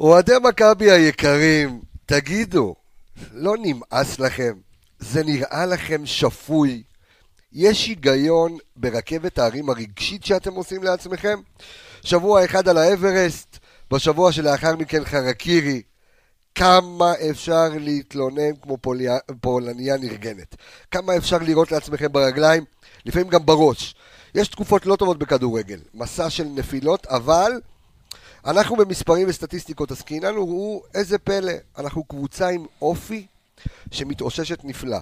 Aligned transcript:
אוהדי 0.00 0.32
מכבי 0.42 0.90
היקרים, 0.90 1.80
תגידו, 2.06 2.74
לא 3.32 3.54
נמאס 3.62 4.18
לכם? 4.18 4.52
זה 4.98 5.24
נראה 5.24 5.66
לכם 5.66 6.06
שפוי? 6.06 6.82
יש 7.52 7.86
היגיון 7.86 8.58
ברכבת 8.76 9.38
ההרים 9.38 9.70
הרגשית 9.70 10.24
שאתם 10.24 10.52
עושים 10.52 10.82
לעצמכם? 10.82 11.40
שבוע 12.02 12.44
אחד 12.44 12.68
על 12.68 12.78
האברסט, 12.78 13.58
בשבוע 13.90 14.32
שלאחר 14.32 14.76
מכן 14.76 15.04
חרקירי. 15.04 15.82
כמה 16.54 17.12
אפשר 17.30 17.68
להתלונן 17.80 18.56
כמו 18.62 18.78
פוליה, 18.78 19.18
פולניה 19.40 19.96
נרגנת? 19.96 20.56
כמה 20.90 21.16
אפשר 21.16 21.38
לירות 21.38 21.72
לעצמכם 21.72 22.12
ברגליים? 22.12 22.64
לפעמים 23.06 23.28
גם 23.28 23.46
בראש. 23.46 23.94
יש 24.34 24.48
תקופות 24.48 24.86
לא 24.86 24.96
טובות 24.96 25.18
בכדורגל, 25.18 25.80
מסע 25.94 26.30
של 26.30 26.44
נפילות, 26.44 27.06
אבל 27.06 27.52
אנחנו 28.46 28.76
במספרים 28.76 29.28
וסטטיסטיקות 29.28 29.90
עסקינן, 29.90 30.38
וראו 30.38 30.82
איזה 30.94 31.18
פלא, 31.18 31.52
אנחנו 31.78 32.04
קבוצה 32.04 32.48
עם 32.48 32.66
אופי 32.82 33.26
שמתאוששת 33.90 34.64
נפלא. 34.64 34.98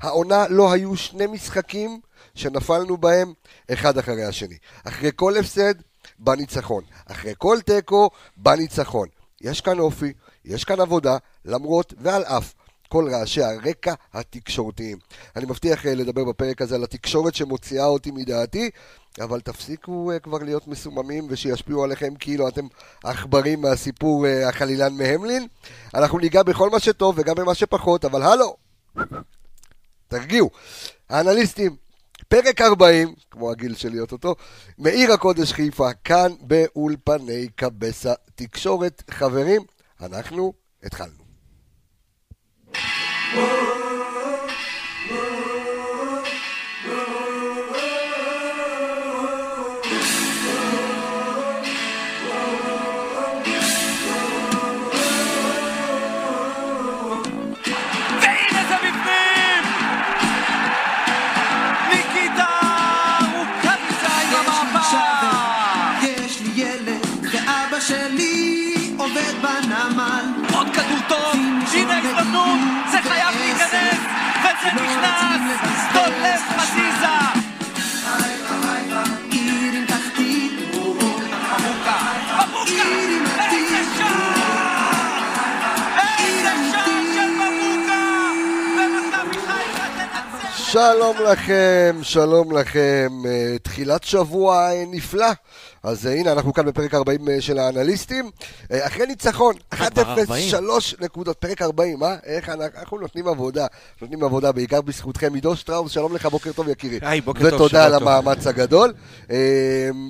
העונה 0.00 0.48
לא 0.48 0.72
היו 0.72 0.96
שני 0.96 1.26
משחקים 1.26 2.00
שנפלנו 2.34 2.96
בהם 2.96 3.32
אחד 3.72 3.98
אחרי 3.98 4.24
השני. 4.24 4.56
אחרי 4.84 5.10
כל 5.16 5.36
הפסד, 5.36 5.74
בא 6.18 6.34
ניצחון. 6.34 6.84
אחרי 7.06 7.32
כל 7.38 7.58
תיקו, 7.66 8.10
בא 8.36 8.54
ניצחון. 8.54 9.08
יש 9.40 9.60
כאן 9.60 9.78
אופי, 9.78 10.12
יש 10.44 10.64
כאן 10.64 10.80
עבודה, 10.80 11.16
למרות 11.44 11.94
ועל 11.98 12.24
אף 12.24 12.54
כל 12.88 13.08
רעשי 13.12 13.42
הרקע 13.42 13.94
התקשורתיים. 14.12 14.98
אני 15.36 15.44
מבטיח 15.44 15.86
אה, 15.86 15.94
לדבר 15.94 16.24
בפרק 16.24 16.62
הזה 16.62 16.74
על 16.74 16.84
התקשורת 16.84 17.34
שמוציאה 17.34 17.86
אותי 17.86 18.10
מדעתי, 18.10 18.70
אבל 19.20 19.40
תפסיקו 19.40 20.12
uh, 20.12 20.18
כבר 20.18 20.38
להיות 20.38 20.68
מסוממים 20.68 21.26
ושישפיעו 21.28 21.84
עליכם 21.84 22.14
כאילו 22.14 22.48
אתם 22.48 22.66
עכברים 23.04 23.60
מהסיפור 23.60 24.26
uh, 24.26 24.48
החלילן 24.48 24.92
מהמלין. 24.92 25.46
אנחנו 25.94 26.18
ניגע 26.18 26.42
בכל 26.42 26.70
מה 26.70 26.80
שטוב 26.80 27.14
וגם 27.18 27.34
במה 27.34 27.54
שפחות, 27.54 28.04
אבל 28.04 28.22
הלו, 28.22 28.56
תרגיעו. 30.08 30.50
האנליסטים, 31.10 31.76
פרק 32.28 32.60
40, 32.60 33.14
כמו 33.30 33.50
הגיל 33.50 33.74
שלי 33.74 34.00
אוטוטו, 34.00 34.34
מעיר 34.78 35.12
הקודש 35.12 35.52
חיפה, 35.52 35.92
כאן 36.04 36.32
באולפני 36.40 37.48
קבסה 37.56 38.12
תקשורת. 38.34 39.02
חברים, 39.10 39.62
אנחנו 40.00 40.52
התחלנו. 40.82 41.24
והנה 43.34 43.73
וזה 74.72 74.82
נכנס! 74.82 75.92
דולף 75.92 76.42
חזיזה! 76.58 77.33
שלום 90.74 91.16
לכם, 91.32 91.96
שלום 92.02 92.56
לכם, 92.56 93.08
אה, 93.26 93.56
תחילת 93.62 94.04
שבוע 94.04 94.70
אה, 94.70 94.84
נפלא. 94.86 95.26
אז 95.84 96.06
אה, 96.06 96.12
הנה, 96.12 96.32
אנחנו 96.32 96.52
כאן 96.52 96.66
בפרק 96.66 96.94
40 96.94 97.28
אה, 97.28 97.40
של 97.40 97.58
האנליסטים. 97.58 98.30
אחרי 98.70 99.06
ניצחון, 99.06 99.54
1-0, 99.74 99.76
כבר 99.90 100.02
40. 100.02 100.48
3 100.48 100.94
נקודות, 101.00 101.36
פרק 101.36 101.62
40, 101.62 102.02
אה? 102.02 102.16
איך 102.24 102.48
אנחנו, 102.48 102.78
אנחנו 102.80 102.98
נותנים 102.98 103.28
עבודה, 103.28 103.66
נותנים 104.02 104.24
עבודה 104.24 104.52
בעיקר 104.52 104.80
בזכותכם. 104.80 105.34
עידו 105.34 105.56
שטראוס, 105.56 105.92
שלום 105.92 106.14
לך, 106.14 106.26
בוקר 106.26 106.52
טוב 106.52 106.68
יקירי. 106.68 106.98
היי, 107.02 107.20
בוקר 107.20 107.50
טוב, 107.50 107.60
ותודה 107.60 107.84
על. 107.84 107.94
המאמץ 107.94 108.46
הגדול. 108.46 108.92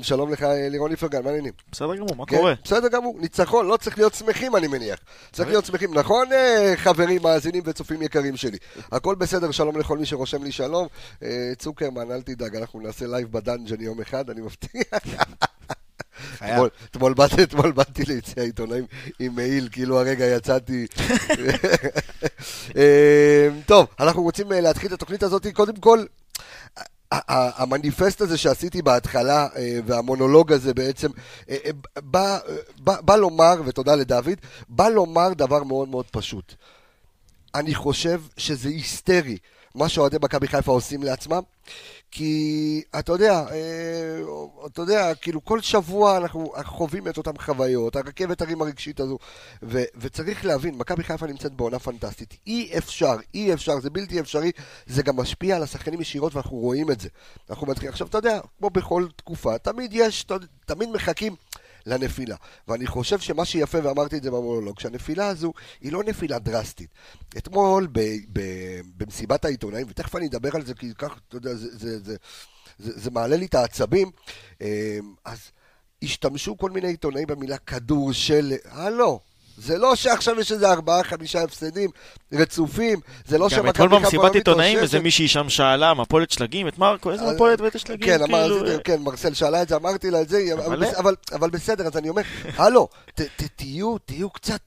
שלום 0.03 0.32
לך, 0.32 0.47
לירון 0.70 0.91
איפרגן, 0.91 1.22
מה 1.22 1.28
העניינים? 1.28 1.53
בסדר 1.72 1.94
גמור, 1.97 2.16
מה 2.16 2.26
כן, 2.26 2.36
קורה? 2.36 2.54
בסדר 2.64 2.88
גמור, 2.88 3.16
ניצחון, 3.20 3.66
לא 3.66 3.76
צריך 3.76 3.98
להיות 3.98 4.14
שמחים 4.14 4.56
אני 4.56 4.66
מניח. 4.66 4.98
צריך 5.32 5.48
להיות 5.48 5.64
שמחים, 5.64 5.94
נכון 5.94 6.26
חברים, 6.76 7.22
מאזינים 7.22 7.62
וצופים 7.66 8.03
יקרים 8.03 8.36
שלי? 8.36 8.58
הכל 8.92 9.14
בסדר, 9.14 9.50
שלום 9.50 9.78
לכל 9.78 9.98
מי 9.98 10.06
שרושם 10.06 10.44
לי 10.44 10.53
שלום. 10.56 10.87
אה, 11.22 11.53
צוקרמן, 11.59 12.10
אל 12.10 12.22
תדאג, 12.22 12.56
אנחנו 12.56 12.81
נעשה 12.81 13.06
live 13.06 13.32
בדאנג'ן 13.32 13.81
יום 13.81 14.00
אחד, 14.00 14.31
אני 14.31 14.41
מבטיח. 14.41 14.84
אתמול- 16.91 17.15
באתי- 17.15 17.42
אתמול 17.42 17.72
באתי 17.72 18.03
ליציע 18.04 18.42
העיתונאים 18.42 18.87
עם 19.19 19.34
מעיל, 19.34 19.69
כאילו 19.72 20.00
הרגע 20.00 20.25
יצאתי. 20.26 20.87
אה, 22.76 23.48
טוב, 23.66 23.87
אנחנו 24.00 24.22
רוצים 24.22 24.53
אה, 24.53 24.60
להתחיל 24.60 24.88
את 24.88 24.92
התוכנית 24.92 25.22
הזאת, 25.22 25.47
קודם 25.53 25.76
כל, 25.76 26.04
המניפסט 27.12 28.21
הזה 28.21 28.38
שעשיתי 28.38 28.82
בהתחלה, 28.82 29.48
והמונולוג 29.86 30.53
הזה 30.53 30.75
בעצם, 30.75 31.09
בא, 32.03 32.38
בא, 32.78 33.00
בא 33.00 33.16
לומר, 33.16 33.54
ותודה 33.66 33.94
לדוד, 33.94 34.38
בא 34.69 34.88
לומר 34.88 35.32
דבר 35.32 35.62
מאוד 35.65 35.88
מאוד 35.88 36.06
פשוט. 36.10 36.54
אני 37.54 37.75
חושב 37.75 38.21
שזה 38.36 38.69
היסטרי, 38.69 39.36
מה 39.74 39.88
שאוהדי 39.88 40.16
מכבי 40.22 40.48
חיפה 40.48 40.72
עושים 40.72 41.02
לעצמם, 41.02 41.40
כי 42.10 42.82
אתה 42.98 43.12
יודע, 43.12 43.44
אה, 43.50 44.20
אתה 44.66 44.82
יודע, 44.82 45.14
כאילו 45.14 45.44
כל 45.44 45.60
שבוע 45.60 46.16
אנחנו 46.16 46.52
חווים 46.64 47.08
את 47.08 47.18
אותן 47.18 47.38
חוויות, 47.38 47.96
הרכבת 47.96 48.42
הרים 48.42 48.62
הרגשית 48.62 49.00
הזו, 49.00 49.18
ו- 49.62 49.84
וצריך 49.96 50.44
להבין, 50.44 50.74
מכבי 50.74 51.04
חיפה 51.04 51.26
נמצאת 51.26 51.52
בעונה 51.52 51.78
פנטסטית. 51.78 52.36
אי 52.46 52.78
אפשר, 52.78 53.16
אי 53.34 53.52
אפשר, 53.54 53.80
זה 53.80 53.90
בלתי 53.90 54.20
אפשרי, 54.20 54.50
זה 54.86 55.02
גם 55.02 55.16
משפיע 55.16 55.56
על 55.56 55.62
השחקנים 55.62 56.00
ישירות 56.00 56.34
ואנחנו 56.34 56.56
רואים 56.56 56.91
את 56.91 57.00
זה. 57.00 57.08
אנחנו 57.50 57.66
מתחילים, 57.66 57.92
עכשיו 57.92 58.06
אתה 58.06 58.18
יודע, 58.18 58.41
כמו 58.58 58.70
בכל 58.70 59.06
תקופה, 59.16 59.58
תמיד 59.58 59.91
יש, 59.94 60.26
תמיד 60.66 60.88
מחכים. 60.88 61.34
לנפילה. 61.87 62.37
ואני 62.69 62.87
חושב 62.87 63.19
שמה 63.19 63.45
שיפה, 63.45 63.78
ואמרתי 63.83 64.17
את 64.17 64.22
זה 64.22 64.31
במונולוג, 64.31 64.81
שהנפילה 64.81 65.28
הזו 65.28 65.53
היא 65.81 65.93
לא 65.93 66.05
נפילה 66.05 66.39
דרסטית. 66.39 66.91
אתמול 67.39 67.89
ב, 67.93 68.00
ב, 68.33 68.41
במסיבת 68.97 69.45
העיתונאים, 69.45 69.87
ותכף 69.91 70.17
אני 70.17 70.27
אדבר 70.27 70.56
על 70.56 70.65
זה, 70.65 70.75
כי 70.75 70.95
כך, 70.99 71.19
אתה 71.28 71.37
יודע, 71.37 71.55
זה, 71.55 71.69
זה, 71.78 71.99
זה, 71.99 72.17
זה, 72.78 72.93
זה 73.00 73.11
מעלה 73.11 73.37
לי 73.37 73.47
את 73.47 73.55
העצבים, 73.55 74.11
אה, 74.62 74.99
אז 75.25 75.39
השתמשו 76.03 76.59
כל 76.59 76.71
מיני 76.71 76.89
עיתונאים 76.89 77.27
במילה 77.27 77.59
כדור 77.59 78.12
של... 78.12 78.53
הלו. 78.65 79.21
זה 79.56 79.78
לא 79.78 79.94
שעכשיו 79.97 80.41
יש 80.41 80.53
איזה 80.53 80.70
ארבעה, 80.72 81.04
חמישה 81.04 81.42
הפסדים 81.42 81.91
רצופים, 82.32 83.00
זה 83.26 83.38
לא 83.38 83.44
גם 83.44 83.50
שמכבי 83.50 83.70
אתמול 83.70 83.88
חיפה 83.88 83.98
במסיבת 84.04 84.25
לא 84.25 84.38
עיתונאים 84.38 84.76
מתאוששת. 84.76 84.94
איזה 84.94 85.03
מישהי 85.04 85.28
שם 85.28 85.48
שאלה, 85.48 85.94
מפולת 85.94 86.31
שלגים, 86.31 86.69
את 86.69 86.78
מרקו, 86.78 87.10
איזה 87.10 87.25
אז- 87.25 87.34
מפולת 87.34 87.60
ואיזה 87.60 87.78
שלגים, 87.78 88.06
כן, 88.19 88.26
כאילו... 88.26 88.66
זה- 88.69 88.78
כן, 88.84 89.03
מרסל 89.03 89.34
שאלה 89.34 89.62
את 89.62 89.69
זה, 89.69 89.76
אמרתי 89.76 90.10
לה 90.10 90.20
את 90.20 90.28
זה, 90.28 90.42
אבל, 90.54 90.62
אבל- 90.62 90.81
בס- 90.87 90.94
אבל, 90.94 91.15
אבל 91.32 91.50
בסדר, 91.50 91.87
אז 91.87 91.97
אני 91.97 92.09
אומר, 92.09 92.22
הלו, 92.56 92.88
תהיו, 93.56 93.98
תהיו 93.98 94.31
קצת... 94.31 94.60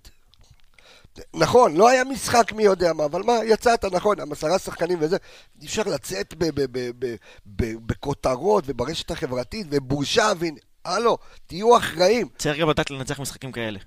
נכון, 1.34 1.75
לא 1.78 1.90
היה 1.90 2.04
משחק 2.04 2.54
מי 2.54 2.64
יודע 2.64 2.94
מה, 2.94 3.06
אבל 3.06 3.24
מה, 3.24 3.34
יצאת, 3.46 3.86
נכון, 3.86 4.19
עם 4.22 4.31
עשרה 4.31 4.59
שחקנים 4.59 4.98
וזה, 5.02 5.18
אי 5.62 5.66
אפשר 5.66 5.84
לצאת 5.86 6.34
בכותרות 7.56 8.64
וברשת 8.68 9.12
החברתית 9.12 9.68
ובושה, 9.69 10.31
והנה, 10.40 10.58
הלו, 10.86 11.18
תהיו 11.48 11.78
אחראים, 11.78 12.28
צריך 12.38 12.59
גם 12.59 12.69
לדעת 12.69 12.92
לנצח 12.92 13.19
משחקים 13.19 13.52
כאלה. 13.52 13.80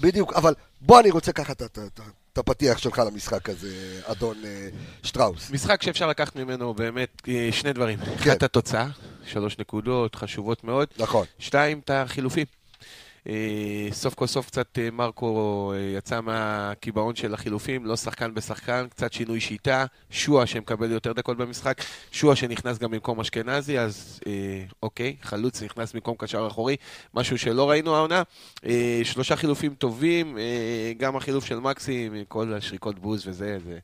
בדיוק, 0.00 0.32
אבל 0.32 0.54
בוא 0.80 1.00
אני 1.00 1.10
רוצה 1.10 1.32
ככה 1.32 1.52
את- 1.52 2.00
הפתיח 2.38 2.78
שלך 2.78 2.98
למשחק 3.06 3.48
הזה, 3.48 4.00
אדון 4.04 4.36
אה, 4.44 4.68
שטראוס. 5.02 5.50
משחק 5.50 5.82
שאפשר 5.82 6.08
לקחת 6.08 6.36
ממנו 6.36 6.74
באמת 6.74 7.22
אה, 7.28 7.48
שני 7.52 7.72
דברים. 7.72 7.98
כן. 7.98 8.12
אחד, 8.14 8.30
את 8.30 8.42
התוצאה, 8.42 8.86
שלוש 9.26 9.58
נקודות 9.58 10.14
חשובות 10.14 10.64
מאוד. 10.64 10.88
נכון. 10.98 11.26
שתיים, 11.38 11.80
את 11.84 11.90
החילופים. 11.90 12.46
אה, 13.28 13.88
סוף 13.92 14.14
כל 14.14 14.26
סוף 14.26 14.46
קצת 14.46 14.78
אה, 14.78 14.90
מרקו 14.90 15.72
אה, 15.74 15.98
יצא 15.98 16.20
מהקיבעון 16.20 17.14
של 17.14 17.34
החילופים, 17.34 17.86
לא 17.86 17.96
שחקן 17.96 18.34
בשחקן, 18.34 18.86
קצת 18.90 19.12
שינוי 19.12 19.40
שיטה. 19.40 19.84
שועה 20.10 20.46
שמקבל 20.46 20.90
יותר 20.90 21.12
דקות 21.12 21.36
במשחק, 21.36 21.82
שועה 22.12 22.36
שנכנס 22.36 22.78
גם 22.78 22.90
במקום 22.90 23.20
אשכנזי, 23.20 23.78
אז 23.78 24.20
אוקיי, 24.82 25.16
חלוץ 25.22 25.62
נכנס 25.62 25.92
במקום 25.92 26.14
קשר 26.18 26.46
אחורי, 26.46 26.76
משהו 27.14 27.38
שלא 27.38 27.70
ראינו 27.70 27.96
העונה. 27.96 28.22
שלושה 29.04 29.36
חילופים 29.36 29.74
טובים, 29.74 30.38
גם 30.98 31.16
החילוף 31.16 31.44
של 31.44 31.58
מקסי, 31.58 32.06
עם 32.06 32.24
כל 32.28 32.54
השריקות 32.54 32.98
בוז 32.98 33.28
וזה, 33.28 33.58
זה 33.64 33.78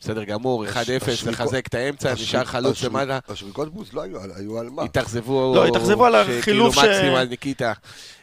בסדר 0.00 0.24
גמור, 0.24 0.64
1-0, 0.66 0.72
השריקות- 1.08 1.26
לחזק 1.32 1.66
את 1.66 1.74
האמצע, 1.74 2.12
השריק- 2.12 2.28
נשאר 2.28 2.44
חלוץ 2.44 2.76
השריק- 2.76 2.90
למעלה. 2.90 3.18
השריקות 3.28 3.74
בוז 3.74 3.92
לא 3.92 4.02
היו 4.02 4.18
היו 4.36 4.58
על 4.58 4.70
מה? 4.70 4.82
התאכזבו, 4.82 5.52
לא, 5.54 5.66
התאכזבו 5.66 6.06
על 6.06 6.14
החילוף 6.14 6.74
ש- 6.74 6.78
מקסים 6.78 7.14
על 7.14 7.28
ניקיטה. 7.28 7.72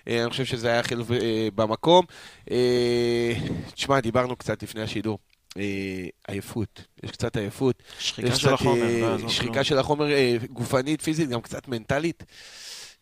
אה, 0.08 0.22
אני 0.22 0.30
חושב 0.30 0.46
שזה 0.46 0.68
היה 0.68 0.84
חילוף 0.84 1.12
אה, 1.12 1.18
במקום. 1.56 2.06
אה, 2.52 3.34
תשמע, 3.74 4.00
דיברנו 4.00 4.36
קצת 4.36 4.64
לפני 4.64 4.82
השידור. 4.82 5.18
עייפות, 6.28 6.82
יש 7.04 7.12
קצת 7.12 7.38
עייפות. 7.38 7.84
שחיקה 8.00 8.28
יש 8.28 8.42
של 8.42 8.54
החומר. 8.54 9.18
לא 9.24 9.30
שחיקה. 9.30 9.64
של 9.64 9.78
החומר 9.78 10.06
גופנית, 10.52 11.02
פיזית, 11.02 11.30
גם 11.30 11.42
קצת 11.42 11.68
מנטלית. 11.68 12.24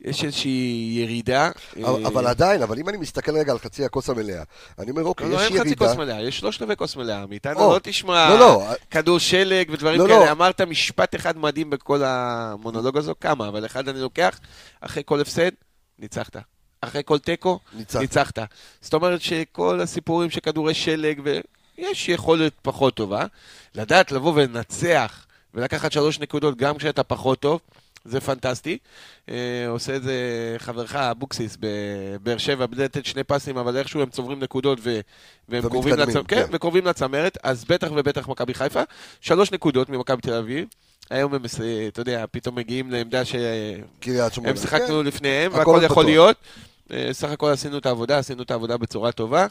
יש 0.06 0.24
איזושהי 0.24 0.90
ירידה. 1.02 1.50
אבל- 1.84 2.02
אה, 2.04 2.08
אבל 2.08 2.28
עדיין, 2.28 2.62
אבל 2.62 2.80
אם 2.80 2.90
אני 2.90 2.98
מסתכל 2.98 3.38
רגע 3.38 3.52
על 3.52 3.60
חצי 3.60 3.86
הכוס 3.86 4.10
המלאה, 4.10 4.44
אני 4.80 4.92
אומר, 4.92 5.04
אוקיי, 5.04 5.28
לא, 5.30 5.34
לא, 5.34 5.38
יש 5.38 5.44
אין 5.44 5.52
חצי 5.60 5.68
ירידה. 5.68 5.86
כוס 5.88 5.96
מלאה, 5.98 6.22
יש 6.22 6.38
שלושת 6.40 6.62
רבעי 6.62 6.76
כוס 6.78 6.96
מלאה. 6.96 7.26
מאיתנו 7.26 7.60
או, 7.60 7.74
לא 7.74 7.80
תשמע 7.84 8.30
לא, 8.30 8.40
לא, 8.40 8.64
כדור 8.92 9.20
שלג 9.20 9.70
ודברים 9.72 10.00
לא, 10.02 10.08
כאלה. 10.08 10.26
לא. 10.26 10.32
אמרת 10.32 10.62
משפט 10.62 11.16
אחד 11.16 11.38
מדהים 11.38 11.70
בכל 11.70 12.02
המונולוג 12.04 12.98
הזו, 12.98 13.14
כמה, 13.22 13.48
אבל 13.48 13.66
אחד 13.66 13.88
אני 13.90 14.00
לוקח, 14.00 14.40
אחרי 14.82 15.04
כל 15.06 15.22
הפסד, 15.22 15.52
ניצחת. 16.00 16.38
אחרי 16.82 17.02
כל 17.06 17.20
תיקו, 17.20 17.60
ניצחת. 17.74 18.02
ניצחת. 18.02 18.40
זאת 18.82 18.94
אומרת 18.94 19.22
שכל 19.22 19.82
הסיפורים 19.82 20.30
של 20.30 20.40
כדורי 20.40 20.74
שלג, 20.74 21.22
ויש 21.24 22.10
יכולת 22.10 22.54
פחות 22.62 22.94
טובה, 22.96 23.26
לדעת 23.76 24.12
לבוא 24.12 24.34
ולנצח 24.36 25.26
ולקחת 25.54 25.92
שלוש 25.92 26.20
נקודות 26.20 26.58
גם 26.58 26.78
כשאתה 26.78 27.04
פחות 27.04 27.40
טוב, 27.40 27.60
זה 28.06 28.22
פנטסטי. 28.22 28.78
אה, 29.30 29.36
עושה 29.68 29.96
את 29.96 30.04
זה 30.04 30.14
חברך 30.58 30.96
אבוקסיס 30.96 31.58
בבאר 31.60 32.38
שבע, 32.38 32.66
בלי 32.66 32.84
לתת 32.84 33.06
שני 33.06 33.24
פסים, 33.24 33.58
אבל 33.58 33.78
איכשהו 33.78 34.02
הם 34.02 34.10
צוברים 34.10 34.40
נקודות 34.40 34.80
ו... 34.84 35.00
והם 35.50 35.70
קרובים, 35.70 35.94
לצ... 35.96 36.14
כן, 36.14 36.22
כן. 36.28 36.46
וקרובים 36.52 36.86
לצמרת, 36.86 37.38
אז 37.44 37.66
בטח 37.66 37.88
ובטח 37.96 38.28
מכבי 38.28 38.54
חיפה. 38.54 38.82
שלוש 39.22 39.52
נקודות 39.52 39.90
ממכבי 39.90 40.22
תל 40.22 40.34
אביב. 40.34 40.68
היום 41.10 41.34
הם, 41.34 41.44
מס- 41.44 41.60
אתה 41.88 42.02
יודע, 42.02 42.26
פתאום 42.32 42.56
מגיעים 42.56 42.92
לעמדה 42.92 43.26
שהם. 43.26 44.56
שיחקנו 44.56 44.88
כן. 45.00 45.06
לפניהם, 45.06 45.52
הכל 45.52 45.58
והכל 45.58 45.82
יכול 45.84 46.04
פתוח. 46.04 46.06
להיות. 46.06 46.38
אה, 46.94 47.10
סך 47.12 47.30
הכל 47.30 47.50
עשינו 47.50 47.78
את 47.78 47.86
העבודה, 47.86 48.18
עשינו 48.18 48.44
את 48.44 48.52
העבודה 48.52 48.78
בצורה 48.78 49.12
טובה. 49.12 49.48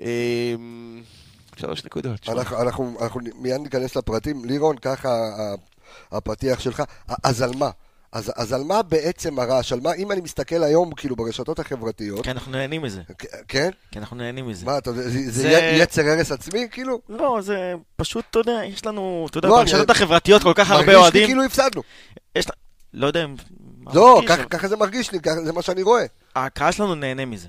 אה, 0.00 0.54
שלוש 1.56 1.84
נקודות. 1.84 2.28
אנחנו, 2.28 2.62
אנחנו, 2.62 2.96
אנחנו 3.00 3.20
מיד 3.38 3.60
ניכנס 3.60 3.96
לפרטים. 3.96 4.44
לירון, 4.44 4.76
ככה 4.82 5.08
הפתיח 6.12 6.60
שלך. 6.60 6.82
אז 7.24 7.42
על 7.42 7.50
מה? 7.58 7.70
אז, 8.12 8.32
אז 8.36 8.52
על 8.52 8.64
מה 8.64 8.82
בעצם 8.82 9.38
הרעש? 9.38 9.72
על 9.72 9.80
מה, 9.80 9.92
אם 9.94 10.12
אני 10.12 10.20
מסתכל 10.20 10.62
היום, 10.62 10.90
כאילו, 10.94 11.16
ברשתות 11.16 11.58
החברתיות, 11.58 12.24
כי 12.24 12.30
אנחנו 12.30 12.52
נהנים 12.52 12.82
מזה. 12.82 13.02
כן? 13.48 13.70
כי 13.90 13.98
אנחנו 13.98 14.16
נהנים 14.16 14.48
מזה. 14.48 14.66
מה, 14.66 14.78
אתה 14.78 14.92
זה, 14.92 15.02
זה 15.10 15.30
זה- 15.30 15.76
יצר 15.78 16.02
הרס 16.02 16.32
עצמי, 16.32 16.68
כאילו? 16.70 17.00
לא, 17.08 17.38
זה 17.42 17.72
פשוט, 17.96 18.24
אתה 18.30 18.38
יודע, 18.38 18.60
יש 18.64 18.86
לנו, 18.86 19.26
אתה 19.30 19.38
יודע, 19.38 19.48
לא, 19.48 19.56
ברשתות 19.60 19.90
אני- 19.90 19.96
החברתיות 19.96 20.42
כל 20.42 20.52
כך 20.54 20.70
הרבה 20.70 20.80
מרגיש 20.82 20.94
לי 20.96 21.00
אוהדים. 21.02 21.26
כאילו 21.26 21.42
הפסדנו. 21.44 21.82
יש 22.36 22.46
לא 22.94 23.06
יודע 23.06 23.24
אם... 23.24 23.34
לא, 23.94 24.22
ככה- 24.50 24.68
זה 24.68 24.76
מרגיש 24.76 25.12
לי, 25.12 25.18
זה 25.44 25.52
מה 25.52 25.62
שאני 25.62 25.82
רואה. 25.82 26.04
הקהל 26.36 26.72
שלנו 26.72 26.94
נהנה 26.94 27.24
מזה. 27.24 27.48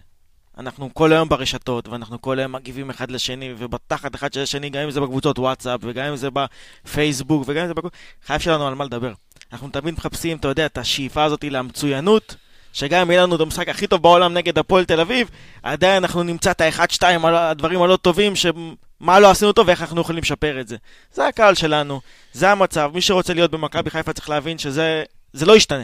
אנחנו 0.59 0.93
כל 0.93 1.13
היום 1.13 1.29
ברשתות, 1.29 1.87
ואנחנו 1.87 2.21
כל 2.21 2.39
היום 2.39 2.51
מגיבים 2.51 2.89
אחד 2.89 3.11
לשני, 3.11 3.53
ובתחת 3.57 4.15
אחד 4.15 4.33
של 4.33 4.41
השני, 4.41 4.69
גם 4.69 4.81
אם 4.81 4.91
זה 4.91 5.01
בקבוצות 5.01 5.39
וואטסאפ, 5.39 5.79
וגם 5.83 6.05
אם 6.05 6.15
זה 6.15 6.29
בפייסבוק, 6.31 7.43
וגם 7.47 7.61
אם 7.61 7.67
זה 7.67 7.73
בכל... 7.73 7.87
חייב 8.25 8.41
שלנו 8.41 8.67
על 8.67 8.75
מה 8.75 8.85
לדבר. 8.85 9.13
אנחנו 9.51 9.69
תמיד 9.69 9.93
מחפשים, 9.93 10.37
אתה 10.37 10.47
יודע, 10.47 10.65
את 10.65 10.77
השאיפה 10.77 11.23
הזאת 11.23 11.43
למצוינות, 11.43 12.35
שגם 12.73 13.01
אם 13.01 13.11
יהיה 13.11 13.23
לנו 13.23 13.35
את 13.35 13.41
המשחק 13.41 13.69
הכי 13.69 13.87
טוב 13.87 14.01
בעולם 14.01 14.33
נגד 14.33 14.57
הפועל 14.57 14.85
תל 14.85 14.99
אביב, 14.99 15.29
עדיין 15.63 16.03
אנחנו 16.03 16.23
נמצא 16.23 16.51
את 16.51 16.61
האחד, 16.61 16.91
שתיים, 16.91 17.25
על 17.25 17.35
הדברים 17.35 17.81
הלא 17.81 17.95
טובים, 17.95 18.35
שמה 18.35 19.19
לא 19.19 19.31
עשינו 19.31 19.51
טוב 19.51 19.67
ואיך 19.67 19.81
אנחנו 19.81 20.01
יכולים 20.01 20.21
לשפר 20.21 20.59
את 20.59 20.67
זה. 20.67 20.77
זה 21.13 21.27
הקהל 21.27 21.55
שלנו, 21.55 22.01
זה 22.33 22.51
המצב. 22.51 22.91
מי 22.93 23.01
שרוצה 23.01 23.33
להיות 23.33 23.51
במכבי 23.51 23.89
חיפה 23.89 24.13
צריך 24.13 24.29
להבין 24.29 24.57
שזה 24.57 25.03
זה 25.33 25.45
לא 25.45 25.55
ישתנה. 25.55 25.83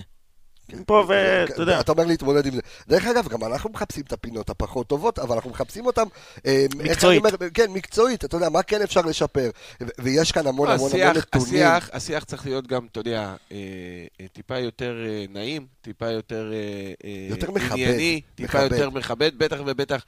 פה 0.86 1.06
ואתה 1.08 1.62
יודע. 1.62 1.80
אתה 1.80 1.92
אומר 1.92 2.06
להתמודד 2.06 2.46
עם 2.46 2.54
זה. 2.54 2.62
דרך 2.88 3.06
אגב, 3.06 3.28
גם 3.28 3.44
אנחנו 3.44 3.70
מחפשים 3.70 4.04
את 4.08 4.14
הפינות 4.14 4.50
הפחות 4.50 4.88
טובות, 4.88 5.20
אבל 5.20 5.36
אנחנו 5.36 5.50
מחפשים 5.50 5.86
אותן... 5.86 6.04
אה, 6.46 6.66
מקצועית. 6.76 7.26
אומר? 7.26 7.50
כן, 7.54 7.72
מקצועית, 7.72 8.26
אתה 8.26 8.38
יודע, 8.38 8.50
מה 8.50 8.64
כן 8.64 8.82
אפשר 8.82 9.02
לשפר. 9.02 9.50
ויש 10.00 10.32
כאן 10.32 10.48
המון 10.48 10.68
המון 10.70 10.92
המון 10.92 11.18
נתונים. 11.18 11.48
השיח, 11.48 11.90
השיח 11.94 12.24
צריך 12.24 12.46
להיות 12.46 12.68
גם, 12.68 12.88
אתה 12.92 13.00
יודע, 13.00 13.36
אה, 13.52 13.58
אה, 14.22 14.26
טיפה 14.34 14.60
יותר 14.60 15.06
אה, 15.08 15.26
נעים, 15.30 15.66
טיפה 15.82 16.12
יותר 16.12 16.52
אה, 16.54 16.94
אה, 17.10 17.28
יותר 17.30 17.52
מכבד, 17.52 17.72
ענייני, 17.72 18.22
טיפה 18.36 18.58
מכבד. 18.58 18.72
יותר 18.72 18.90
מכבד, 18.90 19.32
בטח 19.38 19.58
ובטח 19.66 20.04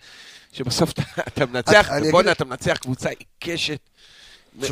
שבסוף 0.52 0.92
אתה, 0.92 1.02
אתה 1.28 1.46
מנצח, 1.46 1.90
בואנה, 2.12 2.32
אתה 2.32 2.46
מנצח 2.46 2.78
קבוצה 2.78 3.10
עיקשת 3.10 3.80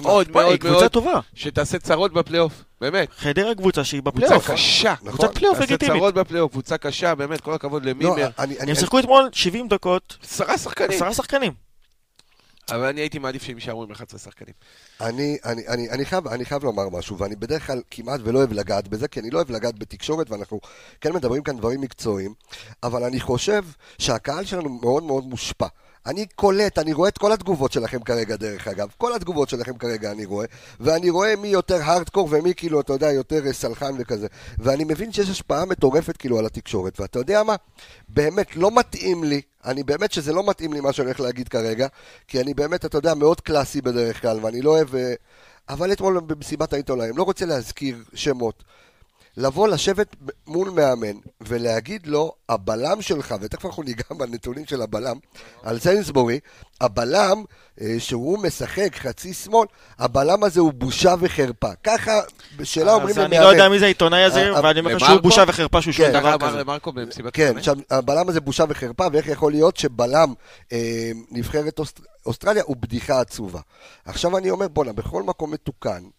מאוד 0.03 0.27
היא 0.27 0.33
מאוד 0.33 0.59
קבוצה 0.59 0.79
מאוד, 0.79 0.91
טובה. 0.91 1.19
שתעשה 1.33 1.79
צרות 1.79 2.13
בפלייאוף, 2.13 2.63
באמת. 2.81 3.09
חדרה 3.17 3.55
קבוצה 3.55 3.83
שהיא 3.83 4.01
קבוצה 4.01 4.17
בפלייאוף. 4.17 4.51
קשה. 4.51 4.93
נכון. 5.01 5.11
קבוצת 5.11 5.35
פלייאוף 5.35 5.57
תעשה 5.57 5.73
לגיטימית. 5.73 5.97
צרות 5.97 6.13
בפלייאוף, 6.13 6.51
קבוצה 6.51 6.77
קשה, 6.77 7.15
באמת, 7.15 7.41
כל 7.41 7.53
הכבוד 7.53 7.85
לא, 7.85 7.91
למימר. 7.91 8.29
הם 8.37 8.75
שיחקו 8.75 8.99
אתמול 8.99 9.29
70 9.31 9.67
דקות, 9.67 10.17
עשרה 10.23 10.57
שחקנים. 10.57 10.97
עשרה 10.97 11.13
שחקנים. 11.13 11.53
אבל 12.71 12.85
אני 12.85 13.01
הייתי 13.01 13.19
מעדיף 13.19 13.43
שהם 13.43 13.55
יישארו 13.55 13.83
עם 13.83 13.91
11 13.91 14.19
שחקנים. 14.19 14.53
אני, 15.01 15.37
אני, 15.45 15.67
אני, 15.67 15.89
אני, 15.89 16.05
חייב, 16.05 16.27
אני 16.27 16.45
חייב 16.45 16.63
לומר 16.63 16.89
משהו, 16.89 17.17
ואני 17.17 17.35
בדרך 17.35 17.67
כלל 17.67 17.81
כמעט 17.91 18.19
ולא 18.23 18.39
אוהב 18.39 18.53
לגעת 18.53 18.87
בזה, 18.87 19.07
כי 19.07 19.19
אני 19.19 19.29
לא 19.29 19.37
אוהב 19.37 19.51
לגעת 19.51 19.79
בתקשורת, 19.79 20.31
ואנחנו 20.31 20.59
כן 21.01 21.13
מדברים 21.13 21.43
כאן 21.43 21.57
דברים 21.57 21.81
מקצועיים, 21.81 22.33
אבל 22.83 23.03
אני 23.03 23.19
חושב 23.19 23.63
שהקהל 23.97 24.45
שלנו 24.45 24.69
מאוד 24.69 25.03
מאוד 25.03 25.23
מושפע. 25.23 25.67
אני 26.05 26.25
קולט, 26.35 26.79
אני 26.79 26.93
רואה 26.93 27.09
את 27.09 27.17
כל 27.17 27.31
התגובות 27.31 27.71
שלכם 27.71 27.99
כרגע, 27.99 28.35
דרך 28.35 28.67
אגב, 28.67 28.87
כל 28.97 29.15
התגובות 29.15 29.49
שלכם 29.49 29.77
כרגע 29.77 30.11
אני 30.11 30.25
רואה, 30.25 30.45
ואני 30.79 31.09
רואה 31.09 31.35
מי 31.35 31.47
יותר 31.47 31.81
הארדקור 31.83 32.27
ומי 32.31 32.53
כאילו, 32.55 32.79
אתה 32.79 32.93
יודע, 32.93 33.11
יותר 33.11 33.47
אה, 33.47 33.53
סלחן 33.53 33.95
וכזה, 33.99 34.27
ואני 34.59 34.83
מבין 34.83 35.11
שיש 35.11 35.29
השפעה 35.29 35.65
מטורפת 35.65 36.17
כאילו 36.17 36.39
על 36.39 36.45
התקשורת, 36.45 36.99
ואתה 36.99 37.19
יודע 37.19 37.43
מה? 37.43 37.55
באמת 38.09 38.55
לא 38.55 38.71
מתאים 38.75 39.23
לי, 39.23 39.41
אני 39.65 39.83
באמת 39.83 40.11
שזה 40.11 40.33
לא 40.33 40.49
מתאים 40.49 40.73
לי 40.73 40.79
מה 40.79 40.93
שאני 40.93 41.05
הולך 41.05 41.19
להגיד 41.19 41.47
כרגע, 41.47 41.87
כי 42.27 42.41
אני 42.41 42.53
באמת, 42.53 42.85
אתה 42.85 42.97
יודע, 42.97 43.13
מאוד 43.13 43.41
קלאסי 43.41 43.81
בדרך 43.81 44.21
כלל, 44.21 44.39
ואני 44.41 44.61
לא 44.61 44.69
אוהב... 44.69 44.95
אה, 44.95 45.13
אבל 45.69 45.91
אתמול 45.91 46.19
במסיבת 46.19 46.73
העיתונאים, 46.73 47.17
לא 47.17 47.23
רוצה 47.23 47.45
להזכיר 47.45 47.97
שמות, 48.13 48.63
לבוא 49.37 49.67
לשבת 49.67 50.15
מול 50.47 50.69
מאמן 50.69 51.17
ולהגיד 51.41 52.07
לו, 52.07 52.31
הבלם 52.49 53.01
שלך, 53.01 53.35
ותכף 53.41 53.65
אנחנו 53.65 53.83
ניגע 53.83 54.03
בנתונים 54.17 54.65
של 54.65 54.81
הבלם, 54.81 55.17
על 55.63 55.79
סיינסבורי, 55.79 56.39
הבלם 56.81 57.43
אה, 57.81 57.95
שהוא 57.99 58.39
משחק 58.39 58.95
חצי 58.95 59.33
שמאל, 59.33 59.67
הבלם 59.99 60.43
הזה 60.43 60.59
הוא 60.59 60.73
בושה 60.73 61.15
וחרפה. 61.19 61.71
ככה, 61.83 62.19
בשאלה 62.57 62.93
אומרים 62.93 63.09
אז 63.09 63.17
למאמן. 63.17 63.33
אני 63.33 63.43
לא 63.43 63.49
יודע 63.49 63.69
מי 63.69 63.79
זה 63.79 63.85
העיתונאי 63.85 64.23
הזה, 64.23 64.49
אה, 64.49 64.63
ואני 64.63 64.79
אומר? 64.79 64.97
שהוא 64.97 65.19
בושה 65.21 65.43
וחרפה 65.47 65.81
שהוא 65.81 65.93
שואל 65.93 66.11
כן, 66.11 66.19
דבר 66.19 66.37
כזה. 66.37 66.57
למרקו 66.57 66.91
במסיבת 66.91 67.33
כן, 67.33 67.53
הבלם 67.91 68.29
הזה 68.29 68.41
בושה 68.41 68.63
וחרפה, 68.69 69.07
ואיך 69.13 69.27
יכול 69.27 69.51
להיות 69.51 69.77
שבלם 69.77 70.33
אה, 70.71 71.11
נבחרת 71.31 71.79
אוסט... 71.79 71.99
אוסטרליה 72.25 72.63
הוא 72.65 72.77
בדיחה 72.77 73.21
עצובה. 73.21 73.59
עכשיו 74.05 74.37
אני 74.37 74.49
אומר, 74.49 74.67
בואנה, 74.67 74.93
בכל 74.93 75.23
מקום 75.23 75.51
מתוקן, 75.51 75.89
אה, 75.89 76.09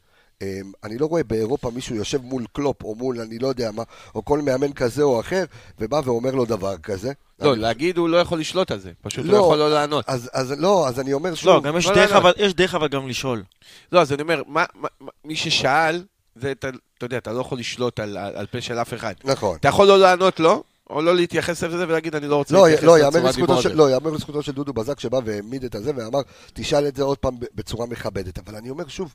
אני 0.85 0.99
לא 0.99 1.07
רואה 1.07 1.23
באירופה 1.25 1.71
מישהו 1.71 1.97
יושב 1.97 2.23
מול 2.23 2.45
קלופ, 2.53 2.83
או 2.85 2.95
מול 2.95 3.21
אני 3.21 3.39
לא 3.39 3.49
יודע 3.49 3.71
מה, 3.71 3.83
או 4.15 4.25
כל 4.25 4.39
מאמן 4.39 4.73
כזה 4.73 5.03
או 5.03 5.21
אחר, 5.21 5.45
ובא 5.79 6.01
ואומר 6.05 6.31
לו 6.35 6.45
דבר 6.45 6.77
כזה. 6.79 7.13
לא, 7.41 7.53
אני- 7.53 7.61
להגיד 7.63 7.99
הוא 7.99 8.09
לא 8.09 8.17
יכול 8.17 8.41
לשלוט 8.41 8.71
על 8.71 8.79
זה, 8.79 8.93
פשוט 9.03 9.25
הוא 9.25 9.33
לא. 9.33 9.39
לא 9.39 9.45
יכול 9.45 9.59
לא 9.59 9.71
לענות. 9.71 10.05
אז, 10.09 10.31
אז 10.33 10.51
לא, 10.59 10.89
אז 10.89 11.01
אני 11.01 11.13
אומר 11.13 11.35
שוב, 11.35 11.49
לא, 11.49 11.61
גם 11.63 11.77
יש 11.77 11.87
לא, 11.87 11.95
דרך 11.95 12.11
לא, 12.11 12.17
לא. 12.17 12.19
אבל- 12.23 12.33
יש 12.37 12.55
דרך 12.55 12.75
אבל 12.75 12.89
גם 12.89 13.09
לשאול. 13.09 13.43
לא, 13.93 14.01
אז 14.01 14.13
אני 14.13 14.23
אומר, 14.23 14.43
מה- 14.47 14.65
מה- 14.75 14.89
מה- 15.01 15.11
מי 15.25 15.37
ששאל, 15.37 16.05
זה, 16.37 16.51
אתה 16.53 16.69
אתה 16.99 17.07
יודע, 17.07 17.19
אתה 17.19 17.33
לא 17.33 17.41
יכול 17.41 17.59
לשלוט 17.59 18.01
על- 18.01 18.17
על 18.17 18.37
על 18.37 18.47
פה 18.47 18.61
של 18.61 18.79
אף 18.79 18.95
אחד. 18.95 19.15
נכון. 19.25 19.57
אתה 19.61 19.69
יכול 19.69 19.87
לא 19.87 19.99
לענות 19.99 20.41
לו, 20.41 20.63
או 20.91 21.03
לא 21.03 21.17
להתייחס 21.17 21.63
לזה 21.65 21.89
ולהגיד, 21.89 22.15
אני 22.15 22.29
לא 22.29 22.37
רוצה 22.37 22.55
לא, 22.55 22.63
להתייחס 22.69 22.85
לא, 22.85 22.97
לזכותו 22.99 23.33
דיבור 23.47 23.61
של. 23.61 23.75
לא, 23.75 23.91
יאמר 23.91 24.11
לזכותו 24.11 24.43
של 24.43 24.53
דודו 24.53 24.73
בזק 24.73 25.01
שבא 25.01 25.21
והעמיד 25.25 25.65
את 25.65 25.75
הזה 25.75 25.91
ואמר, 25.97 26.21
תשאל 26.53 26.87
את 26.89 26.97
זה 26.97 27.03
עוד 27.03 27.19
פעם 27.19 27.35
בצורה 27.55 27.87
מכבדת. 27.87 28.39
אבל 28.39 28.57
אני 28.57 28.71
אומר 28.71 28.89
שוב, 28.89 29.15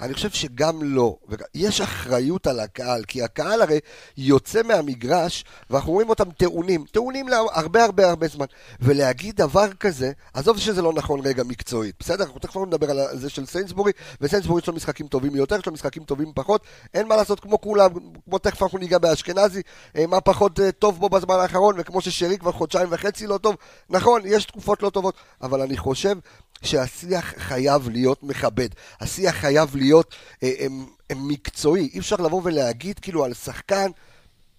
אני 0.00 0.14
חושב 0.14 0.30
שגם 0.30 0.82
לא, 0.82 1.16
יש 1.54 1.80
אחריות 1.80 2.46
על 2.46 2.60
הקהל, 2.60 3.04
כי 3.04 3.22
הקהל 3.22 3.62
הרי 3.62 3.78
יוצא 4.16 4.62
מהמגרש, 4.62 5.44
ואנחנו 5.70 5.92
רואים 5.92 6.08
אותם 6.08 6.30
טעונים, 6.30 6.84
טעונים 6.92 7.28
להרבה 7.28 7.84
הרבה 7.84 8.08
הרבה 8.08 8.28
זמן. 8.28 8.46
ולהגיד 8.80 9.36
דבר 9.36 9.72
כזה, 9.72 10.12
עזוב 10.34 10.58
שזה 10.58 10.82
לא 10.82 10.92
נכון 10.92 11.20
רגע 11.20 11.42
מקצועית, 11.44 11.94
בסדר? 12.00 12.24
אנחנו 12.24 12.40
תכף 12.40 12.56
נדבר 12.56 12.90
על 12.90 13.18
זה 13.18 13.30
של 13.30 13.46
סיינסבורי, 13.46 13.92
וסיינסבורי 14.20 14.60
יש 14.62 14.68
לו 14.68 14.74
משחקים 14.74 15.06
טובים 15.06 15.34
יותר, 15.34 15.56
יש 15.56 15.66
לו 15.66 15.72
משחקים 15.72 16.04
טובים 16.04 16.32
פחות, 16.34 16.62
אין 16.94 17.08
מה 17.08 17.16
לעשות 17.16 17.40
כמו 17.40 17.60
כולם, 17.60 17.90
כמו 18.24 18.38
תכף 18.38 18.62
אנחנו 18.62 18.78
ניגע 18.78 18.98
באשכנזי, 18.98 19.62
אה, 19.96 20.06
מה 20.06 20.20
פחות 20.20 20.60
אה, 20.60 20.72
טוב 20.72 20.98
בו 20.98 21.08
בזמן 21.08 21.34
האחרון, 21.34 21.74
וכמו 21.78 22.00
ששרי 22.00 22.38
כבר 22.38 22.52
חודשיים 22.52 22.88
וחצי 22.90 23.26
לא 23.26 23.38
טוב, 23.38 23.56
נכון, 23.90 24.22
יש 24.24 24.44
תקופות 24.44 24.82
לא 24.82 24.90
טובות, 24.90 25.14
אבל 25.42 25.62
אני 25.62 25.76
חושב 25.76 26.16
שהשיח 26.62 27.34
חייב 27.38 27.88
להיות 27.88 28.22
מכבד, 28.22 28.68
השיח 29.00 29.34
חייב 29.34 29.76
להיות 29.76 30.14
אה, 30.42 30.52
אה, 30.60 30.66
אה, 31.10 31.16
מקצועי, 31.16 31.90
אי 31.94 31.98
אפשר 31.98 32.16
לבוא 32.16 32.40
ולהגיד 32.44 32.98
כאילו 32.98 33.24
על 33.24 33.34
שחקן 33.34 33.90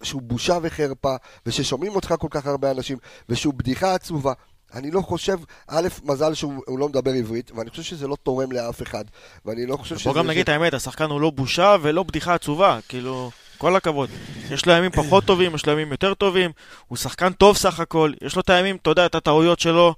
שהוא 0.02 0.22
בושה 0.22 0.58
וחרפה, 0.62 1.14
וששומעים 1.46 1.92
אותך 1.92 2.14
כל 2.18 2.28
כך 2.30 2.46
הרבה 2.46 2.70
אנשים, 2.70 2.98
ושהוא 3.28 3.54
בדיחה 3.54 3.94
עצובה. 3.94 4.32
אני 4.74 4.90
לא 4.90 5.00
חושב, 5.00 5.38
א', 5.68 5.88
מזל 6.04 6.34
שהוא 6.34 6.62
הוא 6.66 6.78
לא 6.78 6.88
מדבר 6.88 7.10
עברית, 7.10 7.50
ואני 7.54 7.70
חושב 7.70 7.82
שזה 7.82 8.08
לא 8.08 8.16
תורם 8.22 8.52
לאף 8.52 8.82
אחד, 8.82 9.04
ואני 9.44 9.66
לא 9.66 9.76
חושב 9.76 9.98
שזה... 9.98 10.10
בוא 10.10 10.18
גם 10.18 10.26
נגיד 10.26 10.42
את 10.42 10.48
האמת, 10.48 10.74
השחקן 10.74 11.04
הוא 11.04 11.20
לא 11.20 11.30
בושה 11.30 11.76
ולא 11.82 12.02
בדיחה 12.02 12.34
עצובה, 12.34 12.78
כאילו, 12.88 13.30
כל 13.58 13.76
הכבוד. 13.76 14.10
יש 14.50 14.66
לו 14.66 14.72
ימים 14.72 14.90
פחות 14.90 15.24
טובים, 15.24 15.54
יש 15.54 15.66
לו 15.66 15.72
ימים 15.72 15.90
יותר 15.90 16.14
טובים, 16.14 16.50
הוא 16.88 16.98
שחקן 16.98 17.32
טוב 17.32 17.56
סך 17.56 17.80
הכל, 17.80 18.12
יש 18.22 18.36
לו 18.36 18.42
את 18.42 18.50
הימים, 18.50 18.76
אתה 18.76 18.90
יודע, 18.90 19.06
את 19.06 19.14
הטעויות 19.14 19.60
שלו, 19.60 19.94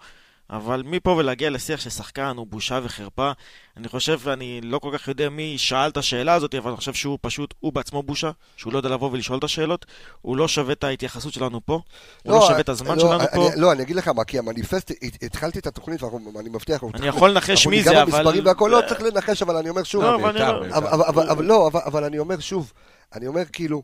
אבל 0.53 0.83
מפה 0.87 1.11
ולהגיע 1.11 1.51
לשיח 1.51 1.81
ששחקן 1.81 2.35
הוא 2.37 2.47
בושה 2.47 2.81
וחרפה, 2.83 3.31
אני 3.77 3.89
חושב, 3.89 4.19
ואני 4.23 4.61
לא 4.61 4.79
כל 4.79 4.91
כך 4.99 5.09
יודע 5.09 5.29
מי 5.29 5.59
שאל 5.59 5.89
את 5.91 5.97
השאלה 5.97 6.35
הזאת, 6.35 6.55
אבל 6.55 6.71
אני 6.71 6.77
חושב 6.77 6.95
שהוא 6.95 7.19
פשוט, 7.23 7.55
הוא 7.61 7.73
בעצמו 7.73 8.03
בושה, 8.03 8.31
שהוא 8.57 8.73
לא 8.73 8.79
יודע 8.79 8.89
לבוא 8.89 9.11
ולשאול 9.13 9.39
את 9.39 9.45
השאלות, 9.45 9.87
הוא 10.23 10.37
לא 10.37 10.49
שווה 10.49 10.73
את 10.73 10.85
ההתייחסות 10.85 11.33
שלנו 11.33 11.61
פה, 11.67 11.81
הוא 12.23 12.33
לא 12.33 12.41
שווה 12.47 12.61
את 12.61 12.69
הזמן 12.69 12.95
לא, 12.97 13.01
שלנו 13.01 13.21
אני- 13.21 13.27
פה. 13.35 13.49
לא, 13.57 13.73
אני 13.73 13.83
אגיד 13.83 13.97
לך 13.97 14.09
מה, 14.09 14.25
כי 14.25 14.39
המניפסט, 14.39 14.91
הת- 15.03 15.23
התחלתי 15.23 15.59
את 15.59 15.67
התוכנית, 15.67 16.03
ואני 16.03 16.49
מבטיח, 16.49 16.83
אני 16.95 17.07
יכול 17.07 17.31
לנחש 17.31 17.67
מי 17.67 17.83
זה, 17.83 18.03
אבל... 18.03 18.13
במספרים 18.13 18.47
והכל, 18.47 18.69
לא 18.73 18.81
צריך 18.89 19.03
לנחש, 19.03 19.43
אבל 19.43 19.57
אני 19.57 19.69
אומר 19.69 19.83
שוב, 19.83 20.03
לא, 20.03 20.15
אבל- 20.15 20.21
אבל 20.25 20.43
אני 20.43 20.53
לא- 20.53 20.61
בית"ר, 20.63 20.79
אבל, 20.79 20.89
אבל, 20.89 21.03
אבל, 21.09 21.29
אבל 21.31 21.45
לא, 21.45 21.67
אבל, 21.69 21.81
אבל 21.85 22.05
אני 22.05 22.19
אומר 22.19 22.39
שוב, 22.41 22.73
אני 23.15 23.27
אומר 23.27 23.43
כאילו, 23.53 23.83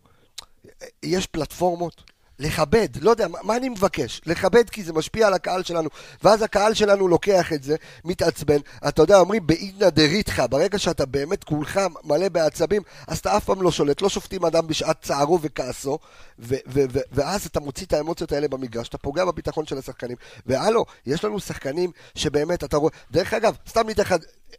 יש 1.02 1.26
פלטפורמות, 1.26 2.02
לכבד, 2.38 2.88
לא 3.00 3.10
יודע, 3.10 3.26
מה, 3.42 3.56
אני 3.56 3.68
מבקש? 3.68 4.20
לכבד 4.26 4.70
כי 4.70 4.84
זה 4.84 4.92
משפיע 4.92 5.26
על 5.26 5.34
הקהל 5.34 5.62
שלנו, 5.62 5.88
ואז 6.22 6.42
הקהל 6.42 6.74
שלנו 6.74 7.08
לוקח 7.08 7.52
את 7.52 7.62
זה, 7.62 7.76
מתעצבן, 8.04 8.58
אתה 8.88 9.02
יודע, 9.02 9.18
אומרים 9.18 9.46
באידנא 9.46 9.90
דריתחא, 9.90 10.46
ברגע 10.46 10.78
שאתה 10.78 11.06
באמת 11.06 11.44
כולך 11.44 11.80
מלא 12.04 12.28
בעצבים, 12.28 12.82
אז 13.06 13.18
אתה 13.18 13.36
אף 13.36 13.44
פעם 13.44 13.62
לא 13.62 13.70
שולט, 13.70 14.02
לא 14.02 14.08
שופטים 14.08 14.44
אדם 14.44 14.66
בשעת 14.66 15.02
צערו 15.02 15.38
וכעסו, 15.42 15.98
ו- 16.38 16.54
ו- 16.66 16.84
ו- 16.92 17.00
ואז 17.12 17.46
אתה 17.46 17.60
מוציא 17.60 17.86
את 17.86 17.92
האמוציות 17.92 18.32
האלה 18.32 18.48
במגרש, 18.48 18.88
אתה 18.88 18.98
פוגע 18.98 19.24
בביטחון 19.24 19.66
של 19.66 19.78
השחקנים, 19.78 20.16
והלו, 20.46 20.84
יש 21.06 21.24
לנו 21.24 21.40
שחקנים 21.40 21.90
שבאמת, 22.14 22.64
אתה 22.64 22.76
רואה, 22.76 22.92
דרך 23.10 23.34
אגב, 23.34 23.56
סתם 23.68 23.86
ניתן 23.86 24.02
לך 24.02 24.14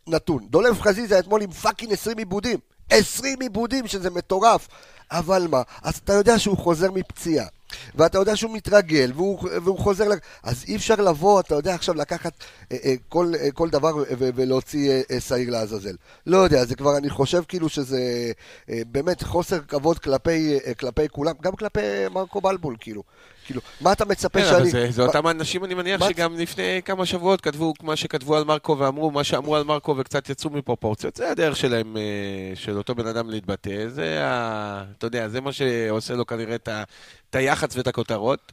נתון, 0.07 0.47
דולב 0.49 0.81
חזיזה 0.81 1.19
אתמול 1.19 1.41
עם 1.41 1.51
fucking 1.51 1.93
20 1.93 2.17
עיבודים, 2.17 2.59
20 2.89 3.41
עיבודים, 3.41 3.87
שזה 3.87 4.09
מטורף. 4.09 4.67
אבל 5.11 5.47
מה, 5.49 5.61
אז 5.83 5.95
אתה 5.95 6.13
יודע 6.13 6.39
שהוא 6.39 6.57
חוזר 6.57 6.91
מפציעה, 6.91 7.45
ואתה 7.95 8.17
יודע 8.17 8.35
שהוא 8.35 8.53
מתרגל, 8.53 9.11
והוא, 9.15 9.49
והוא 9.63 9.79
חוזר... 9.79 10.07
ל... 10.07 10.13
אז 10.43 10.65
אי 10.67 10.75
אפשר 10.75 10.95
לבוא, 10.95 11.39
אתה 11.39 11.55
יודע, 11.55 11.75
עכשיו 11.75 11.95
לקחת 11.95 12.33
אה, 12.71 12.77
אה, 12.85 12.93
כל, 13.09 13.31
אה, 13.39 13.51
כל 13.51 13.69
דבר 13.69 13.95
ו- 13.97 14.29
ולהוציא 14.35 14.91
אה, 14.91 15.01
אה, 15.11 15.19
שעיר 15.19 15.49
לעזאזל. 15.49 15.95
לא 16.27 16.37
יודע, 16.37 16.65
זה 16.65 16.75
כבר, 16.75 16.97
אני 16.97 17.09
חושב 17.09 17.43
כאילו 17.47 17.69
שזה 17.69 18.31
אה, 18.69 18.81
באמת 18.91 19.23
חוסר 19.23 19.59
כבוד 19.59 19.99
כלפי, 19.99 20.57
אה, 20.67 20.73
כלפי 20.73 21.09
כולם, 21.09 21.33
גם 21.41 21.55
כלפי 21.55 21.79
מרקו 22.11 22.41
בלבול, 22.41 22.75
כאילו. 22.79 23.03
כאילו, 23.49 23.61
מה 23.81 23.91
אתה 23.91 24.05
מצפה 24.05 24.39
כן, 24.39 24.49
שאני... 24.49 24.69
זה, 24.69 24.87
זה 24.91 25.01
אותם 25.01 25.27
אנשים, 25.27 25.65
אני 25.65 25.73
מניח, 25.73 26.09
שגם 26.09 26.37
לפני 26.37 26.81
כמה 26.85 27.05
שבועות 27.05 27.41
כתבו 27.41 27.73
מה 27.83 27.95
שכתבו 27.95 28.35
על 28.35 28.43
מרקו 28.43 28.77
ואמרו 28.79 29.11
מה 29.11 29.23
שאמרו 29.23 29.55
על 29.55 29.63
מרקו 29.63 29.95
וקצת 29.97 30.29
יצאו 30.29 30.49
מפרופורציות. 30.49 31.15
זה 31.15 31.31
הדרך 31.31 31.55
שלהם, 31.55 31.97
אה, 31.97 32.01
של 32.55 32.77
אותו 32.77 32.95
בן 32.95 33.07
אדם 33.07 33.29
להתבטא. 33.29 33.87
זה 33.87 34.25
ה... 34.25 34.83
אתה 34.97 35.07
יודע, 35.07 35.27
זה 35.27 35.41
מה 35.41 35.51
שעושה 35.51 36.13
לו 36.13 36.25
כנראה 36.25 36.55
את 36.55 36.67
ה... 36.67 36.83
את 37.29 37.35
היח"צ 37.35 37.75
ואת 37.75 37.87
הכותרות. 37.87 38.51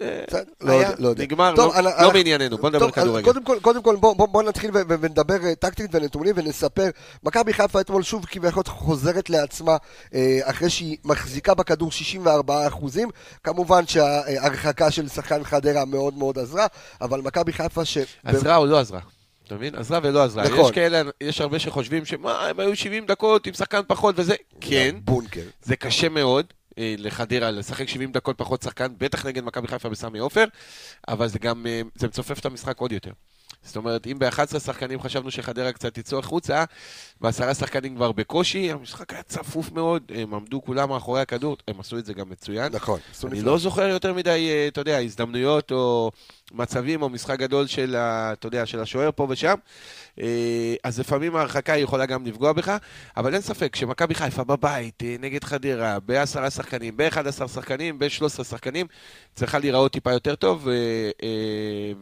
נגמר, 1.18 1.54
לא, 1.54 2.10
בענייננו, 2.12 2.58
בוא 2.58 2.70
נדבר 2.70 2.90
כדורגל. 2.90 3.32
קודם 3.62 3.82
כל, 3.82 3.96
בוא, 3.96 4.42
נתחיל 4.42 4.70
ונדבר 4.74 5.44
אה, 5.44 5.54
טקטית 5.54 5.94
ונתונים 5.94 6.34
ונספר. 6.36 6.90
מכבי 7.22 7.52
חיפה 7.52 7.80
אתמול 7.80 8.02
שוב 8.02 8.24
כביכול 8.24 8.62
חוזרת 8.66 9.30
לעצמה 9.30 9.76
אה, 10.14 10.38
אחרי 10.42 10.70
שהיא 10.70 10.96
מחזיקה 11.04 11.54
בכדור 11.54 11.92
64 11.92 12.66
אחוזים. 12.66 13.08
כמובן 13.44 13.86
שההרחקה 13.86 14.85
של 14.90 15.08
שחקן 15.08 15.44
חדרה 15.44 15.84
מאוד 15.84 16.14
מאוד 16.14 16.38
עזרה, 16.38 16.66
אבל 17.00 17.20
מכבי 17.20 17.52
חיפה 17.52 17.84
ש... 17.84 17.98
עזרה 18.24 18.56
או 18.56 18.66
לא 18.66 18.78
עזרה? 18.78 19.00
אתה 19.46 19.54
מבין? 19.54 19.74
עזרה 19.74 20.00
ולא 20.02 20.24
עזרה. 20.24 20.44
נכון. 20.44 20.64
יש 20.64 20.70
כאלה, 20.70 21.02
יש 21.20 21.40
הרבה 21.40 21.58
שחושבים 21.58 22.04
שמה, 22.04 22.46
הם 22.46 22.60
היו 22.60 22.76
70 22.76 23.06
דקות 23.06 23.46
עם 23.46 23.54
שחקן 23.54 23.80
פחות 23.86 24.14
וזה. 24.18 24.34
כן, 24.60 24.96
בונקר. 25.04 25.42
זה 25.62 25.76
קשה 25.76 26.08
מאוד 26.08 26.46
אה, 26.78 26.94
לחדרה 26.98 27.50
לשחק 27.50 27.88
70 27.88 28.12
דקות 28.12 28.38
פחות 28.38 28.62
שחקן, 28.62 28.86
בטח 28.98 29.26
נגד 29.26 29.44
מכבי 29.44 29.68
חיפה 29.68 29.88
בסמי 29.88 30.18
עופר, 30.18 30.44
אבל 31.08 31.28
זה 31.28 31.38
גם, 31.38 31.66
אה, 31.66 31.80
זה 31.94 32.06
מצופף 32.06 32.38
את 32.38 32.46
המשחק 32.46 32.78
עוד 32.78 32.92
יותר. 32.92 33.10
זאת 33.66 33.76
אומרת, 33.76 34.06
אם 34.06 34.18
ב-11 34.18 34.58
שחקנים 34.58 35.00
חשבנו 35.00 35.30
שחדרה 35.30 35.72
קצת 35.72 35.98
יצאו 35.98 36.18
החוצה, 36.18 36.64
בעשרה 37.20 37.54
שחקנים 37.54 37.96
כבר 37.96 38.12
בקושי, 38.12 38.72
המשחק 38.72 39.12
היה 39.12 39.22
צפוף 39.22 39.72
מאוד, 39.72 40.02
הם 40.14 40.34
עמדו 40.34 40.62
כולם 40.62 40.88
מאחורי 40.88 41.20
הכדור, 41.20 41.56
הם 41.68 41.80
עשו 41.80 41.98
את 41.98 42.06
זה 42.06 42.14
גם 42.14 42.30
מצוין. 42.30 42.72
נכון, 42.72 43.00
עשו 43.10 43.28
אני 43.28 43.38
נפלא. 43.38 43.52
לא 43.52 43.58
זוכר 43.58 43.88
יותר 43.88 44.14
מדי, 44.14 44.48
אה, 44.50 44.68
אתה 44.68 44.80
יודע, 44.80 44.98
הזדמנויות 44.98 45.72
או 45.72 46.10
מצבים 46.52 47.02
או 47.02 47.08
משחק 47.08 47.38
גדול 47.38 47.66
של, 47.66 47.96
ה, 47.96 48.32
אתה 48.32 48.46
יודע, 48.46 48.66
של 48.66 48.80
השוער 48.80 49.10
פה 49.16 49.26
ושם. 49.30 49.54
אה, 50.20 50.74
אז 50.84 51.00
לפעמים 51.00 51.36
ההרחקה 51.36 51.76
יכולה 51.76 52.06
גם 52.06 52.26
לפגוע 52.26 52.52
בך, 52.52 52.76
אבל 53.16 53.34
אין 53.34 53.42
ספק 53.42 53.76
שמכבי 53.76 54.14
חיפה 54.14 54.44
בבית, 54.44 55.02
אה, 55.02 55.16
נגד 55.20 55.44
חדרה, 55.44 56.00
בעשרה 56.00 56.50
שחקנים, 56.50 56.96
ב-11 56.96 57.48
שחקנים, 57.48 57.98
ב-13 57.98 58.44
שחקנים, 58.44 58.86
צריכה 59.34 59.58
להיראות 59.58 59.92
טיפה 59.92 60.12
יותר 60.12 60.34
טוב, 60.34 60.68
אה, 60.68 60.74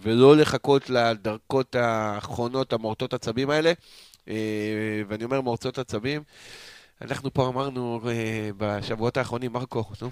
ולא 0.02 0.36
לחכות 0.36 0.90
לדרכות 0.90 1.74
האחרונות, 1.74 2.72
המורטות 2.72 3.14
עצבים 3.14 3.50
האלה. 3.50 3.72
ואני 5.08 5.24
אומר 5.24 5.40
מורטות 5.40 5.78
עצבים, 5.78 6.22
אנחנו 7.02 7.34
פה 7.34 7.48
אמרנו 7.48 8.00
בשבועות 8.56 9.16
האחרונים, 9.16 9.52
מרקו, 9.52 9.84
נו, 10.02 10.10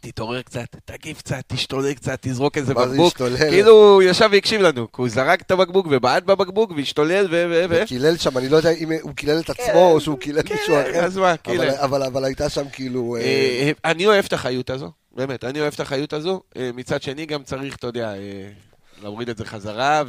תתעורר 0.00 0.42
קצת, 0.42 0.76
תגיב 0.84 1.16
קצת, 1.16 1.42
תשתולל 1.46 1.92
קצת, 1.94 2.18
תזרוק 2.20 2.58
איזה 2.58 2.74
בקבוק. 2.74 3.22
כאילו 3.50 3.70
הוא 3.70 4.02
ישב 4.02 4.28
והקשיב 4.32 4.60
לנו, 4.60 4.92
כי 4.92 5.02
הוא 5.02 5.08
זרק 5.08 5.40
את 5.40 5.50
הבקבוק 5.50 5.86
ובעט 5.90 6.22
בבקבוק 6.22 6.72
והשתולל 6.76 7.26
ו... 7.30 7.64
ו... 7.70 7.82
קילל 7.86 8.16
שם, 8.16 8.38
אני 8.38 8.48
לא 8.48 8.56
יודע 8.56 8.70
אם 8.70 8.92
הוא 9.02 9.12
קילל 9.14 9.40
את 9.40 9.50
עצמו 9.50 9.92
או 9.92 10.00
שהוא 10.00 10.18
קילל 10.18 10.40
מישהו 10.50 10.74
כן, 10.74 10.90
אחר. 10.90 11.04
אז 11.04 11.16
מה, 11.16 11.26
אבל- 11.30 11.36
קילל. 11.36 11.70
אבל- 11.70 12.24
הייתה 12.24 12.48
שם 12.48 12.64
כאילו... 12.72 13.16
אה, 13.16 13.20
אה, 13.22 13.70
אני 13.84 14.06
אוהב 14.06 14.24
את 14.24 14.32
החיות 14.32 14.70
הזו, 14.70 14.90
באמת, 15.12 15.44
אני 15.44 15.60
אוהב 15.60 15.72
את 15.74 15.80
החיות 15.80 16.12
הזו. 16.12 16.40
אה, 16.56 16.70
מצד 16.74 17.02
שני 17.02 17.26
גם 17.26 17.42
צריך, 17.42 17.76
אתה 17.76 17.86
יודע, 17.86 18.14
אה, 18.14 18.48
להוריד 19.02 19.28
את 19.28 19.36
זה 19.38 19.44
חזרה 19.44 20.02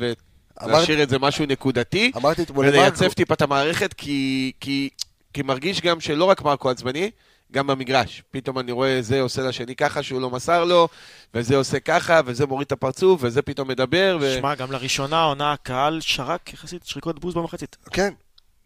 ולהשאיר 0.61 1.03
את 1.03 1.09
זה 1.09 1.19
משהו 1.19 1.45
נקודתי. 1.45 2.11
אמרתי 2.17 2.41
אתמול 2.41 2.65
למרקו, 2.65 2.79
ולייצב 2.79 3.13
טיפה 3.13 3.33
את 3.33 3.41
המערכת, 3.41 3.93
כי, 3.93 4.51
כי, 4.59 4.89
כי 5.33 5.41
מרגיש 5.41 5.81
גם 5.81 5.99
שלא 5.99 6.25
רק 6.25 6.41
מרקו 6.41 6.69
עצבני, 6.69 7.11
גם 7.51 7.67
במגרש. 7.67 8.23
פתאום 8.31 8.59
אני 8.59 8.71
רואה 8.71 9.01
זה 9.01 9.21
עושה 9.21 9.41
לשני 9.41 9.75
ככה 9.75 10.03
שהוא 10.03 10.21
לא 10.21 10.29
מסר 10.29 10.65
לו, 10.65 10.87
וזה 11.33 11.55
עושה 11.55 11.79
ככה, 11.79 12.19
וזה 12.25 12.45
מוריד 12.45 12.65
את 12.65 12.71
הפרצוף, 12.71 13.19
וזה 13.23 13.41
פתאום 13.41 13.67
מדבר, 13.67 14.17
ו... 14.21 14.35
שמע, 14.39 14.55
גם 14.55 14.71
לראשונה 14.71 15.17
העונה 15.19 15.51
הקהל 15.51 16.01
שרק 16.01 16.53
יחסית 16.53 16.85
שריקות 16.85 17.19
בוז 17.19 17.33
במחצית. 17.33 17.77
כן, 17.91 18.13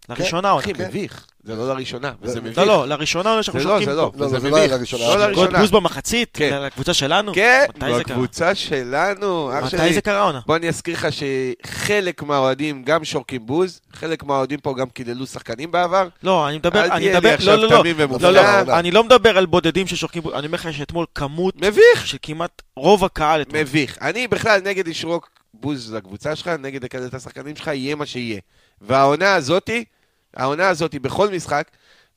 לראשונה 0.09 0.47
העונה. 0.47 0.63
אחי, 0.63 0.73
מביך. 0.73 1.27
זה 1.43 1.55
לא 1.55 1.67
לראשונה, 1.67 2.11
וזה 2.21 2.41
מביך. 2.41 2.57
לא, 2.57 2.65
לא, 2.65 2.87
לראשונה 2.87 3.29
העונה 3.29 3.43
שאנחנו 3.43 3.59
זה 3.61 3.65
לא, 3.67 3.71
שורקים 3.71 3.89
זה 3.89 3.95
לא, 3.95 4.11
פה. 4.13 4.19
לא, 4.19 4.25
וזה 4.25 4.39
זה 4.39 4.49
לא 4.49 4.57
מביך. 4.57 4.71
לראשונה. 4.71 5.03
לא 5.07 5.15
לראשונה. 5.27 5.59
בוז 5.59 5.71
במחצית? 5.71 6.29
כן. 6.33 6.61
לקבוצה 6.65 6.93
שלנו? 6.93 7.33
כן, 7.33 7.65
זה? 7.79 7.99
בקבוצה 7.99 8.55
שלנו, 8.55 9.51
אח 9.59 9.69
שלי. 9.69 9.79
מתי 9.81 9.93
זה 9.93 10.01
קרה 10.01 10.19
העונה? 10.19 10.39
בוא 10.45 10.55
אני 10.55 10.69
אזכיר 10.69 10.93
לך 10.93 11.07
שחלק 11.11 12.23
מהאוהדים 12.23 12.83
גם 12.83 13.03
שורקים 13.05 13.45
בוז, 13.45 13.81
חלק 13.93 14.23
מהאוהדים 14.23 14.59
פה 14.59 14.75
גם 14.77 14.89
קיללו 14.89 15.25
שחקנים 15.25 15.71
בעבר. 15.71 16.07
לא, 16.23 16.47
אני 16.47 16.57
מדבר, 16.57 16.85
אני 16.85 17.09
מדבר, 17.09 17.35
לא, 17.45 17.55
לא, 17.55 17.69
לא, 17.69 18.31
לא. 18.31 18.31
לא, 18.31 18.79
אני 18.79 18.91
לא 18.91 19.03
מדבר 19.03 19.37
על 19.37 19.45
בודדים 19.45 19.87
ששורקים, 19.87 20.21
בוז, 20.21 20.33
אני 20.33 20.47
אומר 20.47 20.57
לך 20.57 20.73
שאתמול 20.73 21.05
כמות 21.15 21.55
מביך. 21.55 22.07
של 22.07 22.17
כמעט 22.21 22.61
רוב 22.75 23.05
הקהל 23.05 23.41
אתמול. 23.41 23.61
מביך. 23.61 23.97
אני 24.01 24.27
בכלל 24.27 24.61
נגד 24.63 24.87
לשרוק 24.87 25.29
בוז 25.53 25.93
לקבוצה 25.93 26.35
שלך, 26.35 26.47
נגד 26.47 26.83
לקלל 26.83 27.05
את 27.05 27.13
השחקנים 27.13 27.55
שלך, 27.55 27.67
יהיה 27.67 27.95
מה 27.95 28.05
שיהיה. 28.05 28.39
והעונה 28.81 29.35
הזאתי, 29.35 29.83
העונה 30.35 30.69
הזאתי 30.69 30.99
בכל 30.99 31.29
משחק, 31.29 31.67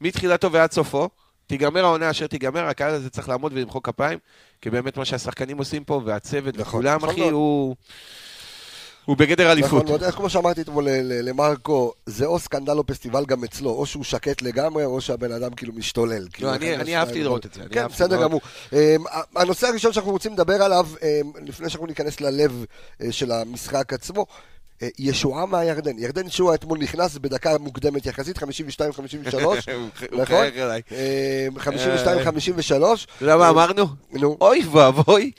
מתחילתו 0.01 0.53
ועד 0.53 0.73
סופו, 0.73 1.09
תיגמר 1.47 1.85
העונה 1.85 2.11
אשר 2.11 2.27
תיגמר, 2.27 2.65
הקהל 2.65 2.95
הזה 2.95 3.11
צריך 3.11 3.29
לעמוד 3.29 3.53
ולמחוא 3.53 3.81
כפיים, 3.85 4.19
כי 4.61 4.71
באמת 4.71 4.97
מה 4.97 5.05
שהשחקנים 5.05 5.59
עושים 5.59 5.85
פה, 5.85 6.01
והצוות 6.05 6.55
נכון, 6.59 6.69
וכולם, 6.69 6.97
נכון 6.97 7.09
אחי, 7.11 7.21
מאוד. 7.21 7.33
הוא... 7.33 7.77
הוא 9.05 9.17
בגדר 9.17 9.53
אליפות. 9.53 9.85
נכון 9.85 10.01
מאוד, 10.01 10.15
כמו 10.15 10.31
שאמרתי 10.31 10.61
אתמול 10.61 10.89
למרקו, 11.01 11.93
זה 12.07 12.27
או 12.27 12.39
סקנדל 12.39 12.73
או 12.79 12.87
פסטיבל 12.87 13.25
גם 13.27 13.45
אצלו, 13.45 13.71
או 13.71 13.87
שהוא 13.87 14.05
שקט 14.05 14.43
לגמרי, 14.43 14.85
או 14.85 15.01
שהבן 15.01 15.33
אדם 15.33 15.55
כאילו 15.55 15.73
משתולל. 15.73 16.27
כאילו, 16.33 16.49
לא, 16.51 16.55
אני- 16.55 16.75
אחד 16.75 16.81
אני. 16.83 16.97
אהבתי 16.97 17.23
לראות 17.23 17.47
את 17.47 17.55
זה, 17.55 17.61
כן, 17.71 17.87
בסדר. 17.87 18.23
גמור. 18.23 18.41
אמ, 18.73 18.79
הנושא 19.37 19.67
הראשון 19.67 19.93
שאנחנו 19.93 20.11
רוצים 20.13 20.33
לדבר 20.33 20.63
עליו, 20.63 20.87
אמ, 21.03 21.33
לפני 21.43 21.71
שאנחנו 21.71 21.87
ניכנס 21.87 22.21
ללב 22.21 22.65
אה, 23.03 23.13
של 23.13 23.33
המשחק 23.33 23.93
עצמו, 23.93 24.27
ישועה 24.99 25.47
מהירדן. 25.47 25.99
ירדן 25.99 26.31
שועה 26.31 26.55
אתמול 26.55 26.79
נכנס 26.79 27.17
בדקה 27.19 27.59
מוקדמת 27.59 28.07
יחסית, 28.07 28.39
52-53, 28.39 28.43
הוא- 29.43 29.55
הוא 30.13 30.23
נכון? 30.23 30.25
חייך 30.25 30.55
אליי. 30.57 30.83
אמ, 30.91 31.59
52-53. 31.59 31.63
אתה 32.69 32.77
יודע 33.21 33.37
מה 33.37 33.49
אמרנו? 33.49 33.87
נו, 34.13 34.37
אוי 34.41 34.63
ואבוי 34.73 35.31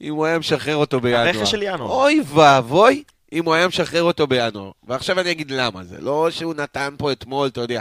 אם 0.00 0.14
הוא 0.14 0.26
היה 0.26 0.38
משחרר 0.38 0.76
אותו 0.76 1.00
בינואר. 1.00 1.20
הרכש 1.26 1.50
של 1.50 1.62
ינואר. 1.62 1.90
אוי 1.90 2.20
ואבוי 2.34 3.02
אם 3.32 3.44
הוא 3.44 3.54
היה 3.54 3.68
משחרר 3.68 4.02
אותו 4.02 4.26
בינואר. 4.26 4.70
ועכשיו 4.88 5.20
אני 5.20 5.30
אגיד 5.30 5.50
למה. 5.50 5.84
זה 5.84 5.96
לא 6.00 6.28
שהוא 6.30 6.54
נתן 6.54 6.94
פה 6.98 7.12
אתמול, 7.12 7.48
אתה 7.48 7.60
יודע. 7.60 7.80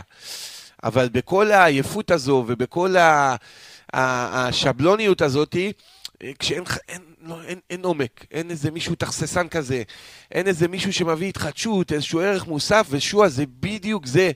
אבל 0.83 1.09
בכל 1.11 1.51
העייפות 1.51 2.11
הזו 2.11 2.43
ובכל 2.47 2.95
השבלוניות 3.93 5.21
הזאתי, 5.21 5.71
אה, 6.23 6.31
כשאין 6.39 6.63
לא, 7.21 7.43
אין, 7.43 7.59
אין 7.69 7.85
עומק, 7.85 8.25
אין 8.31 8.51
איזה 8.51 8.71
מישהו 8.71 8.95
תכססן 8.95 9.47
כזה, 9.47 9.83
אין 10.31 10.47
איזה 10.47 10.67
מישהו 10.67 10.93
שמביא 10.93 11.29
התחדשות, 11.29 11.91
איזשהו 11.91 12.19
ערך 12.19 12.47
מוסף, 12.47 12.87
ושועה 12.89 13.29
זה 13.29 13.43
בדיוק 13.59 14.05
זה 14.05 14.31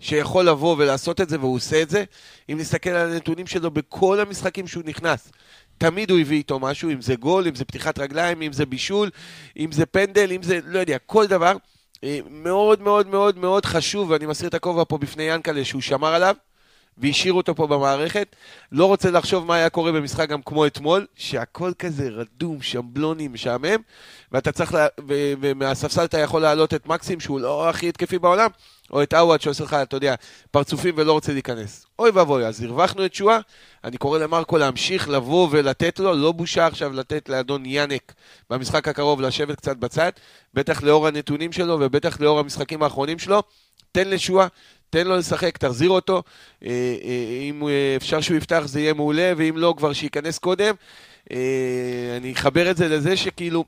שיכול 0.00 0.48
לבוא 0.48 0.76
ולעשות 0.78 1.20
את 1.20 1.28
זה, 1.28 1.40
והוא 1.40 1.56
עושה 1.56 1.82
את 1.82 1.90
זה. 1.90 2.04
אם 2.48 2.58
נסתכל 2.58 2.90
על 2.90 3.12
הנתונים 3.12 3.46
שלו 3.46 3.70
בכל 3.70 4.20
המשחקים 4.20 4.66
שהוא 4.66 4.84
נכנס, 4.86 5.32
תמיד 5.78 6.10
הוא 6.10 6.20
הביא 6.20 6.36
איתו 6.36 6.60
משהו, 6.60 6.90
אם 6.90 7.00
זה 7.00 7.16
גול, 7.16 7.48
אם 7.48 7.54
זה 7.54 7.64
פתיחת 7.64 7.98
רגליים, 7.98 8.42
אם 8.42 8.52
זה 8.52 8.66
בישול, 8.66 9.10
אם 9.56 9.72
זה 9.72 9.86
פנדל, 9.86 10.32
אם 10.32 10.42
זה, 10.42 10.58
לא 10.64 10.78
יודע, 10.78 10.98
כל 10.98 11.26
דבר. 11.26 11.56
אה, 12.04 12.18
מאוד 12.30 12.82
מאוד 12.82 13.06
מאוד 13.06 13.38
מאוד 13.38 13.64
חשוב, 13.64 14.10
ואני 14.10 14.26
מסיר 14.26 14.48
את 14.48 14.54
הכובע 14.54 14.84
פה 14.88 14.98
בפני 14.98 15.22
ינקלה, 15.22 15.64
שהוא 15.64 15.82
שמר 15.82 16.14
עליו. 16.14 16.34
והשאיר 16.98 17.32
אותו 17.32 17.54
פה 17.54 17.66
במערכת. 17.66 18.36
לא 18.72 18.84
רוצה 18.84 19.10
לחשוב 19.10 19.46
מה 19.46 19.54
היה 19.54 19.70
קורה 19.70 19.92
במשחק 19.92 20.28
גם 20.28 20.42
כמו 20.42 20.66
אתמול, 20.66 21.06
שהכל 21.14 21.72
כזה 21.78 22.08
רדום, 22.08 22.62
שבלוני, 22.62 23.28
משעמם, 23.28 23.76
ואתה 24.32 24.52
צריך, 24.52 24.74
לה... 24.74 24.86
ו... 25.08 25.32
ומהספסל 25.40 26.04
אתה 26.04 26.18
יכול 26.18 26.42
להעלות 26.42 26.74
את 26.74 26.86
מקסים, 26.86 27.20
שהוא 27.20 27.40
לא 27.40 27.68
הכי 27.68 27.88
התקפי 27.88 28.18
בעולם, 28.18 28.50
או 28.90 29.02
את 29.02 29.14
עווד 29.14 29.40
שעושה 29.40 29.64
לך, 29.64 29.74
אתה 29.74 29.96
יודע, 29.96 30.14
פרצופים 30.50 30.94
ולא 30.96 31.12
רוצה 31.12 31.32
להיכנס. 31.32 31.86
אוי 31.98 32.10
ואבוי, 32.10 32.46
אז 32.46 32.62
הרווחנו 32.62 33.04
את 33.04 33.14
שואה, 33.14 33.38
אני 33.84 33.96
קורא 33.96 34.18
למרקו 34.18 34.58
להמשיך 34.58 35.08
לבוא 35.08 35.48
ולתת 35.50 35.98
לו, 35.98 36.14
לא 36.14 36.32
בושה 36.32 36.66
עכשיו 36.66 36.92
לתת 36.92 37.28
לאדון 37.28 37.66
יאנק 37.66 38.12
במשחק 38.50 38.88
הקרוב 38.88 39.20
לשבת 39.20 39.56
קצת 39.56 39.76
בצד, 39.76 40.10
בטח 40.54 40.82
לאור 40.82 41.06
הנתונים 41.06 41.52
שלו 41.52 41.76
ובטח 41.80 42.20
לאור 42.20 42.38
המשחקים 42.38 42.82
האחרונים 42.82 43.18
שלו. 43.18 43.42
תן 43.92 44.08
לשואה, 44.08 44.46
תן 44.90 45.06
לו 45.06 45.16
לשחק, 45.16 45.58
תחזיר 45.58 45.90
אותו. 45.90 46.22
אה, 46.64 46.68
אה, 47.04 47.48
אם 47.48 47.68
אה, 47.68 47.96
אפשר 47.96 48.20
שהוא 48.20 48.36
יפתח 48.36 48.62
זה 48.64 48.80
יהיה 48.80 48.94
מעולה, 48.94 49.32
ואם 49.36 49.56
לא, 49.56 49.74
כבר 49.76 49.92
שייכנס 49.92 50.38
קודם. 50.38 50.74
אני 52.16 52.32
אחבר 52.32 52.70
את 52.70 52.76
זה 52.76 52.88
לזה 52.88 53.16
שכאילו, 53.16 53.64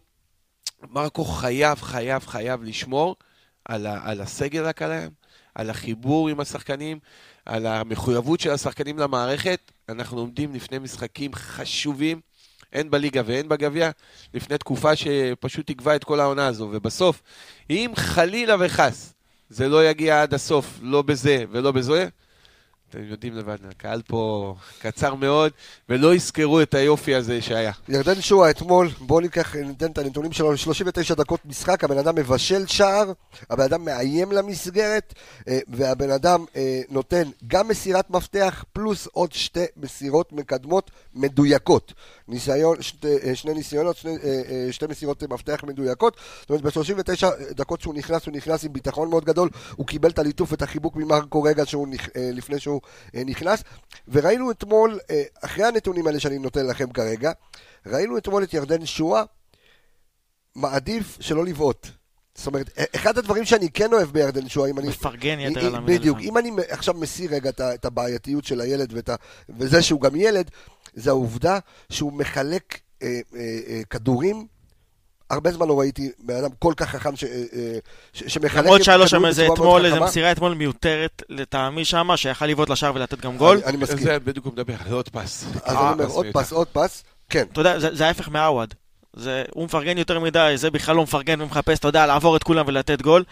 מרקו 0.91 1.25
חייב, 1.25 1.83
חייב, 1.83 2.27
חייב 2.27 2.63
לשמור 2.63 3.17
על, 3.65 3.87
ה, 3.87 4.01
על 4.05 4.21
הסגל 4.21 4.67
הקיים, 4.67 5.11
על 5.55 5.71
החיבור 5.71 6.29
עם 6.29 6.41
השחקנים, 6.41 6.99
על 7.47 7.67
המחויבות 7.67 8.41
של 8.41 8.51
השחקנים 8.51 8.99
למערכת. 8.99 9.73
אנחנו 9.89 10.19
עומדים 10.19 10.55
לפני 10.55 10.79
משחקים 10.79 11.35
חשובים, 11.35 12.21
הן 12.73 12.91
בליגה 12.91 13.23
והן 13.27 13.49
בגביע, 13.49 13.91
לפני 14.35 14.59
תקופה 14.59 14.97
שפשוט 14.97 15.67
תקבע 15.67 15.97
את 15.97 16.05
כל 16.05 16.21
העונה 16.21 16.47
הזו. 16.47 16.69
ובסוף, 16.73 17.23
אם 17.71 17.93
חלילה 17.97 18.57
וחס 18.61 19.12
זה 19.53 19.69
לא 19.69 19.89
יגיע 19.89 20.23
עד 20.23 20.35
הסוף, 20.35 20.79
לא 20.83 21.03
בזה 21.03 21.45
ולא 21.51 21.73
בזה. 21.73 22.09
אתם 22.91 23.05
יודעים 23.05 23.37
לבד, 23.37 23.57
הקהל 23.71 24.03
פה 24.03 24.55
קצר 24.79 25.15
מאוד, 25.15 25.53
ולא 25.89 26.15
יזכרו 26.15 26.63
את 26.63 26.75
היופי 26.75 27.15
הזה 27.15 27.43
שהיה. 27.43 27.73
ירדן 27.89 28.21
שואה 28.21 28.51
אתמול, 28.51 28.89
בואו 28.99 29.21
ניקח, 29.21 29.57
ניתן 29.57 29.91
את 29.91 29.99
הנתונים 29.99 30.33
שלו, 30.33 30.57
39 30.57 31.15
דקות 31.15 31.41
משחק, 31.47 31.85
הבן 31.85 31.99
אדם 31.99 32.15
מבשל 32.15 32.67
שער, 32.67 33.13
הבן 33.51 33.65
אדם 33.65 33.85
מאיים 33.85 34.33
למסגרת, 34.33 35.15
אה, 35.49 35.59
והבן 35.69 36.11
אדם 36.11 36.45
אה, 36.57 36.81
נותן 36.91 37.23
גם 37.47 37.69
מסירת 37.69 38.11
מפתח, 38.11 38.65
פלוס 38.73 39.07
עוד 39.07 39.33
שתי 39.33 39.65
מסירות 39.77 40.33
מקדמות 40.33 40.91
מדויקות. 41.15 41.93
ניסיון, 42.33 42.83
שתי, 42.83 43.17
אה, 43.25 43.35
שני 43.35 43.55
ניסיונות, 43.55 43.97
שני, 43.97 44.17
שתי 44.71 44.87
מסירות 44.87 45.23
מפתח 45.23 45.65
מדויקות. 45.67 46.17
זאת 46.41 46.51
אומרת, 46.51 46.63
ב-39 46.63 47.27
דקות 47.51 47.81
שהוא 47.81 47.95
נכנס, 47.95 48.27
הוא 48.27 48.35
נכנס 48.35 48.65
עם 48.65 48.73
ביטחון 48.73 49.11
מאוד 49.11 49.25
גדול, 49.25 49.49
הוא 49.77 49.87
קיבל 49.87 50.11
את 50.11 50.19
הליטוף, 50.19 50.53
את 50.53 50.63
החיבוק 50.63 50.97
ממרקו 50.97 51.43
רגע 51.43 51.67
שהוא, 51.67 51.89
לפני 52.17 52.61
שהוא 52.61 52.81
אה, 53.15 53.23
נכנס, 53.27 53.63
וראינו 54.09 54.51
אתמול, 54.51 54.99
אה, 55.11 55.23
אחרי 55.45 55.65
הנתונים 55.65 56.07
האלה 56.07 56.21
שאני 56.21 56.39
נותן 56.39 56.67
לכם 56.67 56.93
כרגע, 56.93 57.33
ראינו 57.87 58.19
אתמול 58.19 58.43
את 58.43 58.55
ירדן 58.55 58.87
שואה 58.87 59.23
מעדיף 60.55 61.17
שלא 61.21 61.45
לבעוט. 61.45 61.87
זאת 62.35 62.47
אומרת, 62.47 62.71
אה, 62.79 62.85
אחד 62.95 63.19
הדברים 63.19 63.45
שאני 63.45 63.71
כן 63.71 63.93
אוהב 63.93 64.11
בירדן 64.11 64.49
שואה, 64.49 64.71
אם 64.71 64.79
אני... 64.79 64.89
מפרגן 64.89 65.41
יתר 65.41 65.67
על 65.67 65.75
המילה. 65.75 65.99
בדיוק, 65.99 66.19
אם 66.21 66.39
אני 66.39 66.51
עכשיו 66.69 66.95
מסיר 66.95 67.35
רגע 67.35 67.51
את 67.61 67.85
הבעייתיות 67.85 68.45
של 68.45 68.61
הילד 68.61 68.93
ואת, 68.93 69.11
וזה 69.49 69.83
שהוא 69.83 70.01
גם 70.01 70.17
ילד, 70.17 70.51
זה 70.95 71.11
העובדה 71.11 71.59
שהוא 71.91 72.13
מחלק 72.13 72.79
אה, 73.03 73.21
אה, 73.35 73.41
אה, 73.69 73.81
כדורים 73.91 74.47
הרבה 75.33 75.53
זמן 75.53 75.69
לא 75.69 75.81
ראיתי 75.81 76.11
בן 76.19 76.35
אדם 76.37 76.51
כל 76.59 76.73
כך 76.77 76.89
חכם 76.89 77.17
ש, 77.17 77.25
אה, 77.25 77.31
אה, 77.53 77.79
ש, 78.13 78.23
שמחלק 78.27 78.65
למרות 78.65 78.85
שהיה 78.85 78.99
לו 78.99 79.09
שם 79.09 79.25
איזה 79.25 79.49
אתמול, 79.53 79.87
איזה 79.87 80.01
מסירה 80.01 80.33
אתמול 80.33 80.55
מיותרת 80.55 81.23
לטעמי 81.29 81.85
שמה, 81.85 82.17
שיכל 82.17 82.47
לבעוט 82.47 82.69
לשער 82.69 82.93
ולתת 82.95 83.21
גם 83.21 83.37
גול. 83.37 83.61
אני 83.67 83.77
מסכים. 83.77 83.99
זה 83.99 84.19
בדיוק 84.19 84.45
הוא 84.47 84.53
מדבר, 84.53 84.75
עוד 84.91 85.09
פס. 85.09 85.45
אז 85.65 85.77
אני 85.77 85.93
אומר, 85.93 86.07
עוד 86.07 86.27
פס, 86.33 86.53
עוד 86.53 86.67
פס, 86.73 87.05
כן. 87.31 87.45
אתה 87.53 87.61
יודע, 87.61 87.79
זה 87.79 88.07
ההפך 88.07 88.29
מעווד. 88.29 88.75
זה, 89.17 89.45
הוא 89.55 89.65
מפרגן 89.65 89.99
יותר 89.99 90.21
מדי, 90.21 90.53
זה 90.57 90.71
בכלל 90.71 90.97
לא 90.97 91.03
מפרגן 91.03 91.41
ומחפש, 91.41 91.79
אתה 91.79 91.89
יודע, 91.89 92.07
לעבור 92.07 92.37
את 92.37 92.43
כולם 92.43 92.65
ולתת 92.69 93.03
גול. 93.03 93.25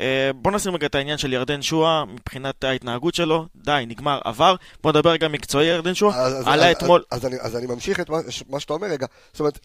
אה, 0.00 0.30
בוא 0.34 0.52
נשים 0.52 0.74
רגע 0.74 0.86
את 0.86 0.94
העניין 0.94 1.18
של 1.18 1.32
ירדן 1.32 1.62
שואה, 1.62 2.04
מבחינת 2.04 2.64
ההתנהגות 2.64 3.14
שלו, 3.14 3.46
די, 3.56 3.84
נגמר, 3.86 4.20
עבר. 4.24 4.56
בוא 4.82 4.92
נדבר 4.92 5.16
גם 5.16 5.32
מקצועי 5.32 5.66
ירדן 5.66 5.94
שואה, 5.94 6.26
עלה 6.46 6.70
אתמול... 6.70 7.02
אז, 7.10 7.18
אז, 7.18 7.24
אז, 7.24 7.32
אני, 7.32 7.40
אז 7.40 7.56
אני 7.56 7.66
ממשיך 7.66 8.00
את 8.00 8.10
מה, 8.10 8.18
מה 8.50 8.60
שאתה 8.60 8.72
אומר 8.72 8.86
רגע. 8.86 9.06
זאת 9.32 9.40
אומרת, 9.40 9.58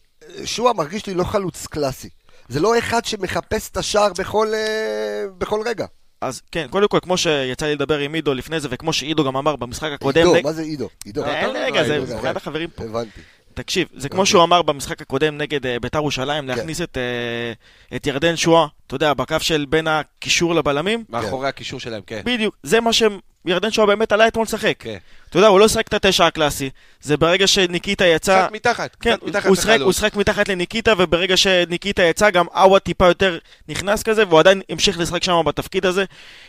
שואה 0.44 0.72
מרגיש 0.72 1.06
לי 1.06 1.14
לא 1.14 1.24
חלוץ 1.24 1.66
קלאסי. 1.66 2.08
זה 2.48 2.60
לא 2.60 2.78
אחד 2.78 3.04
שמחפש 3.04 3.70
את 3.70 3.76
השער 3.76 4.12
בכל, 4.18 4.54
אה, 4.54 5.24
בכל 5.38 5.62
רגע. 5.66 5.86
אז 6.20 6.42
כן, 6.52 6.66
קודם 6.70 6.88
כל, 6.88 6.98
כמו 7.02 7.16
שיצא 7.16 7.66
לי 7.66 7.74
לדבר 7.74 7.98
עם 7.98 8.14
עידו 8.14 8.34
לפני 8.34 8.60
זה, 8.60 8.68
וכמו 8.70 8.92
שעידו 8.92 9.24
גם 9.24 9.36
אמר 9.36 9.56
במשחק 9.56 9.90
הקודם... 9.92 10.26
עידו. 10.26 10.42
מה 10.42 10.52
זה 10.52 10.62
עידו? 10.62 10.88
עידו. 11.04 11.24
אין, 11.24 11.56
רגע, 11.56 11.84
זה 11.84 12.18
אחד 12.20 12.36
החברים 12.36 12.70
פה. 12.70 12.84
הבנתי. 12.84 13.20
תקשיב, 13.54 13.88
זה 13.96 14.08
כמו 14.08 14.26
שהוא 14.26 14.42
אמר 14.42 14.62
במשחק 14.62 15.02
הקודם 15.02 15.38
נגד 15.38 15.66
אה, 15.66 15.80
ביתר 15.80 15.98
ירושלים, 15.98 16.44
כן. 16.44 16.46
להכניס 16.46 16.80
את, 16.80 16.98
אה, 16.98 17.96
את 17.96 18.06
ירדן 18.06 18.36
שואה, 18.36 18.66
אתה 18.86 18.94
יודע, 18.94 19.14
בקו 19.14 19.36
של 19.40 19.66
בין 19.68 19.86
הקישור 19.86 20.54
לבלמים. 20.54 21.04
מאחורי 21.08 21.48
הקישור 21.48 21.80
שלהם, 21.80 22.02
כן. 22.06 22.22
בדיוק, 22.24 22.56
זה 22.62 22.80
מה 22.80 22.92
שהם 22.92 23.18
ירדן 23.46 23.70
שואה 23.70 23.86
באמת 23.86 24.12
עלה 24.12 24.28
אתמול 24.28 24.44
לשחק. 24.44 24.74
כן. 24.78 24.96
אתה 25.28 25.38
יודע, 25.38 25.48
הוא 25.48 25.60
לא 25.60 25.68
שחק 25.68 25.88
את 25.88 25.94
התשע 25.94 26.26
הקלאסי. 26.26 26.70
זה 27.00 27.16
ברגע 27.16 27.46
שניקיטה 27.46 28.06
יצא... 28.06 28.42
קצת 28.42 28.52
מתחת, 28.52 28.96
כן, 29.00 29.16
קצת 29.16 29.26
מתחת 29.26 29.46
הוא 29.46 29.56
שחק, 29.56 29.80
הוא 29.80 29.92
שחק 29.92 30.16
מתחת 30.16 30.48
לניקיטה, 30.48 30.92
וברגע 30.98 31.36
שניקיטה 31.36 32.02
יצא, 32.02 32.30
גם 32.30 32.46
עווד 32.52 32.82
טיפה 32.82 33.06
יותר 33.06 33.38
נכנס 33.68 34.02
כזה, 34.02 34.24
והוא 34.28 34.40
עדיין 34.40 34.62
המשיך 34.68 34.98
לשחק 34.98 35.24
שם 35.24 35.42
בתפקיד 35.46 35.86
הזה. 35.86 36.04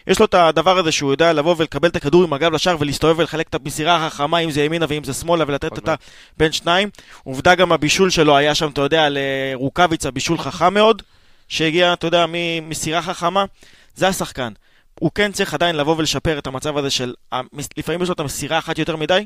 יש 0.08 0.20
לו 0.20 0.26
את 0.26 0.34
הדבר 0.34 0.78
הזה 0.78 0.92
שהוא 0.92 1.12
יודע 1.12 1.34
לבוא 1.34 1.56
ולקבל 1.58 1.90
את 1.90 1.96
הכדור 1.96 2.24
עם 2.24 2.34
הגב 2.34 2.54
לשער 2.54 2.76
ולהסתובב 2.80 3.20
ולחלק 3.20 3.48
את 3.50 3.56
המסירה 3.56 4.06
החכמה, 4.06 4.38
אם 4.38 4.52
זה 4.52 4.64
ימינה 4.64 4.86
ואם 4.90 5.04
זה 5.04 5.14
שמאלה, 5.14 5.46
ולתת 5.48 5.72
אותה 5.72 5.96
בין 6.38 6.52
שניים. 6.52 6.90
עובדה 7.24 7.56
גם 7.56 7.72
הבישול 7.72 8.10
שלו 8.10 8.38
היה 8.38 8.56
שם, 8.56 8.70
אתה 8.70 8.82
יודע, 8.82 9.08
לרוקאביצה, 9.10 10.12
בישול 10.12 10.38
חכם 10.38 10.74
מאוד, 10.74 11.02
שהגיע, 11.48 11.94
אתה 11.94 12.08
יודע, 12.08 12.26
ממסירה 12.30 13.02
חכמה. 13.02 13.46
זה 13.96 14.08
השחקן. 14.08 14.52
הוא 15.00 15.12
כן 15.16 15.32
צריך 15.32 15.54
עדיין 15.54 15.76
לבוא 15.76 15.96
ולשפר 15.98 16.38
את 16.38 16.48
המצב 16.48 16.78
הזה 16.78 16.90
של, 16.90 17.14
לפעמים 17.78 18.02
יש 18.02 18.08
לו 18.08 18.14
את 18.14 18.20
המסירה 18.20 18.58
אחת 18.58 18.78
יותר 18.78 18.96
מדי, 18.96 19.26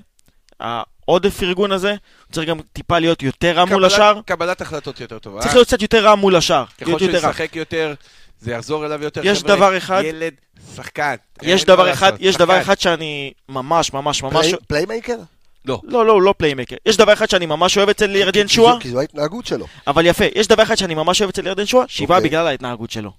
העודף 0.59 1.43
ארגון 1.43 1.71
הזה, 1.71 1.89
הוא 1.89 2.33
צריך 2.33 2.49
גם 2.49 2.59
טיפה 2.73 2.99
להיות 2.99 3.23
יותר 3.23 3.51
רע 3.51 3.65
מול 3.65 3.85
השאר. 3.85 4.21
קבלת 4.25 4.61
החלטות 4.61 4.99
יותר 4.99 5.19
טובה. 5.19 5.41
צריך 5.41 5.53
להיות 5.55 5.67
קצת 5.67 5.81
יותר 5.81 6.05
רע 6.05 6.15
מול 6.15 6.35
השאר. 6.35 6.65
ככל 6.81 6.99
שהוא 6.99 7.11
ישחק 7.11 7.55
יותר, 7.55 7.93
זה 8.39 8.51
יחזור 8.51 8.85
אליו 8.85 9.03
יותר. 9.03 9.21
יש 9.23 9.43
דבר 9.43 9.77
אחד... 9.77 10.01
ילד, 10.05 10.33
שחקן. 10.75 11.15
יש 11.41 11.65
דבר 11.65 11.93
אחד, 11.93 12.13
יש 12.19 12.37
דבר 12.37 12.61
אחד 12.61 12.79
שאני 12.79 13.33
ממש 13.49 13.93
ממש 13.93 14.23
ממש... 14.23 14.53
playmaker? 14.67 15.17
לא. 15.65 15.81
לא, 15.83 16.05
לא, 16.05 16.11
הוא 16.11 16.21
לא 16.21 16.33
playmaker. 16.37 16.75
יש 16.85 16.97
דבר 16.97 17.13
אחד 17.13 17.29
שאני 17.29 17.45
ממש 17.45 17.77
אוהב 17.77 17.89
אצל 17.89 18.15
ירדן 18.15 18.47
שואה. 18.47 18.79
כי 18.79 18.89
זו 18.89 18.99
ההתנהגות 18.99 19.45
שלו. 19.45 19.65
אבל 19.87 20.05
יפה, 20.05 20.25
יש 20.35 20.47
דבר 20.47 20.63
אחד 20.63 20.75
שאני 20.75 20.95
ממש 20.95 21.21
אוהב 21.21 21.29
אצל 21.29 21.47
ירדן 21.47 21.65
שואה, 21.65 21.85
באה 22.07 22.17
אוקיי. 22.17 22.29
בגלל 22.29 22.47
ההתנהגות 22.47 22.91
שלו. 22.91 23.11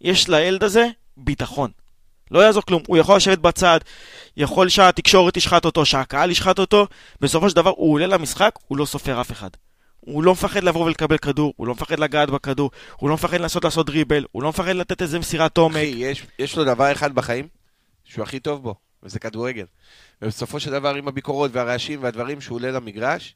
יש 0.00 0.28
לילד 0.28 0.64
הזה 0.64 0.86
ביטחון. 1.16 1.70
לא 2.30 2.40
יעזור 2.40 2.62
כלום, 2.62 2.82
הוא 2.86 2.96
יכול 2.96 3.16
לשבת 3.16 3.38
בצד, 3.38 3.80
יכול 4.36 4.68
שהתקשורת 4.68 5.34
תשחט 5.34 5.64
אותו, 5.64 5.86
שהקהל 5.86 6.30
ישחט 6.30 6.58
אותו, 6.58 6.86
בסופו 7.20 7.50
של 7.50 7.56
דבר 7.56 7.72
הוא 7.76 7.92
עולה 7.94 8.06
למשחק, 8.06 8.54
הוא 8.68 8.78
לא 8.78 8.84
סופר 8.84 9.20
אף 9.20 9.32
אחד. 9.32 9.50
הוא 10.00 10.24
לא 10.24 10.32
מפחד 10.32 10.62
לבוא 10.62 10.84
ולקבל 10.84 11.18
כדור, 11.18 11.54
הוא 11.56 11.66
לא 11.66 11.72
מפחד 11.72 11.98
לגעת 11.98 12.30
בכדור, 12.30 12.70
הוא 12.96 13.08
לא 13.08 13.14
מפחד 13.14 13.40
לנסות 13.40 13.64
לעשות 13.64 13.86
דריבל, 13.86 14.24
הוא 14.32 14.42
לא 14.42 14.48
מפחד 14.48 14.72
לתת 14.72 15.02
איזה 15.02 15.18
מסירת 15.18 15.56
עומק. 15.58 15.76
אחי, 15.76 15.84
יש, 15.86 16.26
יש 16.38 16.56
לו 16.56 16.64
דבר 16.64 16.92
אחד 16.92 17.14
בחיים 17.14 17.48
שהוא 18.04 18.22
הכי 18.22 18.40
טוב 18.40 18.62
בו, 18.62 18.74
וזה 19.02 19.18
כדורגל. 19.18 19.64
ובסופו 20.22 20.60
של 20.60 20.70
דבר 20.70 20.94
עם 20.94 21.08
הביקורות 21.08 21.50
והרעשים 21.54 22.02
והדברים 22.02 22.40
שהוא 22.40 22.56
עולה 22.56 22.70
למגרש, 22.70 23.34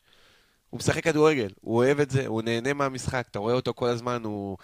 הוא 0.71 0.79
משחק 0.79 1.05
כדורגל, 1.05 1.49
הוא 1.61 1.77
אוהב 1.77 2.01
את 2.01 2.11
זה, 2.11 2.27
הוא 2.27 2.43
נהנה 2.43 2.73
מהמשחק, 2.73 3.27
אתה 3.31 3.39
רואה 3.39 3.55
אותו 3.55 3.75
כל 3.75 3.89
הזמן, 3.89 4.23
הוא... 4.25 4.57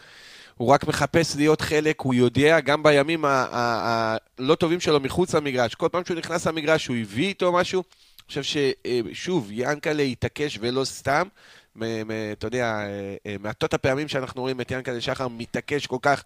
הוא 0.60 0.68
רק 0.68 0.88
מחפש 0.88 1.36
להיות 1.36 1.60
חלק, 1.60 2.00
הוא 2.00 2.14
יודע, 2.14 2.60
גם 2.60 2.82
בימים 2.82 3.24
הלא 3.24 4.54
טובים 4.54 4.80
שלו 4.80 5.00
מחוץ 5.00 5.34
למגרש, 5.34 5.74
כל 5.74 5.88
פעם 5.92 6.04
שהוא 6.04 6.16
נכנס 6.16 6.46
למגרש 6.46 6.86
הוא 6.86 6.96
הביא 6.96 7.28
איתו 7.28 7.52
משהו. 7.52 7.82
אני 7.82 8.42
חושב 8.42 8.42
ששוב, 9.12 9.48
ינקלה 9.50 10.02
התעקש 10.02 10.58
ולא 10.60 10.84
סתם. 10.84 11.28
אתה 11.72 12.46
יודע, 12.46 12.64
אה, 12.64 13.14
אה, 13.26 13.36
מעטות 13.40 13.74
הפעמים 13.74 14.08
שאנחנו 14.08 14.42
רואים 14.42 14.60
את 14.60 14.70
ינקלה 14.70 15.00
שחר 15.00 15.28
מתעקש 15.28 15.86
כל 15.86 15.98
כך 16.02 16.24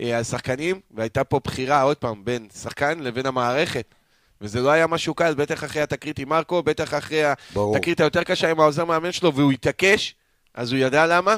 אה, 0.00 0.16
על 0.18 0.24
שחקנים, 0.24 0.80
והייתה 0.90 1.24
פה 1.24 1.40
בחירה, 1.44 1.82
עוד 1.82 1.96
פעם, 1.96 2.24
בין 2.24 2.48
שחקן 2.62 3.00
לבין 3.00 3.26
המערכת. 3.26 3.94
וזה 4.40 4.60
לא 4.60 4.70
היה 4.70 4.86
משהו 4.86 5.14
קל, 5.14 5.34
בטח 5.34 5.64
אחרי 5.64 5.82
התקרית 5.82 6.18
עם 6.18 6.28
מרקו, 6.28 6.62
בטח 6.62 6.94
אחרי 6.94 7.22
התקרית 7.24 8.00
היותר 8.00 8.24
קשה 8.24 8.50
עם 8.50 8.60
העוזר 8.60 8.84
מאמן 8.84 9.12
שלו, 9.12 9.34
והוא 9.34 9.52
התעקש. 9.52 10.14
אז 10.54 10.72
הוא 10.72 10.80
ידע 10.80 11.06
למה. 11.06 11.36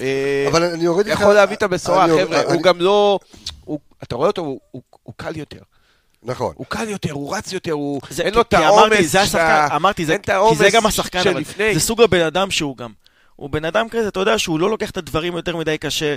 אה, 0.00 0.46
אבל 0.50 0.62
אני 0.62 0.84
יורד 0.84 1.06
איתך... 1.06 1.20
יכול 1.20 1.34
להביא 1.34 1.56
את 1.56 1.62
הבשורה, 1.62 2.06
חבר'ה, 2.08 2.42
הוא 2.42 2.62
גם 2.62 2.80
לא... 2.80 3.18
אתה 4.02 4.16
רואה 4.16 4.26
אותו, 4.26 4.58
הוא- 4.70 4.82
קל 5.16 5.36
יותר. 5.36 5.58
נכון. 6.22 6.52
הוא 6.56 6.66
קל 6.68 6.88
יותר, 6.88 7.12
הוא 7.12 7.36
רץ 7.36 7.52
יותר, 7.52 7.72
הוא... 7.72 8.00
זה- 8.10 8.22
אין 8.22 8.34
לו 8.34 8.40
את 8.40 8.54
העומס 8.54 9.06
זה 9.06 9.20
השחקן, 9.20 9.26
שאתה- 9.66 9.76
אמרתי, 9.76 10.06
זה, 10.06 10.16
כי 10.50 10.56
זה 10.56 10.68
גם 10.72 10.86
השחקן, 10.86 11.18
אבל 11.18 11.44
שלפני. 11.44 11.74
זה 11.74 11.80
סוג 11.80 12.02
הבן 12.02 12.20
אדם 12.20 12.50
שהוא 12.50 12.76
גם. 12.76 12.90
הוא 13.36 13.50
בן 13.50 13.64
אדם 13.64 13.88
כזה, 13.88 14.08
אתה 14.08 14.20
יודע, 14.20 14.38
שהוא 14.38 14.60
לא 14.60 14.70
לוקח 14.70 14.90
את 14.90 14.96
הדברים 14.96 15.36
יותר 15.36 15.56
מדי 15.56 15.78
קשה. 15.78 16.14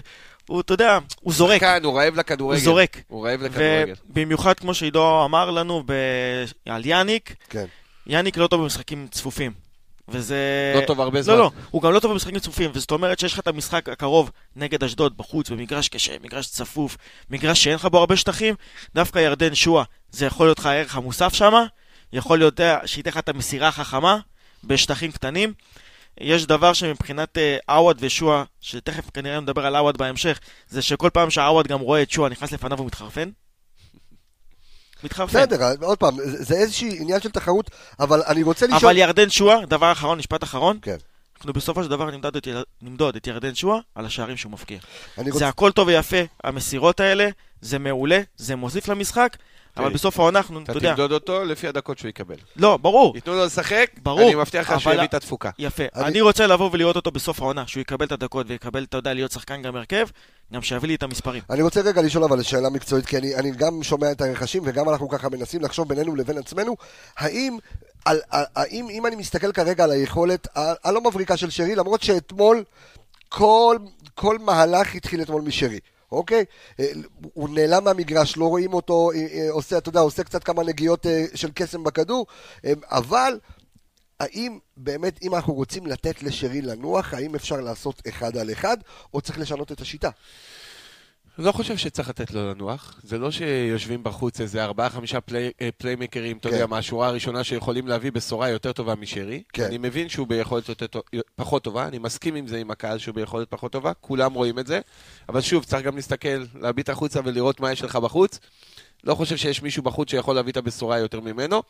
הוא, 0.47 0.61
אתה 0.61 0.73
יודע, 0.73 0.97
הוא 1.21 1.33
זורק. 1.33 1.55
שחקן, 1.55 1.83
הוא 1.83 1.99
רעב 1.99 2.15
לכדורגל. 2.15 2.55
הוא 2.57 2.63
זורק. 2.65 2.97
הוא 3.07 3.27
רעב 3.27 3.41
לכדורגל. 3.41 3.93
ובמיוחד, 4.09 4.53
כמו 4.53 4.73
שעידו 4.73 5.25
אמר 5.25 5.51
לנו 5.51 5.83
ב... 5.85 5.91
על 6.69 6.85
יאניק, 6.85 7.35
כן. 7.49 7.65
יאניק 8.07 8.37
לא 8.37 8.47
טוב 8.47 8.61
במשחקים 8.61 9.07
צפופים. 9.11 9.51
וזה... 10.11 10.73
לא 10.75 10.85
טוב 10.85 11.01
הרבה 11.01 11.21
זמן. 11.21 11.33
לא, 11.33 11.39
לא, 11.39 11.51
הוא 11.71 11.81
גם 11.81 11.93
לא 11.93 11.99
טוב 11.99 12.11
במשחקים 12.11 12.39
צפופים, 12.39 12.71
וזאת 12.73 12.91
אומרת 12.91 13.19
שיש 13.19 13.33
לך 13.33 13.39
את 13.39 13.47
המשחק 13.47 13.89
הקרוב 13.89 14.31
נגד 14.55 14.83
אשדוד 14.83 15.17
בחוץ, 15.17 15.49
במגרש 15.49 15.89
קשה, 15.89 16.13
מגרש 16.23 16.47
צפוף, 16.47 16.97
מגרש 17.29 17.63
שאין 17.63 17.75
לך 17.75 17.85
בו 17.85 17.97
הרבה 17.97 18.15
שטחים, 18.15 18.55
דווקא 18.95 19.19
ירדן 19.19 19.55
שואה, 19.55 19.83
זה 20.11 20.25
יכול 20.25 20.47
להיות 20.47 20.59
לך 20.59 20.65
הערך 20.65 20.95
המוסף 20.95 21.33
שם, 21.33 21.53
יכול 22.13 22.37
להיות 22.37 22.59
שייתן 22.85 23.09
לך 23.09 23.17
את 23.17 23.29
המסירה 23.29 23.67
החכמה 23.67 24.17
בשטחים 24.63 25.11
קטנים. 25.11 25.53
יש 26.19 26.45
דבר 26.45 26.73
שמבחינת 26.73 27.37
אה, 27.37 27.57
עווד 27.67 27.97
ושואה, 27.99 28.43
שתכף 28.61 29.09
כנראה 29.13 29.39
נדבר 29.39 29.65
על 29.65 29.75
עווד 29.75 29.97
בהמשך, 29.97 30.39
זה 30.67 30.81
שכל 30.81 31.09
פעם 31.13 31.29
שעווד 31.29 31.67
גם 31.67 31.79
רואה 31.79 32.01
את 32.01 32.11
שואה 32.11 32.29
נכנס 32.29 32.51
לפניו 32.51 32.77
הוא 32.77 32.87
מתחרפן. 32.87 33.29
מתחרפן. 35.03 35.39
בסדר, 35.39 35.73
עוד 35.81 35.97
פעם, 35.97 36.17
זה 36.23 36.55
איזשהו 36.55 36.87
עניין 36.99 37.21
של 37.21 37.31
תחרות, 37.31 37.71
אבל 37.99 38.21
אני 38.27 38.43
רוצה 38.43 38.65
לשאול... 38.67 38.79
אבל 38.79 38.97
ירדן 38.97 39.29
שואה, 39.29 39.65
דבר 39.65 39.91
אחרון, 39.91 40.17
משפט 40.17 40.43
אחרון, 40.43 40.79
כן. 40.81 40.97
אנחנו 41.37 41.53
בסופו 41.53 41.83
של 41.83 41.89
דבר 41.89 42.11
נמדוד 42.11 42.35
את, 42.35 42.47
נמדוד 42.81 43.15
את 43.15 43.27
ירדן 43.27 43.55
שואה 43.55 43.79
על 43.95 44.05
השערים 44.05 44.37
שהוא 44.37 44.51
מבקיע. 44.51 44.79
רוצה... 45.17 45.39
זה 45.39 45.47
הכל 45.47 45.71
טוב 45.71 45.87
ויפה, 45.87 46.17
המסירות 46.43 46.99
האלה, 46.99 47.29
זה 47.61 47.79
מעולה, 47.79 48.21
זה 48.37 48.55
מוסיף 48.55 48.87
למשחק, 48.87 49.37
אבל 49.79 49.85
אוקיי. 49.87 49.93
בסוף 49.95 50.19
העונה 50.19 50.39
אנחנו, 50.39 50.59
אתה 50.63 50.71
אתה 50.71 50.77
יודע, 50.77 50.89
תמדוד 50.91 51.11
אותו 51.11 51.43
לפי 51.45 51.67
הדקות 51.67 51.97
שהוא 51.97 52.09
יקבל. 52.09 52.35
לא, 52.55 52.77
ברור, 52.77 53.15
ייתנו 53.15 53.33
לו 53.35 53.45
לשחק, 53.45 53.89
ברור, 54.03 54.21
אני 54.27 54.35
מבטיח 54.35 54.71
לך 54.71 54.81
שהוא 54.81 54.93
יביא 54.93 55.03
את 55.03 55.13
התפוקה. 55.13 55.49
יפה. 55.59 55.83
אני- 55.95 56.21
רוצה 56.21 56.47
לבוא 56.47 56.69
ולראות 56.73 56.95
אותו 56.95 57.11
בסוף 57.11 57.41
העונה, 57.41 57.63
שהוא 57.67 57.81
יקבל 57.81 58.05
את 58.05 58.11
הדקות 58.11 58.45
ויקבל, 58.49 58.83
אתה 58.83 58.97
יודע, 58.97 59.13
להיות 59.13 59.31
שחקן 59.31 59.61
גם 59.61 59.75
הרכב, 59.75 60.07
גם 60.53 60.61
שיביא 60.61 60.87
לי 60.87 60.95
את 60.95 61.03
המספרים. 61.03 61.43
אני 61.49 61.61
רוצה 61.61 61.81
רגע 61.81 62.01
לשאול 62.01 62.23
אבל 62.23 62.43
שאלה 62.43 62.69
מקצועית, 62.69 63.05
כי 63.05 63.17
אני, 63.17 63.35
אני 63.35 63.51
גם 63.51 63.83
שומע 63.83 64.11
את 64.11 64.21
הרכשים 64.21 64.63
וגם 64.65 64.89
אנחנו 64.89 65.09
ככה 65.09 65.29
מנסים 65.29 65.61
לחשוב 65.61 65.89
בינינו 65.89 66.15
לבין 66.15 66.37
עצמנו, 66.37 66.75
האם, 67.17 67.57
על, 68.05 68.19
על, 68.29 68.45
האם 68.55 68.87
אם 68.89 69.05
אני 69.05 69.15
מסתכל 69.15 69.51
כרגע 69.51 69.83
על 69.83 69.91
היכולת 69.91 70.47
הלא 70.55 71.01
מבריקה 71.01 71.37
של 71.37 71.49
שרי, 71.49 71.75
למרות 71.75 72.03
שאתמול 72.03 72.63
כל, 73.29 73.77
כל 74.15 74.37
מהלך 74.39 74.95
התחיל 74.95 75.21
אתמול 75.21 75.41
משרי. 75.41 75.79
אוקיי? 76.11 76.45
אה, 76.79 76.91
הוא 77.33 77.49
נעלם 77.49 77.83
מהמגרש, 77.83 78.37
לא 78.37 78.45
רואים 78.45 78.73
אותו, 78.73 79.11
אה, 79.11 79.27
אה, 79.31 79.51
עושה, 79.51 79.77
אתה 79.77 79.89
יודע, 79.89 79.99
עושה 79.99 80.23
קצת 80.23 80.43
כמה 80.43 80.63
נגיעות 80.63 81.05
של 81.35 81.51
קסם 81.55 81.83
בכדור, 81.83 82.25
אבל 82.83 83.39
האם 84.19 84.59
באמת, 84.77 85.21
אם 85.21 85.35
אנחנו 85.35 85.53
רוצים 85.53 85.85
לתת 85.85 86.23
לשרי 86.23 86.61
לנוח, 86.61 87.13
האם 87.13 87.35
אפשר 87.35 87.55
לעשות 87.61 88.01
אחד 88.09 88.37
על 88.37 88.51
אחד, 88.51 88.77
או 89.13 89.21
צריך 89.21 89.39
לשנות 89.39 89.71
את 89.71 89.81
השיטה? 89.81 90.09
לא 91.39 91.51
חושב 91.51 91.77
שצריך 91.77 92.09
לתת 92.09 92.31
לו 92.31 92.49
לנוח. 92.51 92.99
זה 93.03 93.17
לא 93.17 93.31
שיושבים 93.31 94.03
בחוץ 94.03 94.41
איזה 94.41 94.63
ארבעה, 94.63 94.89
חמישה 94.89 95.21
פליי- 95.21 95.51
אה, 95.61 95.69
פליימקרים, 95.77 96.37
אתה 96.37 96.49
כן. 96.49 96.55
יודע, 96.55 96.65
מהשורה 96.67 97.07
הראשונה 97.07 97.43
שיכולים 97.43 97.87
להביא 97.87 98.11
בשורה 98.11 98.49
יותר 98.49 98.71
טובה 98.71 98.95
משרי. 98.95 99.43
כן. 99.53 99.63
אני 99.63 99.77
מבין 99.77 100.09
שהוא 100.09 100.27
ביכולת 100.27 100.69
יותר 100.69 100.85
פחות 101.35 101.63
טובה, 101.63 101.87
אני 101.87 101.97
מסכים 101.97 102.35
עם 102.35 102.47
זה 102.47 102.57
עם 102.57 102.71
הקהל 102.71 102.97
שהוא 102.97 103.15
ביכולת 103.15 103.47
פחות 103.49 103.71
טובה, 103.71 103.91
כולם 104.01 104.33
רואים 104.33 104.59
את 104.59 104.67
זה. 104.67 104.79
אבל 105.29 105.41
שוב, 105.41 105.63
צריך 105.63 105.83
גם 105.85 105.95
להסתכל, 105.95 106.27
להביט 106.61 106.89
החוצה 106.89 107.19
ולראות 107.25 107.59
מה 107.59 107.71
יש 107.71 107.81
לך 107.83 107.95
בחוץ. 107.95 108.39
לא 109.03 109.15
חושב 109.15 109.37
שיש 109.37 109.61
מישהו 109.61 109.83
בחוץ 109.83 110.09
שיכול 110.11 110.35
להביא 110.35 110.51
את 110.51 110.57
הבשורה 110.57 110.97
יותר 110.99 111.19
ממנו. 111.19 111.63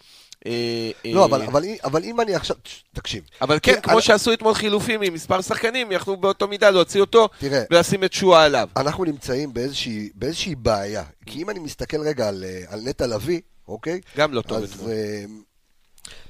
אה, 0.45 0.91
לא, 1.05 1.19
אה, 1.21 1.25
אבל, 1.25 1.41
אבל, 1.41 1.63
אם- 1.63 1.75
אבל 1.83 2.03
אם 2.03 2.21
אני 2.21 2.35
עכשיו... 2.35 2.55
תקשיב. 2.93 3.23
אבל 3.41 3.57
כן, 3.63 3.81
כמו 3.83 3.93
אני- 3.93 4.01
שעשו 4.01 4.33
אתמול 4.33 4.53
חילופים 4.53 5.01
עם 5.01 5.13
מספר 5.13 5.41
שחקנים, 5.41 5.91
יכלו 5.91 6.17
באותו 6.17 6.47
מידה 6.47 6.69
להוציא 6.69 7.01
אותו 7.01 7.29
תראה, 7.39 7.63
ולשים 7.71 8.03
את 8.03 8.13
שועה 8.13 8.45
עליו. 8.45 8.69
אנחנו 8.77 9.03
נמצאים 9.05 9.53
באיזושהי, 9.53 10.09
באיזושהי 10.15 10.55
בעיה. 10.55 11.03
כי 11.25 11.41
אם 11.41 11.49
אני 11.49 11.59
מסתכל 11.59 12.01
רגע 12.01 12.27
על, 12.27 12.43
אה, 12.47 12.63
על 12.67 12.79
נטע 12.83 13.07
לביא, 13.07 13.41
אוקיי? 13.67 14.01
גם 14.17 14.33
לא 14.33 14.41
טוב 14.41 14.57
אז 14.57 14.71
אתמול. 14.73 14.91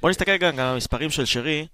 בוא 0.02 0.10
נסתכל 0.10 0.38
גם 0.38 0.60
על 0.60 0.66
המספרים 0.66 1.10
של 1.10 1.26
שרי, 1.26 1.68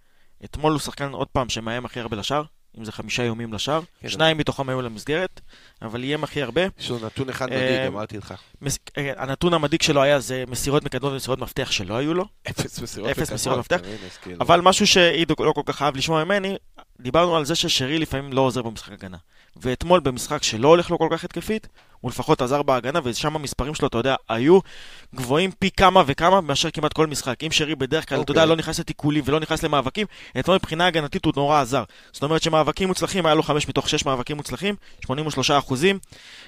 אתמול 0.45 0.71
הוא 0.71 0.79
שחקן 0.79 1.11
עוד 1.11 1.27
פעם 1.27 1.49
שמאיים 1.49 1.85
הכי 1.85 1.99
הרבה 1.99 2.17
לשער, 2.17 2.43
אם 2.77 2.85
זה 2.85 2.91
חמישה 2.91 3.23
איומים 3.23 3.53
לשער, 3.53 3.81
כן, 4.01 4.09
שניים 4.09 4.37
מתוכם 4.37 4.69
היו 4.69 4.81
למסגרת, 4.81 5.41
אבל 5.81 6.03
איים 6.03 6.23
הכי 6.23 6.41
הרבה. 6.41 6.61
יש 6.79 6.89
לו 6.89 6.99
נתון 7.05 7.29
אחד 7.29 7.51
אה, 7.51 7.57
מדאיג, 7.57 7.87
אמרתי 7.87 8.17
לך. 8.17 8.33
אה, 8.97 9.13
הנתון 9.17 9.53
המדאיג 9.53 9.81
שלו 9.81 10.01
היה 10.01 10.19
זה 10.19 10.43
מסירות 10.47 10.83
מקדמות 10.83 11.11
ומסירות 11.11 11.39
מפתח 11.39 11.71
שלא 11.71 11.97
היו 11.97 12.13
לו, 12.13 12.25
אפס 12.49 12.79
מסירות 12.79 13.09
אפס 13.09 13.19
מקדמות, 13.19 13.33
מסירות 13.33 13.59
מפתח. 13.59 13.77
אז 13.77 14.17
כאילו- 14.17 14.41
אבל 14.41 14.61
משהו 14.61 14.87
שעידו 14.87 15.35
לא 15.39 15.51
כל 15.51 15.61
כך 15.65 15.81
אהב 15.81 15.95
לשמוע 15.95 16.23
ממני, 16.23 16.55
דיברנו 16.99 17.35
על 17.35 17.45
זה 17.45 17.55
ששרי 17.55 17.99
לפעמים 17.99 18.33
לא 18.33 18.41
עוזר 18.41 18.61
במשחק 18.61 18.91
הגנה. 18.91 19.17
ואתמול 19.61 19.99
במשחק 19.99 20.43
שלא 20.43 20.67
הולך 20.67 20.91
לו 20.91 20.97
כל 20.97 21.07
כך 21.11 21.23
התקפית, 21.23 21.67
הוא 22.01 22.11
לפחות 22.11 22.41
עזר 22.41 22.61
בהגנה, 22.61 22.99
ושם 23.03 23.35
המספרים 23.35 23.75
שלו, 23.75 23.87
אתה 23.87 23.97
יודע, 23.97 24.15
היו 24.29 24.59
גבוהים 25.15 25.51
פי 25.59 25.69
כמה 25.71 26.03
וכמה 26.07 26.41
מאשר 26.41 26.71
כמעט 26.71 26.93
כל 26.93 27.07
משחק. 27.07 27.43
אם 27.43 27.51
שרי 27.51 27.75
בדרך 27.75 28.09
כלל, 28.09 28.21
אתה 28.21 28.31
יודע, 28.31 28.41
אוקיי. 28.41 28.49
לא 28.49 28.55
נכנס 28.55 28.79
לתיקולים 28.79 29.23
ולא 29.27 29.39
נכנס 29.39 29.63
למאבקים, 29.63 30.07
אתמול 30.39 30.55
מבחינה 30.57 30.87
הגנתית 30.87 31.25
הוא 31.25 31.33
נורא 31.35 31.61
עזר. 31.61 31.83
זאת 32.11 32.23
אומרת 32.23 32.43
שמאבקים 32.43 32.87
מוצלחים, 32.87 33.25
היה 33.25 33.35
לו 33.35 33.43
5 33.43 33.67
מתוך 33.67 33.89
6 33.89 34.05
מאבקים 34.05 34.37
מוצלחים, 34.37 34.75
83 35.05 35.51
אחוזים. 35.51 35.99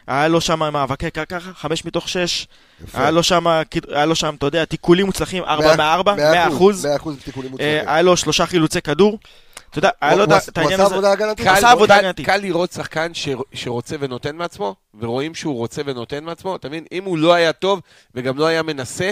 היה 0.08 0.28
לו 0.28 0.42
שם 0.42 0.60
מאבקי 0.74 1.10
קרקע, 1.12 1.40
5 1.40 1.86
מתוך 1.86 2.10
6. 2.10 2.48
יפה. 2.84 3.00
היה 3.02 3.12
לו 3.12 3.24
שם, 3.24 3.48
היה 3.92 4.06
לו 4.06 4.16
שם, 4.16 4.36
אתה 4.38 4.46
יודע, 4.46 4.66
תיקולים 4.66 5.06
מוצלחים, 5.06 5.44
4 5.44 5.76
מאה- 5.76 5.98
מ-4, 5.98 6.04
מאה 6.04 6.16
100 6.32 6.48
אחוז. 6.48 6.86
מאה 6.86 6.96
אחוז 6.96 7.16
תיקונים 7.24 7.48
אה, 7.48 7.52
מוצלחים. 7.52 7.90
היה 7.90 8.02
לו 8.02 8.18
שלושה 8.18 8.46
חילוצי 8.46 8.82
כדור. 8.82 9.20
אתה 9.70 9.80
יודע, 9.80 9.90
היה 10.02 10.12
הוא- 10.12 10.20
לו 10.20 10.26
הוא 10.26 10.34
את 10.34 10.38
עשה- 10.38 10.52
הוא 10.56 10.62
העניין 10.62 10.80
עשה 10.80 10.86
הזה. 10.86 10.96
עבודה 10.96 11.12
הגנתית. 11.12 11.48
עשה 11.48 11.72
עבודה 11.72 11.96
הגנתית. 11.96 12.26
קל 12.26 12.38
לראות 12.38 12.72
שחקן 12.72 13.14
ש- 13.14 13.30
שרוצה 13.54 13.96
ונותן 14.00 14.36
מעצמו, 14.36 14.76
ורואים 15.00 15.36
שהוא 15.36 15.56
רוצה 15.56 15.82
ונותן 15.86 16.24
מעצמו, 16.24 16.56
אתה 16.56 16.68
מבין? 16.68 16.86
אם 16.92 17.04
הוא 17.04 17.18
לא 17.18 17.34
היה 17.34 17.54
טוב 17.54 17.82
וגם 18.16 18.38
לא 18.38 18.46
היה 18.46 18.64
מנסה, 18.64 19.12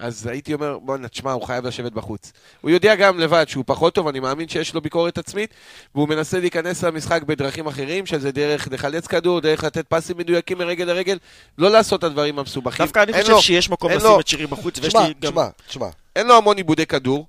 אז 0.00 0.26
הייתי 0.26 0.54
אומר, 0.54 0.78
בואנה, 0.78 1.08
תשמע, 1.08 1.32
הוא 1.32 1.42
חייב 1.42 1.66
לשבת 1.66 1.92
בחוץ. 1.92 2.32
הוא 2.60 2.70
יודע 2.70 2.94
גם 2.94 3.18
לבד 3.18 3.44
שהוא 3.48 3.64
פחות 3.66 3.94
טוב, 3.94 4.08
אני 4.08 4.20
מאמין 4.20 4.48
שיש 4.48 4.74
לו 4.74 4.80
ביקורת 4.80 5.18
עצמית, 5.18 5.54
והוא 5.94 6.08
מנסה 6.08 6.40
להיכנס 6.40 6.84
למשחק 6.84 7.22
בדרכים 7.22 7.66
אחרים, 7.66 8.06
שזה 8.06 8.32
דרך 8.32 8.68
לחלץ 8.70 9.06
כדור, 9.06 9.40
דרך 9.40 9.64
לתת 9.64 9.86
פסים 9.88 10.16
מדויקים 10.18 10.58
מרגל 10.58 10.84
לרגל, 10.84 11.18
לא 11.58 11.70
לעשות 11.70 11.98
את 11.98 12.04
הדברים 12.04 12.38
המסובכים. 12.38 12.84
דווקא 12.86 13.02
אני 13.02 13.12
חושב 13.12 13.28
לו- 13.32 13.42
שיש 13.42 13.70
מקום 13.70 13.90
לשים 13.92 14.08
לו- 14.08 14.20
את 14.20 14.28
שירי 14.28 14.46
בחוץ, 14.46 14.78
ויש 14.82 14.96
לי 14.96 15.00
גם... 15.20 15.30
תשמע, 15.30 15.46
תשמע. 15.68 15.86
אין 16.16 16.26
לו 16.26 16.36
המון 16.36 16.56
עיבודי 16.56 16.86
כדור, 16.86 17.26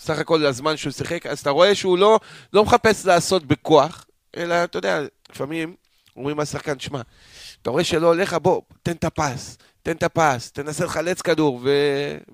סך 0.00 0.18
הכל 0.18 0.40
לזמן 0.44 0.76
שהוא 0.76 0.92
שיחק, 0.92 1.26
אז 1.26 1.38
אתה 1.38 1.50
רואה 1.50 1.74
שהוא 1.74 1.98
לא, 1.98 2.20
לא 2.52 2.64
מחפש 2.64 3.06
לעשות 3.06 3.46
בכוח, 3.46 4.06
אלא, 4.36 4.64
אתה 4.64 4.78
יודע, 4.78 5.00
לפעמים 5.30 5.74
אומרים 6.16 6.40
לשחקן, 6.40 6.78
שמע, 6.78 7.00
אתה 7.62 7.70
רואה 7.70 7.84
שלא 7.84 8.06
הולך, 8.06 8.34
בוא, 8.34 8.60
תן 8.82 8.92
את 8.92 9.04
הפס, 9.04 9.58
תן 9.82 9.92
את 9.92 10.02
הפס, 10.02 10.50
תנסה 10.50 10.84
לחלץ 10.84 11.22
כדור, 11.22 11.60
ו... 11.62 11.70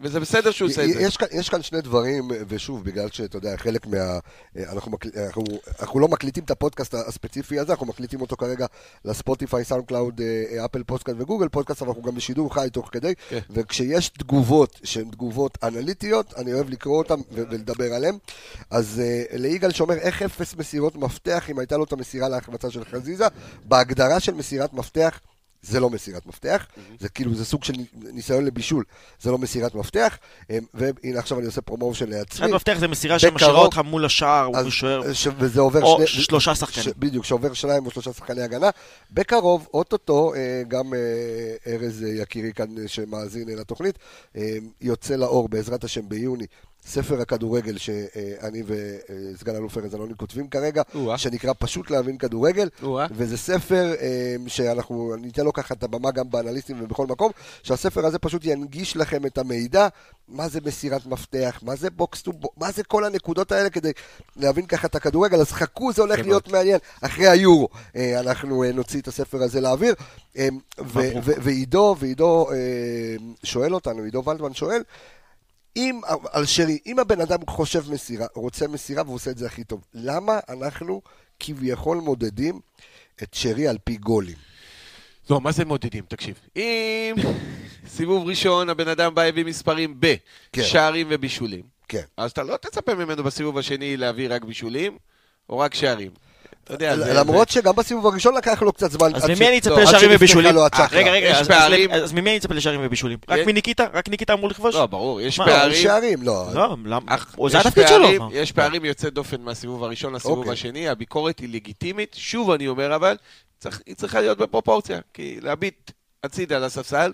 וזה 0.01 0.21
בסדר 0.21 0.51
שהוא 0.51 0.69
עושה 0.69 0.85
את 0.85 0.93
זה. 0.93 1.01
יש 1.01 1.17
כאן, 1.17 1.29
יש 1.33 1.49
כאן 1.49 1.63
שני 1.63 1.81
דברים, 1.81 2.29
ושוב, 2.49 2.85
בגלל 2.85 3.09
שאתה 3.11 3.37
יודע, 3.37 3.57
חלק 3.57 3.87
מה... 3.87 4.19
אנחנו, 4.57 4.91
מקל... 4.91 5.09
אנחנו, 5.27 5.45
אנחנו 5.81 6.01
לא 6.01 6.09
מקליטים 6.09 6.45
את 6.45 6.51
הפודקאסט 6.51 6.95
הספציפי 6.95 7.59
הזה, 7.59 7.73
אנחנו 7.73 7.87
מקליטים 7.87 8.21
אותו 8.21 8.37
כרגע 8.37 8.67
לספוטיפיי, 9.05 9.65
סאונד 9.65 9.85
קלאוד, 9.85 10.21
אה, 10.21 10.65
אפל 10.65 10.83
פודקאסט 10.83 11.19
וגוגל 11.21 11.49
פודקאסט, 11.49 11.83
אבל 11.83 11.89
אנחנו 11.89 12.03
גם 12.03 12.15
בשידור 12.15 12.55
חי 12.55 12.69
תוך 12.73 12.89
כדי, 12.93 13.15
כן. 13.29 13.39
וכשיש 13.51 14.09
תגובות 14.09 14.81
שהן 14.85 15.11
תגובות 15.11 15.59
אנליטיות, 15.63 16.35
אני 16.37 16.53
אוהב 16.53 16.71
לקרוא 16.71 16.99
אותן 16.99 17.21
ולדבר 17.33 17.93
עליהן. 17.93 18.19
אז 18.71 19.03
אה, 19.03 19.37
ליגאל 19.37 19.73
שאומר, 19.73 19.95
איך 19.95 20.23
אפס 20.23 20.55
מסירות 20.57 20.97
מפתח 20.97 21.51
אם 21.51 21.59
הייתה 21.59 21.77
לו 21.77 21.85
את 21.85 21.93
המסירה 21.93 22.29
להחמצה 22.29 22.71
של 22.71 22.85
חזיזה? 22.85 23.27
בהגדרה 23.65 24.21
של 24.21 24.35
מסירת 24.35 24.73
מפתח, 24.73 25.21
זה 25.67 25.81
לא 25.81 25.91
מסירת 25.91 26.27
מפתח, 26.27 26.67
זה 27.01 27.09
כאילו, 27.09 27.35
זה 27.35 27.45
סוג 27.45 27.65
של 27.65 27.73
ניסיון 27.95 28.45
לבישול, 28.45 28.85
זה 29.21 29.31
לא 29.31 29.39
מסירת 29.39 29.75
מפתח, 29.75 30.19
אמ, 30.51 30.57
והנה 30.75 31.19
עכשיו 31.19 31.39
אני 31.39 31.47
עושה 31.47 31.61
promotion 31.61 32.09
לעצמי. 32.09 32.23
מסירת 32.25 32.55
מפתח 32.55 32.77
זה 32.79 32.89
מסירה 32.89 33.19
שמשאירה 33.19 33.59
אותך 33.59 33.81
מול 33.85 34.05
השער, 34.05 34.51
אז- 34.55 34.67
ושוער, 34.67 35.13
ש- 35.13 35.29
וזה 35.39 35.61
עובר 35.61 35.83
או 35.83 36.07
שני... 36.07 36.23
שלושה 36.23 36.55
שחקנים. 36.55 36.85
ש- 36.85 36.89
בדיוק, 36.99 37.25
שעובר 37.25 37.53
שניים 37.53 37.87
או 37.87 37.91
שלושה 37.91 38.13
שחקני 38.13 38.43
הגנה. 38.43 38.71
בקרוב, 39.11 39.69
אוטוטו, 39.75 40.35
אה, 40.35 40.63
גם 40.69 40.95
אה, 40.95 40.99
ארז 41.73 42.03
יקירי 42.03 42.53
כאן 42.53 42.79
אה, 42.79 42.89
שמאזין 42.89 43.49
לתוכנית, 43.49 43.99
יוצא 44.81 45.17
לאור 45.17 45.49
בעזרת 45.49 45.85
השם 45.85 46.09
ביוני 46.09 46.47
ספר 46.87 47.21
הכדורגל 47.21 47.79
שאני 47.79 48.63
וסגן 48.67 49.57
אלוף 49.57 49.79
ארז 49.79 49.95
אלוני 49.95 50.15
כותבים 50.17 50.49
כרגע. 50.49 50.83
שנקרא 51.17 51.53
פשוט 51.59 51.91
להבין 51.91 52.19
כדורגל. 52.19 52.69
וזה 53.11 53.37
ספר 53.37 53.95
אה, 54.01 54.37
שאנחנו, 54.47 55.15
אני 55.15 55.29
אתן 55.29 55.45
לו 55.45 55.53
ככה 55.53 55.75
את 55.75 55.83
הבמה 55.83 56.11
גם 56.11 56.31
באנליסטים 56.31 56.77
ובכל 56.83 57.07
מקום, 57.07 57.33
שהספר 57.63 58.07
הזה 58.07 58.19
פשוט 58.19 58.45
ינגיש 58.45 58.97
לכם 58.97 59.27
את 59.27 59.39
המידע, 59.39 59.89
מה 60.29 60.49
זה 60.49 60.61
מסירת 60.65 61.07
מפתח, 61.07 61.61
מה 61.63 61.77
זה 61.77 61.91
box 61.91 62.23
to 62.23 62.33
box, 62.33 62.59
מה 62.59 62.73
זה 62.73 62.85
כל 62.85 63.05
הנקודות 63.05 63.53
האלה 63.53 63.71
כדי 63.71 63.93
להבין 64.37 64.67
ככה 64.67 64.87
את 64.87 64.95
הכדורגל, 64.95 65.41
אז 65.41 65.53
חכו, 65.53 65.93
זה 65.93 66.03
הולך 66.03 66.17
כן 66.17 66.25
להיות 66.25 66.49
מעניין. 66.49 66.79
אחרי 67.01 67.29
היורו 67.29 67.69
אה, 67.97 68.21
אנחנו 68.21 68.65
אה, 68.65 68.73
נוציא 68.73 69.01
את 69.01 69.09
הספר 69.09 69.43
הזה 69.43 69.61
לאוויר. 69.61 69.95
ועידו, 71.43 71.97
ועידו 71.99 72.49
שואל 73.45 73.75
אותנו, 73.75 74.03
עידו 74.03 74.23
ולדמן 74.27 74.55
שואל, 74.55 74.83
אם, 75.77 76.01
על 76.33 76.47
שרי, 76.47 76.79
אם 76.87 76.99
הבן 76.99 77.21
אדם 77.21 77.39
חושב 77.49 77.93
מסירה, 77.93 78.27
רוצה 78.35 78.69
מסירה 78.69 79.03
והוא 79.03 79.15
עושה 79.15 79.31
את 79.31 79.39
זה 79.39 79.47
הכי 79.47 79.65
טוב, 79.65 79.85
למה 79.95 80.39
אנחנו 80.49 81.03
כביכול 81.41 81.99
מודדים 81.99 82.61
את 83.23 83.35
שרי 83.35 83.69
על 83.69 83.79
פי 83.85 83.97
גולים? 83.97 84.37
לא, 85.31 85.41
מה 85.41 85.53
זה 85.53 85.65
מודדים? 85.65 86.05
תקשיב. 86.09 86.41
אם 86.57 87.15
סיבוב 87.97 88.29
ראשון 88.29 88.69
הבן 88.71 88.89
אדם 88.89 89.15
בא 89.15 89.23
הביא 89.23 89.45
מספרים 89.45 90.01
כן. 90.53 90.63
בשערים 90.63 91.07
ובישולים, 91.11 91.63
כן. 91.89 92.03
אז 92.17 92.31
אתה 92.31 92.43
לא 92.43 92.57
תצפה 92.57 92.95
ממנו 92.95 93.25
בסיבוב 93.25 93.59
השני 93.59 93.97
להביא 93.97 94.29
רק 94.31 94.45
בישולים, 94.45 94.99
או 95.49 95.59
רק 95.59 95.75
שערים. 95.75 96.11
אתה 96.67 96.75
יודע. 96.75 96.97
למרות 96.97 97.49
שגם 97.49 97.77
בסיבוב 97.77 98.07
הראשון 98.07 98.35
לקח 98.35 98.63
לו 98.63 98.73
קצת 98.73 98.91
זמן. 98.91 99.15
אז 99.15 99.25
ממי 99.31 99.49
אני 99.49 99.59
אצפה 99.59 99.71
לא, 99.71 99.77
לשערים 99.83 99.99
שנפתחה 100.01 100.17
ובישולים? 100.17 100.59
הצ'קרה. 100.59 100.87
רגע, 101.01 101.11
רגע, 101.11 101.27
יש 101.29 101.37
אז- 102.03 102.13
ממי 102.13 102.31
אני 102.31 102.37
אצפה 102.37 102.55
לשערים 102.55 102.81
ובישולים? 102.83 103.19
רק 103.29 103.47
מניקיטה? 103.47 103.87
רק 103.95 104.09
ניקיטה 104.09 104.33
אמור 104.33 104.49
לכבוש? 104.51 104.75
לא, 104.75 104.87
ברור, 104.87 105.21
יש 105.21 105.39
לא, 105.39 105.45
פערים. 105.45 105.83
שערים, 105.83 106.23
לא. 106.23 106.47
לא, 106.55 106.77
זה 107.49 107.59
יש 107.59 107.67
התפקיד 107.67 107.87
פערים- 107.87 108.17
שלו. 108.21 108.29
יש 108.33 108.53
פערים 108.53 108.85
יוצאי 108.85 109.11
דופן 109.11 109.41
מהסיבוב 109.41 109.85
הראשון 109.85 110.13
לסיבוב 110.15 110.39
אוקיי. 110.39 110.53
השני, 110.53 110.89
הביקורת 110.89 111.39
היא 111.39 111.49
לגיטימית, 111.53 112.15
שוב 112.19 112.51
אני 112.51 112.69
אומר 112.69 112.95
אבל, 112.97 113.17
היא 113.87 113.97
צריכה 113.97 114.21
להיות 114.21 114.39
בפרופורציה, 114.39 115.01
כי 115.15 115.39
להביט 115.43 115.91
הצידה 116.25 116.59
לספסל, 116.59 117.13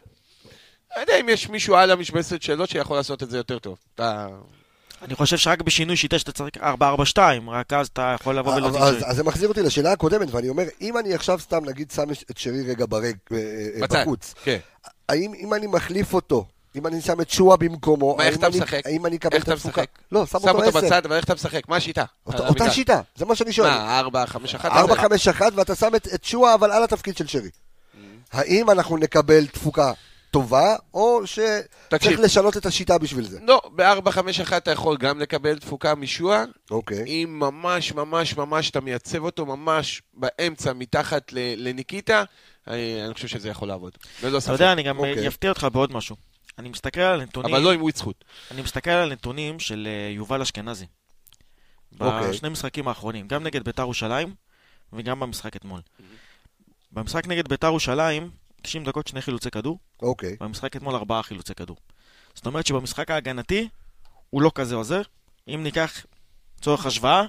לא 0.97 1.01
יודע 1.01 1.21
אם 1.21 1.29
יש 1.29 1.49
מישהו 1.49 1.75
על 1.77 1.91
המשבצת 1.91 2.43
שלו 2.43 2.67
שיכול 2.67 2.97
לעשות 2.97 3.23
את 3.23 3.31
זה 3.31 3.37
יותר 3.37 3.59
טוב. 3.59 3.79
אתה... 3.95 4.27
אני 5.03 5.15
חושב 5.15 5.37
שרק 5.37 5.63
בשינוי 5.63 5.97
שיטה 5.97 6.19
שאתה 6.19 6.33
צריך 6.33 6.51
4-4-2, 6.57 7.19
רק 7.49 7.73
אז 7.73 7.87
אתה 7.93 8.15
יכול 8.21 8.39
לבוא 8.39 8.55
ולהוציא 8.55 8.81
אז 8.81 8.95
שרי. 8.95 9.07
אז 9.11 9.17
זה 9.17 9.23
מחזיר 9.25 9.49
אותי 9.49 9.63
לשאלה 9.63 9.93
הקודמת, 9.93 10.29
ואני 10.31 10.49
אומר, 10.49 10.65
אם 10.81 10.99
אני 10.99 11.15
עכשיו 11.15 11.39
סתם 11.41 11.65
נגיד 11.65 11.91
שם 11.91 12.11
את 12.31 12.39
שרי 12.39 12.63
רגע 12.71 12.85
ברג, 12.89 13.17
אה, 13.33 13.39
אה. 13.83 13.87
בחוץ, 14.03 14.35
כן. 14.45 14.57
האם 15.09 15.33
אם 15.35 15.55
אני 15.55 15.67
מחליף 15.67 16.15
אותו, 16.15 16.47
אם 16.77 16.87
אני 16.87 17.01
שם 17.01 17.21
את 17.21 17.31
שועה 17.31 17.57
במקומו, 17.57 18.17
מה, 18.17 18.25
איך 18.25 18.33
האם 18.33 18.39
אתה 18.39 18.47
אני- 18.47 18.57
משחק? 18.61 18.81
האם 18.87 19.07
אני 19.07 19.17
אקבל 19.17 19.35
איך 19.35 19.43
את 19.43 19.49
אתה 19.49 19.55
התפוקה? 19.57 19.81
משחק? 19.83 19.99
לא, 20.13 20.27
שם 20.27 20.39
שם 20.39 20.49
אותו 20.49 20.65
אותו 20.65 20.79
עשר. 20.79 20.87
בצד, 20.87 21.07
אבל 21.07 21.17
איך 21.17 21.25
אתה 21.25 21.35
משחק? 21.35 21.69
מה 21.69 21.77
השיטה? 21.77 22.05
אותה-? 22.27 22.71
שיטה, 22.71 23.01
זה 23.17 23.25
מה 23.25 23.35
שאני 23.35 23.53
שואל. 23.53 23.71
מה, 23.71 23.99
4, 24.01 24.27
5, 24.27 24.55
1? 24.55 24.71
4, 24.73 24.95
5, 24.97 25.29
1, 25.29 25.53
ואתה 25.55 25.75
שם 25.75 25.95
את, 25.97 26.09
את 26.15 26.25
שועה, 26.25 26.55
אבל 26.55 26.73
על 26.73 26.85
התפקיד 26.85 27.17
של 27.17 27.27
שרי. 27.27 27.49
האם 28.33 28.71
אנחנו 28.71 28.97
נקבל 28.97 29.47
תפוקה 29.47 29.93
טובה, 30.33 30.77
או 30.95 31.27
שצריך 31.27 31.67
תקשיב. 31.89 32.21
לשנות 32.21 32.57
את 32.57 32.67
השיטה 32.67 32.99
בשביל 32.99 33.25
זה? 33.25 33.39
לא, 33.43 33.61
ב-4, 33.75 34.11
5, 34.11 34.41
1 34.41 34.63
אתה 34.63 34.71
יכול 34.71 34.97
גם 34.97 35.21
לקבל 35.21 35.59
תפוקה 35.59 35.95
משועה, 35.95 36.45
אוקיי. 36.71 37.05
אם 37.07 37.37
ממש 37.39 37.93
ממש 37.93 38.37
ממש 38.37 38.71
אתה 38.71 38.81
מייצב 38.81 39.25
אותו 39.25 39.47
ממש 39.47 40.03
באמצע, 40.15 40.73
מתחת 40.73 41.33
ל- 41.33 41.69
לניקיטה, 41.69 42.25
אה, 42.69 43.03
אני 43.05 43.15
חושב 43.15 43.29
שזה 43.29 43.49
יכול 43.49 43.69
לעבוד. 43.69 43.93
ללא 44.23 44.39
אתה. 44.39 44.53
יודע, 44.53 44.73
אני 44.73 44.83
גם 44.83 44.99
אוקיי. 44.99 45.29
אפתיע 45.29 45.51
אותך 45.51 45.67
בעוד 45.73 45.93
משהו. 45.93 46.17
אני 46.59 46.69
מסתכל 46.69 47.01
על 47.01 47.23
נתונים, 47.23 47.55
אבל 47.55 47.63
לא 47.65 47.73
עם 47.73 47.83
וויט 47.83 47.97
זכות. 47.97 48.25
אני 48.51 48.63
מסתכל 48.63 48.91
על 48.91 49.13
נתונים 49.13 49.61
של 49.61 49.89
אה, 49.91 50.15
יובל 50.15 50.43
אשכנזי. 50.43 50.87
אוקיי. 52.01 52.31
בשני 52.31 52.49
משחקים 52.49 52.89
האחרונים, 52.89 53.29
גם 53.29 53.43
נגד 53.45 53.65
ביתר 53.65 53.83
ירושלים 53.83 54.35
וגם 54.93 55.21
במשחק 55.21 55.57
אתמול. 55.57 55.81
במשחק 56.93 57.27
נגד 57.27 57.49
ביתר 57.49 57.67
ירושלים, 57.67 58.31
90 58.63 58.85
דקות 58.85 59.07
שני 59.07 59.23
חילוצי 59.23 59.51
כדור, 59.51 59.79
אוקיי. 60.03 60.37
במשחק 60.41 60.77
אתמול 60.77 60.95
ארבעה 60.95 61.23
חילוצי 61.23 61.55
כדור. 61.55 61.77
זאת 62.35 62.47
אומרת 62.47 62.67
שבמשחק 62.67 63.11
ההגנתי 63.11 63.69
הוא 64.31 64.43
לא 64.43 64.51
כזה 64.55 64.75
עוזר. 64.75 65.03
אם 65.49 65.61
ניקח 65.63 66.07
צורך 66.61 66.87
השוואה 66.87 67.25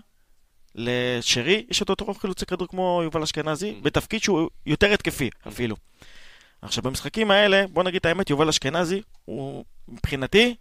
לשרי, 0.76 1.66
יש 1.70 1.82
אותו 1.82 1.94
אותו 1.94 2.14
חילוצי 2.14 2.46
כדור 2.46 2.68
כמו 2.68 3.02
יובל 3.04 3.24
אשכנזי, 3.24 3.80
בתפקיד 3.82 4.24
שהוא 4.24 4.50
יותר 4.66 4.94
התקפי 4.94 5.30
אפילו. 5.48 5.76
עכשיו 6.62 6.84
במשחקים 6.84 7.32
האלה, 7.32 7.68
בוא 7.68 7.84
נגיד 7.84 8.00
את 8.00 8.06
האמת, 8.06 8.30
יובל 8.30 8.50
אשכנזי, 8.50 9.02
הוא 9.26 9.66
מבחינתי, 9.88 10.56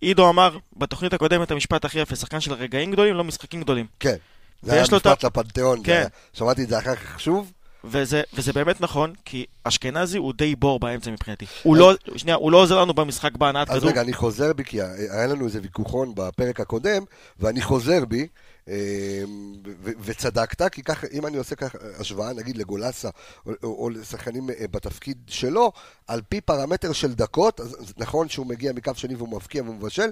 עידו 0.00 0.28
אמר 0.28 0.58
בתוכנית 0.76 1.12
הקודמת 1.12 1.50
המשפט 1.50 1.84
הכי 1.84 1.98
יפה, 1.98 2.16
שחקן 2.16 2.40
של 2.40 2.52
רגעים 2.52 2.92
גדולים, 2.92 3.14
לא 3.14 3.24
משחקים 3.24 3.60
גדולים. 3.60 3.86
כן. 4.00 4.16
זה 4.62 4.72
היה 4.72 4.82
משפט 4.82 5.24
לפנתיאון. 5.24 5.80
כן. 5.84 6.06
שמעתי 6.32 6.64
את 6.64 6.68
זה 6.68 6.78
אחר 6.78 6.96
כך 6.96 7.20
שוב. 7.20 7.52
וזה, 7.84 8.22
וזה 8.34 8.52
באמת 8.52 8.80
נכון, 8.80 9.12
כי 9.24 9.46
אשכנזי 9.64 10.18
הוא 10.18 10.32
די 10.32 10.54
בור 10.54 10.80
באמצע 10.80 11.10
מבחינתי. 11.10 11.46
הוא 11.62 11.76
לא, 11.76 11.92
שנייה, 12.16 12.36
הוא 12.36 12.52
לא 12.52 12.56
עוזר 12.56 12.80
לנו 12.80 12.94
במשחק 12.94 13.36
בהנעת 13.36 13.70
אז 13.70 13.78
כדור. 13.78 13.90
רגע, 13.90 14.00
אני 14.00 14.12
חוזר 14.12 14.52
בי, 14.52 14.64
כי 14.64 14.82
היה 14.82 15.26
לנו 15.26 15.46
איזה 15.46 15.60
ויכוחון 15.62 16.12
בפרק 16.14 16.60
הקודם, 16.60 17.02
ואני 17.40 17.62
חוזר 17.62 18.04
בי, 18.04 18.26
וצדקת, 20.00 20.72
כי 20.72 20.82
ככה, 20.82 21.06
אם 21.12 21.26
אני 21.26 21.36
עושה 21.36 21.54
ככה 21.56 21.78
השוואה, 21.98 22.32
נגיד 22.32 22.58
לגולסה, 22.58 23.08
או, 23.46 23.52
או, 23.62 23.82
או 23.82 23.90
לשחקנים 23.90 24.50
אה, 24.50 24.54
בתפקיד 24.70 25.18
שלו, 25.26 25.72
על 26.08 26.20
פי 26.28 26.40
פרמטר 26.40 26.92
של 26.92 27.14
דקות, 27.14 27.60
אז 27.60 27.94
נכון 27.96 28.28
שהוא 28.28 28.46
מגיע 28.46 28.72
מקו 28.72 28.92
שני 28.94 29.14
והוא 29.14 29.28
מבקיע 29.28 29.62
והוא 29.62 29.74
מבשל, 29.74 30.10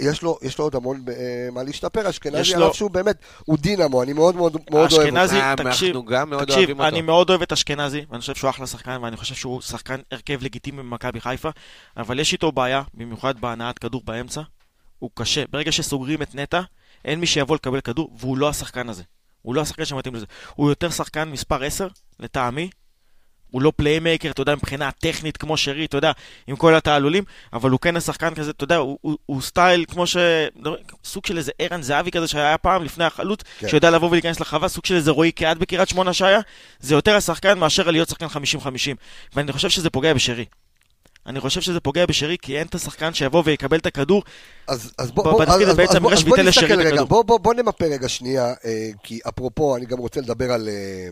יש 0.00 0.22
לו, 0.22 0.38
יש 0.42 0.58
לו 0.58 0.64
עוד 0.64 0.74
המון 0.74 1.04
אה, 1.08 1.48
מה 1.52 1.62
להשתפר, 1.62 2.10
אשכנזי 2.10 2.50
לו- 2.50 2.56
עליו 2.56 2.74
שהוא 2.74 2.90
באמת, 2.90 3.16
הוא 3.44 3.58
דינמו, 3.58 4.02
אני 4.02 4.12
מאוד 4.12 4.36
מאוד 4.36 4.52
מאוד 4.52 4.72
אוהב 4.72 4.92
אותו. 4.92 5.02
אשכנזי, 5.02 5.36
אה, 5.36 5.54
תקשיב, 5.56 5.86
אנחנו 5.88 6.04
גם 6.04 6.30
מאוד 6.30 6.42
תקשיב, 6.44 6.58
אוהבים 6.58 6.76
אותו. 6.80 6.88
אני 6.88 7.02
מאוד 7.02 7.30
אוהב 7.30 7.42
את 7.42 7.52
אשכנזי, 7.52 8.04
ואני 8.10 8.20
חושב 8.20 8.34
שהוא 8.34 8.50
אחלה 8.50 8.66
שחקן, 8.66 8.98
ואני 9.02 9.16
חושב 9.16 9.34
שהוא 9.34 9.60
שחקן 9.60 10.00
הרכב 10.12 10.38
לגיטימי 10.42 10.78
במכבי 10.78 11.20
חיפה, 11.20 11.50
אבל 11.96 12.20
יש 12.20 12.32
איתו 12.32 12.52
בעיה, 12.52 12.82
במיוחד 12.94 13.40
בהנעת 13.40 13.78
כדור 13.78 14.02
באמצע. 14.04 14.40
הוא 14.98 15.10
קשה. 15.14 15.44
ברגע 15.50 15.72
שסוגרים 15.72 16.22
את 16.22 16.34
נטע, 16.34 16.60
אין 17.06 17.20
מי 17.20 17.26
שיבוא 17.26 17.56
לקבל 17.56 17.80
כדור, 17.80 18.10
והוא 18.18 18.38
לא 18.38 18.48
השחקן 18.48 18.88
הזה. 18.88 19.02
הוא 19.42 19.54
לא 19.54 19.60
השחקן 19.60 19.84
שמתאים 19.84 20.14
לזה. 20.14 20.26
הוא 20.54 20.70
יותר 20.70 20.90
שחקן 20.90 21.28
מספר 21.28 21.64
10, 21.64 21.88
לטעמי. 22.20 22.70
הוא 23.50 23.62
לא 23.62 23.72
playmaker, 23.76 24.30
אתה 24.30 24.42
יודע, 24.42 24.54
מבחינה 24.54 24.90
טכנית 24.90 25.36
כמו 25.36 25.56
שרי, 25.56 25.84
אתה 25.84 25.96
יודע, 25.96 26.12
עם 26.46 26.56
כל 26.56 26.74
התעלולים, 26.74 27.24
אבל 27.52 27.70
הוא 27.70 27.80
כן 27.80 27.96
השחקן 27.96 28.34
כזה, 28.34 28.50
אתה 28.50 28.64
יודע, 28.64 28.76
הוא, 28.76 28.98
הוא, 29.00 29.18
הוא 29.26 29.42
סטייל 29.42 29.84
כמו 29.88 30.06
ש... 30.06 30.16
סוג 31.04 31.26
של 31.26 31.38
איזה 31.38 31.52
ערן 31.58 31.82
זהבי 31.82 32.10
כזה 32.10 32.28
שהיה 32.28 32.58
פעם 32.58 32.84
לפני 32.84 33.04
החלוץ, 33.04 33.42
כן. 33.42 33.48
כן. 33.58 33.68
שיודע 33.68 33.90
לבוא 33.90 34.08
ולהיכנס 34.08 34.40
לחווה, 34.40 34.68
סוג 34.68 34.86
של 34.86 34.94
איזה 34.94 35.10
רועי 35.10 35.32
קהת 35.32 35.56
בקריית 35.56 35.88
שמונה 35.88 36.12
שהיה, 36.12 36.40
זה 36.80 36.94
יותר 36.94 37.16
השחקן 37.16 37.58
מאשר 37.58 37.90
להיות 37.90 38.08
שחקן 38.08 38.26
50-50. 38.26 38.28
ואני 39.34 39.52
חושב 39.52 39.70
שזה 39.70 39.90
פוגע 39.90 40.14
בשרי. 40.14 40.44
אני 41.26 41.40
חושב 41.40 41.60
שזה 41.60 41.80
פוגע 41.80 42.06
בשרי, 42.06 42.36
כי 42.42 42.58
אין 42.58 42.66
את 42.66 42.74
השחקן 42.74 43.14
שיבוא 43.14 43.42
ויקבל 43.46 43.78
את 43.78 43.86
הכדור. 43.86 44.22
אז, 44.66 44.92
אז 44.98 45.10
בוא, 45.10 45.24
בוא, 45.24 45.40
בתפקיד 45.40 45.62
אז, 45.62 45.68
אז, 45.68 45.76
בעצם 45.76 45.96
אז, 45.96 46.24
בוא, 46.24 46.38
אז 46.38 46.46
נסתכל 46.46 46.64
רגע, 46.74 46.88
הכדור. 46.88 47.06
בוא, 47.06 47.22
בוא, 47.22 47.38
בוא 47.38 47.54
נמפה 47.54 47.84
רגע 47.84 48.08
שנייה, 48.08 48.54
אה, 48.64 48.90
כי 49.02 49.20
אפרופו, 49.28 49.76
אני 49.76 49.86
גם 49.86 49.98
רוצה 49.98 50.20
לדבר 50.20 50.52
על, 50.52 50.68
אה, 50.68 51.08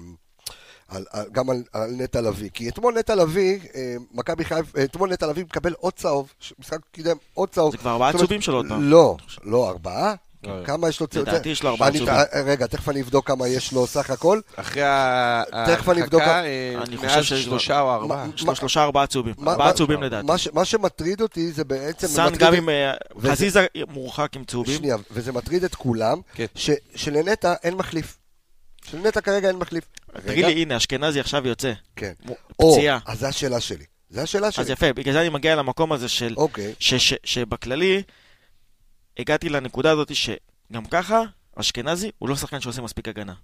על, 0.89 1.05
על, 1.11 1.27
גם 1.33 1.51
על, 1.51 1.63
על 1.73 1.91
נטע 1.91 2.21
לביא, 2.21 2.51
כי 2.55 2.69
אתמול 2.69 2.99
נטע 2.99 3.15
לביא, 3.15 3.59
אה, 3.75 3.97
מכבי 4.13 4.45
חיפה, 4.45 4.79
אה, 4.79 4.85
אתמול 4.85 5.13
נטע 5.13 5.27
לביא 5.27 5.45
מקבל 5.45 5.73
עוד 5.73 5.93
צהוב, 5.93 6.33
משחק 6.59 6.79
קידם 6.93 7.17
עוד 7.35 7.49
צהוב. 7.49 7.73
זה 7.73 7.79
כבר 7.79 7.91
ארבעה 7.91 8.13
צהובים 8.13 8.41
שלו 8.41 8.57
עוד 8.57 8.67
פעם. 8.69 8.83
לא, 8.83 9.17
לא 9.45 9.69
ארבעה? 9.69 10.15
לא. 10.47 10.65
כמה 10.65 10.89
יש 10.89 11.01
לו 11.01 11.07
צהוב? 11.07 11.29
לדעתי 11.29 11.49
יש 11.49 11.63
לו 11.63 11.71
ארבעה 11.71 11.89
אני- 11.89 11.99
צהובים. 11.99 12.15
אה, 12.17 12.43
רגע, 12.43 12.67
תכף 12.67 12.89
אני 12.89 13.01
אבדוק 13.03 13.27
כמה 13.27 13.49
יש 13.49 13.73
לו 13.73 13.87
סך 13.87 14.11
הכל. 14.11 14.41
אחרי. 14.57 14.83
ההרחקה, 14.83 16.45
אה, 16.45 16.75
אני 16.87 16.97
חושב 16.97 17.09
מאז 17.09 17.25
שיש 17.25 17.33
לו- 17.33 17.39
שלושה 17.43 17.81
או 17.81 17.95
ארבעה. 17.95 18.27
מה- 18.27 18.33
יש 18.35 18.43
לו 18.43 18.55
שלושה 18.57 18.83
ארבעה 18.83 19.07
צהובים. 19.07 19.35
ארבעה 19.39 19.57
מה- 19.67 19.73
צהובים 19.73 20.03
לדעתי. 20.03 20.27
מה, 20.53 20.65
שמטריד 20.65 21.21
אותי 21.21 21.53
זה 21.53 21.65
בעצם... 21.65 22.07
סאן 22.07 22.33
גם 22.39 22.55
עם... 22.55 22.69
אה, 22.69 22.93
חזיזה 23.31 23.67
מורחק 23.89 24.37
עם 24.37 24.45
צהובים. 24.45 24.77
שנייה, 24.79 24.97
וזה 25.11 25.33
מטריד 25.33 25.65
את 25.65 25.75
כולם, 25.75 26.21
כן. 26.35 26.47
שלנטע 26.95 27.55
אין 27.65 27.75
מחליף. 27.75 28.17
שלנטע 28.91 29.21
כרגע 29.21 29.49
אין 29.49 29.57
מחליף. 29.57 29.85
תגיד 30.27 30.45
לי, 30.45 30.53
הנה, 30.63 30.77
אשכנזי 30.77 31.21
עכשיו 31.21 31.49
יוצא. 31.49 31.73
כן. 31.97 32.13
פציעה. 32.57 32.99
אז 33.07 33.19
זו 33.21 33.27
השאלה 33.27 33.61
שלי. 33.61 33.85
זו 34.11 34.21
השאלה 34.21 34.51
שלי. 34.51 34.65
אז 34.65 34.71
יפה, 34.71 34.93
בגלל 34.93 35.13
זה 35.15 35.21
אני 35.21 35.29
מגיע 35.29 35.57
למקום 35.57 35.93
הזה 35.93 36.09
של... 36.09 36.35
אוקיי. 36.37 36.75
ש- 36.79 36.95
ש- 36.95 37.15
שבכללי, 37.25 38.03
הגעתי 39.19 39.49
לנקודה 39.49 39.91
הזאת 39.91 40.15
שגם 40.15 40.85
ככה, 40.91 41.23
אשכנזי 41.57 42.11
הוא 42.19 42.29
לא 42.29 42.37
שחקן 42.37 42.61
שעושה 42.61 42.83
מספיק 42.83 43.09
הגנה. 43.09 43.35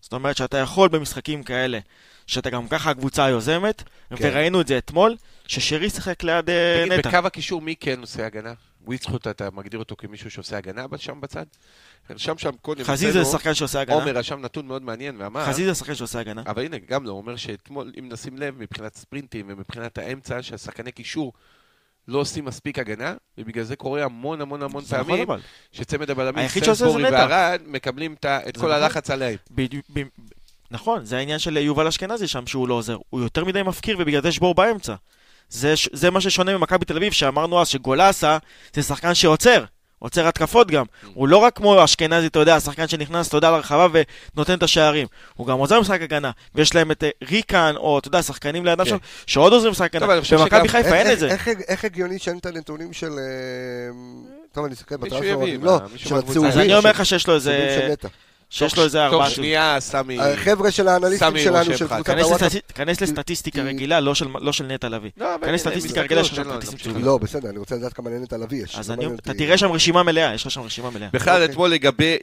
זאת 0.00 0.12
אומרת 0.12 0.36
שאתה 0.36 0.58
יכול 0.58 0.88
במשחקים 0.88 1.42
כאלה, 1.42 1.78
שאתה 2.26 2.50
גם 2.50 2.68
ככה 2.68 2.90
הקבוצה 2.90 3.24
היוזמת, 3.24 3.82
כן. 3.82 4.14
וראינו 4.20 4.60
את 4.60 4.66
זה 4.66 4.78
אתמול, 4.78 5.16
ששרי 5.46 5.90
שיחק 5.90 6.22
ליד 6.22 6.50
אה, 6.50 6.84
תגיד, 6.86 6.98
נטע. 6.98 7.08
בקו 7.08 7.26
הקישור 7.26 7.62
מי 7.62 7.76
כן 7.76 8.00
עושה 8.00 8.26
הגנה? 8.26 8.52
וויט 8.86 9.02
זכות, 9.02 9.26
אתה 9.26 9.50
מגדיר 9.50 9.78
אותו 9.78 9.96
כמישהו 9.96 10.30
שעושה 10.30 10.58
הגנה 10.58 10.86
שם 10.96 11.20
בצד? 11.20 11.44
רשם 12.10 12.38
שם 12.38 12.50
קודם, 12.62 12.84
חזיזה 12.84 13.24
זה 13.24 13.30
שחקן 13.30 13.54
שעושה 13.54 13.80
הגנה. 13.80 13.94
עומר 13.96 14.16
רשם 14.16 14.40
נתון 14.40 14.66
מאוד 14.66 14.82
מעניין 14.82 15.16
ואמר, 15.18 15.46
חזיזה 15.46 15.72
זה 15.72 15.78
שחקן 15.78 15.94
שעושה 15.94 16.20
הגנה. 16.20 16.42
אבל 16.46 16.64
הנה, 16.64 16.76
גם 16.78 17.04
לא, 17.04 17.10
הוא 17.10 17.18
אומר 17.18 17.36
שאתמול, 17.36 17.92
אם 17.98 18.08
נשים 18.12 18.38
לב, 18.38 18.58
מבחינת 18.58 18.94
ספרינטים 18.94 19.46
ומבחינת 19.48 19.98
האמצע, 19.98 20.42
שהשחקני 20.42 20.92
קישור 20.92 21.32
לא 22.08 22.18
עושים 22.18 22.44
מספיק 22.44 22.78
הגנה, 22.78 23.14
ובגלל 23.38 23.64
זה 23.64 23.76
קורה 23.76 24.04
המון 24.04 24.40
המון 24.40 24.62
המון 24.62 24.82
נכון 24.84 25.04
פעמים, 25.04 25.22
אבל. 25.30 25.40
שצמד 25.72 26.10
הבלמים 26.10 26.48
סנסבורי. 26.48 27.02
וערד 27.10 27.60
מקבלים 27.66 28.14
את 28.20 28.26
כל 28.26 28.50
נכון. 28.56 28.70
הלחץ 28.70 29.10
עליהם. 29.10 29.36
בדיוק- 29.50 29.86
ב- 29.92 30.02
נכון, 30.70 31.04
זה 31.04 31.16
העניין 31.16 31.38
של 31.38 31.56
יובל 31.56 31.86
אשכנזי 31.86 32.28
שם 32.28 32.46
שהוא 32.46 32.68
לא 32.68 32.74
עוזר. 32.74 32.96
הוא 33.10 33.20
יותר 33.20 33.44
מדי 33.44 33.62
מפקיר 33.62 33.96
ובגלל 34.00 34.22
זה 34.22 34.28
יש 34.28 34.38
בור 34.38 34.54
באמצע. 34.54 34.94
זה, 35.48 35.74
זה 35.92 36.10
מה 36.10 36.20
ששונה 36.20 36.58
ממכבי 36.58 36.84
תל 36.84 36.96
אביב, 36.96 37.12
שאמרנו 37.12 37.60
אז 37.60 37.68
שגולסה 37.68 38.38
זה 38.74 38.82
שחקן 38.82 39.14
שעוצר. 39.14 39.64
עוצר 39.98 40.28
התקפות 40.28 40.70
גם. 40.70 40.84
הוא 41.14 41.28
לא 41.28 41.36
רק 41.36 41.56
כמו 41.56 41.84
אשכנזי, 41.84 42.26
אתה 42.26 42.38
יודע, 42.38 42.56
השחקן 42.56 42.88
שנכנס, 42.88 43.28
אתה 43.28 43.36
יודע, 43.36 43.50
לרחבה 43.50 43.86
ונותן 44.34 44.54
את 44.58 44.62
השערים. 44.62 45.06
הוא 45.34 45.46
גם 45.46 45.58
עוזר 45.58 45.78
במשחק 45.78 46.02
הגנה. 46.02 46.30
ויש 46.54 46.74
להם 46.74 46.90
את 46.90 47.04
אה, 47.04 47.10
ריקן, 47.30 47.72
או 47.76 47.98
אתה 47.98 48.08
יודע, 48.08 48.22
שחקנים 48.22 48.64
לידם 48.64 48.84
כן. 48.84 48.90
שם, 48.90 48.96
שעוד 49.26 49.52
עוזרים 49.52 49.70
במשחק 49.70 49.94
הגנה. 49.94 50.06
במכבי 50.38 50.68
חיפה 50.68 50.94
אין 50.94 51.12
את 51.12 51.18
זה. 51.18 51.26
איך- 51.28 51.48
איך- 51.48 51.58
איך 51.68 51.84
הגיוני 51.84 52.18
שאין 52.18 52.38
את 52.38 52.46
הנתונים 52.46 52.92
של... 52.92 53.10
אה, 53.18 53.90
טוב, 54.52 54.64
אני 54.64 54.74
אסתכל 54.74 54.94
יביא, 55.12 55.58
לא, 55.62 55.78
מישהו 55.92 56.08
של. 56.08 56.16
הצהובים. 56.16 56.44
אז 56.44 56.58
אני 56.58 56.74
אומר 56.74 56.90
לך 56.90 57.06
שיש 57.06 57.26
לו 57.26 57.34
איזה... 57.34 57.94
שיש 58.50 58.76
לו 58.76 58.84
איזה 58.84 58.98
תוך 59.04 59.12
ארבעה... 59.14 59.30
שנייה, 59.30 59.76
סמי... 59.80 60.20
החבר'ה 60.20 60.70
של 60.70 60.88
האנליסטים 60.88 61.38
שלנו, 61.38 61.64
של 61.78 61.88
קבוצת 61.88 62.08
הוואטסאפ. 62.18 62.62
כנס 62.74 63.00
לסטטיסטיקה 63.00 63.62
כי- 63.62 63.68
רגילה, 63.68 64.00
לא 64.00 64.14
של- 64.14 64.26
לא 64.40 64.52
של 64.52 64.66
נטע 64.66 64.88
לביא. 64.88 65.10
לא, 65.16 65.26
כנס 65.40 65.48
הם 65.50 65.56
סטטיסטיקה 65.56 66.00
מסתכלות, 66.00 66.04
רגילה 66.04 66.24
של 66.24 66.60
סטטיסטים. 66.66 66.78
שלו. 66.94 67.00
לא, 67.06 67.18
בסדר, 67.18 67.48
אני 67.50 67.58
רוצה 67.58 67.74
לדעת 67.74 67.92
כמה 67.92 68.10
לנטע 68.10 68.36
לביא 68.36 68.62
יש. 68.64 68.76
אז 68.78 68.90
אתה. 68.90 69.34
תראה 69.34 69.58
שם 69.58 69.72
רשימה 69.72 70.02
מלאה, 70.02 70.34
יש 70.34 70.44
לך 70.46 70.50
שם 70.50 70.60
רשימה 70.60 70.90
מלאה. 70.90 71.08
בכלל, 71.12 71.32
אוקיי. 71.34 71.52
אתמול 71.52 71.70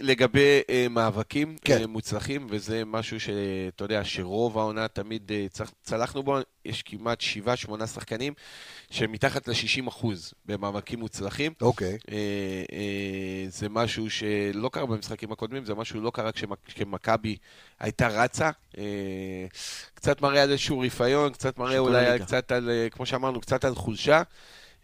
לגבי, 0.01 0.61
אה, 0.69 0.85
מאבקים 0.89 1.55
כן. 1.63 1.81
אה, 1.81 1.87
מוצלחים, 1.87 2.47
וזה 2.49 2.81
משהו 2.85 3.19
שאתה 3.19 3.83
יודע, 3.83 4.01
שרוב 4.03 4.57
העונה 4.57 4.87
תמיד 4.87 5.31
אה, 5.31 5.45
צלחנו 5.83 6.23
בו, 6.23 6.37
יש 6.65 6.83
כמעט 6.83 7.21
7-8 7.81 7.85
שחקנים 7.85 8.33
שמתחת 8.91 9.47
ל-60% 9.47 10.05
במאבקים 10.45 10.99
מוצלחים. 10.99 11.53
אוקיי. 11.61 11.97
אה, 12.11 12.17
אה, 12.73 13.45
זה 13.49 13.69
משהו 13.69 14.09
שלא 14.09 14.69
קרה 14.69 14.85
במשחקים 14.85 15.31
הקודמים, 15.31 15.65
זה 15.65 15.75
משהו 15.75 15.99
שלא 15.99 16.11
קרה 16.13 16.29
כשמכבי 16.65 17.37
הייתה 17.79 18.07
רצה. 18.07 18.49
אה, 18.77 18.83
קצת 19.93 20.21
מראה 20.21 20.43
על 20.43 20.51
איזשהו 20.51 20.79
רפיון, 20.79 21.33
קצת 21.33 21.57
מראה 21.57 21.77
אולי 21.77 22.05
על-. 22.05 22.19
קצת 22.19 22.51
על, 22.51 22.69
אה, 22.69 22.89
כמו 22.89 23.05
שאמרנו, 23.05 23.41
קצת 23.41 23.65
על 23.65 23.75
חולשה. 23.75 24.21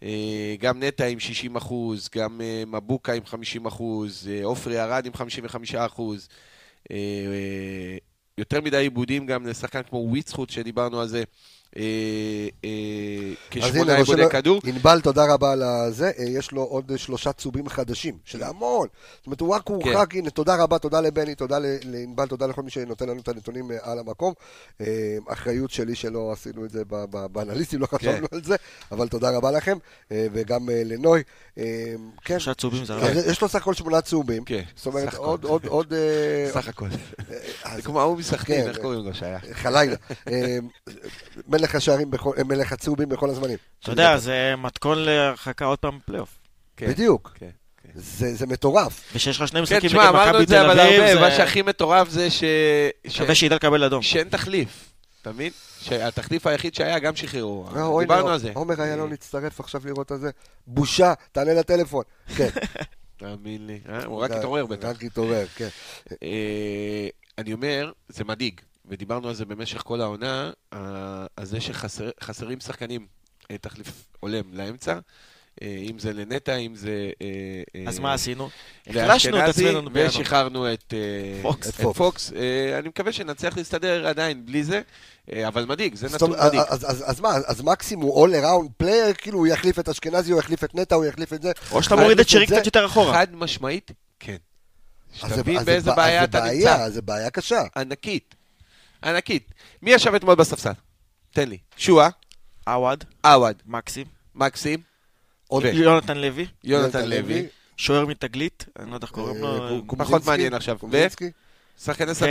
אה, 0.02 0.54
גם 0.58 0.82
נטע 0.82 1.06
עם 1.06 1.20
60 1.20 1.56
אחוז, 1.56 2.08
גם 2.14 2.40
אה, 2.40 2.62
מבוקה 2.66 3.12
עם 3.12 3.24
50 3.26 3.66
אחוז, 3.66 4.30
עופרי 4.42 4.80
ארד 4.80 5.06
עם 5.06 5.14
55 5.14 5.74
אחוז. 5.74 6.28
יותר 8.38 8.60
מדי 8.60 8.76
עיבודים 8.76 9.26
גם 9.26 9.46
לשחקן 9.46 9.82
כמו 9.82 9.98
וויצחוט 9.98 10.50
שדיברנו 10.50 11.00
על 11.00 11.08
זה. 11.08 11.22
אה, 11.76 11.82
אה, 12.64 12.70
כשמונה 13.50 13.96
עיבודי 13.96 14.28
כדור. 14.30 14.60
ענבל, 14.64 15.00
תודה 15.00 15.34
רבה 15.34 15.52
על 15.52 15.62
הזה. 15.62 16.10
אה, 16.18 16.24
יש 16.24 16.52
לו 16.52 16.62
עוד 16.62 16.92
שלושה 16.96 17.32
צהובים 17.32 17.68
חדשים, 17.68 18.18
שזה 18.24 18.46
המון. 18.46 18.88
זאת 19.18 19.26
אומרת, 19.26 19.40
הוא 19.40 19.54
רק 19.54 19.68
הורחק, 19.68 20.14
הנה, 20.14 20.30
תודה 20.30 20.56
רבה, 20.56 20.78
תודה 20.78 21.00
לבני, 21.00 21.34
תודה 21.34 21.58
לענבל, 21.84 22.26
תודה 22.26 22.46
לכל 22.46 22.62
מי 22.62 22.70
שנותן 22.70 23.08
לנו 23.08 23.20
את 23.20 23.28
הנתונים 23.28 23.70
על 23.82 23.98
המקום. 23.98 24.32
אחריות 25.28 25.70
שלי 25.70 25.94
שלא 25.94 26.32
עשינו 26.32 26.64
את 26.64 26.70
זה 26.70 26.84
ב- 26.84 27.04
ב- 27.10 27.26
באנליסטים, 27.26 27.80
לא 27.80 27.86
חשבנו 27.86 28.26
על 28.32 28.44
זה, 28.44 28.56
אבל 28.92 29.08
תודה 29.08 29.30
רבה 29.30 29.50
לכם, 29.50 29.78
וגם 30.10 30.68
לנוי. 30.70 31.22
כן, 32.24 32.38
שלושה 32.38 32.54
צהובים 32.54 32.84
זה 32.84 32.92
הרבה. 32.92 33.06
אז 33.06 33.26
יש 33.26 33.42
לו 33.42 33.48
סך 33.48 33.54
הכל 33.54 33.74
שמונה 33.74 34.00
צהובים. 34.00 34.44
כן, 34.44 34.62
זאת 34.76 34.86
אומרת. 34.86 35.14
עוד, 35.14 35.44
עוד, 35.44 35.66
עוד... 35.66 35.94
סך 36.52 36.68
הכל. 36.68 36.88
זה 37.76 37.82
כמו 37.82 38.00
ההוא 38.00 38.18
מסכנין, 38.18 38.62
כן, 38.62 38.68
איך 38.68 38.78
קוראים 38.78 39.04
לו 39.04 39.14
שהיה? 39.14 39.38
חלילה. 39.52 39.96
מלך 41.60 41.74
השערים, 41.74 42.10
בכל- 42.10 42.34
מלך 42.46 42.72
הצהובים 42.72 43.08
בכל 43.08 43.30
הזמנים. 43.30 43.56
אתה 43.82 43.90
יודע, 43.92 44.16
זה 44.16 44.54
מתכון 44.58 44.98
להרחקה 44.98 45.64
עוד 45.64 45.78
פעם 45.78 45.98
בפלייאוף. 45.98 46.38
כן, 46.76 46.86
בדיוק. 46.88 47.32
כן, 47.34 47.48
כן. 47.82 47.88
זה 47.94 48.34
זה 48.34 48.46
מטורף. 48.46 49.00
ושיש 49.14 49.40
לך 49.40 49.48
שני 49.48 49.58
כן, 49.58 49.62
משחקים 49.62 49.88
תשמע, 49.88 50.02
נגד 50.04 50.08
אמרנו 50.14 50.30
מכבי 50.30 50.42
את 50.42 50.48
זה 50.48 50.54
תל 50.54 50.64
אבל 50.70 50.80
אביב, 50.80 51.00
הרבה, 51.00 51.20
מה 51.20 51.30
זה 51.30 51.36
שהכי 51.36 51.62
מטורף 51.62 52.08
זה 52.08 52.30
ש... 52.30 52.44
ש- 53.06 53.16
שווה 53.16 53.34
שידע 53.34 53.56
לקבל 53.56 53.84
אדום. 53.84 54.02
שאין 54.02 54.28
תחליף, 54.28 54.68
אתה 55.22 55.32
מבין? 55.32 55.50
שהתחליף 55.80 56.46
היחיד 56.46 56.74
שהיה 56.74 56.98
גם 56.98 57.16
שחררו. 57.16 57.66
אה, 57.76 58.00
דיברנו 58.00 58.26
לא, 58.28 58.32
על 58.32 58.38
זה. 58.38 58.50
עומר 58.54 58.82
איילון 58.82 59.12
הצטרף 59.12 59.60
עכשיו 59.60 59.80
לראות 59.84 60.12
את 60.12 60.20
זה. 60.20 60.30
בושה, 60.66 61.12
תענה 61.32 61.54
לטלפון. 61.54 62.04
כן. 62.36 62.48
תאמין 63.18 63.66
לי. 63.66 63.80
אה, 63.88 64.04
הוא 64.04 64.18
רק 64.20 64.30
רק- 64.30 64.36
התעורר 64.36 64.66
בטח. 64.66 64.88
רק 64.88 65.04
התעורר, 65.04 65.46
כן. 65.56 65.68
אה, 66.22 67.08
אני 67.38 67.52
אומר, 67.52 67.92
זה 68.08 68.24
מדאיג, 68.24 68.60
ודיברנו 68.90 69.28
על 69.28 69.34
זה 69.34 69.44
במשך 69.44 69.82
כל 69.82 70.00
העונה, 70.00 70.50
אה, 70.72 70.78
על 71.36 71.44
זה 71.46 71.58
שחסרים 71.60 72.60
שחקנים 72.60 73.06
אה, 73.50 73.58
תחליף 73.58 73.92
הולם 74.20 74.42
לאמצע, 74.52 74.98
אה, 75.62 75.76
אם 75.90 75.98
זה 75.98 76.12
לנטע, 76.12 76.56
אם 76.56 76.74
זה... 76.74 77.10
אה, 77.22 77.26
אה, 77.80 77.84
אז 77.88 77.98
מה 77.98 78.12
עשינו? 78.14 78.48
החלשנו 78.86 79.38
את 79.38 79.48
עצמנו 79.48 79.90
בינואר. 79.90 80.08
ושחררנו 80.08 80.72
את 80.72 80.94
אה, 80.96 81.42
פוקס. 81.42 81.68
את 81.68 81.74
את 81.74 81.80
פוקס. 81.80 81.98
פוקס. 81.98 82.32
אה, 82.32 82.78
אני 82.78 82.88
מקווה 82.88 83.12
שנצליח 83.12 83.56
להסתדר 83.56 84.06
עדיין 84.06 84.46
בלי 84.46 84.64
זה, 84.64 84.80
אה, 85.32 85.48
אבל 85.48 85.64
מדאיג, 85.64 85.94
זה 85.94 86.06
נתון 86.14 86.30
מדאיג. 86.30 86.60
אז- 86.68 86.90
אז 86.90 87.04
אז 87.10 87.20
מה, 87.20 87.28
אז 87.46 87.62
מקסים 87.62 88.00
הוא 88.00 88.26
all 88.28 88.42
around 88.42 88.82
player, 88.84 89.14
כאילו 89.18 89.38
הוא 89.38 89.46
יחליף 89.46 89.78
את 89.78 89.88
אשכנזי, 89.88 90.32
הוא 90.32 90.38
יחליף 90.40 90.64
את 90.64 90.74
נטע, 90.74 90.94
הוא 90.94 91.04
יחליף 91.04 91.32
את 91.32 91.42
זה. 91.42 91.52
או 91.72 91.82
שאתה 91.82 91.96
מוריד 91.96 92.20
את 92.20 92.28
שרי 92.28 92.46
זה. 92.46 92.54
קצת 92.56 92.66
יותר 92.66 92.86
אחורה. 92.86 93.12
חד 93.12 93.34
משמעית, 93.34 93.90
כן. 94.20 94.36
אז 95.22 95.30
זה- 95.30 95.36
שתבין 95.36 95.64
באיזה 95.64 95.90
בע- 95.90 95.96
בעיה 95.96 96.22
אז 96.22 96.28
אתה 96.28 96.38
זה 96.40 96.44
נמצא. 96.52 96.76
בעיה, 96.76 96.90
זה 96.90 97.02
בעיה 97.02 97.30
קשה. 97.30 97.62
ענקית. 97.76 98.34
ענקית. 99.04 99.50
מי 99.82 99.90
ישב 99.90 100.14
אתמול 100.14 100.34
בספסל? 100.34 100.72
תן 101.32 101.48
לי. 101.48 101.58
שועה, 101.76 102.08
עווד, 102.66 103.04
עווד, 103.24 103.56
מקסים, 103.66 104.06
מקסים, 104.34 104.80
עוד- 105.48 105.64
ו- 105.64 105.68
יונתן 105.68 106.18
לוי, 106.18 106.46
יונתן 106.64 107.08
לוי, 107.08 107.46
שוער 107.76 108.06
מתגלית, 108.06 108.64
אני 108.78 108.90
לא 108.90 108.94
יודע 108.94 109.04
איך 109.06 109.12
קוראים 109.14 109.36
אה, 109.36 109.40
לו, 109.40 109.58
קו- 109.58 109.86
קומזינסקי, 109.86 109.96
פחות 110.14 110.26
מעניין 110.26 110.54
עכשיו. 110.54 110.76
ו- 110.90 111.06
שחקני 111.84 112.14
שדה. 112.14 112.26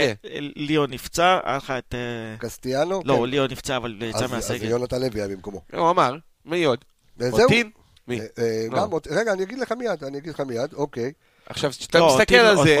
ליאון 0.56 0.90
נפצע, 0.90 1.38
היה 1.44 1.56
לך 1.56 1.70
את... 1.70 1.94
אה, 1.94 2.36
קסטיאנו. 2.38 3.02
לא, 3.04 3.14
כן. 3.24 3.30
ליאון 3.30 3.50
נפצע, 3.50 3.76
אבל 3.76 3.96
יצא 4.02 4.18
אז- 4.18 4.24
אז 4.24 4.30
מהסגל. 4.30 4.68
יונתן 4.68 5.00
לוי 5.00 5.20
היה 5.20 5.28
במקומו. 5.28 5.62
הוא 5.72 5.90
אמר, 5.90 6.16
מי 6.44 6.64
עוד? 6.64 6.84
וזהו. 7.18 7.40
אותין? 7.42 7.70
מי? 8.08 8.20
אה, 8.20 8.26
אה, 8.38 8.66
לא. 8.72 9.00
רגע, 9.10 9.32
אני 9.32 9.42
אגיד 9.42 9.58
לך 9.58 9.72
מיד, 9.72 10.04
אני 10.04 10.18
אגיד 10.18 10.32
לך 10.32 10.40
מיד, 10.40 10.72
אוקיי. 10.72 11.12
עכשיו, 11.46 11.70
כשאתה 11.70 11.98
לא, 11.98 12.16
מסתכל 12.16 12.34
על 12.34 12.54
לא, 12.54 12.64
זה. 12.64 12.78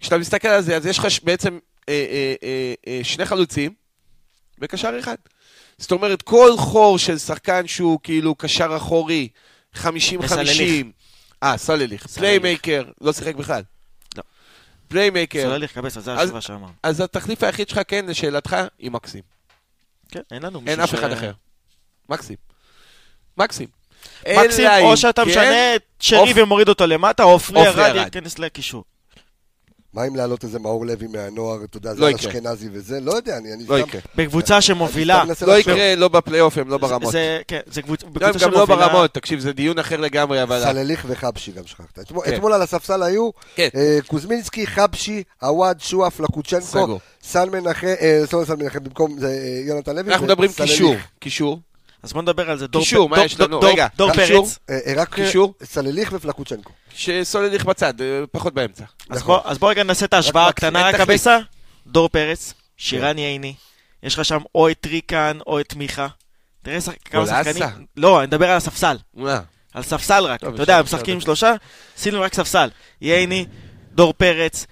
כשאתה 0.00 0.18
מסתכל 0.18 0.48
על 0.48 0.62
זה, 0.62 0.76
אז 0.76 0.86
יש 0.86 0.98
לך 0.98 1.06
בעצם 1.22 1.48
אה, 1.52 1.58
אה, 1.58 1.58
אה, 1.58 1.58
אה, 1.58 1.75
שני 3.02 3.24
חלוצים 3.26 3.74
וקשר 4.60 4.98
אחד. 5.00 5.16
זאת 5.78 5.92
אומרת, 5.92 6.22
כל 6.22 6.50
חור 6.58 6.98
של 6.98 7.18
שחקן 7.18 7.66
שהוא 7.66 7.98
כאילו 8.02 8.34
קשר 8.34 8.76
אחורי, 8.76 9.28
50-50. 9.74 9.78
וסלליך. 10.20 10.86
אה. 11.42 11.56
סלליך. 11.58 12.06
פליימייקר, 12.06 12.84
לא 13.00 13.12
שיחק 13.12 13.34
בכלל. 13.34 13.62
לא. 14.16 14.22
פליימייקר. 14.88 15.42
סולליך 15.42 15.72
קבס, 15.72 15.98
זה 15.98 16.14
התשובה 16.22 16.40
שאמרנו. 16.40 16.72
אז 16.82 17.00
התחליף 17.00 17.42
היחיד 17.42 17.68
שלך, 17.68 17.80
כן, 17.88 18.06
לשאלתך, 18.08 18.56
היא 18.78 18.90
מקסים. 18.90 19.22
כן, 20.10 20.20
אין 20.30 20.42
לנו 20.42 20.62
אין 20.66 20.80
מישהו 20.80 20.84
אף 20.84 20.90
ש- 20.90 20.94
אחד 21.04 21.12
אחר. 21.12 21.32
מקסים. 22.08 22.36
מקסים. 23.38 23.68
מקסים, 24.28 24.66
או 24.82 24.96
שאתה 24.96 25.24
משנה 25.24 25.76
את 25.76 25.82
שרי 26.00 26.32
ומוריד 26.42 26.68
אותו 26.68 26.86
למטה, 26.86 27.22
או 27.22 27.38
ירד, 27.54 27.78
ירד. 27.78 27.96
ייכנס 27.96 28.38
לקישור. 28.38 28.84
מה 29.96 30.06
אם 30.06 30.16
להעלות 30.16 30.44
איזה 30.44 30.58
מאור 30.58 30.86
לוי 30.86 31.06
מהנוער, 31.06 31.64
אתה 31.64 31.76
יודע, 31.76 31.90
לא 31.90 31.96
זה 31.96 32.10
יקרה. 32.10 32.30
אשכנזי 32.30 32.68
וזה? 32.72 33.00
לא 33.00 33.12
יודע, 33.12 33.36
אני 33.36 33.52
אני 33.52 33.64
לא 33.68 33.78
יקרה. 33.78 34.00
בקבוצה 34.16 34.60
שמובילה. 34.60 35.24
לא. 35.46 35.58
יקרה, 35.58 35.94
לא 35.94 36.08
בפלייאוף, 36.08 36.58
הם 36.58 36.68
לא 36.68 36.78
ברמות. 36.78 37.12
זה, 37.12 37.40
כן, 37.48 37.60
זה 37.66 37.80
קבוצ- 37.80 38.04
גם 38.04 38.12
בקבוצה 38.12 38.38
גם 38.46 38.50
לא 38.52 38.56
שמובילה. 38.66 38.88
ברמות, 38.88 39.14
תקשיב, 39.14 39.40
זה 39.40 39.52
דיון 39.52 39.78
אחר 39.78 39.96
לגמרי, 39.96 40.42
אבל... 40.42 40.62
סלליך 40.62 41.04
וחבשי 41.08 41.52
גם 41.52 41.62
שכחת. 41.66 41.98
אתמול- 41.98 42.24
כן. 42.24 42.34
אתמול 42.34 42.52
על 42.52 42.62
הספסל 42.62 43.02
היו 43.02 43.30
כן. 43.56 43.68
אה, 43.76 43.98
קוזמינסקי, 44.06 44.66
חבשי, 44.66 45.22
עווד, 45.42 45.80
שועה, 45.80 46.10
פלקוצ'נקו, 46.10 46.66
סגור. 46.66 47.00
סן 47.22 47.48
מנחם, 47.50 47.86
אה, 48.00 48.22
סן 48.26 48.54
מנחם, 48.58 48.84
במקום 48.84 49.16
אה, 49.24 49.28
יונתן 49.66 49.96
לוי. 49.96 50.12
אנחנו 50.12 50.26
מדברים. 50.26 50.50
קישור. 50.56 50.94
קישור. 51.20 51.58
אז 52.06 52.12
בוא 52.12 52.22
נדבר 52.22 52.50
על 52.50 52.58
זה. 52.58 52.66
דור 52.66 52.82
קישור, 52.82 53.08
מה 53.08 53.24
יש 53.24 53.40
לנו? 53.40 53.60
רגע, 53.60 53.86
דור 53.96 54.12
קישור. 54.12 54.44
פרץ. 54.46 54.58
אה, 54.70 54.78
אה, 54.86 54.92
רק 55.02 55.14
קישור. 55.14 55.54
סלליך 55.62 56.08
ופלקוצ'נקו. 56.12 56.72
שסולליך 56.94 57.64
בצד, 57.64 58.00
אה, 58.00 58.06
פחות 58.32 58.54
באמצע. 58.54 58.84
אז 59.10 59.18
נכון. 59.18 59.36
בוא- 59.36 59.50
אז 59.50 59.58
בוא 59.58 59.70
רגע 59.70 59.82
נעשה 59.82 60.06
את 60.06 60.14
ההשוואה 60.14 60.48
הקטנה 60.48 60.88
רק. 60.88 60.94
הבסה. 60.94 61.38
דור 61.86 62.08
פרץ, 62.08 62.54
שירן 62.76 63.18
ייני, 63.18 63.54
יש 64.02 64.14
לך 64.14 64.24
שם 64.24 64.38
או 64.54 64.70
את 64.70 64.86
ריקן 64.86 65.38
או 65.46 65.60
את 65.60 65.74
מיכה. 65.76 66.06
תראה 66.62 66.78
כמה. 67.04 67.26
שחקנים. 67.26 67.86
לא, 67.96 68.18
אני 68.18 68.26
מדבר 68.26 68.50
על 68.50 68.56
הספסל. 68.56 68.96
על 69.74 69.82
ספסל 69.82 70.24
רק. 70.24 70.40
טוב, 70.40 70.54
אתה 70.54 70.62
יודע, 70.62 70.82
משחקים 70.82 71.20
שלושה, 71.20 71.54
שימו 71.96 72.20
רק 72.20 72.34
ספסל. 72.34 72.68
ייני, 73.00 73.46
דור 73.94 74.12
פרץ, 74.16 74.66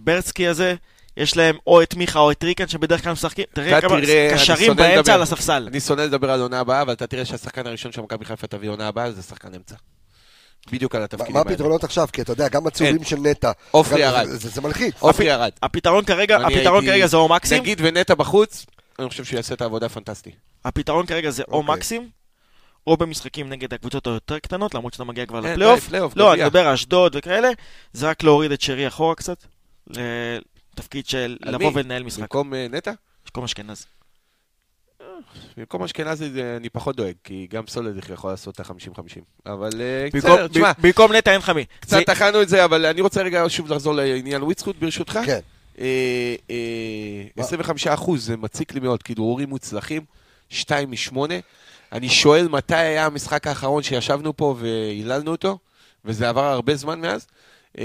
ברסקי 0.00 0.46
הזה, 0.48 0.74
יש 1.18 1.36
להם 1.36 1.56
או 1.66 1.82
את 1.82 1.94
מיכה 1.94 2.18
או 2.18 2.30
את 2.30 2.44
ריקן 2.44 2.68
שבדרך 2.68 3.02
כלל 3.02 3.12
משחקים. 3.12 3.44
תראה 3.54 3.80
כמה 3.80 3.96
קשרים 4.34 4.76
באמצע 4.76 4.98
לדבר. 5.00 5.12
על 5.12 5.22
הספסל. 5.22 5.68
אני 5.70 5.80
שונא 5.80 6.00
לדבר 6.02 6.30
על 6.30 6.40
עונה 6.40 6.60
הבאה, 6.60 6.82
אבל 6.82 6.92
אתה 6.92 7.06
תראה 7.06 7.24
שהשחקן 7.24 7.66
הראשון 7.66 7.92
שמכבי 7.92 8.24
חיפה 8.24 8.46
תביא 8.46 8.68
עונה 8.70 8.88
הבאה 8.88 9.12
זה 9.12 9.22
שחקן 9.22 9.54
אמצע. 9.54 9.74
בדיוק 10.72 10.94
על 10.94 11.00
מה- 11.00 11.04
התפקידים 11.04 11.32
מה 11.34 11.40
האלה. 11.40 11.50
הפתרונות 11.50 11.84
עכשיו? 11.84 12.08
כי 12.12 12.22
אתה 12.22 12.32
יודע, 12.32 12.48
גם 12.48 12.66
הצהובים 12.66 13.04
של 13.04 13.16
נטע. 13.16 13.52
עופרי 13.70 14.00
ירד. 14.00 14.26
זה- 14.28 14.60
מלחיץ. 14.60 14.94
עופרי 14.98 15.26
ירד. 15.26 15.50
הפתרון 15.62 16.04
כרגע, 16.04 16.38
זה 17.06 17.16
או 17.16 17.28
מקסים, 17.28 17.62
נגיד 17.62 17.78
ונטע 17.84 18.14
בחוץ, 18.14 18.66
אני 18.98 19.08
חושב 19.08 19.24
שהוא 19.24 19.36
יעשה 19.36 19.54
את 19.54 19.60
העבודה 19.60 19.88
פנטסטי. 19.88 20.30
הפתרון 20.64 21.06
כרגע 21.06 21.30
זה 21.30 21.42
או 21.48 21.58
אוקיי. 21.58 21.74
מקסים, 21.74 22.08
או 22.86 22.96
במשחקים 22.96 23.48
נגד 23.48 23.74
הקבוצות 23.74 24.06
היותר 24.06 24.38
קטנות, 24.38 24.74
למרות 24.74 24.92
שאתה 24.92 25.04
מגיע 25.04 25.26
כבר 25.26 25.38
אין, 25.46 25.52
לפלייאוף. 25.52 25.80
די, 25.80 25.86
פלייאוף, 25.88 26.12
לא, 26.16 26.34
אני. 26.34 26.44
מדבר 26.44 26.66
על 26.66 26.72
אשדוד 26.72 27.16
וכאלה, 27.18 27.48
זה 27.92 28.08
רק 28.10 28.22
להוריד 28.22 28.52
את 28.52 28.60
שרי 28.60 28.88
אחורה 28.88 29.14
קצת, 29.14 29.44
לתפקיד 30.78 31.06
של 31.06 31.36
לבוא? 31.40 31.70
ולנהל 31.74 32.02
משחק. 32.02 32.20
במקום 32.20 32.54
אה, 32.54 32.66
נטע? 32.70 32.92
במקום 33.26 33.44
אשכנז. 33.44 33.86
במקום 35.56 35.82
אשכנזי 35.82 36.30
זה- 36.30 36.54
אני 36.60 36.68
פחות 36.68 36.96
דואג, 36.96 37.12
כי 37.24 37.46
גם 37.50 37.66
סולד 37.66 38.00
יכול 38.12 38.30
לעשות 38.30 38.54
את 38.54 38.60
ה-50-50. 38.60 39.20
אבל 39.46 39.70
אה, 39.80 40.08
בסדר, 40.12 40.48
תשמע, 40.48 40.72
במקום 40.78 41.12
נטע 41.12 41.30
אין 41.32 41.38
לך 41.40 41.50
מי. 41.50 41.64
קצת 41.80 41.98
טחנו 42.06 42.42
את 42.42 42.48
זה, 42.48 42.64
אבל 42.64 42.86
אני 42.86 43.00
רוצה 43.00 43.22
רגע 43.22 43.44
שוב 43.48 43.72
לחזור 43.72 43.94
לעניין 43.94 44.42
וויצחוט 44.42 44.76
ברשותך. 44.78 45.18
כן. 45.26 45.40
אה, 45.80 46.34
אה, 46.50 46.56
מה? 47.36 47.42
25 47.44 47.86
אחוז, 47.86 48.26
זה 48.26 48.36
מציק 48.36 48.74
לי 48.74 48.80
מאוד, 48.80 49.02
כדרורים 49.02 49.48
מוצלחים, 49.48 50.02
2 50.50 50.90
מ-8. 50.90 51.16
אני 51.92 52.08
שואל 52.08 52.48
מתי 52.48 52.74
היה 52.76 53.06
המשחק 53.06 53.46
האחרון 53.46 53.82
שישבנו 53.82 54.36
פה 54.36 54.56
והיללנו 54.58 55.30
אותו, 55.30 55.58
וזה 56.04 56.28
עבר 56.28 56.44
הרבה 56.44 56.74
זמן 56.76 57.00
מאז. 57.00 57.26
אה, 57.78 57.84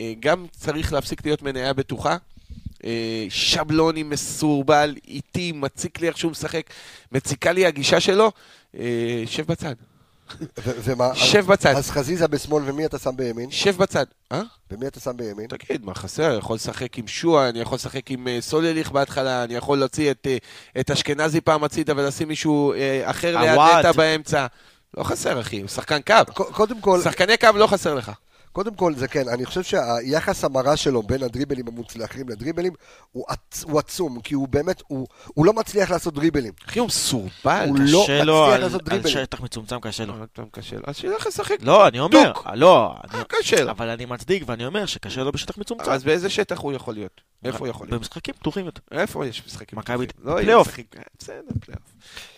אה, 0.00 0.12
גם 0.20 0.46
צריך 0.50 0.92
להפסיק 0.92 1.24
להיות 1.26 1.42
מניה 1.42 1.72
בטוחה. 1.72 2.16
אה, 2.84 3.26
שבלוני 3.28 4.02
מסורבל, 4.02 4.94
איטי, 5.08 5.52
מציק 5.52 6.00
לי 6.00 6.08
איך 6.08 6.18
שהוא 6.18 6.30
משחק, 6.30 6.62
מציקה 7.12 7.52
לי 7.52 7.66
הגישה 7.66 8.00
שלו. 8.00 8.32
שב 9.26 9.46
בצד, 9.46 9.74
ומה? 10.64 11.14
שב 11.14 11.46
בצד, 11.46 11.74
אז 11.76 11.90
חזיזה 11.90 12.28
בשמאל, 12.28 12.62
ומי 12.66 12.86
אתה 12.86 12.98
שם 12.98 13.16
בימין? 13.16 13.50
שב 13.50 13.76
בצד. 13.76 14.04
אה? 14.32 14.42
ומי 14.70 14.86
אתה 14.86 15.00
שם 15.00 15.16
בימין? 15.16 15.46
תגיד, 15.46 15.84
מה 15.84 15.94
חסר? 15.94 16.30
אני 16.30 16.38
יכול 16.38 16.56
לשחק 16.56 16.98
עם 16.98 17.06
שועה, 17.06 17.48
אני 17.48 17.60
יכול 17.60 17.76
לשחק 17.76 18.10
עם 18.10 18.28
סולליך 18.40 18.90
בהתחלה, 18.90 19.44
אני 19.44 19.54
יכול 19.54 19.78
להוציא 19.78 20.10
את, 20.10 20.26
את 20.80 20.90
אשכנזי 20.90 21.40
פעם 21.40 21.64
הצידה 21.64 21.92
ולשים 21.96 22.28
מישהו 22.28 22.72
אחר 23.04 23.40
ליד. 23.40 23.58
נטע 23.78 23.92
באמצע. 23.92 24.46
לא 24.96 25.02
חסר, 25.04 25.40
אחי, 25.40 25.60
הוא 25.60 25.68
שחקן 25.68 25.98
קו. 26.06 26.14
ק- 26.26 26.32
קודם 26.32 26.80
כל, 26.80 27.00
שחקני 27.04 27.36
קו 27.36 27.48
לא 27.54 27.66
חסר 27.66 27.94
לך. 27.94 28.12
קודם 28.52 28.74
כל 28.74 28.94
זה 28.94 29.08
כן, 29.08 29.28
אני 29.28 29.46
חושב 29.46 29.62
שהיחס 29.62 30.44
המרה 30.44 30.76
שלו 30.76 31.02
בין 31.02 31.22
הדריבלים 31.22 31.68
המוצלחים 31.68 32.28
לדריבלים 32.28 32.72
הוא, 33.12 33.24
עצ... 33.28 33.64
הוא 33.64 33.78
עצום, 33.78 34.20
כי 34.20 34.34
הוא 34.34 34.48
באמת, 34.48 34.82
הוא, 34.86 35.06
הוא 35.26 35.46
לא 35.46 35.52
מצליח 35.52 35.90
לעשות 35.90 36.14
דריבלים. 36.14 36.52
אחי, 36.68 36.78
הוא 36.78 36.86
מסורבל. 36.86 37.64
הוא 37.68 37.78
לא 37.80 38.02
קשה 38.04 38.24
לו 38.24 38.44
על 38.44 38.60
לעשות 38.60 38.88
על. 38.92 39.08
שטח 39.08 39.40
מצומצם, 39.40 39.80
קשה 39.80 40.04
לו. 40.04 40.14
קשה 40.50 40.76
לו. 40.76 40.82
אז 40.86 40.96
שילך 40.96 41.26
לשחק. 41.26 41.56
לא, 41.60 41.88
אני 41.88 42.00
אומר, 42.00 42.32
דוק. 42.32 42.46
לא, 42.54 42.94
אני- 43.04 43.18
אה, 43.18 43.24
קשה 43.28 43.64
לו. 43.64 43.70
אבל 43.70 43.88
אני 43.88 44.04
מצדיק 44.04 44.42
ואני 44.46 44.66
אומר 44.66 44.86
שקשה 44.86 45.22
לו 45.22 45.32
בשטח 45.32 45.58
מצומצם. 45.58 45.90
אז 45.90 46.04
באיזה 46.04 46.30
שטח 46.30 46.58
הוא 46.58 46.72
יכול 46.72 46.94
להיות? 46.94 47.20
איפה 47.44 47.58
הוא 47.58 47.68
יכול 47.68 47.86
להיות? 47.86 47.98
במשחקים 48.00 48.34
פתוחים 48.34 48.66
יותר. 48.66 48.80
איפה 48.90 49.26
יש 49.26 49.42
משחקים 49.46 49.78
מכבי- 49.78 50.06
פתוחים? 50.06 50.26
לא 50.26 50.32
יהיה 50.32 50.42
פלייאוף. 50.42 50.68
אה, 50.78 51.02
בסדר, 51.18 51.36
פלייאוף. 51.60 51.84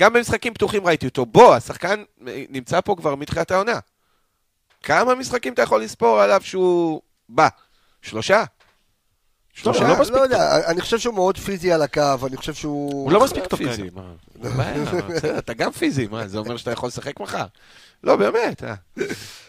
גם 0.00 0.12
במשחקים 0.12 0.54
פתוחים 0.54 0.86
ראיתי 0.86 1.06
אותו. 1.06 1.26
בוא, 1.26 1.54
השחקן 1.54 2.02
אה, 2.28 2.44
נמצא 2.50 2.80
פה 2.80 2.94
כבר 2.98 3.14
מתחילת 3.14 3.50
העונה. 3.50 3.78
כמה 4.84 5.14
משחקים 5.14 5.52
אתה 5.52 5.62
יכול 5.62 5.82
לספור 5.82 6.20
עליו 6.20 6.40
שהוא 6.44 7.00
בא? 7.28 7.48
שלושה? 8.02 8.44
שלושה? 9.54 9.88
לא, 9.88 9.88
לא 9.98 10.04
לא 10.10 10.20
יודע, 10.20 10.66
אני 10.66 10.80
חושב 10.80 10.98
שהוא 10.98 11.14
מאוד 11.14 11.38
פיזי 11.38 11.72
על 11.72 11.82
הקו, 11.82 12.26
אני 12.26 12.36
חושב 12.36 12.54
שהוא... 12.54 13.04
הוא 13.04 13.12
לא 13.12 13.24
מספיק 13.24 13.46
טוב 13.46 13.58
פיזי. 13.58 13.90
מה? 13.94 14.72
אתה 15.38 15.54
גם 15.54 15.70
פיזי, 15.72 16.06
מה, 16.06 16.28
זה 16.28 16.38
אומר 16.38 16.56
שאתה 16.56 16.70
יכול 16.70 16.86
לשחק 16.86 17.20
מחר? 17.20 17.44
לא, 18.04 18.16
באמת. 18.16 18.64
אה. 18.64 18.74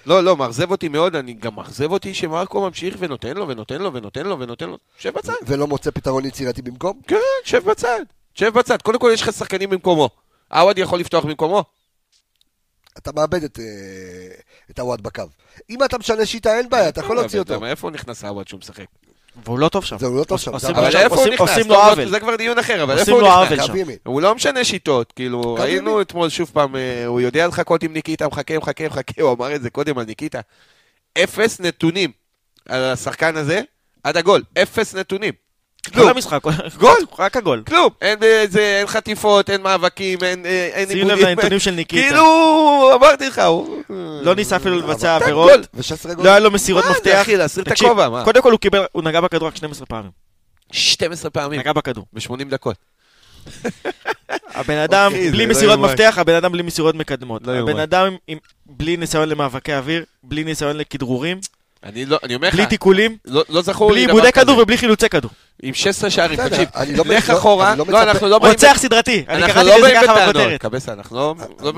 לא, 0.05 0.23
לא, 0.23 0.37
מאכזב 0.37 0.71
אותי 0.71 0.87
מאוד, 0.87 1.15
אני 1.15 1.33
גם 1.33 1.55
מאכזב 1.55 1.91
אותי 1.91 2.13
שמרקו 2.13 2.61
ממשיך 2.61 2.95
ונותן 2.99 3.37
לו 3.37 3.47
ונותן 3.47 3.81
לו 3.81 3.93
ונותן 3.93 4.25
לו 4.25 4.39
ונותן 4.39 4.69
לו. 4.69 4.77
שב 4.97 5.13
בצד. 5.13 5.33
ולא 5.47 5.67
מוצא 5.67 5.91
פתרון 5.91 6.25
יצירתי 6.25 6.61
במקום? 6.61 6.99
כן, 7.07 7.15
שב 7.43 7.69
בצד. 7.69 7.99
שב 8.35 8.53
בצד. 8.53 8.81
קודם 8.81 8.99
כל 8.99 9.11
יש 9.13 9.21
לך 9.21 9.33
שחקנים 9.33 9.69
במקומו. 9.69 10.09
עווד 10.51 10.77
יכול 10.77 10.99
לפתוח 10.99 11.25
במקומו? 11.25 11.63
אתה 12.97 13.11
מאבד 13.15 13.43
את, 13.43 13.59
אה, 13.59 13.65
את 14.71 14.79
הוואט 14.79 15.01
בקו. 15.01 15.23
אם 15.69 15.83
אתה 15.83 15.97
משנה 15.97 16.25
שיטה, 16.25 16.57
אין 16.57 16.69
בעיה, 16.69 16.89
אתה 16.89 16.99
יכול 17.01 17.15
להוציא 17.15 17.39
אותו. 17.39 17.65
איפה 17.65 17.89
נכנס 17.89 18.23
עווד 18.23 18.47
שהוא 18.47 18.57
משחק? 18.59 18.85
והוא 19.45 19.59
לא 19.59 19.69
טוב 19.69 19.85
שם. 19.85 19.97
זהו, 19.99 20.09
הוא 20.11 20.19
לא 20.19 20.23
טוב 20.23 20.39
שם. 20.39 20.53
עושים 20.53 20.67
זה 20.69 20.81
לו 20.81 20.87
אבל 20.87 20.97
איפה 20.97 21.15
הוא 21.15 21.21
עושים- 21.21 21.33
נכנס? 21.33 21.49
עושים 21.49 21.67
לו 21.71 21.75
עוול. 21.75 22.09
זה 22.09 22.19
כבר 22.19 22.35
דיון 22.35 22.59
אחר, 22.59 22.83
אבל 22.83 22.99
עושים 22.99 23.13
איפה 23.15 23.27
לו 23.27 23.33
הוא 23.33 23.43
עוול 23.43 23.53
נכנס? 23.53 23.65
שם. 23.65 23.71
קו 23.73 23.77
ימין. 23.77 23.97
הוא 24.03 24.21
לא 24.21 24.35
משנה 24.35 24.63
שיטות, 24.63 25.11
כאילו, 25.11 25.53
ראינו 25.59 25.89
ימין. 25.91 26.01
אתמול 26.01 26.29
שוב 26.29 26.49
פעם, 26.53 26.75
אה, 26.75 27.05
הוא 27.05 27.21
יודע 27.21 27.47
לחכות 27.47 27.83
עם 27.83 27.93
ניקיטה, 27.93 28.27
מחכה, 28.27 28.57
מחכה, 28.57 28.85
מחכה, 28.87 29.21
הוא 29.21 29.33
אמר 29.33 29.55
את 29.55 29.61
זה 29.61 29.69
קודם 29.69 29.97
על 29.97 30.05
ניקיטה. 30.05 30.39
אפס 31.23 31.59
נתונים 31.59 32.11
על 32.69 32.83
השחקן 32.83 33.35
הזה 33.37 33.61
עד 34.03 34.17
הגול, 34.17 34.43
אפס 34.61 34.95
נתונים. 34.95 35.33
כל 35.87 35.93
כלום, 35.93 36.09
המשחק, 36.09 36.43
גול. 36.77 36.95
רק 37.19 37.37
הגול. 37.37 37.63
כלום. 37.67 37.89
אין 38.01 38.23
איזה, 38.23 38.59
אין 38.79 38.87
חטיפות, 38.87 39.49
אין 39.49 39.61
מאבקים, 39.61 40.19
אין 40.23 40.45
אה, 40.45 40.69
אין 40.73 40.89
שים 40.89 40.97
לב 40.97 41.09
עיבודים. 41.09 41.27
לנתונים 41.27 41.59
של 41.59 41.71
ניקיטה. 41.71 42.07
כאילו, 42.07 42.91
אמרתי 42.95 43.27
לך, 43.27 43.39
הוא... 43.39 43.83
לא 44.23 44.35
ניסה 44.35 44.55
אפילו 44.55 44.77
לבצע 44.79 45.15
עבירות. 45.15 45.51
גול. 45.51 45.63
ו-16 45.73 46.23
לא. 46.23 46.29
היה 46.29 46.39
לו 46.39 46.51
מסירות 46.51 46.85
מה 46.85 46.91
זה, 46.91 46.97
מפתח. 46.99 47.21
אחי, 47.21 47.37
להסיר 47.37 47.63
את 47.63 47.71
הכובע, 47.71 48.09
מה? 48.09 48.23
קודם 48.23 48.41
כל 48.41 48.51
הוא 48.51 48.59
קיבל, 48.59 48.85
הוא 48.91 49.03
נגע 49.03 49.21
בכדור 49.21 49.47
רק 49.47 49.55
12 49.55 49.85
פעמים. 49.85 50.11
12 50.71 51.31
פעמים, 51.31 51.59
נגע 51.59 51.73
בכדור. 51.73 52.05
ב-80 52.13 52.43
דקות. 52.49 52.75
הבן 54.55 54.77
אדם 54.77 55.11
זה 55.11 55.31
בלי 55.31 55.45
לא 55.45 55.51
מסירות. 55.51 55.79
מפתח, 55.79 56.15
הבן 56.17 56.35
אדם 56.35 56.51
בלי 56.51 56.63
מסירות 56.63 56.95
מקדמות. 56.95 57.47
לא 57.47 57.51
הבן. 57.51 57.79
אדם 57.79 58.15
בלי 58.65 58.97
ניסיון 58.97 59.29
למאבקי 59.29 59.75
אוויר, 59.75 60.05
בלי 60.23 60.43
ניסיון 60.43 60.77
לכדרורים, 60.77 61.39
אני 61.85 62.05
לא, 62.05 62.19
אני 62.23 62.35
אומר 62.35 62.47
לך, 62.47 62.53
בלי 62.55 62.65
תיקולים, 62.65 63.17
לא 63.25 63.43
לא 63.49 63.61
זכור 63.61 63.89
בלי 63.89 63.99
לי 63.99 64.05
דבר 64.05 64.13
עיבודי 64.15 64.31
כזה. 64.31 64.41
כדור 64.45 64.57
ובלי 64.59 64.77
חילוצי 64.77 65.09
כדור. 65.09 65.31
עם 65.63 65.73
16 65.73 66.09
שערים, 66.09 66.49
תקשיב, 66.49 66.69
אני 66.75 66.95
לא- 66.95 67.03
לך 67.07 67.29
לא- 67.29 67.37
אחורה, 67.37 67.75
לא 67.75 67.85
לא, 67.87 68.03
אנחנו 68.03 68.27
לא 68.27 68.39
באים... 68.39 68.51
רוצח 68.53 68.75
סדרתי, 68.77 69.25
אני 69.29 69.37
אנחנו 69.37 69.53
קראתי 69.53 69.69
לא 69.69 69.75
לזה 69.77 69.81
באים 69.87 69.95
ככה 70.03 70.13
בטענות, 70.13 70.35
בכותרת. 70.35 70.61
קבסה, 70.61 70.93
אנחנו 70.93 71.15
לא 71.17 71.35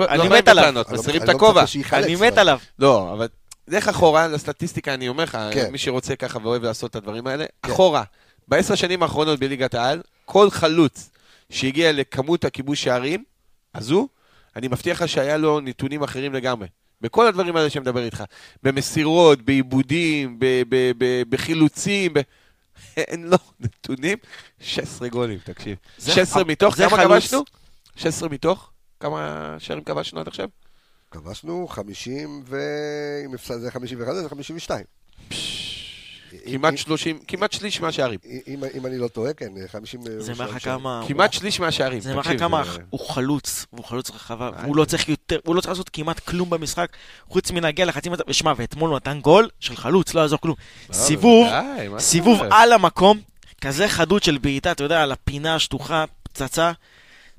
אני 0.10 0.30
באים. 0.30 0.32
בטענות, 0.32 0.90
אני 0.90 0.98
מסירים 0.98 1.22
את 1.24 1.28
לא 1.28 1.34
הכובע. 1.34 1.64
אני 1.94 2.16
אבל- 2.16 2.28
מת 2.28 2.38
עליו. 2.38 2.60
לא, 2.80 3.14
אבל 3.14 3.28
לך 3.68 3.88
אחורה 3.88 4.28
לסטטיסטיקה, 4.28 4.94
אני 4.94 5.08
אומר 5.08 5.24
לך, 5.24 5.38
כן. 5.52 5.72
מי 5.72 5.78
שרוצה 5.78 6.16
ככה 6.16 6.40
ואוהב 6.44 6.64
לעשות 6.64 6.92
את 6.92 6.96
הדברים 6.96 7.28
האלה, 7.28 7.46
אחורה, 7.62 8.04
בעשר 8.48 8.76
שנים 8.76 9.04
האחרונות 9.04 9.40
בליגת 9.40 9.74
העל, 9.74 10.02
כל 10.26 10.50
חלוץ 10.50 11.10
שהגיע 11.50 11.92
לכמות 11.92 12.46
הכיבוש 12.46 12.84
שערים, 12.84 13.24
אז 13.74 13.92
הוא, 13.92 14.08
אני 14.56 14.68
מבטיח 14.68 15.02
לך 15.02 15.10
שהיה 15.10 15.38
לו 15.38 15.60
נתונים 15.60 16.04
אחרים 16.04 16.34
לגמרי. 16.34 16.68
בכל 17.02 17.28
הדברים 17.28 17.56
האלה 17.56 17.70
שאני 17.70 17.82
מדבר 17.82 18.04
איתך. 18.06 18.24
במסירות, 18.64 19.42
בעיבודים, 19.42 20.40
בחילוצים, 21.30 22.14
ב... 22.14 22.20
אין 22.98 23.24
לו 23.28 23.38
נתונים, 23.60 24.18
16 24.60 25.08
גולים, 25.08 25.40
תקשיב. 25.44 25.78
זה- 25.98 26.12
16 26.12 26.44
מתוך, 26.44 26.76
כמה. 26.76 27.04
כבשנו? 27.04 27.44
16 27.96 28.30
מתוך? 28.30 28.72
כמה 29.00 29.56
שערים 29.60 29.84
כבשנו 29.84 30.20
עד 30.20 30.28
עכשיו? 30.28 30.50
כבשנו 31.12 31.68
50 31.68 32.44
ו... 32.46 32.58
אם 33.26 33.34
הפסד 33.36 33.60
זה 33.60 33.72
51, 33.72 34.14
זה 34.16 34.30
52. 34.30 34.84
כמעט 36.46 36.72
אם- 36.74 36.78
30, 36.78 37.20
כמעט 37.28 37.52
שליש 37.52 37.82
מהשערים. 37.82 38.20
אם, 38.48 38.64
אם 38.78 38.86
אני 38.86 38.98
לא 38.98 39.08
טועה, 39.08 39.34
כן, 39.34 39.52
50... 39.72 40.02
זה 40.20 40.34
מראה 40.34 40.56
לך 40.56 40.64
כמה... 40.64 41.02
כמעט 41.08 41.34
שליש 41.34 41.60
מהשערים. 41.60 42.00
זה 42.00 42.12
מראה 42.12 42.24
תקשיב, 42.24 42.40
כמה 42.40 42.64
זה- 42.64 42.80
הוא 42.90 43.00
חלוץ, 43.10 43.66
והוא 43.74 43.86
חלוץ 43.86 44.10
רחבה, 44.12 44.46
אה, 44.58 44.64
והוא 44.64 44.76
לא 44.76 44.86
צריך 44.86 45.10
יותר, 45.10 45.40
הוא 45.46 45.56
לא 45.56 45.62
צריך 45.62 45.70
לעשות 45.72 45.90
כמעט 45.90 46.20
כלום 46.20 46.50
במשחק, 46.50 46.90
חוץ 47.28 47.52
מלהגיע 47.52 47.86
לחצי 47.86 48.10
מצב, 48.10 48.24
ושמע, 48.28 48.54
ואתמול 48.58 48.90
הוא 48.90 48.96
נתן 48.98 49.20
גול 49.22 49.50
של 49.60 49.76
חלוץ, 49.76 50.14
לא 50.14 50.22
יעזור 50.22 50.40
כלום. 50.42 50.56
לא, 50.90 50.94
סיבוב, 50.96 51.48
סיבוב? 52.00 52.40
על 52.52 52.74
המקום, 52.74 53.20
כזה 53.62 53.88
חדות 53.88 54.24
של 54.24 54.38
בעיטה, 54.38 54.72
אתה 54.72 54.84
יודע, 54.84 55.04
על 55.04 55.12
הפינה 55.12 55.56
השטוחה, 55.56 56.06
פצצה. 56.24 56.72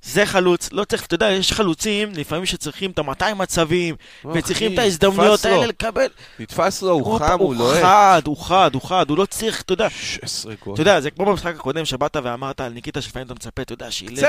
זה 0.03 0.27
חלוץ, 0.27 0.69
לא 0.73 0.85
צריך, 0.85 1.07
אתה 1.07 1.15
יודע, 1.15 1.31
יש 1.31 1.53
חלוצים 1.53 2.13
לפעמים 2.13 2.47
שצריכים 2.47 2.91
את 2.91 2.99
ה-200 2.99 3.35
מצבים, 3.35 3.95
לא, 4.25 4.33
וצריכים 4.35 4.75
את 4.75 4.79
ההזדמנויות. 4.79 5.45
האלה 5.45 5.67
לקבל. 5.67 6.07
נתפס 6.39 6.83
לו, 6.83 6.91
הוא 6.91 7.19
חם, 7.19 7.39
הוא 7.39 7.47
הוא 7.47 7.55
לוהט. 7.55 7.83
חד, 7.83 8.23
הוא 8.25 8.37
חד, 8.37 8.71
הוא 8.75 8.83
חד, 8.83 9.11
הוא 9.11 9.19
לא 9.19 9.27
צריך, 9.27 9.63
אתה 9.63 9.73
יודע, 9.73 9.91
16 9.91 10.55
גול. 10.65 10.75
אתה 10.75 10.83
יודע, 10.83 11.01
זה 11.01 11.11
כמו 11.11 11.27
במשחק 11.27 11.55
הקודם 11.55 11.85
שבאת 11.85 12.17
ואמרת 12.23 12.61
על 12.61 12.73
ניקיטה 12.73 13.01
שלפעמים 13.01 13.27
אתה 13.27 13.35
מצפה, 13.35 13.63
אתה 13.63 13.73
יודע, 13.73 13.91
שילך, 13.91 14.21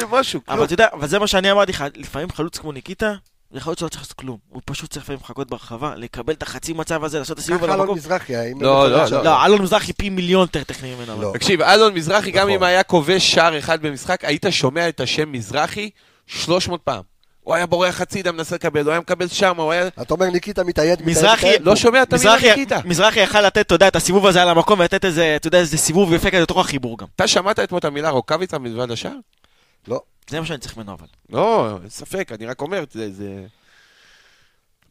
זה 0.00 0.06
משהו, 0.10 0.40
אבל. 0.48 0.64
אתה 0.64 0.72
יודע, 0.72 0.86
אבל 0.92 1.08
זה 1.08 1.18
מה 1.18 1.26
שאני 1.26 1.50
אמרתי 1.50 1.72
לך, 1.72 1.84
לפעמים 1.96 2.30
חלוץ 2.32 2.58
כמו 2.58 2.72
ניקיטה, 2.72 3.14
זה 3.52 3.60
חלוץ 3.60 3.80
שלא 3.80 3.88
צריך 3.88 4.02
לעשות 4.02 4.12
כלום. 4.12 4.38
הוא 4.48 4.62
פשוט 4.64 4.90
צריך 4.90 5.04
לפעמים 5.04 5.20
לחכות 5.24 5.50
ברחבה, 5.50 5.94
לקבל 5.96 6.32
את 6.32 6.42
החצי 6.42 6.72
מצב 6.72 7.04
הזה, 7.04 7.18
לעשות 7.18 7.34
את 7.34 7.42
הסיבוב 7.42 7.60
ככה 7.60 7.66
על 7.66 7.72
אלון 7.72 7.80
המקום. 7.80 7.98
מזרחי, 7.98 8.36
האם... 8.36 8.62
לא, 8.62 8.90
לא, 8.90 9.04
לא. 9.10 9.24
לא, 9.24 9.44
אלון 9.44 9.62
מזרחי 9.62 9.92
פי 9.92 10.10
מיליון 10.10 10.40
יותר 10.42 10.64
טכני 10.64 10.94
ממנו. 10.94 11.22
לא. 11.22 11.30
תקשיב, 11.34 11.62
אלון 11.62 11.94
מזרחי, 11.94 12.30
גם 12.30 12.38
נכון. 12.38 12.50
אם 12.50 12.62
היה 12.62 12.82
כובש 12.82 13.32
שער 13.32 13.58
אחד 13.58 13.82
במשחק, 13.82 14.24
היית 14.24 14.46
שומע 14.50 14.88
את 14.88 15.00
השם 15.00 15.32
מזרחי 15.32 15.90
300 16.26 16.80
פעם. 16.84 17.02
הוא 17.40 17.54
היה 17.54 17.66
בורח 17.66 18.00
הצידה, 18.00 18.32
מנסה 18.32 18.54
לקבל, 18.54 18.82
הוא 18.84 18.90
היה 18.90 19.00
מקבל 19.00 19.28
שם, 19.28 19.60
הוא 19.60 19.72
היה... 19.72 19.88
אתה 19.88 20.14
אומר 20.14 20.26
ניקיטה 20.26 20.64
מתאייד, 20.64 20.92
מתאייד, 20.92 21.18
מזרחי-. 21.18 21.58
לא 21.60 21.76
שומע 21.76 22.02
את 22.02 22.12
המילה 22.12 22.36
ניקיטה. 22.36 22.78
מזרחי 22.84 23.20
יכל 23.20 23.40
לתת, 23.40 23.66
אתה 23.66 23.74
יודע, 23.74 23.88
את 23.88 23.96
הסיבוב 23.96 24.26
הזה 24.26 24.42
על 24.42 24.48
המקום 24.48 24.80
ולתת 24.80 25.04
איזה, 25.04 25.36
אתה 25.36 25.48
יודע, 25.48 25.58
איזה 25.58 25.78
סיבוב 25.78 26.12
יפה 26.12 26.30
כזה 26.30 26.42
לתוך 26.42 26.58
החיבור 26.58 26.98
גם. 26.98 27.06
אתה 27.16 27.28
שמעת 27.28 27.58
אתמול 27.58 27.78
את 27.78 27.84
המילה 27.84 28.10
רוקאביצה 28.10 28.58
מלבד 28.58 28.90
השער? 28.90 29.12
לא. 29.88 30.00
זה 30.30 30.40
מה 30.40 30.46
שאני 30.46 30.58
צריך 30.58 30.76
ממנו 30.76 30.92
אבל. 30.92 31.06
לא, 31.30 31.78
אין 31.82 31.88
ספק, 31.90 32.32
אני 32.32 32.46
רק 32.46 32.60
אומר, 32.60 32.84
זה... 32.90 33.12
זה... 33.12 33.46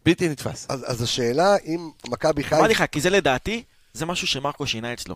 בלתי 0.06 0.30
נתפס. 0.30 0.66
אז, 0.70 0.92
אז 0.92 1.02
השאלה 1.02 1.56
אם 1.66 1.90
מכבי 2.08 2.44
חיפה... 2.44 2.58
אמרתי 2.58 2.74
לך, 2.74 2.84
כי 2.92 3.02
זה 3.02 3.10
לדעתי, 3.10 3.64
זה 3.94 4.06
משהו 4.06 4.28
שמרקו 4.28 4.68
שינה 4.68 4.94
אצלו. 4.94 5.16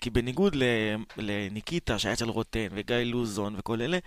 כי 0.00 0.10
בניגוד 0.10 0.54
ל- 0.54 0.62
לניקיטה 1.16 1.98
שהיה 1.98 2.12
אצל 2.12 2.28
רוטן 2.28 2.66
וגיא 2.72 2.96
לוזון 2.96 3.54
וכל 3.58 3.82
אלה, 3.82 3.98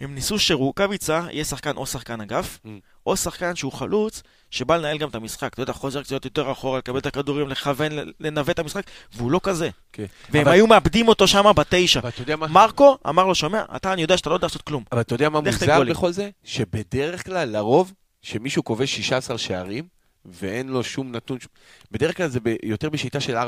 הם 0.00 0.14
ניסו 0.14 0.38
שרוקאביצה 0.38 1.26
יהיה 1.30 1.44
שחקן 1.44 1.76
או 1.76 1.86
שחקן 1.86 2.20
אגף, 2.20 2.58
Mm. 2.64 2.68
או 3.06 3.16
שחקן 3.16 3.56
שהוא 3.56 3.72
חלוץ, 3.72 4.22
שבא 4.50 4.76
לנהל 4.76 4.98
גם 4.98 5.08
את 5.08 5.14
המשחק. 5.14 5.52
אתה 5.54 5.62
יודע, 5.62 5.72
חוזר 5.72 6.02
קצת 6.02 6.24
יותר 6.24 6.52
אחורה, 6.52 6.78
לקבל 6.78 6.98
את 6.98 7.06
הכדורים, 7.06 7.48
לכוון, 7.48 7.92
לנווט 8.20 8.50
את 8.50 8.58
המשחק, 8.58 8.82
והוא 9.14 9.30
לא 9.30 9.40
כזה. 9.42 9.70
כן. 9.92 10.04
והם 10.30 10.42
אבל- 10.42 10.52
היו 10.52 10.66
מאבדים 10.66 11.08
אותו 11.08 11.28
שם 11.28 11.52
בתשע. 11.56 12.00
מה? 12.38 12.46
מרקו 12.46 12.98
אמר 13.08 13.26
לו, 13.26 13.34
שומע, 13.34 13.62
אתה, 13.76 13.92
אני 13.92 14.02
יודע 14.02 14.16
שאתה 14.16 14.30
לא 14.30 14.34
יודע 14.34 14.46
לעשות 14.46 14.62
כלום. 14.62 14.84
אבל 14.92 15.00
אתה 15.00 15.14
יודע 15.14 15.28
מה 15.28 15.40
מוזר. 15.40 15.84
בכל 15.90 16.12
זה? 16.12 16.30
שבדרך 16.44 17.24
כלל, 17.26 17.48
לרוב, 17.48 17.92
שמישהו 18.22 18.64
כובש 18.64 18.96
16 18.96 19.38
שערים, 19.38 19.84
ואין 20.32 20.68
לו 20.68 20.84
שום 20.84 21.12
נתון, 21.12 21.40
ש- 21.40 21.46
בדרך 21.92 22.16
כלל 22.16 22.28
זה 22.28 22.40
ב- 22.42 22.56
יותר 22.62 22.90
בשיטה 22.90 23.20
של 23.20 23.36
4-4-2. 23.36 23.38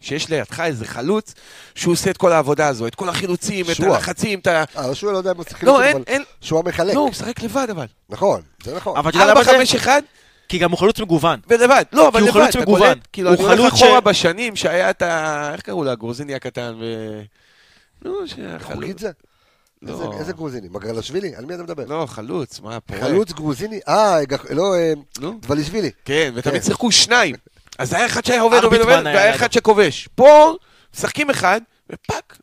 שיש 0.00 0.28
לידך 0.28 0.60
איזה 0.60 0.84
חלוץ 0.86 1.34
שהוא 1.74 1.92
עושה 1.92 2.10
את 2.10 2.16
כל 2.16 2.32
העבודה 2.32 2.68
הזו, 2.68 2.86
את 2.86 2.94
כל 2.94 3.08
החילוצים, 3.08 3.70
את 3.70 3.76
שועה. 3.76 3.90
הלחצים, 3.96 4.38
את 4.38 4.46
ה... 4.46 4.64
אה, 4.76 4.94
שהוא 4.94 5.12
לא 5.12 5.18
יודע 5.18 5.30
אם 5.30 5.36
הוא 5.36 5.44
שיחק 5.48 5.64
לא, 5.64 5.82
אין, 5.82 6.02
אין, 6.06 6.22
שהוא 6.40 6.58
המחלק. 6.58 6.94
לא, 6.94 7.00
הוא 7.00 7.10
משחק 7.10 7.42
לבד 7.42 7.66
אבל. 7.70 7.86
נכון, 8.08 8.40
זה 8.64 8.76
נכון. 8.76 8.96
אבל 8.96 9.10
אתה 9.10 9.18
יודע 9.18 9.34
למה 9.34 9.44
זה? 9.44 9.50
4-5-1 9.84 9.88
כי 10.48 10.58
גם 10.58 10.70
הוא 10.70 10.78
חלוץ 10.78 11.00
מגוון. 11.00 11.40
ולבד. 11.48 11.84
לא, 11.92 12.08
אבל 12.08 12.20
הוא 12.20 12.28
לבד, 12.28 12.40
חלוץ 12.40 12.48
אתה 12.48 12.60
מגוון. 12.60 12.78
קולט? 12.80 12.98
כאילו, 13.12 13.28
הוא 13.28 13.36
אני 13.36 13.44
הולך 13.44 13.58
חלוץ 13.60 13.72
אחורה 13.72 14.00
בשנים 14.00 14.56
שהיה 14.56 14.90
את 14.90 15.02
ה... 15.02 15.50
איך 15.52 15.60
קראו 15.60 15.84
לה? 15.84 15.92
הגרוזיני 15.92 16.34
הקטן 16.34 16.74
ו... 16.80 16.84
נו, 18.04 18.14
שהחלוץ... 18.26 19.02
לא. 19.82 20.12
איזה- 20.18 20.32
גרוזיני? 20.32 20.68
מגרלשווילי? 20.70 21.34
על 21.36 21.44
מי 21.44 21.54
אתה 21.54 21.62
מדבר? 21.62 21.84
לא, 21.86 22.06
חלוץ, 22.06 22.60
מה, 22.60 22.80
פורק. 22.80 23.00
חלוץ 23.00 23.32
גרוזיני? 23.32 23.80
אה, 23.88 24.18
לא, 24.50 24.74
אה. 24.74 24.92
דבלישווילי. 25.40 25.90
כן, 26.04 26.32
ותמיד 26.34 26.54
כן. 26.56 26.62
שיחקו 26.62 26.92
שניים. 26.92 27.34
אז 27.78 27.92
היה 27.92 28.06
אחד 28.06 28.24
שהיה 28.24 28.40
עובד, 28.40 28.64
עובד, 28.64 28.80
עובד, 28.80 28.92
היה 28.92 29.02
והיה. 29.16 29.34
אחד 29.34 29.52
שכובש. 29.52 30.08
פה, 30.14 30.54
משחקים 30.94 31.30
אחד, 31.30 31.60
ופאק. 31.92 32.38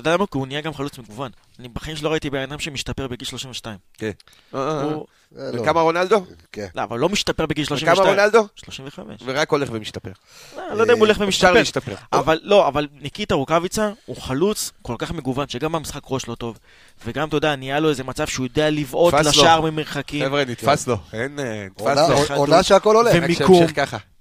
אתה 0.00 0.08
יודע 0.08 0.16
למה? 0.16 0.26
כי 0.26 0.38
הוא 0.38 0.46
נהיה 0.46 0.60
גם 0.60 0.74
חלוץ 0.74 0.98
מגוון. 0.98 1.30
אני 1.58 1.68
בחיים 1.68 1.96
שלא 1.96 2.08
ראיתי 2.08 2.30
בן 2.30 2.38
אדם 2.38 2.58
שמשתפר 2.58 3.08
בגיל 3.08 3.28
32. 3.28 3.76
כן. 3.98 4.10
הוא... 4.50 4.60
אה, 4.60 5.50
לא. 5.52 5.60
וכמה 5.62 5.80
רונלדו? 5.80 6.24
כן. 6.52 6.66
לא, 6.74 6.82
אבל 6.82 6.98
לא 6.98 7.08
משתפר 7.08 7.46
בגיל 7.46 7.64
וכמה 7.64 7.78
32. 7.78 8.08
רונלדו? 8.08 8.46
35. 8.56 9.22
ורק 9.24 9.50
הולך 9.50 9.68
ומשתפר. 9.72 10.10
לא, 10.56 10.74
לא 10.74 10.80
יודע 10.82 10.92
אם 10.92 10.98
הוא 10.98 11.06
הולך 11.06 11.16
אפשר 11.16 11.24
ומשתפר. 11.24 11.52
להשתפר. 11.52 11.94
אבל 12.12 12.40
לא, 12.42 12.68
אבל 12.68 12.86
ניקיטה 12.92 13.34
רוקאביצה 13.34 13.90
הוא 14.06 14.16
חלוץ 14.16 14.72
כל 14.82 14.94
כך 14.98 15.12
מגוון, 15.12 15.48
שגם 15.48 15.72
במשחק 15.72 16.02
ראש 16.10 16.28
לא 16.28 16.34
טוב, 16.34 16.58
וגם, 17.04 17.28
אתה 17.28 17.36
יודע, 17.36 17.56
נהיה 17.56 17.80
לו 17.80 17.88
איזה 17.88 18.04
מצב 18.04 18.26
שהוא 18.26 18.46
יודע 18.46 18.70
לבעוט. 18.70 19.14
לשער 19.14 19.60
ממרחקים. 19.60 20.24
חבר'ה, 20.24 20.44
נתפס 20.44 20.86
לו. 20.86 20.96
אין, 21.12 21.38
אה, 21.38 21.66
נתפס 21.66 22.28
לו. 22.30 22.36
עונה 22.36 22.62
שהכל 22.62 22.96
הולך. 22.96 23.14
ו- 23.14 24.17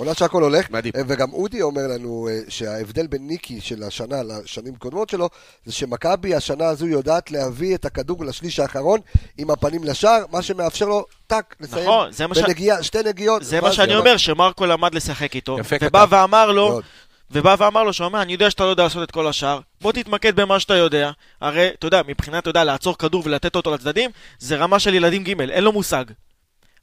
עונה 0.00 0.14
שהכל 0.14 0.42
הולך. 0.42 0.70
מדהים. 0.70 0.92
אה, 0.96 1.02
וגם 1.06 1.32
אודי 1.32 1.62
אומר 1.62 1.82
לנו 1.86 2.28
אה, 2.30 2.38
שההבדל 2.48 3.06
בין 3.06 3.26
ניקי 3.26 3.60
של 3.60 3.82
השנה 3.82 4.22
לשנים 4.22 4.76
קודמות 4.76 5.08
שלו, 5.10 5.28
זה 5.64 5.72
שמכבי 5.72 6.34
השנה 6.34 6.66
הזו 6.66 6.86
יודעת 6.86 7.30
להביא 7.30 7.74
את 7.74 7.84
הכדור 7.84 8.24
לשליש 8.24 8.60
האחרון 8.60 9.00
עם 9.38 9.50
הפנים 9.50 9.84
לשער, 9.84 10.24
מה 10.32 10.42
שמאפשר 10.42 10.86
לו 10.86 11.04
טאק, 11.26 11.56
לסיים 11.60 11.84
נכון, 11.84 12.12
זה 12.12 12.26
מה 12.26 12.34
ש- 12.34 12.38
בנגיעה, 12.38 12.82
שתי 12.82 12.98
נגיעות. 13.06 13.42
זה 13.44 13.60
מה 13.60 13.72
שאני 13.72 13.96
אומר, 13.96 14.16
שמרקו 14.16 14.66
למד 14.66 14.94
לשחק 14.94 15.34
איתו, 15.34 15.56
יפה, 15.60 15.76
ובא 15.82 16.06
כתב. 16.06 16.08
ואמר 16.12 16.52
לו, 16.52 16.68
מאוד. 16.68 16.84
ובא 17.30 17.56
ואמר 17.58 17.82
לו, 17.82 17.92
שומע, 17.92 18.22
אני 18.22 18.32
יודע 18.32 18.50
שאתה 18.50 18.64
לא 18.64 18.68
יודע 18.68 18.82
לעשות 18.82 19.02
את 19.02 19.10
כל 19.10 19.26
השאר, 19.26 19.60
בוא 19.80 19.92
תתמקד 19.92 20.36
במה 20.36 20.60
שאתה 20.60 20.74
יודע. 20.74 21.10
הרי, 21.40 21.70
אתה 21.78 21.86
יודע, 21.86 22.02
מבחינת, 22.08 22.42
אתה 22.42 22.50
יודע, 22.50 22.64
לעצור 22.64 22.98
כדור 22.98 23.22
ולתת 23.26 23.56
אותו 23.56 23.74
לצדדים, 23.74 24.10
זה 24.38 24.56
רמה 24.56 24.78
של 24.78 24.94
ילדים 24.94 25.24
ג', 25.24 25.40
אין 25.40 25.64
לו 25.64 25.72
מושג. 25.72 26.04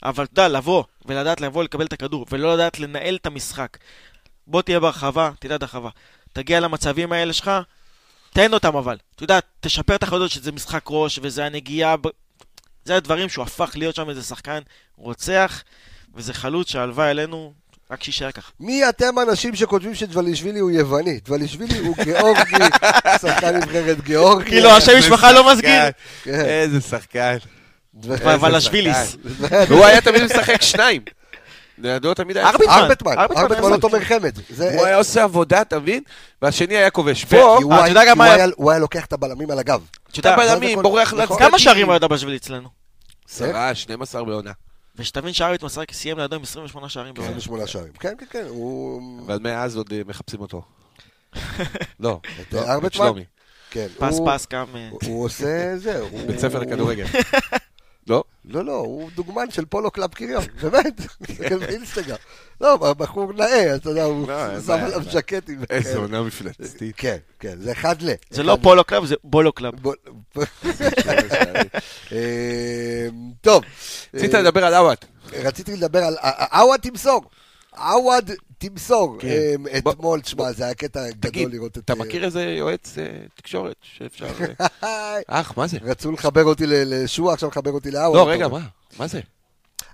אבל 0.04 0.24
אתה 0.24 0.32
יודע, 0.32 0.48
לבוא, 0.48 0.84
ולדעת 1.06 1.42
לבוא 1.42 1.64
לקבל 1.64 1.86
את 1.86 1.94
הכדור, 1.94 2.26
ולא 2.32 2.54
לדעת 2.54 2.80
לנהל 2.80 3.16
את 3.16 3.26
המשחק. 3.26 3.78
בוא 4.48 4.62
תהיה 4.62 4.80
ברחבה, 4.80 5.32
תדע 5.40 5.58
הרחבה. 5.62 5.90
תגיע 6.34 6.60
למצבים 6.60 7.12
האלה 7.12 7.34
שלך, 7.34 7.52
תן 8.34 8.54
אותם 8.54 8.76
אבל. 8.76 8.98
אתה 9.16 9.24
יודע, 9.24 9.40
תשפר 9.60 9.96
את 9.96 10.04
החלטות 10.04 10.32
שזה 10.32 10.52
משחק 10.52 10.84
ראש, 10.90 11.20
וזה 11.22 11.46
הנגיעה, 11.46 11.98
ב... 11.98 12.08
זה 12.86 12.96
הדברים 12.96 13.30
שהוא 13.30 13.44
הפך 13.44 13.72
להיות 13.76 13.96
שם 13.96 14.10
איזה 14.10 14.24
שחקן 14.24 14.60
רוצח, 14.96 15.64
וזה 16.16 16.34
חלוץ 16.34 16.70
שהלוואי 16.70 17.10
עלינו, 17.10 17.54
רק 17.92 18.04
שיישאר 18.04 18.32
ככה. 18.32 18.52
מי 18.60 18.90
אתם 18.90 19.18
האנשים 19.18 19.56
שכותבים 19.56 19.96
שדבלישווילי 19.96 20.60
הוא 20.60 20.72
יווני? 20.72 21.20
דבלישווילי 21.26 21.78
הוא 21.80 21.96
גיאורגי, 22.04 22.56
שחקן 23.22 23.56
נבחרת 23.56 24.02
גיאורגיה. 24.02 24.50
כאילו, 24.50 24.70
השם 24.70 24.98
משפחה 25.00 25.32
לא. 25.32 25.54
מסגיר. 25.54 25.82
כן. 26.24 26.32
איזה 26.34 26.82
שחקן. 26.82 27.38
ו- 28.04 28.34
אבל 28.34 28.56
השביליס. 28.56 29.16
והוא 29.70 29.86
היה 29.86 30.02
תמיד 30.02 30.24
משחק 30.24 30.62
שניים. 30.62 31.02
לידו 31.78 32.14
תמיד 32.14 32.38
היה... 32.38 32.50
ארביטמן. 32.50 32.74
ארביטמן 32.74 33.18
ארבטמן 33.18 33.56
היה 33.64 33.70
לא. 33.70 33.78
תומר 33.78 34.00
חמד. 34.04 34.32
הוא 34.58 34.86
היה 34.86 34.98
עושה 34.98 35.24
עבודה, 35.24 35.62
אתה 35.62 35.80
מבין? 35.80 36.04
והשני 36.42 36.78
היה 36.78 36.90
כובש. 36.90 37.26
פה, 37.26 37.38
הוא 37.58 37.74
אתה 37.74 37.84
היה- 37.84 37.90
יודע 37.90 38.06
גם 38.06 38.18
מה 38.18 38.26
הוא 38.26 38.34
היה- 38.34 38.44
היה- 38.44 38.54
הוא 38.56 38.72
היה 38.72 38.80
לוקח 38.80 39.06
את 39.06 39.14
הבלמים 39.14 39.52
על 39.52 39.60
הגב. 39.60 39.82
אתה 40.12 40.20
יודע, 40.20 40.34
הבלמים, 40.34 40.82
בורח. 40.82 41.14
לצדדים. 41.14 41.38
כמה 41.38 41.60
שערים 41.60 41.90
ידע 41.92 42.08
בשביל 42.08 42.36
אצלנו? 42.36 42.70
עשרה, 43.30 43.76
12 43.76 44.24
בעונה. 44.26 44.52
ושתבין 44.96 45.34
שארית 45.34 45.64
מסרק 45.64 45.92
סיים 45.94 46.20
לידו 46.20 46.36
עם 46.36 46.44
28 46.44 46.90
שערים 46.90 47.14
בעונה. 47.14 47.30
28 47.30 47.68
שערים. 47.68 47.92
כן, 48.00 48.14
כן, 48.20 48.26
כן, 48.30 48.46
הוא... 48.50 49.02
אבל 49.26 49.40
מאז 49.42 49.76
עוד 49.78 49.94
אה, 49.94 50.02
מחפשים 50.08 50.40
אותו. 50.42 50.62
לא, 52.00 52.20
את 52.42 52.54
לא? 52.54 52.88
את 52.88 52.94
שלומי. 52.94 53.24
כן. 53.72 53.88
פס 53.98 54.20
פס 54.26 54.48
גם... 54.54 54.66
אה, 54.76 54.90
הוא 55.06 55.26
עושה 55.26 55.78
זה. 55.78 56.00
הוא- 56.00 56.28
בית 56.28 56.40
ספר 56.40 56.60
לכדורגל. 56.60 57.06
לא? 58.10 58.24
לא, 58.46 58.66
לא, 58.66 58.76
הוא 58.76 59.10
דוגמן 59.16 59.52
של 59.52 59.66
פולו 59.66 59.92
קלאב 59.92 60.14
קריון, 60.14 60.44
באמת, 60.62 61.02
תסתכל 61.24 61.58
באינסטגרם. 61.58 62.18
לא, 62.62 62.94
בחור 62.94 63.34
נאה, 63.34 63.76
אתה 63.76 63.90
יודע, 63.90 64.04
הוא 64.04 64.28
לא, 64.28 64.62
שם 64.62 64.72
עליו 64.72 65.04
ז'קטים. 65.04 65.62
איזה. 65.70 65.98
עונה 65.98 66.22
מפלצתית. 66.22 66.96
כן, 66.98 67.18
כן, 67.40 67.56
זה 67.60 67.72
אחד 67.72 68.02
ל. 68.02 68.10
זה 68.30 68.44
לא 68.44 68.58
פולו 68.62 68.84
קלאב, 68.84 69.06
זה 69.06 69.16
בולו 69.24 69.52
קלאב. 69.52 69.74
אה, 72.12 73.08
טוב. 73.42 73.64
רצית 74.14 74.36
אה, 74.36 74.42
לדבר 74.42 74.66
על 74.66 74.74
עווד. 74.74 74.98
רציתי 75.34 75.76
לדבר 75.76 76.04
על... 76.04 76.16
עווד 76.52 76.80
תמסור. 76.80 77.22
עווד 77.78 78.32
תמסור. 78.58 79.18
כן. 79.20 79.28
אה, 79.74 79.82
בוא- 79.84 79.92
אתמול, 79.92 80.22
תשמע, 80.22 80.52
זה 80.52 80.66
היה 80.66 80.74
קטע 80.74 81.00
תגיד, 81.20 81.42
גדול 81.48 81.52
לראות 81.52 81.78
את... 81.78 81.84
אתה 81.84 81.94
אה, 81.94 81.98
מכיר 81.98 82.26
איזה 82.26 82.44
יועץ 82.44 82.98
אה, 82.98 83.04
תקשורת 83.36 83.76
שאפשר... 83.82 84.28
אה, 84.84 85.16
אח, 85.28 85.54
מה 85.58 85.68
זה? 85.68 85.78
רצו 85.82 86.12
לחבר 86.12 86.44
אותי 86.44 86.66
ל- 86.68 86.74
לשועה, 87.04 87.34
עכשיו 87.34 87.50
לחבר 87.50 87.72
אותי 87.72 87.92
לעווד. 87.92 88.18
לא, 88.18 88.30
רגע, 88.30 88.48
מה? 88.48 88.60
מה 89.00 89.08
זה? 89.08 89.20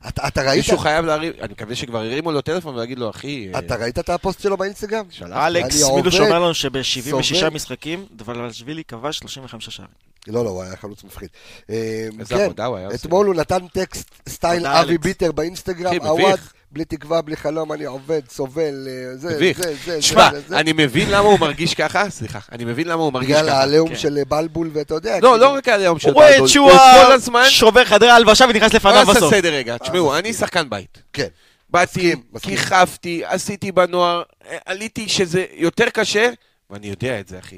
אתה 0.08 0.28
אתה 0.28 0.42
ראית? 0.42 0.58
מישהו 0.58 0.78
חייב 0.78 1.06
להרים, 1.06 1.34
אני 1.42 1.54
מקווה 1.54 1.76
שכבר 1.76 1.98
הרימו 2.00 2.32
לו 2.32 2.42
טלפון 2.42 2.76
ולהגיד 2.76 3.00
לו, 3.00 3.10
אחי... 3.10 3.50
אה, 3.54 3.60
אתה 3.60 3.76
ראית 3.76 4.00
את 4.00 4.10
הפוסט 4.10 4.40
שלו 4.42 4.58
באינסטגרם? 4.58 5.06
אלכס 5.32 5.84
מילוש 5.92 6.16
עובד, 6.16 6.26
אומר 6.28 6.40
לנו 6.40 6.54
שב-76 6.54 7.24
סובל. 7.34 7.50
משחקים, 7.50 8.06
דבלשווילי 8.12 8.84
כבש 8.84 9.18
35 9.18 9.70
שערים. 9.70 9.92
לא, 10.28 10.46
לא, 10.46 10.50
הוא 10.50 10.62
היה 10.64 10.76
חלוץ 10.76 11.04
מפחיד. 11.04 11.30
אה, 11.70 12.08
איזה 12.20 12.36
כן, 12.36 12.42
עבודה 12.44 12.66
הוא 12.66 12.78
היה 12.78 12.88
עושה. 12.88 12.98
אתמול 12.98 13.28
הוא 13.28 13.36
נתן 13.36 13.68
טקסט 13.68 14.10
סטייל 14.30 14.68
אבי. 14.68 14.98
ביטר 14.98 15.32
באינסטגרם, 15.32 15.96
עווד. 16.02 16.40
בלי 16.74 16.86
תקווה, 16.86 17.21
בלי 17.21 17.36
חלום, 17.36 17.74
אני 17.74 17.84
עובד, 17.84 18.21
סובל, 18.30 18.88
אה, 18.88 19.17
זה, 19.17 19.36
מביך. 19.36 19.57
זה, 19.57 19.76
זה, 19.86 20.01
שמע, 20.01 20.30
זה, 20.32 20.41
זה. 20.47 20.57
אני 20.59 20.74
מבין 20.74 21.09
למה 21.09 21.28
הוא 21.28 21.39
מרגיש 21.39 21.74
ככה, 21.74 22.09
סליחה, 22.09 22.39
אני 22.51 22.65
מבין 22.65 22.88
למה 22.88 23.03
הוא 23.03 23.13
מרגיש 23.13 23.30
בגלל 23.30 23.47
ככה. 23.47 23.57
העליהום 23.57 23.89
כן. 23.89 23.95
של 23.95 24.19
בלבול, 24.28 24.69
ואתה 24.74 24.93
יודע, 24.93 25.19
לא, 25.21 25.39
לא 25.39 25.49
רק 25.49 25.67
העליהום 25.67 25.99
של 25.99 26.07
הוא 26.07 26.13
רואה 26.13 26.28
בלבול, 26.28 26.36
את 26.36 26.39
הוא 26.39 26.47
שועה 26.47 27.05
כל 27.05 27.11
הזמן... 27.11 27.45
שובר 27.49 27.86
חדרי 27.86 28.09
הלבשה 28.09 28.45
ונכנס 28.49 28.71
בוא 28.71 28.78
לפניו 28.78 29.05
נעשה 29.05 29.13
בסוף. 29.13 29.34
סדר 29.34 29.53
רגע, 29.53 29.78
תשמעו, 29.78 30.13
אה, 30.13 30.19
אני 30.19 30.34
שחקן 30.34 30.69
בית. 30.69 31.01
כן, 31.13 31.28
באתי. 31.69 32.15
כיכבתי, 32.41 33.21
עשיתי 33.26 33.71
בנוער, 33.71 34.24
אה, 34.49 34.57
עליתי 34.65 35.09
שזה 35.09 35.45
יותר 35.53 35.89
קשה, 35.89 36.30
ואני 36.69 36.88
יודע 36.88 37.19
את 37.19 37.28
זה, 37.28 37.39
אחי. 37.39 37.57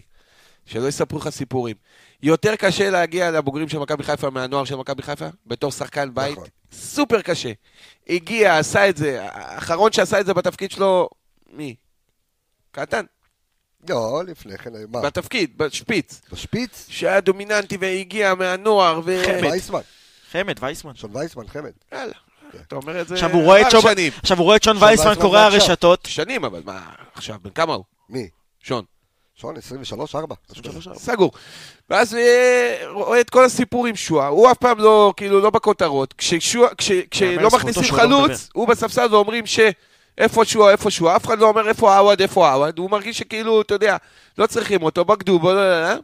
שלא 0.66 0.88
יספרו 0.88 1.20
לך 1.20 1.30
סיפורים. 1.30 1.76
יותר 2.24 2.56
קשה 2.56 2.90
להגיע 2.90 3.32
לבוגרים 3.32 3.70
של 3.70 3.78
מכבי 3.80 4.04
חיפה 4.04 4.30
מהנוער 4.30 4.66
של 4.66 4.76
מכבי 4.76 5.02
חיפה, 5.04 5.26
בתור 5.48 5.72
שחקן 5.72 6.14
בית. 6.14 6.32
נכון. 6.32 6.48
סופר 6.72 7.22
קשה. 7.22 7.52
הגיע, 8.10 8.58
עשה 8.58 8.90
את 8.90 8.98
זה, 8.98 9.20
האחרון 9.32 9.92
שעשה 9.92 10.20
את 10.20 10.26
זה 10.26 10.34
בתפקיד 10.34 10.72
שלו, 10.72 11.10
מי? 11.54 11.76
קטן, 12.72 13.06
לא, 13.90 14.22
לפני 14.28 14.58
כן, 14.58 14.70
מה, 14.90 15.02
בתפקיד, 15.02 15.58
בשפיץ. 15.58 16.22
בשפיץ? 16.32 16.86
שהיה 16.90 17.22
דומיננטי 17.22 17.78
והגיע 17.80 18.34
מהנוער, 18.36 19.02
ו... 19.06 19.22
חמד. 19.26 19.44
וייסמן, 19.44 19.80
חמד, 20.32 20.56
וייסמן. 20.64 20.96
שון 20.96 21.10
וייסמן, 21.14 21.48
חמד. 21.48 21.72
יאללה, 21.94 22.14
אתה 22.68 22.76
אומר 22.76 23.02
את 23.02 23.08
זה 23.08 23.14
עכשיו 23.16 23.32
הוא 23.32 23.44
רואה 23.44 23.62
את 23.62 23.72
שון- 23.72 23.82
שנים. 23.82 24.12
עכשיו 24.22 24.38
הוא 24.38 24.44
רואה 24.46 24.56
את 24.56 24.64
שון 24.64 24.74
שון 24.80 24.84
וייסמן 24.84 25.16
קורא. 25.22 25.40
הרשתות. 25.40 26.06
שנים, 26.08 26.46
אבל 26.46 26.62
מה, 26.66 26.86
עכשיו, 27.14 27.36
בן 27.42 27.50
כמה 27.50 27.74
הוא? 27.74 27.84
מי? 28.10 28.30
שון. 28.60 28.86
שון, 29.36 29.58
23, 29.58 30.16
4. 30.16 30.36
סגור. 30.96 31.32
ואז 31.90 32.16
אה, 32.16 32.76
רואה 32.92 33.22
את 33.22 33.30
כל 33.30 33.44
הסיפור 33.46 33.86
עם 33.88 33.96
שועה, 33.96 34.28
הוא 34.28 34.52
אף 34.52 34.58
פעם 34.58 34.80
לא, 34.80 35.14
כאילו, 35.18 35.40
לא 35.42 35.50
בכותרות. 35.50 36.14
כש, 36.18 36.34
כשלא 37.12 37.50
מכניסים 37.54 37.84
לא 37.84 37.88
חלוץ. 37.98 38.50
הוא 38.54 38.68
בספסל 38.68 39.08
ואומרים 39.12 39.46
ש... 39.46 39.60
איפה 40.18 40.46
שועה, 40.46 40.72
איפה 40.72 40.92
שועה, 40.92 41.16
אף 41.16 41.26
אחד 41.26 41.40
לא 41.40 41.48
אומר 41.50 41.68
איפה 41.70 41.98
עווד, 41.98 42.22
איפה 42.22 42.52
עווד, 42.54 42.80
הוא 42.80 42.90
מרגיש 42.92 43.18
שכאילו, 43.18 43.62
אתה 43.62 43.74
יודע, 43.74 43.98
לא 44.38 44.48
צריכים 44.48 44.84
אותו, 44.84 45.06
בגדו 45.06 45.40
בו, 45.40 45.54
לא, 45.54 45.82
לא. 45.82 45.96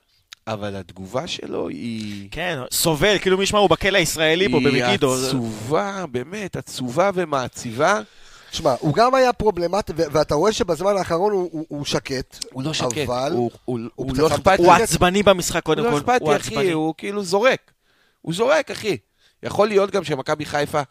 אבל 0.48 0.76
התגובה 0.76 1.28
שלו 1.28 1.70
היא... 1.70 2.28
כן, 2.32 2.60
סובל, 2.72 3.18
כאילו 3.20 3.38
מי 3.38 3.44
ישמע, 3.44 3.60
הוא 3.60 3.70
בכלא 3.70 3.98
הישראלי 3.98 4.50
פה 4.52 4.58
היא 4.58 4.68
במגידו. 4.68 5.18
זה- 5.18 5.28
עצובה, 5.28 6.06
באמת, 6.12 6.56
עצובה 6.56 7.10
ומעציבה. 7.14 8.02
שמע, 8.52 8.76
הוא 8.80 8.93
גם 8.93 9.16
היה 9.16 9.34
פרובלמטי, 9.34 9.93
ו- 9.95 10.04
ואתה 10.12 10.36
רואה 10.36 10.52
שבזמן 10.54 10.97
האחרון 10.97 11.32
הוא- 11.34 11.49
הוא 11.52 11.66
הוא 11.70 11.86
שקט. 11.86 12.45
הוא 12.54 12.64
לא 12.64 12.74
שקט, 12.74 12.97
אבל... 13.06 13.32
הוא, 13.36 13.52
הוא, 13.66 13.80
הוא 13.95 14.10
פצצה 14.10 14.22
לא 14.22 14.28
אכפתי. 14.28 14.49
הוא 14.64 14.68
מתקתקת. 14.74 14.84
עצבני 14.89 15.24
במשחק 15.24 15.56
הוא 15.56 15.76
קודם 15.76 15.84
לא 15.84 15.99
כל. 16.06 16.12
הוא 16.22 16.36
אחי, 16.36 16.47
עצבני. 16.56 16.72
הוא 16.72 16.93
כאילו 16.97 17.24
זורק. 17.24 17.72
הוא 18.22 18.34
זורק, 18.34 18.72
אחי. 18.72 18.97
יכול 19.43 19.68
להיות 19.68 19.91
גם 19.91 20.04
שמכבי 20.04 20.45
חיפה 20.45 20.82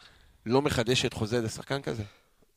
לא 0.45 0.61
מחדשת 0.61 1.13
חוזה 1.13 1.41
לשחקן 1.41 1.81
כזה? 1.81 2.03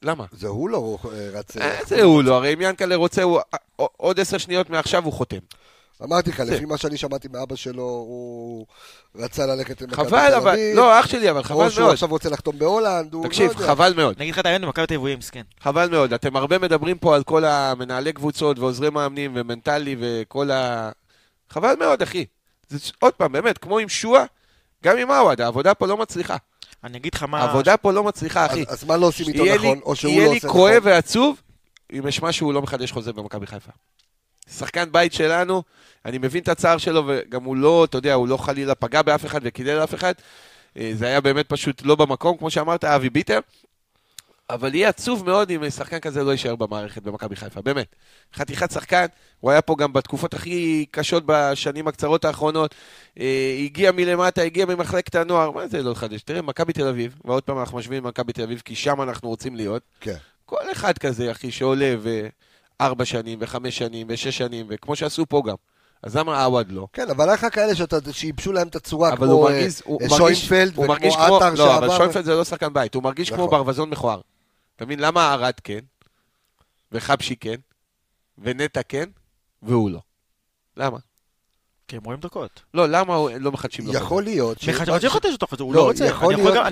למה? 0.02 0.24
זה 0.32 0.48
הוא 0.48 0.68
לא 0.70 0.98
אה, 1.05 1.11
רץ... 1.32 1.57
אה, 1.57 1.78
זה 1.86 2.02
הוא 2.02 2.22
לא, 2.22 2.34
הרי 2.36 2.55
אם 2.55 2.61
ינקלה 2.61 2.96
רוצה, 2.96 3.22
הוא- 3.22 3.38
אה, 3.55 3.59
עוד 3.96 4.20
עשר 4.20 4.38
שניות 4.38 4.70
מעכשיו 4.70 5.05
הוא 5.05 5.12
חותם. 5.12 5.38
אמרתי 6.03 6.30
לך. 6.30 6.40
לפי 6.40 6.64
מה 6.64 6.76
שאני 6.76 6.97
שמעתי 6.97 7.28
מאבא 7.32 7.57
שלו, 7.57 7.82
הוא 7.82 8.66
רצה 9.16 9.47
ללכת 9.47 9.82
למכבי 9.82 9.97
תל 10.05 10.09
חבל, 10.09 10.34
אבל, 10.36 10.51
אביב. 10.51 10.76
לא, 10.76 11.01
אח 11.01 11.07
שלי, 11.07 11.30
אבל 11.30 11.42
חבל 11.42 11.64
או 11.64 11.70
שהוא 11.70 11.82
מאוד. 11.82 11.92
עכשיו 11.92 12.09
רוצה 12.09 12.28
לחתום 12.30 12.59
בהולנד, 12.59 13.14
הוא 13.14 13.26
תקשיב, 13.26 13.47
לא 13.47 13.57
יודע. 13.57 13.66
חבל 13.66 13.92
מאוד. 13.97 14.14
נגיד 14.20 14.34
לך 14.34 14.38
את 14.40 14.47
האמת, 14.47 14.61
במכבי 14.61 14.86
תל 14.86 14.95
אביב 14.95 15.07
יהיה 15.07 15.16
מסכן. 15.16 15.42
חבל 15.61 15.88
מאוד. 15.90 16.12
אתם 16.12 16.36
הרבה 16.36 16.59
מדברים 16.59 16.99
פה 16.99 17.14
על 17.14 17.22
כל 17.24 17.45
המנהלי 17.45 18.12
קבוצות 18.12 18.59
ועוזרי 18.59 18.90
מאמנים 18.90 19.32
ומנטלי 19.34 19.97
וכל 20.01 20.51
ה... 20.51 20.90
חבל 21.51 21.74
מאוד, 21.78 22.03
אחי. 22.03 22.24
זה 22.68 22.78
עוד 22.99 23.12
פעם, 23.14 23.32
באמת, 23.32 23.59
כמו 23.59 23.78
עם 23.78 23.88
שועה, 23.88 24.24
גם 24.84 24.99
עם 24.99 25.11
עווד, 25.11 25.40
העבודה 25.40 25.74
פה 25.74 25.86
לא 25.86 25.97
מצליחה. 25.97 26.36
אני 26.84 26.99
אגיד 26.99 27.14
לך 27.14 27.22
מה... 27.22 27.38
העבודה 27.40 27.76
פה 27.76 27.92
לא 27.92 28.05
מצליחה, 28.05 28.47
אחי. 28.47 28.64
אז 28.68 28.84
מה 28.84 28.97
לא 28.97 29.07
עושים 29.07 29.26
איתו 29.28 29.45
יהיה 29.47 29.57
לי- 29.57 29.66
נכון, 29.68 29.80
או 29.84 29.97
שהוא 29.97 30.11
יהיה 30.12 30.24
לא 30.24 30.30
לי 30.30 30.36
עושה 30.36 30.49
כואב 30.49 30.76
נכון? 30.76 30.92
ועצוב 30.92 31.40
אם 31.92 32.07
אשמע 32.07 32.32
שהוא 32.32 32.53
לא 32.55 32.62
מחדש 32.62 32.92
חוזה 32.92 33.12
במכבי 33.12 33.47
חיפה. 33.47 33.70
שחקן 34.51 34.92
בית 34.92 35.12
שלנו, 35.12 35.62
אני 36.05 36.18
מבין 36.18 36.42
את 36.42 36.49
הצער 36.49 36.78
שלו, 36.78 37.03
וגם 37.07 37.45
הוא 37.45 37.57
לא, 37.57 37.84
אתה 37.84 37.99
יודע, 37.99 38.14
הוא 38.14 38.28
לא 38.28 38.36
חלילה 38.36 38.74
פגע 38.74 39.03
באף 39.03 39.26
אחד 39.26 39.40
וקילל 39.42 39.84
אף 39.84 39.95
אחד. 39.95 40.14
אה, 40.78 40.90
זה 40.95 41.07
היה 41.07 41.20
באמת 41.20 41.49
פשוט 41.49 41.82
לא 41.82 41.95
במקום, 41.95 42.36
כמו 42.36 42.51
שאמרת, 42.51 42.84
אבי 42.84 43.11
ביטר. 43.11 43.38
אבל 44.51 44.74
יהיה 44.74 44.88
עצוב 44.88 45.24
מאוד 45.26 45.51
אם 45.51 45.70
שחקן 45.70 45.99
כזה 45.99 46.24
לא 46.24 46.30
יישאר 46.30 46.57
במערכת 46.57 47.03
במכבי 47.03 47.36
חיפה, 47.36 47.62
באמת. 47.62 47.86
חתיכת 48.34 48.70
שחקן, 48.70 49.07
הוא 49.40 49.51
היה 49.51 49.62
פה 49.62 49.76
גם 49.78 49.92
בתקופות 49.92 50.34
הכי 50.34 50.86
קשות 50.90 51.22
בשנים 51.26 51.88
הקצרות 51.88 52.24
האחרונות. 52.24 52.74
אה, 53.20 53.57
הגיע 53.64 53.92
מלמטה, 53.92 54.42
הגיע 54.42 54.66
ממחלקת 54.66 55.14
הנוער, 55.14 55.51
מה 55.51 55.68
זה 55.68 55.82
לא 55.82 55.90
לחדש? 55.90 56.22
תראה, 56.22 56.42
מכבי 56.42 56.72
תל 56.72 56.88
אביב, 56.88 57.16
ועוד 57.24 57.42
פעם 57.42 57.59
אנחנו 57.59 57.78
משווים 57.78 57.99
עם 57.99 58.09
מכבי 58.09 58.32
תל 58.32 58.42
אביב, 58.42 58.62
כי 58.64 58.74
שם 58.74 59.03
אנחנו 59.03 59.28
רוצים 59.28 59.57
להיות. 59.57 59.82
כן. 60.01 60.16
כל 60.45 60.72
אחד 60.72 60.99
כזה, 60.99 61.30
אחי, 61.30 61.51
שעולה 61.51 61.95
וארבע 62.81 63.05
שנים, 63.05 63.39
וחמש 63.43 63.79
שנים, 63.79 64.07
ושש 64.11 64.39
שנים, 64.39 64.66
וכמו 64.68 64.97
שעשו 64.97 65.27
פה 65.29 65.43
גם. 65.47 65.55
אז 66.03 66.16
למה 66.16 66.45
עווד 66.45 66.72
לא? 66.72 66.87
כן, 66.93 67.11
אבל 67.11 67.25
היה 67.29 67.35
לך 67.35 67.47
כאלה 67.53 67.75
שאתה- 67.75 68.12
שייבשו 68.12 68.53
להם 68.53 68.68
את 68.68 68.77
הצורה, 68.77 69.16
כמו 69.16 69.43
מרגיש, 69.43 69.83
אה, 70.03 70.09
שוינפלד 70.16 70.79
וכמו 70.79 70.95
כמו, 70.97 71.37
עטר 71.37 71.55
לא, 71.55 71.79
אבל 71.79 71.89
שעבר. 71.89 71.97
שוינפלד 71.97 72.25
זה 72.25 72.35
לא 72.35 72.45
שחקן 72.45 72.72
בית, 72.72 72.95
הוא 72.95 73.03
מרגיש 73.03 73.29
כמו 73.31 73.47
נכון. 73.47 73.51
ברווזון 73.51 73.91
מכוער. 73.91 74.20
אתה 74.77 74.85
מבין, 74.85 75.01
למה 75.01 75.33
ארד 75.35 75.55
כן, 75.64 75.79
וחבשי 76.93 77.37
כן, 77.37 77.55
ונטע 78.39 78.83
כן, 78.83 79.09
והוא 79.62 79.91
לא? 79.91 80.01
למה? 80.77 80.99
כי 81.89 81.97
הם 81.97 82.03
רואים 82.05 82.20
דקות. 82.20 82.61
לא, 82.74 82.87
למה 82.89 83.16
לא 83.41 83.53
מחדשים 83.53 83.87
לו? 83.87 83.95
יכול 83.95 84.22
להיות. 84.22 84.61
ש- 84.61 84.68
מחדש, 84.68 84.89
אני 84.89 85.07
יכול 85.07 85.20
לתת 85.24 85.43
אותו, 85.43 85.64
הוא 85.64 85.74
לא, 85.74 85.80
לא 85.80 85.87
רוצה. 85.87 86.05
אני 86.05 86.12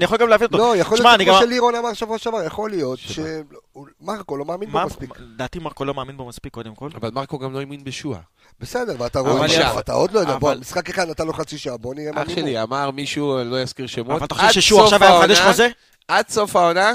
יכול 0.04 0.18
גם- 0.18 0.28
להביא 0.28 0.46
אותו. 0.46 0.58
לא, 0.58 0.76
יכול 0.76 0.98
להיות 0.98 1.14
אני 1.14 1.24
כמו 1.26 1.38
שלירון 1.40 1.74
אמר 1.74 1.92
שבוע 1.92 2.18
שעבר, 2.18 2.42
יכול 2.46 2.70
להיות 2.70 2.98
שמרקו 2.98 4.36
לא 4.36 4.44
מאמין 4.44 4.70
בו 4.70 4.78
מה- 4.78 4.86
מספיק. 4.86 5.10
לדעתי 5.20 5.58
מרקו 5.58 5.84
לא 5.84 5.94
מאמין 5.94 6.16
בו 6.16 6.26
מספיק 6.28 6.52
קודם 6.52 6.74
כל. 6.74 6.88
אבל 6.94 7.10
מרקו 7.10 7.38
גם 7.38 7.52
לא 7.52 7.60
האמין 7.60 7.84
בשועה. 7.84 8.20
בסדר, 8.60 8.94
ואתה 8.98 9.20
רואה, 9.20 9.46
יפה. 9.46 9.80
אתה 9.80 9.92
עוד 9.92 10.12
לא 10.12 10.20
יודע, 10.20 10.38
בוא, 10.38 10.54
משחק 10.54 10.90
אחד 10.90 11.08
נתן 11.08 11.26
לו 11.26 11.32
חצי 11.32 11.58
שעה, 11.58 11.76
בוא 11.76 11.94
נראה 11.94 12.12
מה 12.12 12.22
אח 12.22 12.28
שלי, 12.28 12.62
אמר 12.62 12.90
מישהו, 12.90 13.40
אני 13.40 13.50
לא 13.50 13.60
אזכיר 13.62 13.86
שמות, 13.86 14.16
אבל 14.16 14.24
אתה 14.24 14.34
חושב 14.34 14.52
ששוע 14.60 14.78
סוף 14.84 14.92
עכשיו 14.92 15.08
היה 15.08 15.18
מחדש 15.18 15.40
חוזה? 15.40 15.68
עד 16.08 16.28
סוף 16.28 16.56
העונה, 16.56 16.92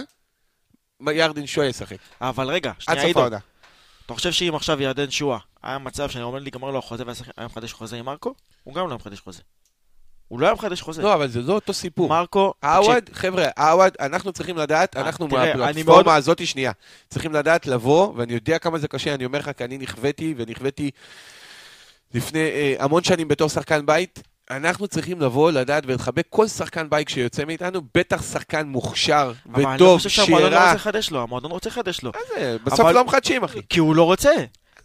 ירדין 1.11 1.47
שועה 1.47 1.67
ישחק. 1.67 1.97
אבל 2.21 2.47
רגע, 2.47 2.71
שנייה 2.79 3.03
עידו. 3.03 3.27
אתה 4.05 4.13
חושב 4.13 4.31
שאם 4.31 4.55
עכשיו 4.55 4.81
ירדן 4.81 5.11
שועה, 5.11 5.39
היה 5.67 5.77
מצב 5.77 6.09
שאני 6.09 6.23
אומר 6.23 6.39
לי, 6.39 6.49
גמר 6.49 6.71
לו 6.71 6.79
החוזה 6.79 7.03
והיה 7.07 7.47
מחדש 7.47 7.73
חוזה 7.73 7.95
עם 7.97 8.05
מרקו? 8.05 8.33
הוא 8.63 8.73
גם 8.75 8.83
לא 8.83 8.89
היה 8.89 8.95
מחדש 8.95 9.19
חוזה. 9.19 9.41
הוא 10.27 10.39
לא 10.39 10.45
היה 10.45 10.55
מחדש 10.55 10.81
חוזה. 10.81 11.01
לא, 11.01 11.13
אבל 11.13 11.27
זה 11.27 11.41
לא 11.41 11.53
אותו 11.53 11.73
סיפור. 11.73 12.09
מרקו, 12.09 12.53
עווד, 12.63 13.09
חבר'ה, 13.13 13.45
עווד, 13.57 13.93
אנחנו 13.99 14.31
צריכים 14.31 14.57
לדעת, 14.57 14.97
אה, 14.97 15.01
אנחנו 15.01 15.27
מהפלטפורמה 15.27 16.03
מאוד- 16.03 16.17
הזאת, 16.17 16.47
שנייה, 16.47 16.71
צריכים 17.09 17.33
לדעת 17.33 17.67
לבוא, 17.67 18.13
ואני 18.15 18.33
יודע 18.33 18.57
כמה 18.59 18.77
זה 18.79 18.87
קשה, 18.87 19.13
אני 19.13 19.25
אומר 19.25 19.39
לך, 19.39 19.51
כי 19.57 19.63
אני 19.63 19.77
נכוויתי, 19.77 20.33
ונכוויתי 20.37 20.91
לפני 22.13 22.39
אה, 22.39 22.75
המון 22.79 23.03
שנים 23.03 23.27
בתור 23.27 23.49
שחקן 23.49 23.85
בית, 23.85 24.19
אנחנו 24.51 24.87
צריכים 24.87 25.21
לבוא, 25.21 25.51
לדעת 25.51 25.83
ולחבק 25.87 26.25
כל 26.29 26.47
שחקן 26.47 26.89
בית 26.89 27.09
שיוצא 27.09 27.45
מאיתנו, 27.45 27.81
בטח 27.95 28.31
שחקן 28.33 28.67
מוכשר 28.67 29.31
אבל 29.53 29.65
אני 29.65 29.79
לא 29.79 29.85
וטוב, 29.85 29.97
חושב 29.97 30.09
שהמועדון 30.09 30.51
לא 30.51 30.57
שירה. 30.57 30.63
רוצה 30.65 30.75
לחדש 30.75 31.11
לו, 31.11 31.21
המועדון 31.23 31.51
רוצה 31.51 31.69
לחדש 31.69 32.01
לו. 32.03 32.11
מה 32.15 32.19
זה? 32.39 32.57
בסוף 32.63 32.79
אבל- 32.79 32.93
לא 32.93 33.03
מחדשים, 33.05 33.43
אחי. 33.43 33.59
כי 33.69 33.79
הוא 33.79 33.95
לא 33.95 34.03
רוצה. 34.03 34.31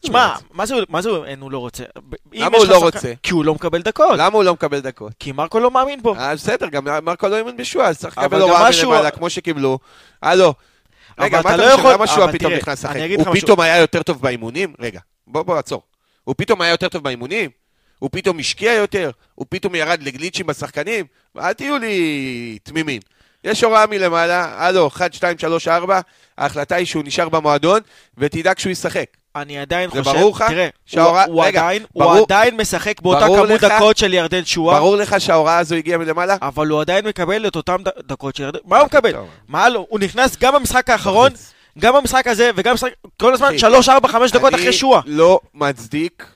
לא 0.04 0.18
רוצה? 0.18 0.44
מה 0.52 0.66
זה, 0.66 0.74
מה 0.88 1.02
זה 1.02 1.10
אין 1.26 1.40
הוא 1.40 1.50
לא 1.50 1.58
רוצה? 1.58 1.84
למה 2.32 2.58
הוא 2.58 2.66
לא 2.66 2.78
רוצה? 2.78 3.12
כי 3.22 3.32
הוא 3.32 3.44
לא 3.44 3.54
מקבל 3.54 3.82
דקות. 3.82 4.18
למה 4.18 4.36
הוא 4.36 4.44
לא 4.44 4.52
מקבל 4.52 4.80
דקות? 4.80 5.12
כי 5.18 5.32
מרקו 5.32 5.60
לא 5.60 5.70
מאמין 5.70 6.02
בו. 6.02 6.14
אה, 6.14 6.34
בסדר, 6.34 6.68
גם 6.68 6.84
מרקו 7.02 7.28
לא 7.28 7.36
האמין 7.36 7.56
בשועה, 7.56 7.88
אז 7.88 7.98
צריך 7.98 8.18
לקבל 8.18 8.40
הוראה 8.40 8.68
מלמעלה, 8.82 9.10
כמו 9.10 9.30
שקיבלו. 9.30 9.78
הלו. 10.22 10.54
רגע, 11.18 11.40
אבל 11.40 11.50
מה 11.50 11.54
אתה 11.54 11.66
לא 11.66 11.76
חושב? 11.76 11.88
למה 11.88 12.06
שועה 12.06 12.24
אבל 12.24 12.32
פתאום 12.32 12.52
נכנס 12.52 12.84
לשחק? 12.84 12.96
הוא. 13.26 13.34
פתאום 13.34 13.60
היה 13.60 13.78
יותר 13.78 14.02
טוב 14.02 14.22
באימונים? 14.22 14.74
רגע, 14.78 15.00
בוא, 15.26 15.42
בוא, 15.42 15.58
עצור. 15.58 15.82
הוא 16.24 16.34
פתאום 16.38 16.60
היה 16.60 16.70
יותר 16.70 16.88
טוב 16.88 17.04
באימונים? 17.04 17.50
הוא 17.98 18.10
פתאום 18.12 18.38
השקיע 18.38 18.72
יותר? 18.72 19.10
הוא 19.34 19.46
פתאום 19.48 19.74
ירד 19.74 20.02
לגליצ'ים 20.02 20.46
בשחקנים? 20.46 21.06
אל 21.38 21.52
תהיו 21.52 21.78
לי 21.78 22.58
תמימים. 22.62 23.00
יש 23.44 23.64
הוראה 23.64 23.86
מלמעלה, 23.86 24.66
הלו, 24.66 24.86
1, 24.86 25.14
2, 25.14 25.38
3, 25.38 25.68
4, 25.68 26.00
ההחלטה 26.38 26.74
היא 26.74 26.86
שהוא 26.86 27.02
נשאר 27.06 27.28
במועדון, 27.28 27.80
ותדאג 28.18 28.58
שהוא 28.58 28.70
ישחק. 28.70 29.06
אני 29.36 29.58
עדיין 29.58 29.90
זה 29.90 30.02
חושב, 30.02 30.16
ברור 30.18 30.34
לך 30.36 30.42
תראה, 30.48 30.68
שההוראה- 30.86 31.24
הוא, 31.24 31.34
הוא, 31.34 31.44
רגע, 31.44 31.60
עדיין, 31.60 31.82
ברור- 31.94 32.12
הוא 32.14 32.24
עדיין 32.24 32.56
משחק 32.56 33.00
באותה 33.00 33.26
כמות 33.26 33.48
לך- 33.48 33.64
דקות 33.64 33.96
של 33.96 34.14
ירדן 34.14 34.44
שועה, 34.44 34.78
ברור 34.78 34.96
לך 34.96 35.20
שההוראה 35.20 35.58
הזו 35.58 35.74
הגיעה 35.74 35.98
מלמעלה? 35.98 36.36
אבל 36.42 36.68
הוא 36.68 36.80
עדיין 36.80 37.06
מקבל 37.06 37.46
את 37.46 37.56
אותן 37.56 37.76
דקות 38.06 38.36
של 38.36 38.42
ירדן... 38.42 38.58
מה 38.64 38.78
הוא 38.78 38.86
מקבל? 38.86 39.14
מה 39.48 39.68
לא? 39.68 39.86
הוא 39.88 39.98
נכנס 40.00 40.36
גם 40.40 40.54
במשחק 40.54 40.90
האחרון, 40.90 41.30
גם 41.78 41.94
במשחק 41.94 42.26
הזה, 42.26 42.50
וגם 42.56 42.70
במשחק... 42.72 42.90
כל 43.20 43.34
הזמן 43.34 43.46
אחי, 43.48 43.58
3, 43.58 43.88
4, 43.88 44.08
5 44.08 44.30
דקות 44.32 44.54
אחרי 44.54 44.72
שועה. 44.72 45.00
אני 45.06 45.10
לא 45.14 45.40
מצדיק 45.54 46.26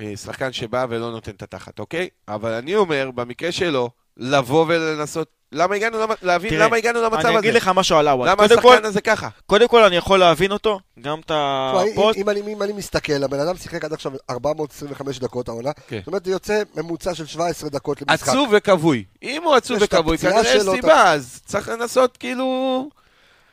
אה, 0.00 0.12
שחקן 0.16 0.52
שבא 0.52 0.86
ולא 0.88 1.10
נותן 1.10 1.30
את 1.30 1.42
התחת, 1.42 1.78
אוקיי? 1.78 2.08
אבל 2.28 2.52
אני 2.52 2.74
אומר, 2.76 3.10
במקרה 3.14 3.52
שלו, 3.52 3.90
לבוא 4.16 4.64
ולנסות... 4.68 5.41
למה 5.52 5.74
הגענו, 5.74 6.00
למ- 6.00 6.10
להבין 6.22 6.50
תראה, 6.50 6.66
למה 6.66 6.76
הגענו 6.76 7.02
למצב 7.02 7.16
אני 7.18 7.28
הזה? 7.28 7.38
אגיד 7.38 7.54
לך 7.54 7.70
משהו 7.74 7.96
על 7.96 8.08
עווד. 8.08 8.28
למה 8.28 8.36
כל- 8.48 8.54
השחקן 8.54 8.84
הזה 8.84 9.00
ככה? 9.00 9.28
קודם 9.46 9.68
כל 9.68 9.82
אני 9.84 9.96
יכול 9.96 10.18
להבין 10.18 10.52
אותו, 10.52 10.80
גם 11.00 11.18
את 11.20 11.24
תשמע, 11.24 11.82
אם- 11.82 11.92
הפוסט. 11.92 12.18
אם 12.18 12.28
אני- 12.28 12.40
אם 12.52 12.62
אני 12.62 12.72
מסתכל, 12.72 13.24
הבן 13.24 13.40
אדם 13.40 13.56
שיחק 13.56 13.84
עד 13.84 13.92
עכשיו 13.92 14.12
425 14.30 15.18
דקות 15.18 15.48
העונה, 15.48 15.70
כן. 15.88 15.98
זאת 15.98 16.06
אומרת, 16.06 16.24
זה 16.24 16.30
יוצא 16.30 16.62
ממוצע 16.76 17.14
של 17.14 17.26
17 17.26 17.70
דקות 17.70 18.02
למשחק. 18.02 18.28
עצוב 18.28 18.48
וכבוי. 18.52 19.04
אם 19.22 19.42
הוא 19.44 19.54
עצוב 19.54 19.78
וכבוי, 19.80 20.18
כנראה 20.18 20.40
יש 20.40 20.62
סיבה, 20.74 21.12
אז 21.12 21.40
צריך 21.46 21.68
לנסות 21.68 22.16
כאילו... 22.16 22.88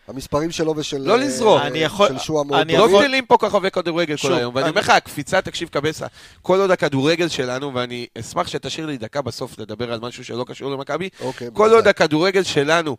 המספרים 0.09 0.51
שלו 0.51 0.73
ושל... 0.77 0.97
לא 0.97 1.13
אה, 1.13 1.17
לזרוק. 1.17 1.61
אני 1.61 1.79
יכול- 1.79 2.07
של 2.07 2.17
שועה 2.19 2.43
מאוד 2.43 2.59
אני 2.59 2.73
לא 2.73 2.79
טובים. 2.79 2.99
גדלים 3.01 3.25
פה 3.25 3.37
כוכבי 3.37 3.71
כדורגל 3.71 4.17
כל 4.17 4.33
היום, 4.33 4.55
ואני 4.55 4.63
אני- 4.63 4.69
אומר 4.69 4.81
לך, 4.81 4.89
הקפיצה, 4.89 5.41
תקשיב 5.41 5.69
קבסה, 5.69 6.07
כל 6.41 6.59
עוד 6.59 6.71
הכדורגל 6.71 7.27
שלנו, 7.27 7.73
ואני 7.73 8.07
אשמח 8.19 8.47
שתשאיר 8.47 8.85
לי 8.85 8.97
דקה 8.97 9.21
בסוף 9.21 9.59
לדבר 9.59 9.93
על 9.93 9.99
משהו 9.99 10.25
שלא 10.25 10.43
קשור 10.47 10.71
למכבי, 10.71 11.09
אוקיי, 11.21 11.47
כל. 11.53 11.69
עוד 11.73 11.87
הכדורגל 11.87 12.43
שלנו 12.43 12.97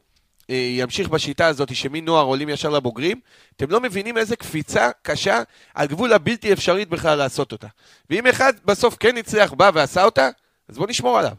אה, 0.51 0.55
ימשיך 0.55 1.09
בשיטה 1.09 1.47
הזאת 1.47 1.75
שמנוער 1.77 2.25
עולים 2.25 2.49
ישר 2.49 2.69
לבוגרים, 2.71 3.21
אתם 3.57 3.71
לא 3.71 3.81
מבינים 3.81 4.19
איזה 4.19 4.37
קפיצה 4.37 4.91
קשה 5.03 5.43
על 5.75 5.87
גבול 5.87 6.13
הבלתי 6.13 6.53
אפשרית 6.53 6.89
בכלל 6.89 7.19
לעשות 7.19 7.53
אותה. 7.53 7.67
ואם 8.11 8.27
אחד 8.27 8.53
בסוף 8.65 8.97
כן 9.01 9.17
הצליח, 9.17 9.53
בא 9.53 9.71
ועשה 9.75 10.05
אותה, 10.05 10.29
אז 10.69 10.79
בוא 10.79 10.87
נשמור 10.89 11.19
עליו. 11.19 11.33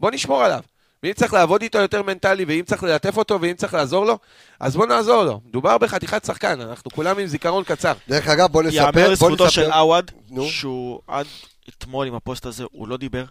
בוא 0.00 0.10
נשמור 0.10 0.42
עליו. 0.44 0.60
ואם 1.06 1.14
צריך 1.14 1.32
לעבוד 1.32 1.62
איתו 1.62 1.78
יותר 1.78 2.02
מנטלי, 2.02 2.44
ואם 2.44 2.62
צריך 2.66 2.82
ללטף 2.82 3.16
אותו, 3.16 3.40
ואם 3.40 3.54
צריך 3.54 3.74
לעזור 3.74 4.06
לו, 4.06 4.18
אז 4.60 4.76
בוא 4.76 4.86
נעזור 4.86 5.22
לו. 5.24 5.40
מדובר 5.46 5.78
בחתיכת 5.78 6.24
שחקן, 6.24 6.60
אנחנו 6.60 6.90
כולם 6.90 7.18
עם 7.18 7.26
זיכרון 7.26 7.64
קצר. 7.64 7.92
דרך 8.08 8.28
אגב, 8.28 8.52
בוא 8.52 8.62
נספר, 8.62 8.76
יאמר 8.76 9.10
לזכותו 9.10 9.50
של. 9.50 9.70
עווד. 9.72 10.10
שהוא 10.50 11.00
עד 11.06 11.26
אתמול 11.68 12.06
עם 12.06 12.14
הפוסט 12.14 12.46
הזה, 12.46 12.64
הוא 12.72 12.88
לא 12.88 12.96
דיבר. 12.96 13.24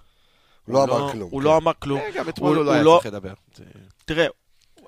לא 0.67 0.83
אמר 0.83 1.11
כלום, 1.11 1.29
הוא 1.31 1.41
כן. 1.41 1.45
לא 1.45 1.57
אמר 1.57 1.71
כלום. 1.79 1.99
אה, 1.99 2.11
גם 2.15 2.29
אתמול 2.29 2.57
הוא- 2.57 2.65
לא 2.65 2.71
היה 2.71 2.83
לא- 2.83 2.99
צריך 3.03 3.13
לדבר. 3.13 3.33
תראה, 4.05 4.25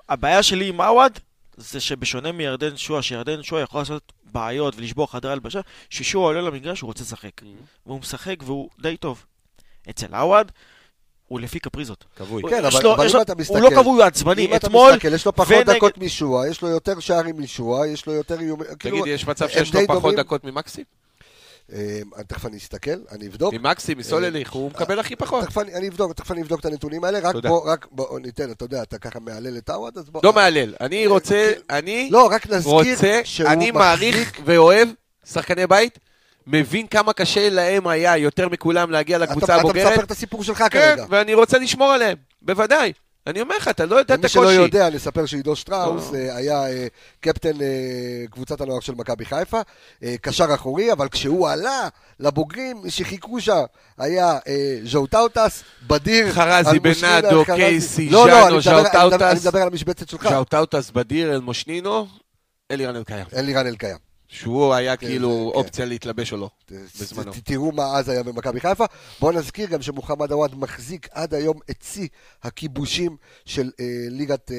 הבעיה 0.08 0.42
שלי 0.42 0.68
עם 0.68 0.80
עווד, 0.80 1.12
זה 1.56 1.80
שבשונה 1.80 2.32
מירדן 2.32 2.76
שועה, 2.76 3.02
שירדן 3.02 3.42
שועה 3.42 3.62
יכול 3.62 3.80
לעשות 3.80 4.12
בעיות 4.32 4.74
ולשבור 4.76 5.10
חדרי 5.12 5.32
הלבשה, 5.32 5.60
ששועה 5.90 6.24
עולה 6.26 6.40
למגרש, 6.40 6.80
הוא 6.80 6.88
רוצה 6.88 7.02
לשחק. 7.04 7.30
והוא 7.86 8.00
משחק 8.00 8.36
והוא 8.44 8.68
די 8.80 8.96
טוב. 8.96 9.24
אצל 9.90 10.14
עווד, 10.14 10.52
הוא 11.28 11.40
לפי 11.40 11.58
קפריזות. 11.58 12.04
כבוי. 12.16 12.42
כן, 12.50 12.62
יש 12.68 12.74
אבל- 12.74 12.84
לו- 12.84 12.94
אבל 12.94 13.06
יש 13.06 13.12
אם 13.12 13.16
לו- 13.16 13.22
אתה 13.22 13.32
הוא 13.32 13.40
מסתכל- 13.40 13.58
לא 13.58 13.70
כבוי, 13.70 13.96
הוא 13.96 14.02
עצבני. 14.02 14.46
אם 14.46 14.54
אתה 14.54 14.66
אתמול, 14.66 14.92
מסתכל, 14.92 15.14
יש 15.14 15.26
לו 15.26 15.32
פחות 15.34 15.52
ונגד- 15.56 15.74
דקות 15.76 15.98
משועה, 15.98 16.48
יש 16.48 16.62
לו 16.62 16.68
יותר 16.68 17.00
שערים 17.00 17.38
משועה, 17.42 17.86
יש 17.86 18.06
לו 18.06 18.12
יותר 18.12 18.40
איומים. 18.40 18.66
כאילו, 18.78 19.02
תגיד, 19.02 19.14
יש 19.14 19.26
מצב 19.26 19.48
שיש 19.48 19.74
לו 19.74 19.80
פחות 19.86 20.02
דומים. 20.02 20.16
דקות 20.18 20.44
ממקסים? 20.44 20.84
אה, 21.72 22.00
תכף 22.26 22.46
אני 22.46 22.56
אסתכל, 22.56 22.90
אני 23.10 23.26
אבדוק. 23.26 23.54
ממקסים, 23.54 23.98
מסולליך, 23.98 24.52
הוא 24.52 24.70
מקבל 24.70 24.98
הכי 24.98 25.16
פחות. 25.16 25.44
תכף 25.44 25.58
אני 25.58 25.88
אבדוק, 25.88 26.12
תכף 26.12 26.30
אני 26.32 26.42
אבדוק 26.42 26.60
את 26.60 26.64
הנתונים 26.64 27.04
האלה, 27.04 27.18
רק. 27.22 27.34
בוא, 27.36 27.70
רק 27.72 27.86
בוא 27.90 28.18
ניתן, 28.20 28.50
אתה 28.50 28.64
יודע, 28.64 28.82
אתה 28.82 28.98
ככה 28.98 29.20
מהלל 29.20 29.56
את 29.58 29.70
עווד, 29.70 29.98
אז 29.98 30.10
בוא... 30.10 30.20
לא 30.24 30.32
מהלל, 30.32 30.74
אני 30.80 31.06
רוצה, 31.06 31.52
אני 31.70 32.08
לא, 32.12 32.28
רק 32.32 32.46
נזכיר 32.50 32.72
רוצה, 32.72 33.20
שהוא 33.24 33.48
אני 33.48 33.70
מעריך 33.70 34.32
ואוהב 34.44 34.88
שחקני 35.26 35.66
בית, 35.66 35.98
מבין 36.52 36.86
כמה 36.86 37.12
קשה 37.12 37.50
להם 37.50 37.86
היה 37.86 38.16
יותר 38.16 38.48
מכולם 38.48 38.90
להגיע 38.90 39.16
אתה- 39.16 39.24
לקבוצה 39.24 39.46
אתה 39.46 39.54
הבוגרת. 39.54 39.92
מספר 39.92 40.04
את 40.04 40.10
הסיפור 40.10 40.44
שלך 40.44 40.58
כן, 40.58 40.68
כרגע. 40.68 41.04
ואני 41.10 41.34
רוצה 41.34 41.58
לשמור 41.58 41.92
עליהם, 41.92 42.16
בוודאי. 42.42 42.92
אני 43.26 43.40
אומר 43.40 43.56
לך, 43.56 43.68
אתה 43.68 43.86
לא 43.86 43.96
יודע 43.96 44.14
את 44.14 44.18
למי 44.18 44.28
שלא 44.28 44.42
הקושי. 44.42 44.54
יודע, 44.60 44.90
נספר 44.90 45.26
שעידו 45.26 45.56
שטראוס 45.56 46.10
לא. 46.12 46.18
אה, 46.18 46.36
היה 46.36 46.66
אה, 46.66 46.86
קפטן 47.20 47.60
אה, 47.60 47.66
קבוצת 48.30 48.60
הנוער 48.60 48.80
של 48.80 48.94
מכבי 48.94 49.24
חיפה, 49.24 49.60
קשר 50.20 50.54
אחורי, 50.54 50.92
אבל 50.92 51.08
כשהוא 51.08 51.48
עלה 51.48 51.88
לבוגרים, 52.20 52.82
שחיכו 52.88 53.40
שם 53.40 53.60
היה 53.98 54.38
אה, 54.48 54.78
ז'ו 54.84 55.06
טאוטס, 55.06 55.62
בדיר, 55.86 56.32
חרזי, 56.32 56.78
בנאדו. 56.78 57.44
קייסי, 57.44 58.08
לא, 58.10 58.28
לא, 58.28 58.34
ז'אנו, 58.34 58.46
אני 58.48 58.56
מדבר- 58.56 59.18
ז'או 59.18 59.30
אני 59.30 59.40
מדבר- 59.40 59.60
על 59.62 59.68
המשבצת 59.68 60.08
שלך, 60.08 60.28
ז'אוטאוטס 60.28 60.90
בדיר, 60.90 61.34
אל 61.34 61.40
מושנינו, 61.40 62.06
אלירן 62.70 62.96
אלקיים. 62.96 63.26
אלירן 63.36 63.66
אלקיים. 63.66 64.07
שהוא 64.28 64.74
היה 64.74 64.96
כן, 64.96 65.06
כאילו 65.06 65.50
כן. 65.52 65.58
אופציה 65.58 65.84
להתלבש 65.84 66.32
או 66.32 66.36
לא. 66.36 66.50
בזמנו. 67.00 67.32
תראו 67.44 67.72
מה 67.72 67.84
אז 67.98 68.08
היה 68.08 68.22
במכבי 68.22 68.60
חיפה. 68.60 68.84
בואו 69.20 69.32
נזכיר 69.32 69.68
גם 69.68 69.82
שמוחמד 69.82 70.32
עוואד 70.32 70.54
מחזיק 70.54 71.08
עד 71.12 71.34
היום 71.34 71.58
את 71.70 71.82
שיא 71.82 72.08
הכיבושים 72.42 73.16
של 73.44 73.70
אה, 73.80 73.84
ליגת 74.10 74.50
אה, 74.50 74.56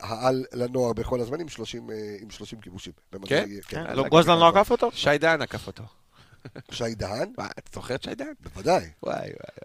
העל 0.00 0.44
לנוער 0.52 0.92
בכל 0.92 1.20
הזמנים, 1.20 1.48
30, 1.48 1.90
אה, 1.90 1.96
עם 2.20 2.30
30 2.30 2.60
כיבושים. 2.60 2.92
כן? 3.12 3.18
כן, 3.26 3.44
כן, 3.68 3.96
לא, 3.96 4.08
גוזלן 4.08 4.38
לא. 4.38 4.48
עקף 4.48 4.70
אותו? 4.70 4.90
שי 4.92 5.18
דהן 5.18 5.42
עקף 5.42 5.66
אותו. 5.66 5.82
שי 6.70 6.94
דהן, 6.94 7.32
אתה 7.58 7.70
זוכר 7.74 7.94
את 7.94 8.02
שי 8.02 8.14
דהן? 8.14 8.32
בוודאי. 8.40 8.84
וואי 9.02 9.14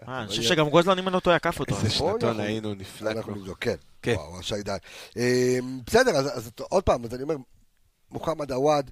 וואי. 0.06 0.18
אני 0.18 0.28
חושב 0.28 0.42
שגם 0.42 0.68
גוזלן, 0.68 0.98
אם 0.98 1.08
אני 1.08 1.14
לא 1.14 1.20
טועה, 1.20 1.36
עקף 1.36 1.60
אותו. 1.60 1.76
איזה 1.76 1.88
נכון, 1.88 2.12
שנתון 2.12 2.28
אנחנו- 2.28 2.42
היינו, 2.42 2.68
אנחנו 2.72 2.82
נפלטנו. 2.82 3.34
נבדוק, 3.34 3.58
כן. 3.60 3.74
כן. 4.02 4.14
וואו, 4.14 4.42
שי 4.42 4.62
דהן. 4.62 4.78
בסדר, 5.86 6.10
אז, 6.10 6.38
אז 6.38 6.50
עוד 6.68 6.82
פעם, 6.82 7.04
אז 7.04 7.14
אני 7.14 7.22
אומר, 7.22 7.36
מוחמד 8.10 8.52
עוואד, 8.52 8.90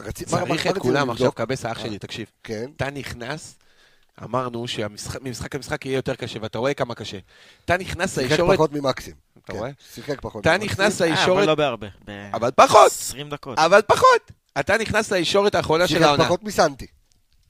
מה 0.00 0.12
צריך 0.12 0.66
את 0.66 0.78
כולם? 0.78 1.10
עכשיו, 1.10 1.32
קבס 1.32 1.64
האח 1.64 1.78
אה. 1.78 1.82
שלי, 1.82 1.98
תקשיב. 1.98 2.26
כן, 2.42 2.70
אתה 2.76 2.90
נכנס, 2.90 3.58
אמרנו 4.24 4.68
שממשחק 4.68 5.54
למשחק 5.54 5.86
יהיה 5.86 5.96
יותר 5.96 6.14
קשה, 6.14 6.38
ואתה 6.42 6.58
רואה 6.58 6.74
כמה 6.74 6.94
קשה. 6.94 7.18
אתה 7.64 7.76
נכנס 7.76 8.14
שיחק 8.14 8.30
לישורת, 8.30 8.54
פחות 8.56 8.72
ממקסים. 8.72 9.14
אתה 9.44 9.52
כן, 9.52 9.58
רואה? 9.58 9.70
שיחק 9.94 10.20
פחות 10.20 10.40
אתה 10.40 10.50
ממקסים. 10.50 10.70
נכנס 10.70 11.02
אה, 11.02 11.06
אבל 11.06 11.16
לישורת, 11.16 11.46
לא 11.46 11.54
בהרבה. 11.54 11.86
אבל 12.32 12.50
פחות, 12.50 12.86
20 12.92 13.30
דקות. 13.30 13.58
אבל 13.58 13.80
פחות. 13.86 14.30
אתה 14.60 14.78
נכנס 14.78 15.12
לישורת 15.12 15.54
האחרונה 15.54 15.86
של 15.86 15.94
שיחק 15.94 16.06
העונה. 16.06 16.24
פחות 16.24 16.42
מסנטי. 16.42 16.86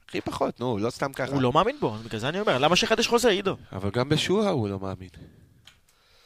הכי 0.09 0.21
פחות, 0.21 0.59
נו, 0.59 0.77
לא 0.77 0.89
סתם 0.89 1.13
ככה. 1.13 1.31
הוא 1.31 1.41
לא 1.41 1.53
מאמין 1.53 1.75
בו, 1.79 1.95
בגלל 2.05 2.19
זה 2.19 2.29
אני 2.29 2.39
אומר, 2.39 2.57
למה 2.57 2.75
שיחדש 2.75 3.07
חוזה, 3.07 3.29
עידו? 3.29 3.55
אבל 3.71 3.89
גם 3.89 4.09
בשואה 4.09 4.49
הוא 4.49 4.69
לא 4.69 4.79
מאמין. 4.79 5.09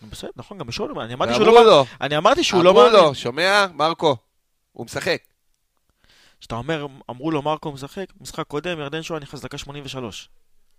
בסדר, 0.10 0.30
נכון, 0.36 0.58
גם 0.58 0.68
בשוער, 0.68 1.04
אני 1.04 1.14
אמרתי 1.14 1.34
שהוא 1.34 1.48
אמרו 1.48 1.56
לא 1.64 1.72
מאמין. 1.72 1.86
אני 2.02 2.18
אמרתי 2.18 2.44
שהוא 2.44 2.64
לא 2.64 2.70
אמרו 2.70 2.82
מאמין. 2.82 3.00
לו, 3.00 3.16
שומע, 3.16 3.66
מרקו, 3.74 4.18
הוא 4.78 4.86
משחק. 4.86 5.22
כשאתה 6.40 6.56
אומר, 6.56 6.88
אמרו 7.10 7.32
לו 7.32 7.42
מרקו 7.42 7.72
משחק, 7.72 8.06
משחק 8.22 8.48
קודם, 8.48 8.80
ירדן 8.80 9.02
שואה 9.04 9.20
נכנס 9.20 9.42
דקה 9.42 9.58
83. 9.58 10.30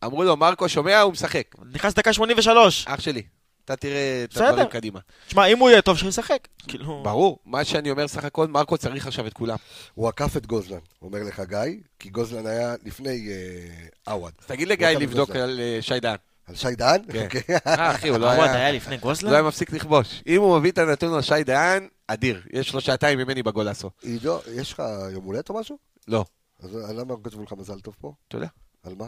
אמרו 0.04 0.24
לו, 0.24 0.36
מרקו, 0.36 0.68
שומע, 0.68 1.00
הוא 1.00 1.12
משחק. 1.12 1.54
נכנס 1.72 1.94
דקה 1.94 2.12
83. 2.12 2.84
אח 2.88 3.00
שלי, 3.00 3.22
אתה 3.64 3.76
תראה 3.76 4.24
את. 4.24 4.36
הדברים 4.36 4.66
קדימה. 4.66 5.00
תשמע, 5.26 5.46
אם 5.46 5.58
הוא 5.58 5.70
יהיה 5.70 5.82
טוב, 5.82 5.98
שישחק. 5.98 6.48
כאילו... 6.68 7.02
ברור, 7.04 7.38
מה 7.44 7.64
שאני 7.64 7.90
אומר 7.90 8.08
סך 8.08 8.24
הכל, 8.24 8.46
מרקו 8.46 8.78
צריך 8.78 9.06
עכשיו 9.06 9.26
את 9.26 9.32
כולם. 9.32 9.56
הוא 9.94 10.08
עקף 10.08 10.36
את 10.36 10.46
גוזלן, 10.46 10.78
אומר 11.02 11.22
לך 11.22 11.42
גיא, 11.48 11.58
כי 11.98 12.08
גוזלן 12.10 12.46
היה 12.46 12.74
לפני 12.84 13.28
אה, 13.30 14.12
עווד. 14.12 14.32
אז 14.40 14.46
תגיד 14.46 14.68
לגיא 14.68 14.88
לבדוק. 14.88 15.30
על 15.30 15.60
אה, 15.60 15.78
שי 15.80 16.00
דהן. 16.00 16.16
על 16.48 16.54
שי 16.54 16.74
דהן? 16.76 17.00
כן. 17.12 17.24
אוקיי. 17.24 17.42
אה, 17.66 17.90
אחי, 17.94 18.08
הוא 18.08 18.18
לא 18.18 18.30
היה... 18.30 18.52
היה 18.54 18.72
לפני 18.72 18.96
גוזלן? 18.96 19.30
לא 19.30 19.34
היה 19.34 19.42
מפסיק 19.42 19.72
לכבוש. 19.72 20.22
אם 20.26 20.40
הוא 20.40 20.58
מביא 20.58 20.70
את 20.70 20.78
הנתון 20.78 21.14
על 21.14 21.22
שי 21.22 21.44
דהן, 21.44 21.88
אדיר. 22.06 22.42
יש 22.52 22.74
לו 22.74 22.80
שעתיים 22.80 23.18
ממני 23.18 23.42
בגולסו. 23.42 23.90
עידו, 24.02 24.38
יש 24.54 24.72
לך 24.72 24.82
יום 25.12 25.24
הולדת 25.24 25.48
או 25.50 25.60
משהו? 25.60 25.78
לא. 26.08 26.24
אז 26.62 26.74
למה 26.74 27.14
הם 27.14 27.22
כתבו 27.22 27.42
לך 27.42 27.52
מזל 27.52 27.80
טוב 27.80 27.94
פה? 28.00 28.12
אתה 28.28 28.36
יודע? 28.36 28.48
על 28.82 28.94
מה? 28.98 29.06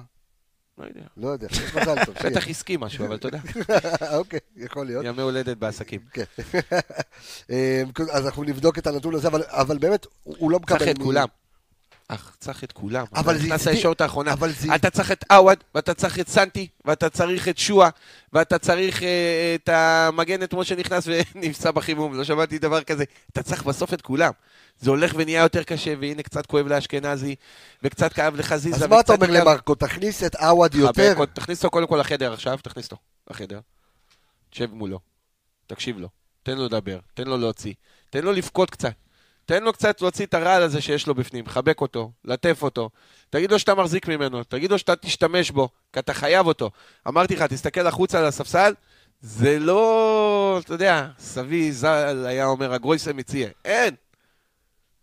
לא 0.78 0.84
יודע. 0.84 1.00
לא 1.16 1.28
יודע, 1.28 1.46
יש 1.50 1.74
מזל 1.74 2.04
טוב. 2.04 2.14
בטח 2.24 2.48
עסקי 2.48 2.76
משהו, 2.80 3.06
אבל 3.06 3.16
אתה 3.16 3.28
יודע. 3.28 3.38
אוקיי, 4.18 4.40
יכול 4.56 4.86
להיות. 4.86 5.04
ימי 5.04 5.22
הולדת 5.22 5.56
בעסקים. 5.56 6.00
כן. 6.12 6.24
אה, 7.50 7.82
אז 8.12 8.26
אנחנו 8.26 8.44
נבדוק 8.44 8.78
את 8.78 8.86
הנתון 8.86 9.14
הזה, 9.14 9.28
אבל- 9.28 9.78
באמת, 9.78 10.06
הוא 10.22 10.50
לא 10.50 10.58
מקבל... 10.58 10.78
צריך 10.78 10.90
את 10.90 10.98
כולם. 11.02 11.26
אך, 12.14 12.36
צריך 12.40 12.64
את 12.64 12.72
כולם. 12.72 13.04
אבל 13.14 13.38
זה 13.38 13.44
נכנס 13.44 13.66
לישורת 13.66 14.00
האחרונה. 14.00 14.32
אבל 14.32 14.52
זה- 14.52 14.74
אתה 14.74 14.90
צריך 14.90 15.12
את 15.12 15.24
עווד, 15.32 15.58
ואתה 15.74 15.94
צריך 15.94 16.18
את 16.20 16.28
סנטי, 16.28 16.68
ואתה 16.84 17.10
צריך 17.10 17.48
את 17.48 17.58
שואה, 17.58 17.88
ואתה 18.32 18.58
צריך 18.58 19.02
אה, 19.02 19.08
את 19.54 19.68
המגן 19.68 20.42
אתמול 20.42 20.64
שנכנס 20.64 21.08
ונפצע 21.34 21.70
בחימום, 21.70 22.14
לא 22.14 22.24
שמעתי 22.24 22.58
דבר 22.58 22.82
כזה. 22.82 23.04
אתה 23.32 23.42
צריך 23.42 23.62
בסוף 23.64 23.94
את 23.94 24.02
כולם. 24.02 24.30
זה 24.80 24.90
הולך 24.90 25.12
ונהיה 25.16 25.42
יותר 25.42 25.62
קשה, 25.62 25.94
והנה 26.00 26.22
קצת 26.22 26.46
כואב 26.46 26.66
לאשכנזי, 26.66 27.34
וקצת 27.82 28.12
כאב 28.12 28.36
לחזיזה. 28.36 28.76
אז 28.76 28.82
מה 28.82 29.00
אתה 29.00 29.12
אומר 29.12 29.26
כאב- 29.26 29.36
למרקו? 29.36 29.74
תכניס 29.74 30.24
את 30.24 30.34
עווד 30.34 30.74
יותר? 30.74 31.14
אותו, 31.18 31.32
תכניס 31.34 31.58
אותו 31.58 31.70
קודם 31.70 31.86
כל 31.86 31.96
לחדר 31.96 32.32
עכשיו, 32.32 32.58
תכניס 32.62 32.84
אותו 32.86 32.96
לחדר. 33.30 33.60
תשב 34.50 34.68
מולו, 34.72 34.98
תקשיב 35.66 35.98
לו, 35.98 36.08
תן 36.42 36.58
לו 36.58 36.64
לדבר, 36.66 36.98
תן 37.14 37.24
לו 37.26 37.36
להוציא, 37.36 37.74
תן 38.10 38.24
לו 38.24 38.32
לבכות 38.32 38.70
קצת. 38.70 38.92
תן 39.46 39.62
לו 39.62 39.72
קצת 39.72 40.02
להוציא 40.02 40.26
את 40.26 40.34
הרעל 40.34 40.62
הזה 40.62 40.80
שיש 40.80 41.06
לו 41.06 41.14
בפנים, 41.14 41.46
חבק 41.46 41.80
אותו, 41.80 42.10
לטף 42.24 42.62
אותו. 42.62 42.90
תגיד 43.30 43.50
לו 43.52 43.58
שאתה 43.58 43.74
מחזיק 43.74 44.08
ממנו, 44.08 44.44
תגיד 44.44 44.70
לו 44.70 44.78
שאתה 44.78 44.96
תשתמש 44.96 45.50
בו, 45.50 45.68
כי 45.92 45.98
אתה 45.98 46.14
חייב 46.14 46.46
אותו. 46.46 46.70
אמרתי 47.08 47.36
לך, 47.36 47.42
תסתכל 47.42 47.86
החוצה 47.86 48.18
על 48.18 48.24
הספסל, 48.24 48.74
זה 49.20 49.58
לא, 49.58 50.60
אתה 50.64 50.74
יודע, 50.74 51.06
סבי 51.18 51.72
ז"ל 51.72 52.26
היה 52.26 52.46
אומר, 52.46 52.72
הגרויסה 52.72 53.12
מציע. 53.12 53.48
אין. 53.64 53.94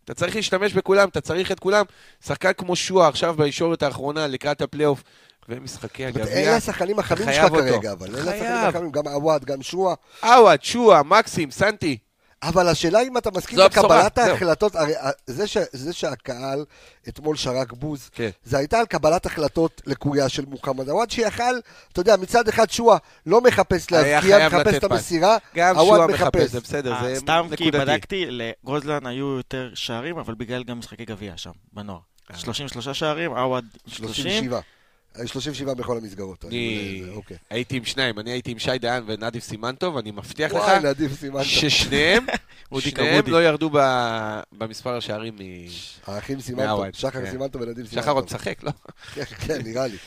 אתה 0.06 0.14
צריך 0.14 0.36
להשתמש 0.36 0.74
בכולם, 0.74 1.10
אתה 1.10 1.22
צריך 1.22 1.52
את 1.52 1.60
כולם. 1.60 1.86
שחקן 2.26 2.54
כמו 2.54 2.76
שועה 2.76 3.08
עכשיו 3.08 3.36
בישורת 3.38 3.84
האחרונה 3.84 4.28
לקראת 4.28 4.62
הפלייאוף, 4.62 5.04
ומשחקי 5.50 6.06
הגביע. 6.06 6.26
אלה 6.26 6.56
השחקנים 6.56 7.00
החמים 7.00 7.34
שלך. 7.34 7.52
כרגע, 7.52 7.92
אבל 7.92 8.16
אלה 8.16 8.32
השחקנים. 8.32 8.54
החמים, 8.54 8.92
גם 8.92 9.08
עווד, 9.08 9.46
גם 9.46 9.64
שועה. 9.64 9.96
עווד, 10.24 10.64
שועה, 10.64 11.04
מקסים, 11.04 11.52
סנטי. 11.52 11.98
אבל 12.44 12.68
השאלה 12.68 13.02
אם 13.02 13.18
אתה 13.18 13.32
מסכים 13.32 13.60
לקבלת. 13.60 14.18
ההחלטות, 14.18 14.76
הרי 14.76 14.96
ה- 14.96 15.10
זה, 15.28 15.48
ש, 15.48 15.58
זה 15.72 15.94
שהקהל 15.94 16.66
אתמול 17.08 17.36
שרק 17.36 17.74
בוז, 17.74 18.10
כן. 18.14 18.30
זה 18.44 18.58
הייתה 18.58 18.80
על 18.80 18.86
קבלת 18.86 19.26
החלטות 19.26 19.82
לקויה 19.86 20.30
של 20.30 20.46
מוחמד 20.46 20.90
עווד, 20.90 21.12
שיכל, 21.12 21.44
אתה 21.92 22.00
יודע, 22.02 22.16
מצד 22.18 22.48
אחד 22.48 22.70
שועה 22.70 22.98
לא 23.26 23.42
מחפש 23.42 23.92
להבקיע, 23.92 24.22
חייב 24.22 24.54
מחפש 24.54 24.68
לתת 24.74 24.84
את. 24.86 24.92
המסירה, 24.92 25.38
שועה 25.56 26.08
מחפש, 26.08 26.22
מחפש. 26.22 26.50
זה 26.52 26.60
בסדר, 26.60 26.94
אה, 26.94 27.04
זה 27.14 27.20
סתם 27.20 27.48
כי 27.56 27.68
נקודתי. 27.68 27.86
בדקתי, 27.86 28.26
לגוזלן 28.30 29.06
היו 29.08 29.38
יותר 29.38 29.72
שערים, 29.74 30.18
אבל 30.18 30.34
בגלל 30.36 30.64
גם 30.64 30.80
משחקי 30.80 31.06
גביע 31.06 31.34
שם, 31.38 31.52
בנוער. 31.74 32.00
אה. 32.32 32.38
33 32.38 33.00
שערים, 33.00 33.32
עווד 33.32 33.66
30. 33.88 34.14
37. 34.24 34.60
37 35.26 35.74
בכל 35.74 35.98
המסגרות. 35.98 36.46
אני 36.46 37.02
זה- 37.06 37.12
אוקיי. 37.12 37.38
הייתי 37.50 37.78
עם 37.78 37.86
שניים, 37.86 38.20
אני 38.20 38.32
הייתי 38.32 38.52
עם 38.52 38.60
שי 38.60 38.78
דיין 38.78 39.04
ונדיב 39.08 39.42
סימנטוב, 39.42 39.98
אני 39.98 40.12
מבטיח 40.12 40.54
לך. 40.54 40.64
ששניהם, 41.44 42.26
שניהם. 42.80 43.24
לא 43.28 43.44
ירדו 43.44 43.70
במספר 44.52 44.98
השערים 44.98 45.36
מ... 45.36 45.40
האחים 46.08 46.42
סימנטו, 46.42 46.68
מהוואט, 46.68 46.94
שחר 46.94 47.10
כן. 47.26 47.32
סימנטו 47.32 47.60
ונדיב 47.60 47.86
סימנטו. 47.88 48.02
שחר 48.04 48.12
עוד 48.12 48.26
משחק, 48.26 48.64
לא? 48.64 48.72
כן, 49.14 49.24
כן, 49.24 49.62
נראה 49.64 49.88
לי. 49.88 49.98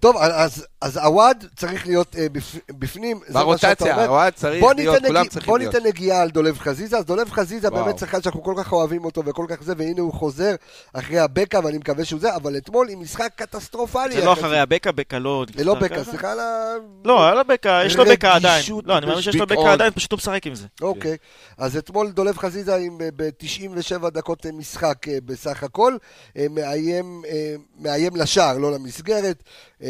טוב, 0.00 0.16
אז, 0.16 0.66
אז 0.80 0.96
עווד 0.96 1.44
צריך 1.56 1.86
להיות 1.86 2.16
אה, 2.16 2.28
בפ, 2.32 2.56
בפנים, 2.70 3.20
זה 3.26 3.44
מה 3.44 3.58
שאתה 3.58 3.68
ברוטציה, 3.68 3.94
אומר. 3.94 4.08
אוהד 4.08 4.32
צריך 4.32 4.60
בוא 4.60 4.74
להיות, 4.74 4.98
כולם 4.98 5.16
נגיע, 5.16 5.30
צריכים 5.30 5.50
בוא 5.50 5.58
להיות. 5.58 5.74
ניתן 5.74 5.86
נגיעה 5.86 6.22
על 6.22 6.30
דולב 6.30 6.58
חזיזה, 6.58 6.98
אז 6.98 7.04
דולב 7.04 7.30
חזיזה 7.30 7.68
וואו. 7.68 7.84
באמת 7.84 7.98
שחקן 7.98 8.22
שאנחנו 8.22 8.42
כל 8.42 8.54
כך 8.58 8.72
אוהבים 8.72 9.04
אותו 9.04 9.22
וכל 9.24 9.46
כך 9.48 9.62
זה, 9.62 9.72
והנה 9.76 10.00
הוא 10.00 10.12
חוזר 10.12 10.54
אחרי 10.92 11.18
הבקע, 11.18 11.60
ואני 11.64 11.78
מקווה 11.78 12.04
שהוא 12.04 12.20
זה, 12.20 12.36
אבל 12.36 12.56
אתמול 12.56 12.88
עם 12.88 13.00
משחק 13.00 13.30
קטסטרופלי. 13.36 14.14
זה 14.14 14.24
לא. 14.24 14.32
אחרי 14.32 14.58
הבקע, 14.60 14.90
בקע 14.90 15.18
לא... 15.18 15.44
זה 15.56 15.64
לא 15.64 15.74
בקע. 15.74 16.04
סליחה 16.04 16.32
על 16.32 16.40
ה... 16.40 16.74
לא, 17.04 17.24
היה 17.24 17.34
לו 17.34 17.44
בקע, 17.48 17.82
יש 17.86 17.96
לו 17.96 18.04
בקע 18.04 18.34
עדיין. 18.34 18.64
לא, 18.84 18.98
אני 18.98 19.06
מאמין 19.06 19.22
שיש 19.22 19.36
לו 19.36 19.46
בקע. 19.46 19.72
עדיין, 19.72 19.92
פשוט 19.92 20.12
הוא 20.12 20.16
משחק 20.16 20.46
עם 20.46 20.54
זה. 20.54 20.66
אוקיי, 20.82 21.16
אז 21.58 21.76
אתמול 21.76 22.10
דולב 22.10 22.38
חזיזה 22.38 22.76
עם 22.76 22.98
ב-97 23.16 24.10
דקות 24.10 24.46
אה, 24.46 24.52
משחק 24.52 25.08
אה, 25.08 25.18
בסך 25.24 25.62
הכל, 25.62 25.96
אה, 26.36 26.46
מאיים, 26.50 27.22
אה, 27.28 27.54
מאיים 27.78 28.16
לשער, 28.16 28.58
לא 28.58 28.72
למסגרת, 28.72 29.42
אה, 29.82 29.89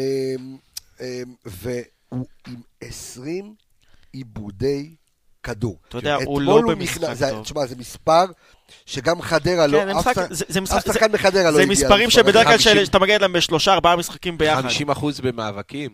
והוא 1.45 2.25
עם 2.47 2.55
20 2.81 3.53
עיבודי 4.13 4.95
כדור. 5.43 5.77
אתה 5.89 5.97
יודע, 5.97 6.15
הוא 6.25 6.41
לא 6.41 6.61
במשחק 6.67 7.13
זה- 7.13 7.29
טוב. 7.29 7.43
תשמע, 7.43 7.65
זה 7.65 7.75
מספר 7.75 8.25
שגם 8.85 9.21
חדרה 9.21 9.67
לא, 9.67 9.77
כן, 9.79 9.85
זה 9.85 9.99
אף 9.99 10.07
משחק- 10.07 10.33
זה- 10.33 10.45
זה 10.47 10.59
זה- 10.65 10.81
שחקן 10.93 11.11
בחדרה 11.11 11.43
לא 11.43 11.51
זה 11.51 11.61
הגיע 11.61 11.71
מספרים 11.71 12.03
למספר 12.03 12.21
שבדרך 12.21 12.43
כלל 12.47 12.57
50. 12.57 12.73
של- 12.73 12.85
שאתה 12.85 12.99
מגיע 12.99 13.15
אליהם 13.15 13.33
בשלושה, 13.33 13.73
ארבעה 13.73 13.95
משחקים 13.95 14.37
ביחד. 14.37 14.61
50% 14.61 15.19
במאבקים. 15.21 15.89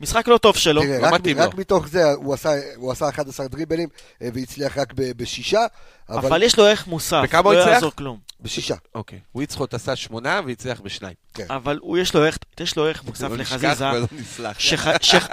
משחק 0.00 0.28
לא 0.28 0.38
טוב 0.38 0.56
שלו. 0.56 0.82
תראה, 0.82 0.98
לא 1.00 1.06
רק, 1.06 1.12
מתאים 1.12 1.38
רק 1.38 1.54
לו. 1.54 1.60
מתוך 1.60 1.88
זה 1.88 2.12
הוא 2.12 2.34
עשה, 2.34 2.50
הוא 2.76 2.92
עשה 2.92 3.08
11 3.08 3.48
דריבלים 3.48 3.88
אה, 4.22 4.28
והצליח 4.34 4.78
רק 4.78 4.92
ב- 4.96 5.12
בשישה, 5.22 5.60
אבל, 6.08 6.26
אבל 6.26 6.42
יש 6.42 6.58
לו 6.58 6.64
ערך 6.66 6.86
מוסף, 6.86 7.20
וכמה 7.24 7.40
הוא 7.48 7.54
לא 7.54 7.58
הצליח? 7.60 7.74
יעזור 7.74 7.92
כלום. 7.96 8.18
בשישה. 8.40 8.74
אוקיי. 8.94 9.18
וויצחוט 9.34 9.74
עשה 9.74 9.96
שמונה 9.96 10.40
והצליח 10.46 10.80
בשניים. 10.80 11.14
אבל 11.50 11.78
הוא 11.82 11.98
יש 11.98 12.14
לו 12.14 12.24
ערך- 12.24 12.38
יש 12.60 12.76
לו 12.76 12.86
ערך 12.86 13.04
מוסף 13.04 13.28
לא 13.30 13.36
נשכח 13.36 13.54
לחזיזה. 13.64 13.90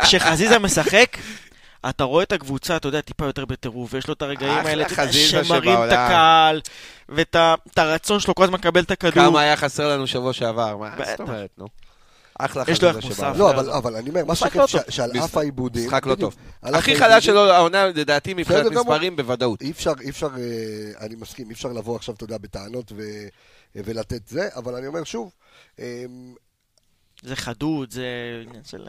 כשחזיזה 0.04 0.60
משחק, 0.60 1.18
אתה 1.90 2.04
רואה 2.04 2.24
את 2.24 2.32
הקבוצה, 2.32 2.76
אתה 2.76 2.88
יודע, 2.88 3.02
טיפה 3.02 3.26
יותר 3.26 3.46
בטירוף, 3.46 3.94
ויש 3.94 4.08
לו 4.08 4.14
את 4.14 4.22
הרגעים 4.22 4.52
האלה, 4.66 4.86
שמרים 5.12 5.74
את. 5.74 5.92
הקהל, 5.92 6.62
ואת 7.10 7.36
הרצון 7.78 8.20
שלו 8.20 8.36
כל 8.36 8.44
הזמן 8.44 8.58
לקבל 8.60 8.82
את 8.84 8.92
הכדור. 8.92 9.12
כמה 9.24 9.42
היה 9.42 9.56
חסר 9.58 9.90
לנו 9.90 10.08
שבוע 10.08 10.34
שעבר, 10.34 10.78
מה. 10.78 10.96
זאת 11.06 11.20
אומרת, 11.20 11.50
נו. 11.58 11.68
אחלה 12.40 12.64
יש 12.68 12.84
לו 12.84 12.90
ערך. 12.90 13.06
מוסף. 13.06 13.34
לא, 13.38 13.52
אבל, 13.52 13.70
אבל 13.70 13.96
אני 13.96 14.10
אומר, 14.10 14.26
מה 14.26 14.36
שכיף 14.36 14.56
לא 14.56 14.68
ש- 14.68 14.72
טוב. 14.76 14.82
שעל 14.90 15.12
אף 15.26 15.38
העיבודים... 15.38 15.88
משחק 15.88 16.06
לא 16.06 16.16
טוב. 16.16 16.36
הכי 16.64 16.96
חלש 16.96 17.26
שלו 17.26 17.52
העונה, 17.52 17.86
לדעתי, 17.86 18.34
מבחינת. 18.34 18.66
מספרים, 18.66 19.16
בוודאות. 19.16 19.62
אי 19.62 19.72
אפשר, 19.72 19.94
אי 20.02 20.10
אפשר, 20.10 20.28
אה, 20.38 21.06
אני 21.06 21.16
מסכים, 21.16 21.50
אי 21.50 21.54
אפשר 21.54 21.70
לבוא 21.70 21.96
עכשיו, 21.96 22.16
אתה 22.16 22.24
יודע, 22.24 22.38
בטענות 22.38 22.92
ו, 22.96 23.02
ולתת 23.76 24.28
זה, 24.28 24.48
אבל 24.56 24.76
אני 24.76 24.88
אומר 24.88 25.04
שוב, 25.04 25.32
אה, 25.80 26.06
זה 27.24 27.36
חדות, 27.36 27.92
זה 27.92 28.06
עניין 28.48 28.64
של... 28.64 28.88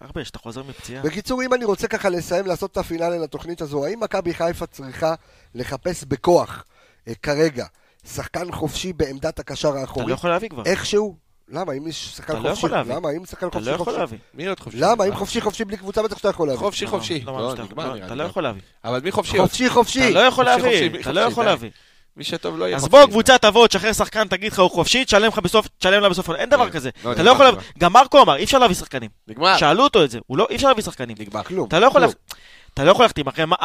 הרבה, 0.00 0.24
שאתה 0.24 0.38
חוזר 0.38 0.62
מפציעה. 0.62 1.02
בקיצור, 1.02 1.42
אם 1.42 1.54
אני 1.54 1.64
רוצה 1.64 1.88
ככה 1.88 2.08
לסיים, 2.08 2.46
לעשות 2.46 2.72
את 2.72 2.76
הפינאלי 2.76 3.18
לתוכנית 3.18 3.60
הזו, 3.60 3.84
האם 3.86 4.00
מכבי 4.00 4.34
חיפה 4.34 4.66
צריכה 4.66 5.14
לחפש 5.54 6.04
בכוח, 6.04 6.64
אה, 7.08 7.14
כרגע, 7.14 7.66
שחקן 8.06 8.52
חופשי 8.52 8.92
בעמדת 8.92 9.38
הקשר 9.38 9.70
אתה 9.70 9.78
האחורי, 9.78 10.06
לא 10.06 10.14
יכול 10.14 10.30
להביא 10.30 10.48
כבר. 10.48 10.62
איכשהו? 10.66 11.23
למה, 11.48 11.72
אם 11.72 11.86
יש 11.86 12.06
שחקן 12.16 12.32
אתה 12.32 12.42
לא 12.42 12.48
חופשי, 12.48 12.58
יכול 12.66 12.70
להביא. 12.70 12.94
למה, 12.94 13.10
אם 13.10 13.26
שחקן 13.26 13.46
אתה 13.48 13.54
חופשי 13.58 13.70
לא 13.70 13.74
יכול 13.74 13.84
חופשי, 13.84 13.98
להביא. 14.00 14.18
מי 14.34 14.46
עוד 14.46 14.60
חופשי? 14.60 14.78
למה, 14.80 15.04
אם 15.04 15.14
חופשי 15.14 15.40
חופשי 15.40 15.64
בלי 15.64 15.76
קבוצה, 15.76 16.02
בטח 16.02 16.16
שאתה 16.18 16.28
יכול 16.28 16.48
להביא. 16.48 16.60
חופשי 16.60 16.86
חופשי. 16.86 17.20
לא, 17.26 17.32
לא, 17.32 17.54
לא, 17.76 17.94
אתה. 18.06 18.14
לא 18.14 18.22
יכול 18.24 18.42
להביא. 18.42 18.62
אבל 18.84 19.00
מי 19.00 19.10
חופשי? 19.12 19.38
חופשי 19.38 19.68
חופשי. 19.70 20.04
אתה 20.10 20.14
לא 20.14 20.20
יכול 20.20 20.44
חופשי, 20.44 20.62
להביא. 20.62 20.70
חופשי, 20.72 20.86
אתה 20.88 20.96
חופשי, 20.98 21.12
לא 21.14 21.20
יכול. 21.20 21.44
להביא. 21.44 21.70
מי 22.16 22.24
שטוב 22.24 22.58
לא 22.58 22.64
יהיה 22.64 22.76
אז 22.76 22.82
חופשי. 22.82 22.96
בוא, 22.98 23.06
קבוצה 23.06 23.38
תבוא, 23.38 23.66
תשחרר 23.66 23.92
שחקן, 23.92 24.28
תגיד 24.28 24.52
לך 24.52 24.58
הוא 24.58 24.70
חופשי, 24.70 25.04
תשלם 25.04 25.28
לך 25.28 25.38
בסוף, 25.38 25.68
תשלם 25.78 26.02
לה 26.02 26.08
בסוף. 26.08 26.30
אין 26.30 26.48
דבר 26.50 26.64
כן. 26.66 26.70
כזה. 26.70 26.90
לא, 27.04 27.12
אתה 27.12 27.22
לא 27.22 27.30
יכול. 27.30 27.44
להביא... 27.44 27.60
גם 27.78 27.92
מרקו 27.92 28.22
אמר, 28.22 28.36
אי 28.36 28.44
אפשר 28.44 28.58
להביא 28.58 28.74
שחקנים. 28.74 29.10
נגמר. 29.28 29.56
שאלו 29.56 29.82
אותו 29.84 30.04
את 30.04 30.10
זה, 30.10 30.18
אי 30.50 30.56
אפשר 30.56 30.68
להביא 30.68 30.82
שחקנים. 30.82 31.16
נגמר. 31.20 31.42
כלום. 31.42 31.68
אתה 31.68 31.78
לא 31.78 31.86
יכול... 31.86 32.00
כלום. 32.00 32.12
לה- 32.30 32.34
אתה 32.74 32.84
לא 32.84 32.90
יכול 32.90 33.04
ללכת 33.04 33.18
עם 33.18 33.26
אחרי 33.28 33.44
מה... 33.44 33.56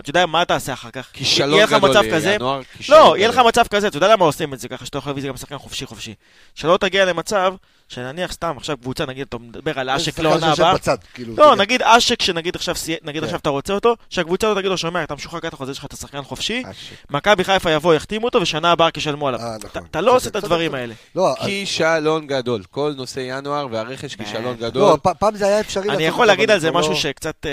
אתה 0.00 0.10
יודע 0.10 0.26
מה 0.26 0.44
תעשה 0.44 0.72
אחר 0.72 0.90
כך? 0.90 1.08
כישלון 1.12 1.52
יהיה 1.54 1.64
לך 1.64 1.72
גדול 1.72 1.90
מצב 1.90 2.02
כזה, 2.12 2.30
לינואר, 2.30 2.60
כישלון 2.76 2.98
לא, 3.00 3.16
יהיה 3.16 3.28
לך. 3.28 3.38
מצב 3.38 3.64
כזה, 3.70 3.88
אתה 3.88 3.96
יודע 3.96 4.08
למה 4.12 4.24
עושים 4.24 4.54
את 4.54 4.58
זה 4.60 4.68
ככה, 4.68 4.86
שאתה 4.86 4.98
יכול 4.98 5.10
להביא 5.10 5.20
את 5.20 5.22
זה 5.22 5.28
גם 5.28 5.36
שחקן 5.36 5.58
חופשי 5.58 5.86
חופשי. 5.86 6.14
שלא 6.54 6.76
תגיע 6.80 7.04
למצב, 7.04 7.54
שנניח 7.88 8.32
סתם 8.32 8.54
עכשיו 8.56 8.76
קבוצה, 8.76 9.06
נגיד 9.06 9.26
אתה 9.28 9.38
מדבר 9.38 9.78
על 9.80 9.90
אשק 9.90 10.18
לעונה 10.18 10.52
הבאה, 10.52 10.74
בצד, 10.74 10.96
כאילו, 11.14 11.34
אתה 11.34 11.42
לא. 11.42 11.56
נגיד 11.56 11.82
אשק 11.82 12.22
שנגיד 12.22 12.56
עכשיו 12.56 12.74
נגיד 13.02 13.20
כן. 13.22 13.26
עכשיו 13.26 13.38
אתה 13.40 13.50
רוצה 13.50 13.72
אותו, 13.72 13.96
שהקבוצה 14.10 14.46
הזאת 14.46 14.58
תגיד 14.58 14.70
לו, 14.70 14.78
שומע, 14.78 15.02
אתה 15.02 15.14
משוחרר 15.14 15.38
לקחת 15.38 15.52
החוזה 15.52 15.74
שלך, 15.74 15.84
אתה 15.84 15.96
שחקן 15.96 16.22
חופשי. 16.22 16.62
מכבי 17.10 17.44
חיפה 17.44 17.70
יבוא, 17.70 17.94
יחתימו 17.94 18.24
אותו, 18.24 18.40
ושנה 18.40 18.72
הבאה 18.72 18.86
רק 18.86 18.96
ישלמו 18.96 19.28
עליו. 19.28 19.40
אה, 19.40 19.56
אתה- 19.56 19.66
נכון. 19.68 19.82
אתה 19.90 20.00
לא 20.00 20.16
עושה 20.16 20.30
את 20.30 20.36
הדברים. 20.36 20.74
האלה. 20.74 20.94
לא, 21.14 21.34
כישלון 21.44 22.26
גדול. 22.26 22.62
כל 22.70 22.92
נושא 22.96 23.20
ינואר 23.20 23.66
והרכש 23.70 24.14
כישלון 24.16 24.56
בטח. 24.56 24.62
גדול. 24.66 24.82
לא, 24.82 25.12
פעם 25.18 25.36
זה 25.36 25.46
היה 25.46 25.60
אפשרי 25.60 25.90
אני 25.90 26.02
יכול 26.04 26.24
את 26.24 26.28
להגיד 26.28 26.50
על 26.50 26.58
זה 26.58 26.70
משהו 26.70 26.92
לא- 26.92 26.98
שקצת, 26.98 27.46
אה, 27.46 27.50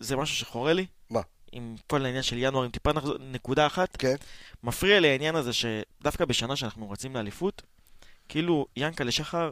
זה 0.00 0.16
משהו 0.16 0.36
שחורה 0.36 0.72
לי. 0.72 0.86
עם 1.52 1.76
כל 1.86 2.04
העניין 2.04 2.22
של 2.22 2.36
ינואר, 2.38 2.64
עם 2.64 2.70
טיפה 2.70 2.92
נחזור, 2.92 3.14
נקודה 3.32 3.66
אחת. 3.66 3.96
כן. 3.96 4.14
מפריע 4.64 5.00
לי 5.00 5.08
העניין 5.08 5.36
הזה 5.36 5.50
שדווקא 5.52 6.24
בשנה 6.24 6.56
שאנחנו 6.56 6.90
רצים 6.90 7.16
לאליפות, 7.16 7.62
כאילו 8.28 8.66
ינקלה 8.76 9.10
שחר, 9.10 9.50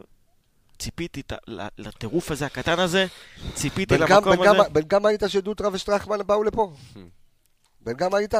ציפיתי 0.79 1.21
ת- 1.21 1.33
לטירוף 1.77 2.31
הזה, 2.31 2.45
הקטן 2.45 2.79
הזה, 2.79 3.05
ציפיתי 3.53 3.97
בן 3.97 4.07
כמה- 4.07 4.15
למקום 4.17 4.35
בן 4.37 4.43
כמה- 4.45 4.61
הזה. 4.61 4.69
בן 4.69 4.81
כמה 4.87 5.09
היית 5.09 5.23
שדוטרה 5.27 5.69
ושטרחמן 5.73 6.17
באו 6.25 6.43
לפה? 6.43 6.71
בן 7.81 7.95
כמה 7.97 8.17
היית? 8.17 8.33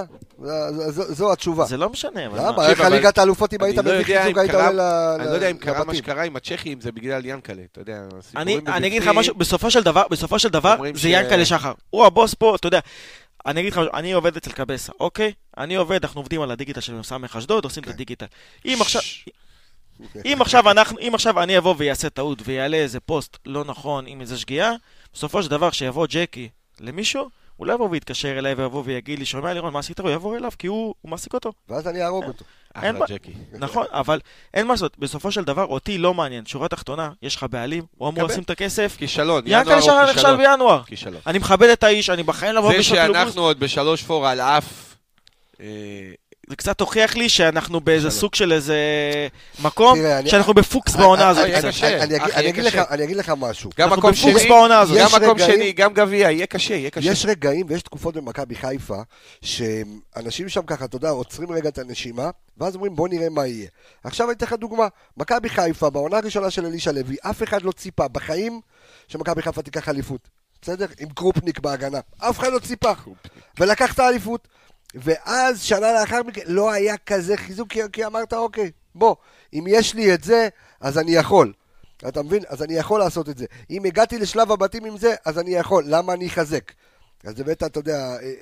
זו- 0.90 1.32
התשובה. 1.34 1.66
זה 1.66 1.78
לא 1.78 1.90
משנה, 1.90 2.28
אבל 2.28 2.40
למה? 2.40 2.52
מה? 2.52 2.70
איך 2.70 2.82
אבל- 2.82 2.90
ליגת 2.96 3.18
האלופות 3.18 3.54
אם 3.54 3.60
אני 3.62 3.68
היית 3.68 3.78
לא 3.78 3.84
מביא 3.84 3.94
יודע 4.00 4.22
חיזוק 4.24 4.38
היית 4.38 4.54
עולה 4.54 4.72
ל- 4.72 4.80
אני 5.20 5.26
לא 5.30 5.36
יודע 5.36 5.50
אם 5.52 5.58
קרה 5.58 5.84
מה. 5.84 5.96
שקרה 5.96 6.24
עם 6.24 6.36
הצ'כים, 6.36 6.82
זה 6.82 6.92
בגלל 6.92 7.26
ינקלה, 7.26 7.62
אתה 7.72 7.82
יודע, 7.82 7.94
אני, 8.02 8.18
הסיפורים 8.20 8.68
אני 8.68 8.88
אגיד 8.88 9.02
לך 9.02 9.08
משהו, 9.08 9.36
בסופו 9.36 9.72
של 9.72 9.84
דבר, 9.84 10.04
בסופו 10.12 10.40
של 10.40 10.50
דבר, 10.50 10.76
זה 10.94 11.10
ינקלה 11.10 11.46
שחר. 11.46 11.74
הוא 11.90 12.06
הבוס 12.06 12.34
פה, 12.34 12.56
אתה 12.56 12.68
יודע. 12.68 12.80
אני 13.46 13.62
אגיד 13.62 13.74
לך 13.74 13.82
אני 13.94 14.12
עובד 14.12 14.38
אצל 14.38 14.52
קבסה, 14.52 14.92
אוקיי? 15.00 15.34
אני 15.58 15.76
עובד, 15.76 16.06
אנחנו 16.06 16.20
עובדים 16.20 16.42
על 16.42 16.52
הדיגיטל 16.52 16.82
של 16.82 17.04
סמך 17.04 17.36
אשדוד, 17.36 17.64
עושים 17.64 17.84
את 17.84 17.88
כן. 17.88 17.94
הדיגיטל. 17.94 18.26
אם 18.66 18.78
עכשיו... 18.82 19.02
אם 20.26 20.38
עכשיו 20.42 20.72
אנחנו, 20.72 21.00
אם 21.00 21.12
עכשיו 21.14 21.44
אני 21.44 21.58
אבוא 21.58 21.76
ויעשה 21.78 22.10
טעות 22.10 22.42
ויעלה 22.46 22.78
איזה 22.78 23.00
פוסט 23.00 23.38
לא 23.46 23.66
נכון 23.66 24.08
עם 24.08 24.22
איזה 24.22 24.38
שגיאה, 24.38 24.72
בסופו 25.14 25.44
של 25.44 25.50
דבר 25.50 25.72
כשיבוא 25.72 26.08
ג'קי 26.10 26.50
למישהו, 26.80 27.30
הוא 27.58 27.68
לא 27.68 27.74
יבוא 27.74 27.90
ויתקשר 27.90 28.40
אליי 28.40 28.54
ויבוא 28.54 28.84
ויגיד 28.86 29.20
לי, 29.20 29.26
שומע 29.26 29.54
לירון, 29.54 29.74
מה 29.74 29.80
עשית? 29.80 30.00
הוא 30.00 30.10
יבוא 30.10 30.38
אליו 30.38 30.52
כי 30.60 30.68
הוא 30.68 30.96
הוא 31.02 31.12
מעסיק 31.12 31.34
אותו. 31.34 31.54
ואז 31.70 31.88
אני 31.88 32.02
אהרוג 32.02 32.24
אותו. 32.24 32.46
אין 32.76 32.84
אחלה 32.96 33.00
מה- 33.00 33.06
ג'קי. 33.10 33.32
נכון, 33.54 33.86
אבל 33.92 34.20
אין 34.54 34.68
מה 34.68 34.74
לעשות, 34.74 35.00
בסופו 35.00 35.32
של 35.32 35.44
דבר 35.44 35.64
אותי 35.66 35.98
לא 35.98 36.14
מעניין. 36.14 36.46
שורה 36.46 36.68
תחתונה, 36.68 37.10
יש 37.22 37.36
לך 37.36 37.46
בעלים, 37.50 37.84
הוא 37.98 38.10
אמור. 38.10 38.24
לשים 38.28 38.44
את 38.44 38.50
הכסף. 38.50 38.96
כישלון, 38.98 39.44
ינואר 39.46 39.80
הוא 39.80 39.92
נכשל 39.92 40.14
כישלון. 40.14 40.38
בינואר. 40.38 40.84
כישלון. 40.84 41.22
אני 41.28 41.40
מכבד 41.40 41.70
את 41.70 41.84
האיש, 41.84 42.10
אני 42.10 42.24
בחיים 42.24 42.56
לא 42.56 42.72
זה. 42.78 42.84
שאנחנו 42.84 43.42
עוד 43.42 43.60
בשלוש 43.60 44.04
פור 44.04 44.28
על 44.28 44.42
אף... 44.42 44.96
אה, 46.50 46.54
זה 46.54 46.56
קצת 46.56 46.82
הוכיח 46.82 47.16
לי 47.16 47.30
שאנחנו 47.30 47.80
באיזה 47.82 48.10
שלום. 48.10 48.20
סוג 48.22 48.36
של 48.36 48.54
איזה 48.54 48.78
מקום, 49.64 49.98
תראה, 50.00 50.20
אני- 50.20 50.30
שאנחנו 50.30 50.54
בפוקס 50.54 50.96
בעונה 50.96 51.22
אני- 51.22 51.30
הזאת 51.32 51.44
אני- 51.44 51.52
יהיה 51.52 51.62
קצת. 51.62 51.84
אני 52.38 52.50
אגיד- 52.50 52.64
לך- 52.64 52.74
קשה. 52.74 52.84
אני 52.90 53.04
אגיד 53.04 53.18
לך 53.18 53.34
משהו. 53.38 53.70
גם 53.78 53.90
מקום 53.90 54.12
בפוקס 54.12 54.40
שני, 54.40 54.50
בעונה 54.50 54.80
הזאת. 54.80 54.98
גם 54.98 55.06
יש 55.08 55.14
מקום 55.14 55.30
רגעים- 55.30 55.52
שני, 55.60 55.72
גם 55.72 55.94
גביע, 55.94 56.32
יהיה 56.32 56.46
קשה, 56.48 56.74
יהיה 56.74 56.90
קשה. 56.90 57.12
יש 57.12 57.26
רגעים 57.26 57.66
ויש 57.70 57.82
תקופות 57.82 58.16
במכבי 58.16 58.56
חיפה, 58.56 59.02
שאנשים 59.42 60.50
שם 60.50 60.62
ככה, 60.68 60.86
אתה 60.86 60.96
יודע, 60.96 61.10
עוצרים 61.10 61.52
רגע 61.52 61.70
את 61.70 61.78
הנשימה, 61.78 62.30
ואז 62.58 62.76
אומרים 62.76 62.96
בוא 62.96 63.08
נראה 63.08 63.30
מה 63.30 63.48
יהיה. 63.48 63.68
עכשיו 64.04 64.28
אני 64.28 64.36
אתן 64.36 64.46
לך 64.46 64.54
דוגמה, 64.54 64.88
מכבי 65.18 65.50
חיפה, 65.50 65.90
בעונה 65.90 66.18
הראשונה 66.18 66.50
של 66.52 66.66
אלישע 66.66 66.92
לוי, 66.92 67.16
אף 67.22 67.44
אחד 67.44 67.62
לא 67.62 67.72
ציפה 67.72 68.08
בחיים 68.08 68.62
שמכבי 69.08 69.42
חיפה 69.42 69.62
תיקח 69.62 69.90
אליפות. 69.90 70.30
בסדר? 70.62 70.86
עם 71.00 71.10
קרופניק 71.10 71.60
בהגנה. 71.60 72.00
אף 72.18 72.40
אחד 72.40 72.54
לא 72.54 72.60
ציפה. 72.60 72.92
ולקח 73.60 73.94
את 73.94 74.00
האליפות. 74.00 74.48
ואז, 74.96 75.62
שנה 75.64 75.94
לאחר 75.94 76.24
מכן, 76.24 76.42
לא 76.46 76.72
היה 76.72 76.98
כזה 76.98 77.38
חיזוק, 77.38 77.70
כי, 77.70 77.80
כי 77.94 78.06
אמרת, 78.06 78.34
אוקיי, 78.34 78.72
בוא, 78.96 79.16
אם 79.54 79.66
יש 79.68 79.94
לי 79.94 80.14
את 80.14 80.24
זה, 80.24 80.48
אז 80.82 80.98
אני 80.98 81.12
יכול. 81.12 81.54
אתה 82.08 82.22
מבין? 82.24 82.44
אז 82.48 82.64
אני 82.64 82.74
יכול 82.74 83.00
לעשות 83.00 83.30
את 83.30 83.38
זה. 83.38 83.46
אם 83.70 83.86
הגעתי 83.86 84.20
לשלב 84.20 84.52
הבתים 84.52 84.86
עם 84.86 84.98
זה, 84.98 85.16
אז 85.26 85.40
אני 85.40 85.52
יכול. 85.52 85.84
למה 85.88 86.14
אני 86.14 86.28
אחזק? 86.28 86.72
אז 87.24 87.40
הבאת, 87.40 87.64
אתה 87.64 87.80
יודע, 87.80 87.98
אה, 87.98 88.34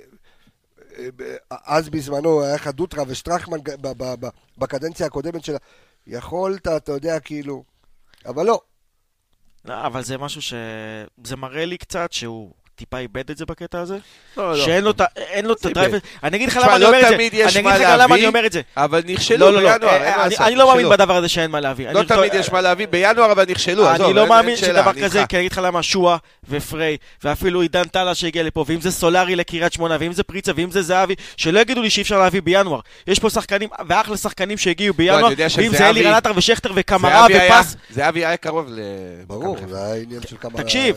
אה, 0.97 1.09
אה, 1.51 1.57
אז 1.65 1.89
בזמנו 1.89 2.43
היה 2.43 2.55
לך 2.55 2.67
דוטרה 2.67 3.03
ושטרחמן 3.07 3.57
בקדנציה 4.57 5.05
הקודמת 5.05 5.45
שלה. 5.45 5.57
יכולת, 6.07 6.67
אתה 6.67 6.91
יודע, 6.91 7.19
כאילו... 7.19 7.63
אבל 8.25 8.45
לא. 8.45 8.61
לא, 9.65 9.85
אבל 9.85 10.03
זה 10.03 10.17
משהו 10.17 10.41
ש... 10.41 10.53
זה 11.23 11.35
מראה 11.35 11.65
לי 11.65 11.77
קצת 11.77 12.13
שהוא 12.13 12.51
טיפה 12.77 12.97
איבד 12.97 13.29
את 13.31 13.37
זה 13.37 13.45
בקטע 13.45 13.79
הזה. 13.79 13.97
לא, 14.37 14.51
לא. 14.57 14.65
שאין 14.65 14.83
לו 14.83 14.91
את 14.91 15.01
ה- 15.01 15.05
אין 15.17 15.45
לו 15.45 15.53
את 15.53 15.65
הדרייב. 15.65 15.93
אני 16.23 16.37
אגיד 16.37 16.49
לך 16.49 16.57
למה 16.57 16.73
אני 16.75 16.81
לא 16.81 16.87
אומר 16.87 16.99
את 17.01 17.07
זה. 17.09 17.13
תמיד 17.15 17.33
יש 17.33 17.57
אני 17.57 17.69
אגיד 17.69 17.81
לך 17.81 17.93
למה 17.99 18.15
אני. 18.15 18.27
אומר 18.27 18.45
את 18.45 18.51
זה. 18.51 18.61
אבל 18.77 19.01
נכשלו 19.05 19.37
לא, 19.37 19.53
לא, 19.53 19.61
לא. 19.61 19.73
בינואר, 19.77 19.93
אין 19.93 20.01
אה, 20.03 20.17
מה 20.17 20.23
אני- 20.23 20.29
לעשות. 20.31 20.47
אני 20.47 20.55
לא 20.55 20.67
מאמין. 20.67 20.89
בדבר 20.89 21.15
הזה 21.15 21.27
שאין 21.27 21.51
מה 21.51 21.59
להביא. 21.59 21.89
לא 21.91 22.03
תמיד 22.03 22.33
יש 22.33 22.51
מה 22.51 22.61
להביא, 22.61 22.87
בינואר 22.87 23.31
אבל 23.31 23.45
נכשלו, 23.49 23.87
עזוב, 23.87 24.05
אני 24.05 24.13
לא 24.15 24.27
מאמין 24.27 24.55
שדבר 24.57 24.93
כזה. 25.03 25.25
כי 25.29 25.35
אני 25.35 25.41
אגיד 25.41 25.51
לך 25.51 25.61
למה, 25.63 25.83
שועה 25.83 26.17
ופריי, 26.49 26.97
ואפילו 27.23 27.61
עידן 27.61 27.83
טלה 27.83 28.15
שהגיע 28.15 28.43
לפה, 28.43 28.65
ואם 28.67 28.81
זה 28.81 28.91
סולארי 28.91 29.35
לקריית 29.35 29.73
שמונה, 29.73 29.97
ואם 29.99 30.13
זה 30.13 30.23
פריצה, 30.23 30.51
ואם 30.55 30.71
זה 30.71 30.81
זהבי, 30.81 31.15
שלא 31.37 31.59
יגידו 31.59 31.81
לי 31.81 31.89
שאי 31.89 32.01
אפשר 32.03 32.19
להביא 32.19 32.41
בינואר. 32.41 32.79
יש 33.07 33.19
פה 33.19 33.29
שחקנים, 33.29 33.69
ואחלה 33.87 34.17
שחקנים 34.17 34.57
שהגיעו 34.57 34.93
בינואר, 34.93 35.33
ואם 35.57 35.71
זה 35.71 35.89
אלי 35.89 36.03
רנטר 36.03 36.31
ושכטר 36.35 36.71
וקמרה 36.75 37.25
ופס, 37.29 37.75
זהבי 37.89 38.25
היה 38.25 38.37
קרוב 38.37 38.65
ל... 38.69 38.79
ברור, 39.27 39.57
זה 39.69 39.77
היה 39.85 39.95
עניין 40.03 40.21
של 40.29 40.35
כמה... 40.37 40.57
תקשיב. 40.57 40.95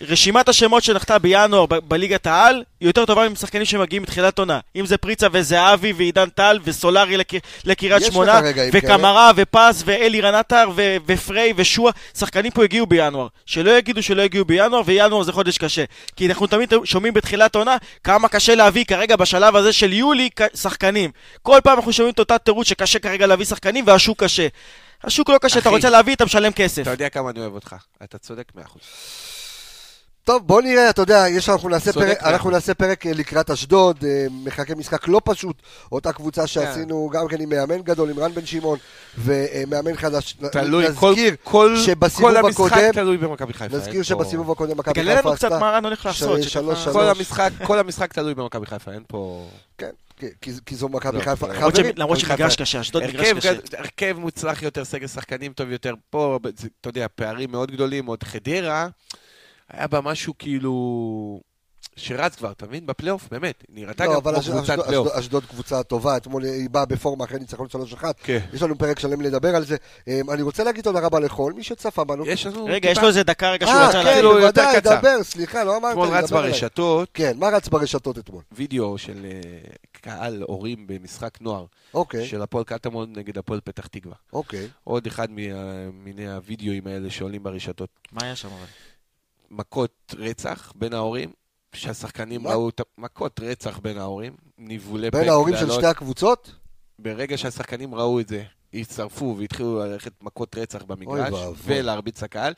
רשימת 0.00 0.48
השמות 0.48 0.82
שנחתה 0.82 1.18
בינואר 1.18 1.66
ב- 1.66 1.78
בליגת 1.78 2.26
העל, 2.26 2.64
היא 2.80 2.88
יותר 2.88 3.06
טובה 3.06 3.28
משחקנים 3.28 3.64
שמגיעים 3.64 4.02
מתחילת 4.02 4.38
עונה. 4.38 4.60
אם 4.76 4.86
זה 4.86 4.96
פריצה 4.98 5.26
וזהבי 5.32 5.92
ועידן 5.92 6.28
טל 6.28 6.58
וסולארי 6.64 7.16
לק... 7.16 7.32
לקריית 7.64 8.02
שמונה, 8.04 8.40
וקמרה 8.72 9.30
ופס 9.36 9.82
ואלי 9.86 10.20
רנטר 10.20 10.70
ו... 10.76 10.96
ופריי 11.06 11.52
ושועה, 11.56 11.92
שחקנים 12.18 12.52
פה 12.52 12.64
הגיעו 12.64 12.86
בינואר. 12.86 13.26
שלא 13.46 13.70
יגידו 13.70 14.02
שלא 14.02 14.22
הגיעו 14.22 14.44
בינואר, 14.44 14.82
וינואר 14.86 15.22
זה 15.22 15.32
חודש 15.32 15.58
קשה. 15.58 15.84
כי 16.16 16.26
אנחנו 16.26 16.46
תמיד 16.46 16.74
שומעים 16.84 17.14
בתחילת 17.14 17.56
עונה 17.56 17.76
כמה 18.04 18.28
קשה 18.28 18.54
להביא 18.54 18.84
כרגע 18.84 19.16
בשלב 19.16 19.56
הזה 19.56 19.72
של 19.72 19.92
יולי 19.92 20.28
שחקנים. 20.54 21.10
כל 21.42 21.58
פעם 21.64 21.76
אנחנו 21.76 21.92
שומעים 21.92 22.12
את 22.14 22.18
אותה 22.18 22.38
תירוץ 22.38 22.68
שקשה 22.68 22.98
כרגע 22.98 23.26
להביא 23.26 23.44
שחקנים 23.44 23.84
והשוק 23.86 24.24
קשה. 24.24 24.46
השוק 25.04 25.30
לא 25.30 25.38
קשה, 25.38 25.58
אתה 25.58 25.68
אחי, 25.68 25.76
רוצה 25.76 25.90
להביא, 25.90 26.14
אתה 26.14 26.24
משלם 26.24 26.52
כסף. 26.52 26.82
אתה 26.82 26.90
יודע 26.90 27.08
כמה 27.08 27.30
אני 27.30 27.40
אוהב 27.40 27.54
אותך, 27.54 27.76
אתה 28.02 28.18
צודק 28.18 28.52
מאה 28.54 28.64
אחוז. 28.64 28.80
טוב, 30.28 30.46
בוא 30.46 30.62
נראה, 30.62 30.90
אתה 30.90 31.02
יודע, 31.02 31.24
יש, 31.28 31.48
אנחנו, 31.48 31.68
נעשה 31.68 31.92
פרק, 31.92 32.22
אנחנו. 32.22 32.50
נעשה 32.50 32.74
פרק 32.74 33.06
אה, 33.06 33.12
לקראת 33.12 33.50
אשדוד, 33.50 34.04
אה, 34.04 34.26
מחכה 34.44 34.74
משחק 34.74 35.08
לא 35.08 35.20
פשוט, 35.24 35.56
אותה 35.92 36.12
קבוצה 36.12 36.40
כן. 36.40 36.46
שעשינו 36.46 37.10
גם 37.12 37.28
כן 37.28 37.40
עם 37.40 37.48
מאמן 37.48 37.82
גדול, 37.82 38.10
עם 38.10 38.18
רן 38.18 38.32
בן 38.34 38.46
שמעון, 38.46 38.78
ומאמן 39.18 39.96
חדש. 39.96 40.36
נ- 40.40 40.48
תלוי, 40.48 40.84
כל, 40.94 41.10
נזכיר 41.10 41.34
כל, 41.42 41.76
שבסיבוב 41.86 42.30
כל 42.30 42.36
המשחק 42.36 42.72
הקודם- 42.72 42.92
תלוי 42.92 43.16
במכבי 43.16 43.52
חיפה. 43.52 43.76
נזכיר 43.76 44.02
שבסיבוב 44.02 44.50
הקודם 44.50 44.78
מכבי 44.78 44.94
תגלה 44.94 45.16
חיפה 45.16 45.28
לנו 45.28 45.36
קצת 45.36 45.44
עשתה... 45.52 45.58
מה 45.58 45.70
רן 45.70 45.84
הולך 45.84 46.06
לעשות. 46.06 46.38
כל 46.92 47.08
המשחק, 47.08 47.50
כל 47.64 47.78
המשחק 47.78 48.12
תלוי 48.12 48.34
במכבי 48.34 48.66
חיפה, 48.66 48.92
אין 48.92 49.02
פה... 49.08 49.48
כן, 49.78 49.90
כי- 50.66 50.74
זו 50.76 50.88
מכבי 50.88 51.18
לא, 51.18 51.22
חיפה. 51.22 51.46
לא. 51.48 51.54
למרות 51.54 51.74
חברים, 51.74 51.92
למרות 51.96 52.18
שמגרש. 52.18 52.56
קשה, 52.56 52.80
אשדוד 52.80 53.02
מגרש 53.06 53.28
קשה. 53.32 53.52
הרכב 53.78 54.16
מוצלח 54.18 54.62
יותר, 54.62 54.84
סגל 54.84 55.06
שחקנים 55.06 55.52
טוב 55.52 55.70
יותר. 55.70 55.94
פה, 56.10 56.38
אתה 56.80 56.88
יודע, 56.88 57.06
פערים 57.14 57.50
מאוד 57.50 57.70
גדולים. 57.70 58.06
עוד 58.06 58.22
חדרה, 58.22 58.88
היה 59.72 59.86
בה 59.86 60.00
משהו 60.00 60.34
כאילו... 60.38 61.40
שרץ 61.96 62.36
כבר, 62.36 62.50
אתה 62.50 62.66
מבין? 62.66 62.86
בפלייאוף, 62.86 63.28
באמת. 63.30 63.64
נראתה 63.68 64.04
לא, 64.06 64.10
גם 64.10 64.16
אבל 64.16 64.34
כמו 64.42 64.52
קבוצת 64.52 64.78
פלייאוף. 64.84 65.06
אשדוד- 65.08 65.18
אשדוד 65.18 65.44
קבוצה 65.44 65.82
טובה, 65.82 66.16
אתמול 66.16 66.44
היא 66.44 66.70
באה 66.70 66.84
בפורמה 66.84 67.24
אחרי 67.24 67.38
ניצחון 67.38 67.66
3-1. 67.94 68.04
כן. 68.22 68.38
יש 68.52 68.62
לנו 68.62 68.78
פרק 68.78 68.98
שלם 68.98 69.20
לדבר 69.20 69.56
על 69.56 69.64
זה. 69.64 69.76
אמ, 70.08 70.30
אני 70.30 70.42
רוצה 70.42 70.64
להגיד 70.64 70.84
תודה 70.84 71.00
רבה 71.00 71.20
לכל 71.20 71.52
מי 71.52 71.62
שצפה 71.62 72.04
בנו. 72.04 72.26
יש 72.26 72.46
לנו... 72.46 72.64
רגע, 72.64 72.90
יש 72.90 72.98
לו 72.98 73.08
איזה 73.08 73.22
דקה 73.22 73.50
רגע 73.50 73.66
שהוא 73.66 73.78
אה, 73.78 73.88
רצה 73.88 73.92
כן, 73.98 74.04
להגיד. 74.04 74.14
כאילו, 74.14 74.38
יותר 74.38 74.62
בוודאי. 74.72 74.98
דבר, 74.98 75.22
סליחה, 75.22 75.64
לא 75.64 75.76
אמרת 75.76 75.90
אתמול 75.92 76.08
רץ. 76.08 76.30
ברשתות 76.32 77.08
כן, 77.14 77.36
מה 77.38 77.48
רץ 77.48 77.68
ברשתות 77.68 78.18
אתמול? 78.18 78.42
וידאו 78.52 78.98
של 78.98 79.26
אה, 79.26 79.60
קהל 79.92 80.42
הורים 80.42 80.86
במשחק 80.86 81.38
נוער, 81.40 81.64
אוקיי, 81.94 82.26
של 82.26 82.42
הפועל 82.42 82.64
קטמון 82.64 83.12
נגד 83.16 83.38
הפועל 83.38 83.60
פתח 83.64 83.86
תקווה. 83.86 84.14
אוקיי. 84.32 84.68
עוד 84.84 85.06
אחד 85.06 85.28
מיני 85.92 86.32
הווידאוים 86.32 86.86
האלה 86.86 87.10
שעולים 87.10 87.42
ברשתות. 87.42 87.88
מה 88.12 88.24
היה 88.24 88.36
שם 88.36 88.48
אבל? 88.48 88.66
מכות 89.50 90.14
רצח 90.18 90.72
בין 90.76 90.92
ההורים, 90.92 91.30
שהשחקנים 91.74 92.42
מה? 92.42 92.50
ראו 92.50 92.68
את 92.68 92.80
ה- 92.80 92.82
מכות 92.98 93.40
רצח 93.40 93.78
בין 93.78 93.98
ההורים, 93.98 94.32
ניבולי 94.58 95.10
בין 95.10 95.28
ההורים 95.28 95.56
של. 95.56 95.70
שתי 95.70 95.86
הקבוצות? 95.86 96.54
ברגע 96.98 97.38
שהשחקנים 97.38 97.94
ראו 97.94 98.20
את 98.20 98.28
זה, 98.28 98.42
הצטרפו 98.74 99.36
והתחילו 99.38 99.78
ללכת 99.78 100.12
מכות 100.22 100.56
רצח 100.58 100.82
במגרש. 100.82 101.34
ולהרביץ 101.64 102.22
לקהל. 102.22 102.52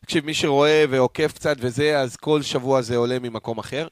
תקשיב, 0.00 0.24
מי 0.24 0.34
שרואה 0.34 0.84
ועוקב 0.90 1.28
קצת 1.28 1.56
וזה, 1.60 2.00
אז 2.00 2.16
כל 2.16 2.42
שבוע 2.42 2.82
זה 2.82 2.96
עולה 2.96 3.18
ממקום 3.18 3.58
אחר. 3.58 3.88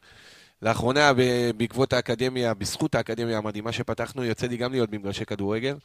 לאחרונה, 0.63 1.13
בעקבות 1.57 1.93
האקדמיה, 1.93 2.55
בזכות 2.55 2.95
האקדמיה 2.95 3.39
המדהימה 3.39 3.73
שפתחנו, 3.73 4.25
יוצא 4.25 4.47
לי 4.47 4.57
גם 4.57 4.73
להיות 4.73 4.91
במגרשי 4.91 5.25
כדורגל. 5.25 5.77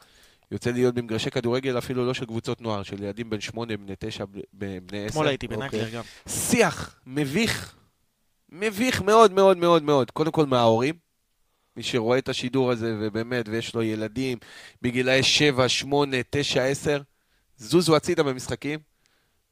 יוצא 0.52 0.70
לי 0.70 0.80
להיות 0.80 0.96
במגרשי 0.96 1.32
כדורגל 1.32 1.78
אפילו 1.78 2.06
לא 2.06 2.14
של 2.14 2.26
קבוצות 2.26 2.62
נוער, 2.62 2.84
של 2.84 3.04
ילדים 3.04 3.30
בן 3.30 3.42
שמונה, 3.42 3.78
בני 3.78 3.94
תשע, 4.00 4.26
בני 4.54 5.06
עשר. 5.06 5.08
אתמול 5.08 5.28
הייתי 5.28 5.46
אוקיי. 5.46 5.60
בנגלר 5.60 5.90
גם. 5.90 6.04
שיח 6.28 6.96
מביך, 7.06 7.76
מביך 8.50 9.02
מאוד 9.02 9.32
מאוד 9.32 9.58
מאוד 9.58 9.84
מאוד. 9.84 10.12
קודם 10.12 10.32
כל 10.32 10.46
מההורים, 10.46 10.96
מי 11.78 11.84
שרואה 11.84 12.18
את 12.18 12.30
השידור 12.30 12.72
הזה, 12.72 12.96
ובאמת, 13.00 13.50
ויש 13.50 13.76
לו 13.76 13.84
ילדים 13.84 14.38
בגילאי 14.82 15.24
7, 15.24 15.70
8, 15.70 16.18
9, 16.30 16.64
10, 16.64 17.02
זוזו 17.58 17.96
הצידה 17.96 18.24
במשחקים. 18.24 18.80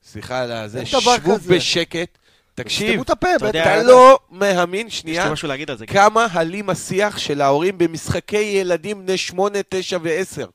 סליחה 0.03 0.39
על 0.39 0.51
הזה, 0.51 0.85
שבו. 0.85 1.11
בשקט. 1.49 2.17
תקשיב, 2.55 3.01
את 3.01 3.09
הפה, 3.09 3.35
אתה. 3.35 3.49
אתה 3.49 3.83
לא 3.83 4.19
מאמין, 4.31 4.89
שנייה, 4.89 5.25
לי 5.25 5.31
משהו 5.31 5.47
להגיד 5.47 5.71
על 5.71 5.77
זה. 5.77 5.85
גם. 5.85 5.93
כמה 5.93 6.27
הלים 6.31 6.69
השיח 6.69 7.17
של 7.17 7.41
ההורים 7.41 7.77
במשחקי 7.77 8.37
ילדים 8.37 9.05
בני 9.05 9.17
8, 9.17 9.59
9 9.69 9.97
ו-10. 10.01 10.47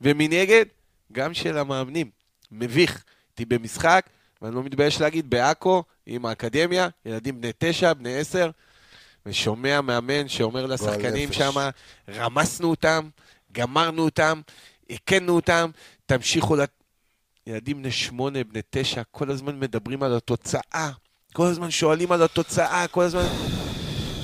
ומנגד, 0.00 0.64
גם 1.12 1.34
של 1.34 1.58
המאמנים. 1.58 2.10
מביך. 2.52 3.04
הייתי 3.38 3.54
במשחק, 3.54 4.06
ואני 4.42 4.54
לא 4.54 4.62
מתבייש 4.62 5.00
להגיד, 5.00 5.30
בעכו, 5.30 5.84
עם 6.06 6.26
האקדמיה, 6.26 6.88
ילדים 7.06 7.40
בני 7.40 7.50
9, 7.58 7.94
בני 7.94 8.18
10, 8.18 8.50
ושומע 9.26 9.80
מאמן 9.80 10.28
שאומר 10.28 10.66
לשחקנים. 10.66 11.32
שם, 11.32 11.52
רמסנו 12.08 12.70
אותם, 12.70 13.08
גמרנו 13.52 14.04
אותם, 14.04 14.40
הכינו 14.90 15.36
אותם, 15.36 15.70
תמשיכו 16.06 16.56
ל... 16.56 16.60
ילדים 17.46 17.78
בני 17.78 17.90
8, 17.90 18.44
בני 18.44 18.60
9, 18.70 19.02
כל 19.10 19.30
הזמן 19.30 19.58
מדברים 19.58 20.02
על 20.02 20.16
התוצאה. 20.16 20.90
כל 21.32 21.46
הזמן 21.46 21.70
שואלים 21.70 22.12
על 22.12 22.22
התוצאה, 22.22 22.88
כל 22.88 23.02
הזמן... 23.02 23.24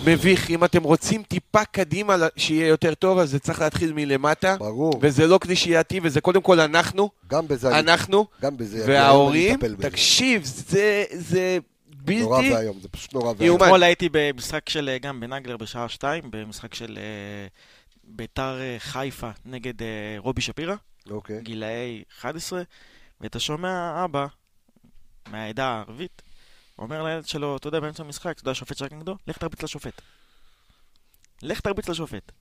מביך, 0.06 0.50
אם 0.50 0.64
אתם 0.64 0.82
רוצים 0.82 1.22
טיפה 1.22 1.64
קדימה 1.64 2.16
שיהיה 2.36 2.66
יותר 2.66 2.94
טוב, 2.94 3.18
אז 3.18 3.30
זה 3.30 3.38
צריך 3.38 3.60
להתחיל 3.60 3.92
מלמטה. 3.92 4.56
ברור. 4.58 4.94
וזה 5.00 5.26
לא 5.26 5.38
קלישייתי, 5.38 6.00
וזה 6.02 6.20
קודם 6.20 6.42
כל 6.42 6.60
אנחנו, 6.60 7.10
גם 7.26 7.48
בזה 7.48 7.78
אנחנו, 7.78 8.26
גם 8.42 8.56
בזה. 8.56 8.84
וההורים. 8.88 9.58
תקשיב, 9.80 10.44
זה, 10.44 11.04
זה 11.10 11.58
נורא 12.06 12.40
בלתי... 12.40 12.54
ואיום, 12.54 12.80
זה 12.80 12.88
פשוט 12.88 13.14
נורא 13.14 13.32
ואיום. 13.36 13.62
אתמול 13.62 13.82
הייתי 13.82 14.08
במשחק 14.12 14.68
של, 14.68 14.88
אה, 14.88 14.98
גם 14.98 15.20
בנגלר 15.20 15.56
בשעה 15.56 15.88
שתיים, 15.88 16.24
במשחק 16.30 16.74
של 16.74 16.98
אה, 16.98 17.46
ביתר 18.04 18.60
אה, 18.60 18.76
חיפה 18.78 19.30
נגד 19.44 19.74
רובי 20.18 20.40
שפירא, 20.40 20.74
אוקיי. 21.10 21.40
גילאי 21.42 22.02
11, 22.18 22.62
ואתה 23.20 23.40
שומע 23.40 24.04
אבא 24.04 24.26
מהעדה 25.30 25.64
הערבית, 25.64 26.22
אומר 26.82 27.02
לילד 27.02 27.26
שלו, 27.26 27.56
אתה 27.56 27.68
יודע, 27.68 27.80
באמצע 27.80 28.02
המשחק, 28.02 28.30
אתה 28.30 28.40
יודע, 28.40 28.50
השופט 28.50 28.76
שרק 28.76 28.92
נגדו, 28.92 29.16
לך 29.28 29.38
תרביץ 29.38 29.62
לשופט. 29.62 30.02
לך 31.42 31.60
תרביץ 31.60 31.88
לשופט. 31.88 32.32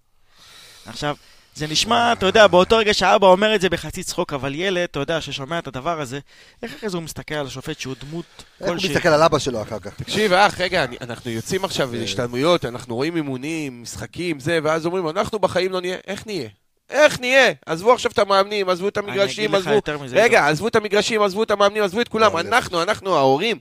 עכשיו, 0.86 1.16
זה 1.56 1.68
נשמע, 1.68 2.14
אתה 2.14 2.26
יודע, 2.26 2.48
באותו 2.48 2.78
רגע 2.78 2.94
שהאבא 2.94 3.28
אומר 3.28 3.56
את 3.56 3.62
זה 3.62 3.70
בחצי 3.70 4.04
צחוק, 4.04 4.34
אבל 4.34 4.56
ילד, 4.56 4.84
אתה 4.84 5.00
יודע, 5.00 5.22
ששומע 5.22 5.60
את 5.60 5.68
הדבר 5.68 6.02
הזה, 6.02 6.20
איך 6.64 6.76
אחרי 6.76 6.90
זה 6.90 6.98
הוא 6.98 7.04
מסתכל 7.04 7.36
על 7.36 7.48
השופט 7.48 7.80
שהוא 7.80 7.96
דמות 8.00 8.26
איך 8.38 8.70
הוא 8.70 8.76
כלשהי? 8.76 8.90
מסתכל 8.90 9.10
על 9.10 9.24
אבא 9.24 9.40
שלו 9.40 9.62
אחר 9.62 9.80
כך? 9.80 9.94
תקשיב, 9.96 10.34
אח, 10.34 10.62
רגע, 10.62 10.84
אני, 10.84 10.98
אנחנו 11.02 11.32
יוצאים 11.32 11.66
עכשיו 11.66 11.90
כן. 11.92 11.98
להשתלמויות, 11.98 12.66
אנחנו 12.66 12.96
רואים 12.96 13.16
אימונים, 13.16 13.82
משחקים, 13.82 14.40
זה, 14.40 14.60
ואז 14.64 14.86
אומרים, 14.86 15.10
אנחנו 15.10 15.40
בחיים 15.40 15.72
לא 15.72 15.82
נהיה. 15.82 15.98
איך 16.08 16.28
נהיה? 16.28 16.50
איך 16.90 17.20
נהיה? 17.20 17.52
עזבו 17.66 17.94
עכשיו 17.94 18.12
את 18.12 18.20
המאמנים, 18.20 18.70
עזבו 18.70 18.88
את 18.88 18.98
אני 18.98 19.08
המגרשים, 19.08 19.44
אגיד 19.44 19.56
לך 19.56 19.68
עזבו... 19.68 19.76
יותר 19.76 19.98
מזה. 19.98 20.24
רגע, 20.24 20.48
עזבו 20.48 20.68
את 20.68 20.76
המגרשים, 20.76 21.22
עזבו 21.22 21.44
את 21.44 21.52
המאמנים, 21.52 21.84
עזבו 21.84 22.02
את 22.02 22.08
כולם. 22.08 22.38
אנחנו, 22.38 22.82
אנחנו, 22.84 23.16
ההורים. 23.16 23.60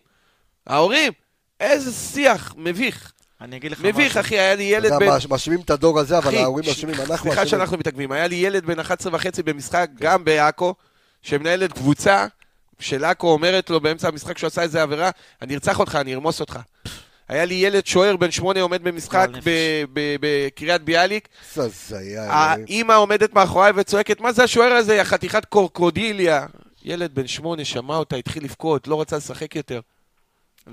ההורים. 0.67 1.13
איזה 1.61 1.93
שיח 1.93 2.55
מביך. 2.57 3.13
אני 3.41 3.57
אגיד 3.57 3.73
לך 3.73 3.81
מביך, 3.81 4.11
משהו. 4.11 4.21
אחי, 4.21 4.39
היה 4.39 4.55
לי 4.55 4.63
ילד 4.63 4.87
אתה 4.87 4.99
בן... 4.99 5.03
יודע, 5.05 5.15
מאש- 5.17 5.27
מאשימים 5.27 5.61
את 5.61 5.71
הדור 5.71 5.99
הזה, 6.01 6.19
אבל 6.19 6.35
ההורים 6.37 6.65
מאשימים, 6.69 6.95
אנחנו 7.01 7.17
סליחה 7.17 7.43
אשמים. 7.43 7.47
שאנחנו 7.49 7.77
מתעכבים. 7.79 8.13
היה 8.13 8.27
לי 8.27 8.35
ילד 8.37 8.67
בן 8.67 8.79
11 8.79 9.15
וחצי 9.15 9.43
במשחק, 9.43 9.89
גם 10.01 10.25
בעכו, 10.25 10.75
שמנהלת 11.23 11.73
קבוצה 11.73 12.27
של 12.79 13.05
עכו 13.05 13.33
אומרת 13.33 13.71
לו 13.71 13.81
באמצע 13.81 14.09
המשחק 14.09 14.39
שהוא 14.39 14.49
עשה 14.49 14.63
איזה 14.63 14.83
עבירה, 14.83 15.11
אני 15.43 15.55
ארצח 15.55 15.79
אותך, 15.79 15.95
אני 16.01 16.15
ארמוס 16.15 16.41
אותך. 16.41 16.59
היה 17.29 17.45
לי 17.45 17.55
ילד 17.55 17.87
שוער 17.87 18.17
בן 18.17 18.31
שמונה 18.31 18.61
עומד 18.61 18.83
במשחק 18.83 19.29
בקריית 20.21 20.83
ביאליק. 20.83 21.29
האימא 22.31 22.93
עומדת 22.93 23.35
מאחוריי 23.35 23.73
וצועקת, 23.77 24.21
מה 24.21 24.33
זה 24.33 24.45
השוער 24.45 24.73
הזה, 24.73 24.95
יא 24.95 25.05
חתיכת 25.05 25.45
קורקודיליה? 25.45 26.47
ילד 26.85 27.15
בן 27.15 27.27
שמונה 27.27 27.65
שמע 27.65 27.97
אותה, 27.97 28.17
התחיל 28.17 28.45
לבכות, 28.45 28.89
לא 28.89 29.01
רצה 29.01 29.17
לשחק 29.17 29.57
יותר. 29.57 29.81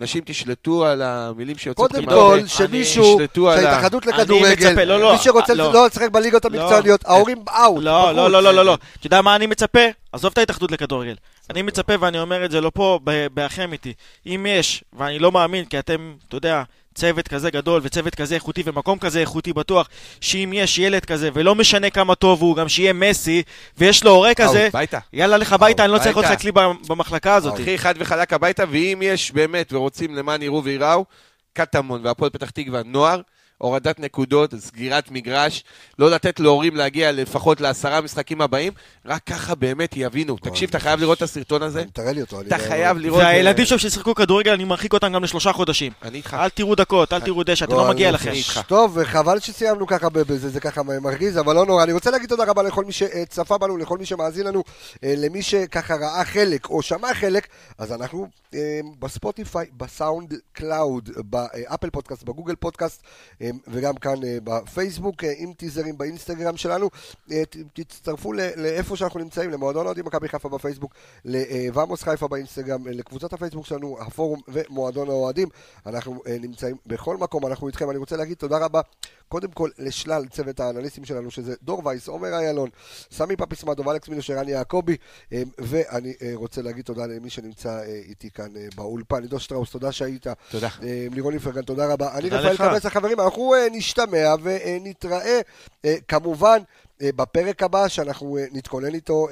אנשים 0.01 0.23
תשלטו 0.25 0.85
על 0.85 1.01
המילים 1.01 1.57
שיוצאות 1.57 1.91
קודם. 1.91 2.05
כל, 2.05 2.39
שמישהו, 2.47 3.19
שההתאחדות 3.35 4.07
אני 4.07 4.13
לכדורגל, 4.17 4.83
לא, 4.83 4.99
לא, 4.99 5.11
מי 5.11 5.17
שרוצה 5.17 5.53
לא. 5.53 5.73
לא 5.73 5.85
לשחק 5.87 6.09
בליגות 6.11 6.45
המקצועניות, 6.45 7.05
ההורים 7.05 7.43
אאוט. 7.49 7.83
לא, 7.83 8.11
לא, 8.11 8.31
לא, 8.31 8.43
לא, 8.43 8.53
לא, 8.53 8.65
לא. 8.65 8.77
אתה 8.99 9.07
יודע 9.07 9.21
מה 9.21 9.35
אני 9.35 9.47
מצפה? 9.47 9.79
עזוב 10.11 10.31
את 10.31 10.37
ההתאחדות 10.37 10.71
לכדורגל. 10.71 11.15
אני 11.49 11.61
מצפה, 11.61 11.93
ואני 11.99 12.19
אומר 12.19 12.45
את 12.45 12.51
זה 12.51 12.61
לא 12.61 12.71
פה, 12.73 12.99
ב- 13.03 13.27
באחי 13.33 13.63
אמיתי. 13.63 13.93
אם 14.25 14.45
יש, 14.49 14.83
ואני 14.93 15.19
לא 15.19 15.31
מאמין, 15.31 15.65
כי 15.65 15.79
אתם, 15.79 16.13
אתה 16.27 16.37
יודע, 16.37 16.63
צוות 16.97 17.27
כזה 17.27 17.51
גדול 17.51 17.81
וצוות 17.83 18.15
כזה 18.15 18.35
איכותי 18.35 18.63
ומקום 18.65 18.99
כזה 18.99 19.19
איכותי 19.19 19.53
בטוח, 19.53 19.89
שאם 20.21 20.51
יש 20.55 20.77
ילד 20.77 21.05
כזה, 21.05 21.29
ולא 21.33 21.55
משנה 21.55 21.89
כמה 21.89 22.15
טוב 22.15 22.41
הוא, 22.41 22.55
גם 22.55 22.69
שיהיה 22.69 22.93
מסי, 22.93 23.43
ויש 23.77 24.03
לו 24.03 24.11
הורה 24.11 24.33
כזה. 24.33 24.69
יאללה 25.13 25.37
לך 25.37 25.53
הביתה, 25.53 25.83
אני 25.85 25.91
לא 25.91 25.97
צריך 25.97 26.17
אותך. 26.17 26.31
אצלי 26.31 26.51
במחלקה 26.87 27.35
הזאת. 27.35 27.53
אחי, 27.53 27.77
חד 27.77 27.93
וחלק 27.97 28.33
הביתה, 28.33 28.63
ואם 28.69 28.99
יש 29.03 29.31
באמת 29.31 29.73
ורוצים 29.73 30.15
למען 30.15 30.41
יראו 30.41 30.63
וייראו, 30.63 31.05
קטמון 31.53 32.05
והפועל 32.05 32.29
פתח 32.29 32.49
תקווה, 32.49 32.81
נוער, 32.85 33.21
הורדת 33.57 33.99
נקודות, 33.99 34.53
סגירת 34.59 35.11
מגרש, 35.11 35.63
לא 35.99 36.11
לתת 36.11 36.39
להורים 36.39 36.75
להגיע 36.75 37.11
לפחות 37.11 37.61
לעשרה 37.61 38.01
משחקים 38.01 38.41
הבאים, 38.41 38.73
רק 39.05 39.23
ככה 39.23 39.55
באמת 39.55 39.93
יבינו. 39.95 40.37
תקשיב, 40.37 40.69
אתה 40.69 40.79
חייב 40.79 40.99
לראות 40.99 41.17
את 41.17 41.23
הסרטון 41.23 41.63
הזה, 41.63 41.83
תראה 41.93 42.11
לי 42.11 42.21
אותו. 42.21 42.41
אתה 42.41 42.57
חייב 42.57 42.97
לראות... 42.97 43.23
והילדים 43.23 43.65
שם 43.65 43.77
ששיחקו 43.77 44.15
כדורגל, 44.15 44.51
אני 44.51 44.63
מרחיק 44.63 44.93
אותם 44.93 45.13
גם 45.13 45.23
לשלושה 45.23 45.53
חודשים. 45.53 45.91
אני 46.03 46.17
איתך. 46.17 46.33
אל 46.39 46.49
תראו 46.49 46.75
דקות, 46.75 47.13
אל 47.13 47.19
תראו 47.19 47.43
דשא, 47.43 47.65
אתם 47.65 47.75
לא 47.75 47.89
מגיע. 47.89 48.11
לכם. 48.11 48.31
טוב, 48.67 49.03
חבל 49.03 49.39
שסיימנו 49.39 49.87
ככה 49.87 50.09
בזה, 50.09 50.49
זה 50.49 50.59
ככה 50.59 50.83
מרגיז, 50.83 51.37
אבל 51.39 51.55
לא 51.55 51.65
נורא. 51.65 51.83
אני 51.83 51.93
רוצה 51.93 52.11
להגיד 52.11 52.29
תודה 52.29 52.43
רבה 52.43 52.63
לכל 52.63 52.85
מי 52.85 52.91
שצפה 52.91 53.57
בנו, 53.57 53.77
לכל 53.77 53.97
מי 53.97 54.05
שמאזין 54.05 54.47
לנו, 54.47 54.63
אה, 55.03 55.13
למי 55.17 55.41
שככה 55.41 55.95
ראה 55.95 56.25
חלק 56.25 56.69
או 56.69 56.81
שמע 56.81 57.13
חלק, 57.13 57.47
אז 57.77 57.91
אנחנו 57.91 58.27
אה, 58.53 58.79
ב 58.99 59.06
Spotify, 59.06 59.59
ב 59.59 59.65
SoundCloud, 59.77 61.09
ב 61.17 61.29
Apple 61.29 61.89
Podcast, 61.89 62.23
ב 62.23 62.28
Google 62.28 62.55
Podcast, 62.55 63.03
אה, 63.41 63.46
וגם 63.67 63.95
כאן 63.95 64.23
אה, 64.23 64.37
בפייסבוק, 64.43 65.23
אה, 65.23 65.33
עם 65.37 65.53
טיזרים 65.53 65.97
באינסטגרם 65.97 66.57
שלנו. 66.57 66.89
אה, 67.31 67.43
תצטרפו 67.73 68.33
לאיפה 68.33 68.95
שאנחנו 68.95 69.19
נמצאים, 69.19 69.51
למועדון 69.51 69.85
אוהדים 69.85 70.05
מכבי 70.05 70.27
חיפה 70.27 70.49
בפייסבוק, 70.49 70.93
לוואמוס 71.25 72.03
חיפה 72.03 72.27
באינסטגרם, 72.27 72.87
אה, 72.87 72.91
לקבוצת 72.91 73.33
הפייסבוק 73.33 73.65
שלנו, 73.65 73.97
הפורום 74.01 74.41
ומועדון 74.47 75.09
האוהדים. 75.09 75.49
אנחנו 75.85 76.21
אה, 76.27 76.37
נמצאים 76.39 76.75
בכל 76.85 77.17
מקום, 77.17 77.45
אנחנו 77.45 77.67
איתכם. 77.67 77.89
אני 77.89 77.97
רוצה 77.97 78.17
להגיד 78.17 78.37
תודה 78.37 78.57
רבה, 78.57 78.81
קודם 79.29 79.51
כל 79.51 79.69
לשלל 79.79 80.25
צוות 80.31 80.59
האנליסטים 80.59 81.05
שלנו, 81.05 81.31
שזה 81.31 81.53
דור 81.63 81.81
וייס, 81.85 82.07
עומר 82.07 82.33
איילון, 82.33 82.69
סמי 83.11 83.35
פפיס 83.35 83.63
מדוב, 83.63 83.89
אלכס 83.89 84.09
מילוש, 84.09 84.29
ערן 84.29 84.49
יעקבי, 84.49 84.97
אה, 85.33 85.41
ואני 85.57 86.13
אה, 86.21 86.31
רוצה 86.33 86.61
להגיד 86.61 86.85
תודה 86.85 87.05
למי 87.05 87.29
שנמצא 87.29 87.69
אה, 87.69 87.85
איתי 87.85 88.29
כאן 88.31 88.57
אה, 88.57 88.67
באולפן. 88.75 89.21
עידו 89.21 89.39
שטראוס, 89.39 89.69
תודה 89.71 89.91
שהיית. 89.91 90.27
תודה. 90.51 90.69
אה, 90.83 91.07
לירון 91.11 91.33
איפרגן, 91.33 91.61
תודה 91.61 91.93
רבה. 91.93 92.13
אני 92.13 92.29
תודה 92.29 92.39
רפאל 92.49 92.67
לך. 92.67 92.73
קבס, 92.73 92.85
החברים, 92.85 93.19
אנחנו 93.19 93.53
נשתמע 93.71 94.35
ונתראה, 94.43 95.39
אה, 95.85 95.95
כמובן, 96.07 96.59
בפרק 97.03 97.63
הבא, 97.63 97.87
שאנחנו 97.87 98.37
נתכונן 98.51 98.93
איתו 98.93 99.27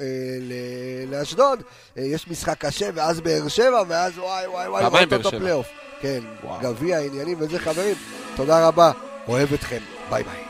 לאשדוד, 1.06 1.62
יש 1.96 2.28
משחק 2.28 2.58
קשה, 2.58 2.90
ואז 2.94 3.20
באר 3.20 3.48
שבע, 3.48 3.82
ואז 3.88 4.18
וואי 4.18 4.46
וואי 4.46 4.68
וואי, 4.68 4.82
פעמיים 4.82 5.08
באר 5.08 5.22
שבע. 5.22 5.62
כן. 6.00 6.20
גביע, 6.62 6.98
עניינים 6.98 7.36
וזה, 7.40 7.58
חברים. 7.58 7.96
תודה 8.36 8.68
רבה, 8.68 8.92
אוהב 9.28 9.52
אתכם, 9.52 9.80
ביי 10.10 10.22
ביי. 10.22 10.45